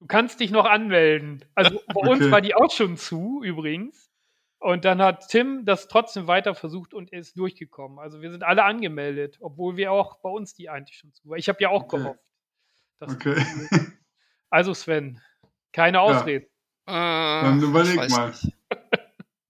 Du 0.00 0.06
kannst 0.06 0.40
dich 0.40 0.50
noch 0.50 0.64
anmelden. 0.64 1.44
Also 1.54 1.80
bei 1.86 1.86
okay. 1.94 2.10
uns 2.10 2.30
war 2.30 2.40
die 2.40 2.54
auch 2.54 2.70
schon 2.70 2.96
zu, 2.96 3.42
übrigens. 3.44 4.05
Und 4.58 4.84
dann 4.84 5.02
hat 5.02 5.28
Tim 5.28 5.64
das 5.64 5.86
trotzdem 5.88 6.26
weiter 6.26 6.54
versucht 6.54 6.94
und 6.94 7.12
er 7.12 7.20
ist 7.20 7.38
durchgekommen. 7.38 7.98
Also 7.98 8.22
wir 8.22 8.30
sind 8.30 8.42
alle 8.42 8.64
angemeldet, 8.64 9.36
obwohl 9.40 9.76
wir 9.76 9.92
auch 9.92 10.18
bei 10.20 10.30
uns 10.30 10.54
die 10.54 10.70
eigentlich 10.70 10.98
schon 10.98 11.12
zu. 11.12 11.34
Ich 11.34 11.48
habe 11.48 11.58
ja 11.60 11.68
auch 11.68 11.84
okay. 11.84 11.98
gehofft. 11.98 12.20
okay. 13.00 13.44
Also 14.48 14.72
Sven, 14.74 15.20
keine 15.72 16.00
Ausreden. 16.00 16.46
Ja. 16.88 17.40
Äh, 17.40 17.44
dann 17.44 17.62
überleg 17.62 18.10
mal. 18.10 18.32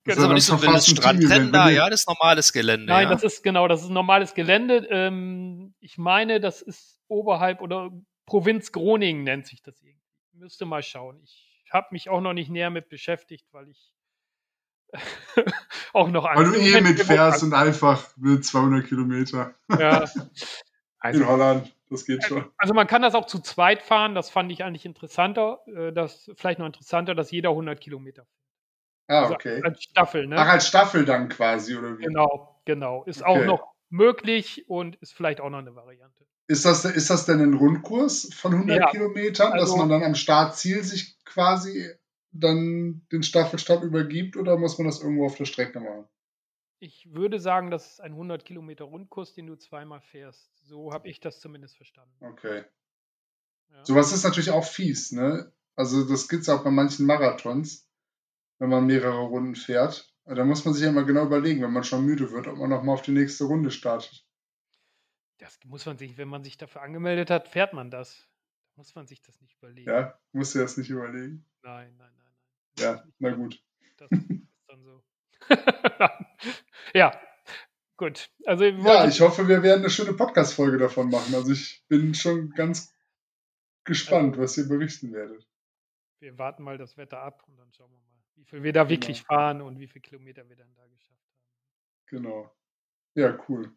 Das 0.07 0.18
ist 0.18 0.24
aber 0.24 0.34
nicht 0.34 0.44
so 0.44 0.54
ein 0.54 0.80
Strandrennen 0.80 1.52
da, 1.52 1.68
ja, 1.68 1.90
das 1.90 2.00
ist 2.00 2.09
normales 2.09 2.52
Gelände. 2.52 2.86
Nein, 2.86 3.09
ja. 3.09 3.11
das 3.11 3.24
ist 3.24 3.42
genau, 3.42 3.66
das 3.66 3.82
ist 3.82 3.90
normales 3.90 4.34
Gelände. 4.34 4.86
Ähm, 4.88 5.74
ich 5.80 5.98
meine, 5.98 6.40
das 6.40 6.62
ist 6.62 7.00
oberhalb 7.09 7.61
oder 7.61 7.90
Provinz 8.24 8.70
Groningen 8.70 9.24
nennt 9.24 9.46
sich 9.46 9.62
das 9.62 9.80
irgendwie. 9.82 10.02
Müsste 10.32 10.64
mal 10.64 10.82
schauen. 10.82 11.20
Ich 11.24 11.72
habe 11.72 11.88
mich 11.90 12.09
auch 12.09 12.20
noch 12.20 12.34
nicht 12.34 12.50
näher 12.50 12.70
mit 12.70 12.88
beschäftigt, 12.88 13.46
weil 13.52 13.68
ich 13.68 13.95
auch 15.93 16.09
noch 16.09 16.24
Weil 16.24 16.45
du 16.45 16.55
eh 16.55 16.80
mitfährst 16.80 17.43
und 17.43 17.55
einfach 17.55 18.05
mit 18.16 18.45
200 18.45 18.87
Kilometer. 18.87 19.55
Ja. 19.70 20.05
Also, 20.99 21.20
In 21.20 21.28
Holland, 21.28 21.76
das 21.89 22.05
geht 22.05 22.24
schon. 22.24 22.47
Also 22.57 22.74
man 22.74 22.89
kann 22.89 23.01
das 23.01 23.14
auch 23.14 23.26
zu 23.26 23.39
zweit 23.39 23.82
fahren, 23.82 24.16
das 24.16 24.28
fand 24.28 24.51
ich 24.51 24.64
eigentlich 24.64 24.84
interessanter, 24.84 25.61
äh, 25.66 25.93
das 25.93 26.28
vielleicht 26.34 26.59
noch 26.59 26.66
interessanter, 26.66 27.14
dass 27.14 27.30
jeder 27.30 27.51
100 27.51 27.80
Kilometer 27.80 28.24
fährt. 28.24 28.37
Ah, 29.09 29.22
also 29.22 29.34
okay. 29.34 29.55
Also 29.57 29.68
als 29.68 29.82
Staffel, 29.82 30.26
ne? 30.26 30.37
Ach, 30.37 30.49
als 30.49 30.66
Staffel 30.66 31.05
dann 31.05 31.28
quasi, 31.28 31.76
oder 31.76 31.97
wie? 31.99 32.05
Genau, 32.05 32.61
genau. 32.64 33.05
Ist 33.05 33.22
okay. 33.22 33.30
auch 33.30 33.45
noch 33.45 33.72
möglich 33.89 34.68
und 34.68 34.97
ist 34.97 35.14
vielleicht 35.14 35.41
auch 35.41 35.51
noch 35.51 35.59
eine 35.59 35.76
Variante. 35.76 36.26
Ist 36.49 36.64
das, 36.64 36.84
ist 36.84 37.11
das 37.11 37.26
denn 37.26 37.41
ein 37.41 37.55
Rundkurs 37.55 38.32
von 38.34 38.55
100 38.55 38.78
ja. 38.78 38.87
Kilometern, 38.91 39.53
also, 39.53 39.64
dass 39.64 39.76
man 39.76 39.89
dann 39.89 40.03
am 40.03 40.14
Startziel 40.14 40.82
sich 40.82 41.22
quasi 41.24 41.89
dann 42.41 43.07
den 43.12 43.22
Staffelstab 43.22 43.82
übergibt 43.82 44.37
oder 44.37 44.57
muss 44.57 44.78
man 44.78 44.87
das 44.87 45.01
irgendwo 45.01 45.26
auf 45.26 45.37
der 45.37 45.45
Strecke 45.45 45.80
machen? 45.80 46.07
Ich 46.78 47.12
würde 47.12 47.41
sagen, 47.41 47.70
das 47.70 47.93
ist 47.93 48.01
ein 48.01 48.12
100 48.12 48.45
Kilometer 48.45 48.84
Rundkurs, 48.84 49.32
den 49.32 49.47
du 49.47 49.57
zweimal 49.57 50.01
fährst. 50.01 50.51
So 50.66 50.93
habe 50.93 51.09
ich 51.09 51.20
das 51.20 51.41
zumindest 51.41 51.76
verstanden. 51.76 52.14
Okay. 52.20 52.64
Ja. 53.70 53.84
Sowas 53.84 54.12
ist 54.12 54.24
natürlich 54.24 54.51
auch 54.51 54.64
fies, 54.64 55.12
ne? 55.12 55.53
Also 55.74 56.09
das 56.09 56.28
gibt 56.28 56.43
es 56.43 56.49
auch 56.49 56.64
bei 56.64 56.70
manchen 56.70 57.07
Marathons, 57.07 57.89
wenn 58.59 58.70
man 58.70 58.87
mehrere 58.87 59.20
Runden 59.20 59.55
fährt. 59.55 60.12
Da 60.24 60.45
muss 60.45 60.64
man 60.64 60.74
sich 60.74 60.82
ja 60.82 60.91
mal 60.91 61.05
genau 61.05 61.24
überlegen, 61.26 61.62
wenn 61.62 61.72
man 61.72 61.84
schon 61.84 62.05
müde 62.05 62.32
wird, 62.32 62.47
ob 62.49 62.59
man 62.59 62.70
nochmal 62.70 62.95
auf 62.95 63.03
die 63.03 63.12
nächste 63.12 63.45
Runde 63.45 63.70
startet. 63.70 64.26
Das 65.39 65.59
muss 65.64 65.87
man 65.87 65.99
sich, 65.99 66.16
wenn 66.16 66.28
man 66.28 66.43
sich 66.43 66.57
dafür 66.57 66.82
angemeldet 66.82 67.30
hat, 67.30 67.49
fährt 67.49 67.74
man 67.74 67.91
das. 67.91 68.28
Da 68.64 68.72
muss 68.76 68.95
man 68.95 69.07
sich 69.07 69.22
das 69.22 69.41
nicht 69.41 69.57
überlegen. 69.59 69.89
Ja, 69.89 70.18
musst 70.32 70.55
du 70.55 70.59
das 70.59 70.76
nicht 70.76 70.91
überlegen? 70.91 71.45
Nein, 71.62 71.95
nein, 71.97 72.12
nein. 72.16 72.26
Ja, 72.79 73.03
na 73.18 73.31
gut. 73.31 73.62
Das 73.97 74.11
ist 74.11 74.47
dann 74.68 74.83
so. 74.83 75.03
ja, 76.95 77.18
gut. 77.97 78.31
Also, 78.45 78.64
ja, 78.64 79.09
ich 79.09 79.20
hoffe, 79.20 79.49
wir 79.49 79.62
werden 79.62 79.81
eine 79.81 79.91
schöne 79.91 80.12
Podcast-Folge 80.12 80.79
davon 80.79 81.11
machen. 81.11 81.35
Also 81.35 81.53
ich 81.53 81.85
bin 81.89 82.14
schon 82.14 82.51
ganz 82.51 82.95
gespannt, 83.85 84.33
also, 84.35 84.43
was 84.43 84.59
ihr 84.59 84.68
berichten 84.68 85.12
werdet. 85.12 85.47
Wir 86.20 86.39
warten 86.39 86.62
mal 86.62 86.79
das 86.79 86.97
Wetter 86.97 87.20
ab 87.20 87.43
und 87.47 87.57
dann 87.57 87.72
schauen 87.72 87.91
wir 87.91 87.99
mal, 87.99 88.22
wie 88.35 88.45
viel 88.45 88.62
wir 88.62 88.72
da 88.72 88.83
genau. 88.83 88.91
wirklich 88.91 89.22
fahren 89.22 89.62
und 89.62 89.79
wie 89.79 89.87
viele 89.87 90.03
Kilometer 90.03 90.49
wir 90.49 90.57
dann 90.57 90.74
da 90.74 90.87
geschafft 90.87 91.20
haben. 91.20 91.37
Genau. 92.07 92.55
Ja, 93.14 93.39
cool. 93.49 93.72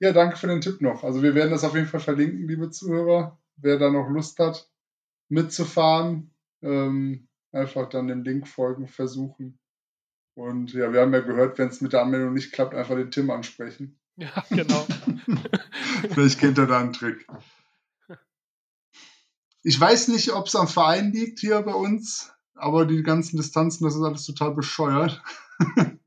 Ja, 0.00 0.12
danke 0.12 0.36
für 0.36 0.46
den 0.46 0.60
Tipp 0.60 0.80
noch. 0.80 1.02
Also 1.02 1.22
wir 1.22 1.34
werden 1.34 1.50
das 1.50 1.64
auf 1.64 1.74
jeden 1.74 1.88
Fall 1.88 2.00
verlinken, 2.00 2.46
liebe 2.46 2.70
Zuhörer. 2.70 3.40
Wer 3.56 3.78
da 3.78 3.90
noch 3.90 4.08
Lust 4.08 4.38
hat, 4.38 4.70
mitzufahren, 5.28 6.32
ähm, 6.62 7.27
einfach 7.52 7.88
dann 7.88 8.08
dem 8.08 8.22
Link 8.22 8.48
folgen, 8.48 8.88
versuchen. 8.88 9.58
Und 10.34 10.72
ja, 10.72 10.92
wir 10.92 11.00
haben 11.00 11.12
ja 11.12 11.20
gehört, 11.20 11.58
wenn 11.58 11.68
es 11.68 11.80
mit 11.80 11.92
der 11.92 12.02
Anmeldung 12.02 12.34
nicht 12.34 12.52
klappt, 12.52 12.74
einfach 12.74 12.94
den 12.94 13.10
Tim 13.10 13.30
ansprechen. 13.30 14.00
Ja, 14.20 14.44
genau. 14.50 14.84
Vielleicht 16.10 16.40
kennt 16.40 16.58
er 16.58 16.66
da 16.66 16.80
einen 16.80 16.92
Trick. 16.92 17.24
Ich 19.62 19.80
weiß 19.80 20.08
nicht, 20.08 20.32
ob 20.32 20.48
es 20.48 20.56
am 20.56 20.66
Verein 20.66 21.12
liegt 21.12 21.38
hier 21.38 21.62
bei 21.62 21.72
uns, 21.72 22.32
aber 22.56 22.84
die 22.84 23.04
ganzen 23.04 23.36
Distanzen, 23.36 23.84
das 23.84 23.94
ist 23.94 24.02
alles 24.02 24.26
total 24.26 24.56
bescheuert. 24.56 25.22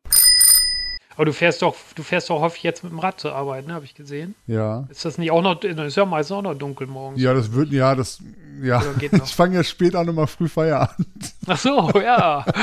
Aber 1.16 1.24
du 1.26 1.32
fährst 1.32 1.62
doch, 1.62 1.76
du 1.94 2.02
fährst 2.02 2.30
doch 2.30 2.40
häufig 2.40 2.62
jetzt 2.62 2.82
mit 2.82 2.92
dem 2.92 2.98
Rad 2.98 3.20
zur 3.20 3.34
Arbeit, 3.34 3.66
ne? 3.66 3.74
Habe 3.74 3.84
ich 3.84 3.94
gesehen. 3.94 4.34
Ja. 4.46 4.86
Ist 4.90 5.04
das 5.04 5.18
nicht 5.18 5.30
auch 5.30 5.42
noch, 5.42 5.62
ist 5.62 5.96
ja 5.96 6.04
meistens 6.04 6.36
auch 6.36 6.42
noch 6.42 6.54
dunkel 6.54 6.86
morgens. 6.86 7.20
Ja, 7.20 7.34
das 7.34 7.52
wird, 7.52 7.70
ja, 7.70 7.94
das, 7.94 8.18
ja. 8.62 8.82
Ich 9.00 9.34
fange 9.34 9.56
ja 9.56 9.64
spät 9.64 9.94
an, 9.94 10.08
immer 10.08 10.26
früh 10.26 10.48
Feierabend. 10.48 11.06
Ach 11.46 11.58
so, 11.58 11.90
ja. 11.94 12.44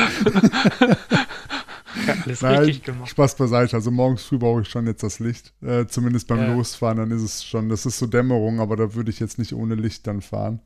ja 2.08 2.16
alles 2.26 2.42
Nein, 2.42 2.60
richtig 2.60 2.84
gemacht. 2.84 3.10
Spaß 3.10 3.36
beiseite. 3.36 3.76
Also 3.76 3.92
morgens 3.92 4.24
früh 4.24 4.38
brauche 4.38 4.62
ich 4.62 4.70
schon 4.70 4.88
jetzt 4.88 5.04
das 5.04 5.20
Licht. 5.20 5.54
Äh, 5.62 5.88
zumindest 5.88 6.28
beim 6.28 6.40
ja. 6.40 6.54
Losfahren, 6.54 6.98
dann 6.98 7.12
ist 7.12 7.22
es 7.22 7.44
schon, 7.44 7.70
das 7.70 7.86
ist 7.86 8.00
so 8.00 8.08
Dämmerung, 8.08 8.60
aber 8.60 8.76
da 8.76 8.94
würde 8.94 9.12
ich 9.12 9.20
jetzt 9.20 9.40
nicht 9.40 9.54
ohne 9.54 9.76
Licht 9.76 10.08
dann 10.08 10.22
fahren. 10.22 10.60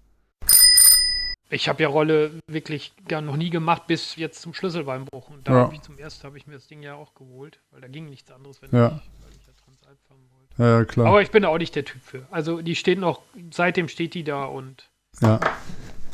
Ich 1.50 1.70
habe 1.70 1.84
ja 1.84 1.90
Rolle 1.90 2.40
wirklich 2.48 2.94
gar 3.08 3.22
noch 3.22 3.38
nie 3.38 3.52
gemacht, 3.52 3.86
bis 3.88 4.16
jetzt 4.16 4.42
zum 4.42 4.54
Schlüsselbeinbruch. 4.54 5.30
Und 5.30 5.48
da 5.48 5.54
ja. 5.54 5.60
habe 5.60 5.76
ich 5.76 5.82
zum 5.82 5.98
ersten 5.98 6.24
habe 6.24 6.38
ich 6.38 6.48
mir 6.48 6.56
das 6.56 6.68
Ding 6.68 6.82
ja 6.82 6.96
auch 6.96 7.14
geholt, 7.14 7.60
weil 7.72 7.82
da 7.82 7.88
ging 7.88 8.10
nichts 8.10 8.32
anderes, 8.32 8.62
wenn 8.62 8.72
ja. 8.72 8.88
ich, 8.88 9.24
weil 9.24 9.32
ich 9.32 9.46
ja 9.46 9.54
Transalp 9.54 10.00
fahren 10.08 10.28
wollte. 10.32 10.64
Ja, 10.64 10.80
ja, 10.80 10.86
klar. 10.86 11.08
Aber 11.08 11.22
ich 11.22 11.30
bin 11.30 11.44
da 11.44 11.50
auch 11.50 11.58
nicht 11.60 11.76
der 11.76 11.86
Typ 11.86 12.02
für. 12.02 12.28
Also 12.32 12.62
die 12.62 12.76
steht 12.76 12.98
noch, 12.98 13.22
seitdem 13.52 13.88
steht 13.88 14.16
die 14.16 14.24
da 14.24 14.46
und. 14.46 14.90
Ja. 15.22 15.40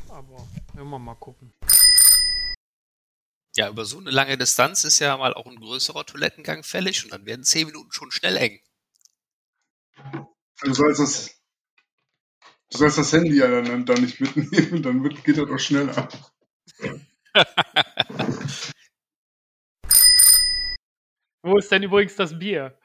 Aber 0.10 0.48
immer 0.78 1.00
mal 1.00 1.16
gucken. 1.16 1.54
Ja, 3.56 3.70
über 3.70 3.86
so 3.86 4.00
eine 4.00 4.12
lange 4.12 4.38
Distanz 4.38 4.84
ist 4.84 5.00
ja 5.00 5.16
mal 5.18 5.34
auch 5.34 5.46
ein 5.46 5.60
größerer 5.60 6.06
Toilettengang 6.06 6.64
fällig 6.64 7.04
und 7.04 7.12
dann 7.12 7.26
werden 7.26 7.44
zehn 7.44 7.68
Minuten 7.68 7.92
schon 7.92 8.12
schnell 8.12 8.38
eng. 8.38 8.60
Du 10.62 10.74
sollst 10.74 11.02
das 11.02 11.41
Du 12.72 12.78
sollst 12.78 12.98
das 12.98 13.12
Handy 13.12 13.38
ja 13.38 13.62
dann, 13.62 13.86
dann 13.86 14.02
nicht 14.02 14.22
mitnehmen, 14.22 14.82
dann 14.82 15.04
geht 15.04 15.38
das 15.38 15.50
auch 15.50 15.60
schneller. 15.60 16.08
Wo 21.44 21.58
ist 21.58 21.72
denn 21.72 21.84
übrigens 21.84 22.16
das 22.16 22.38
Bier? 22.38 22.78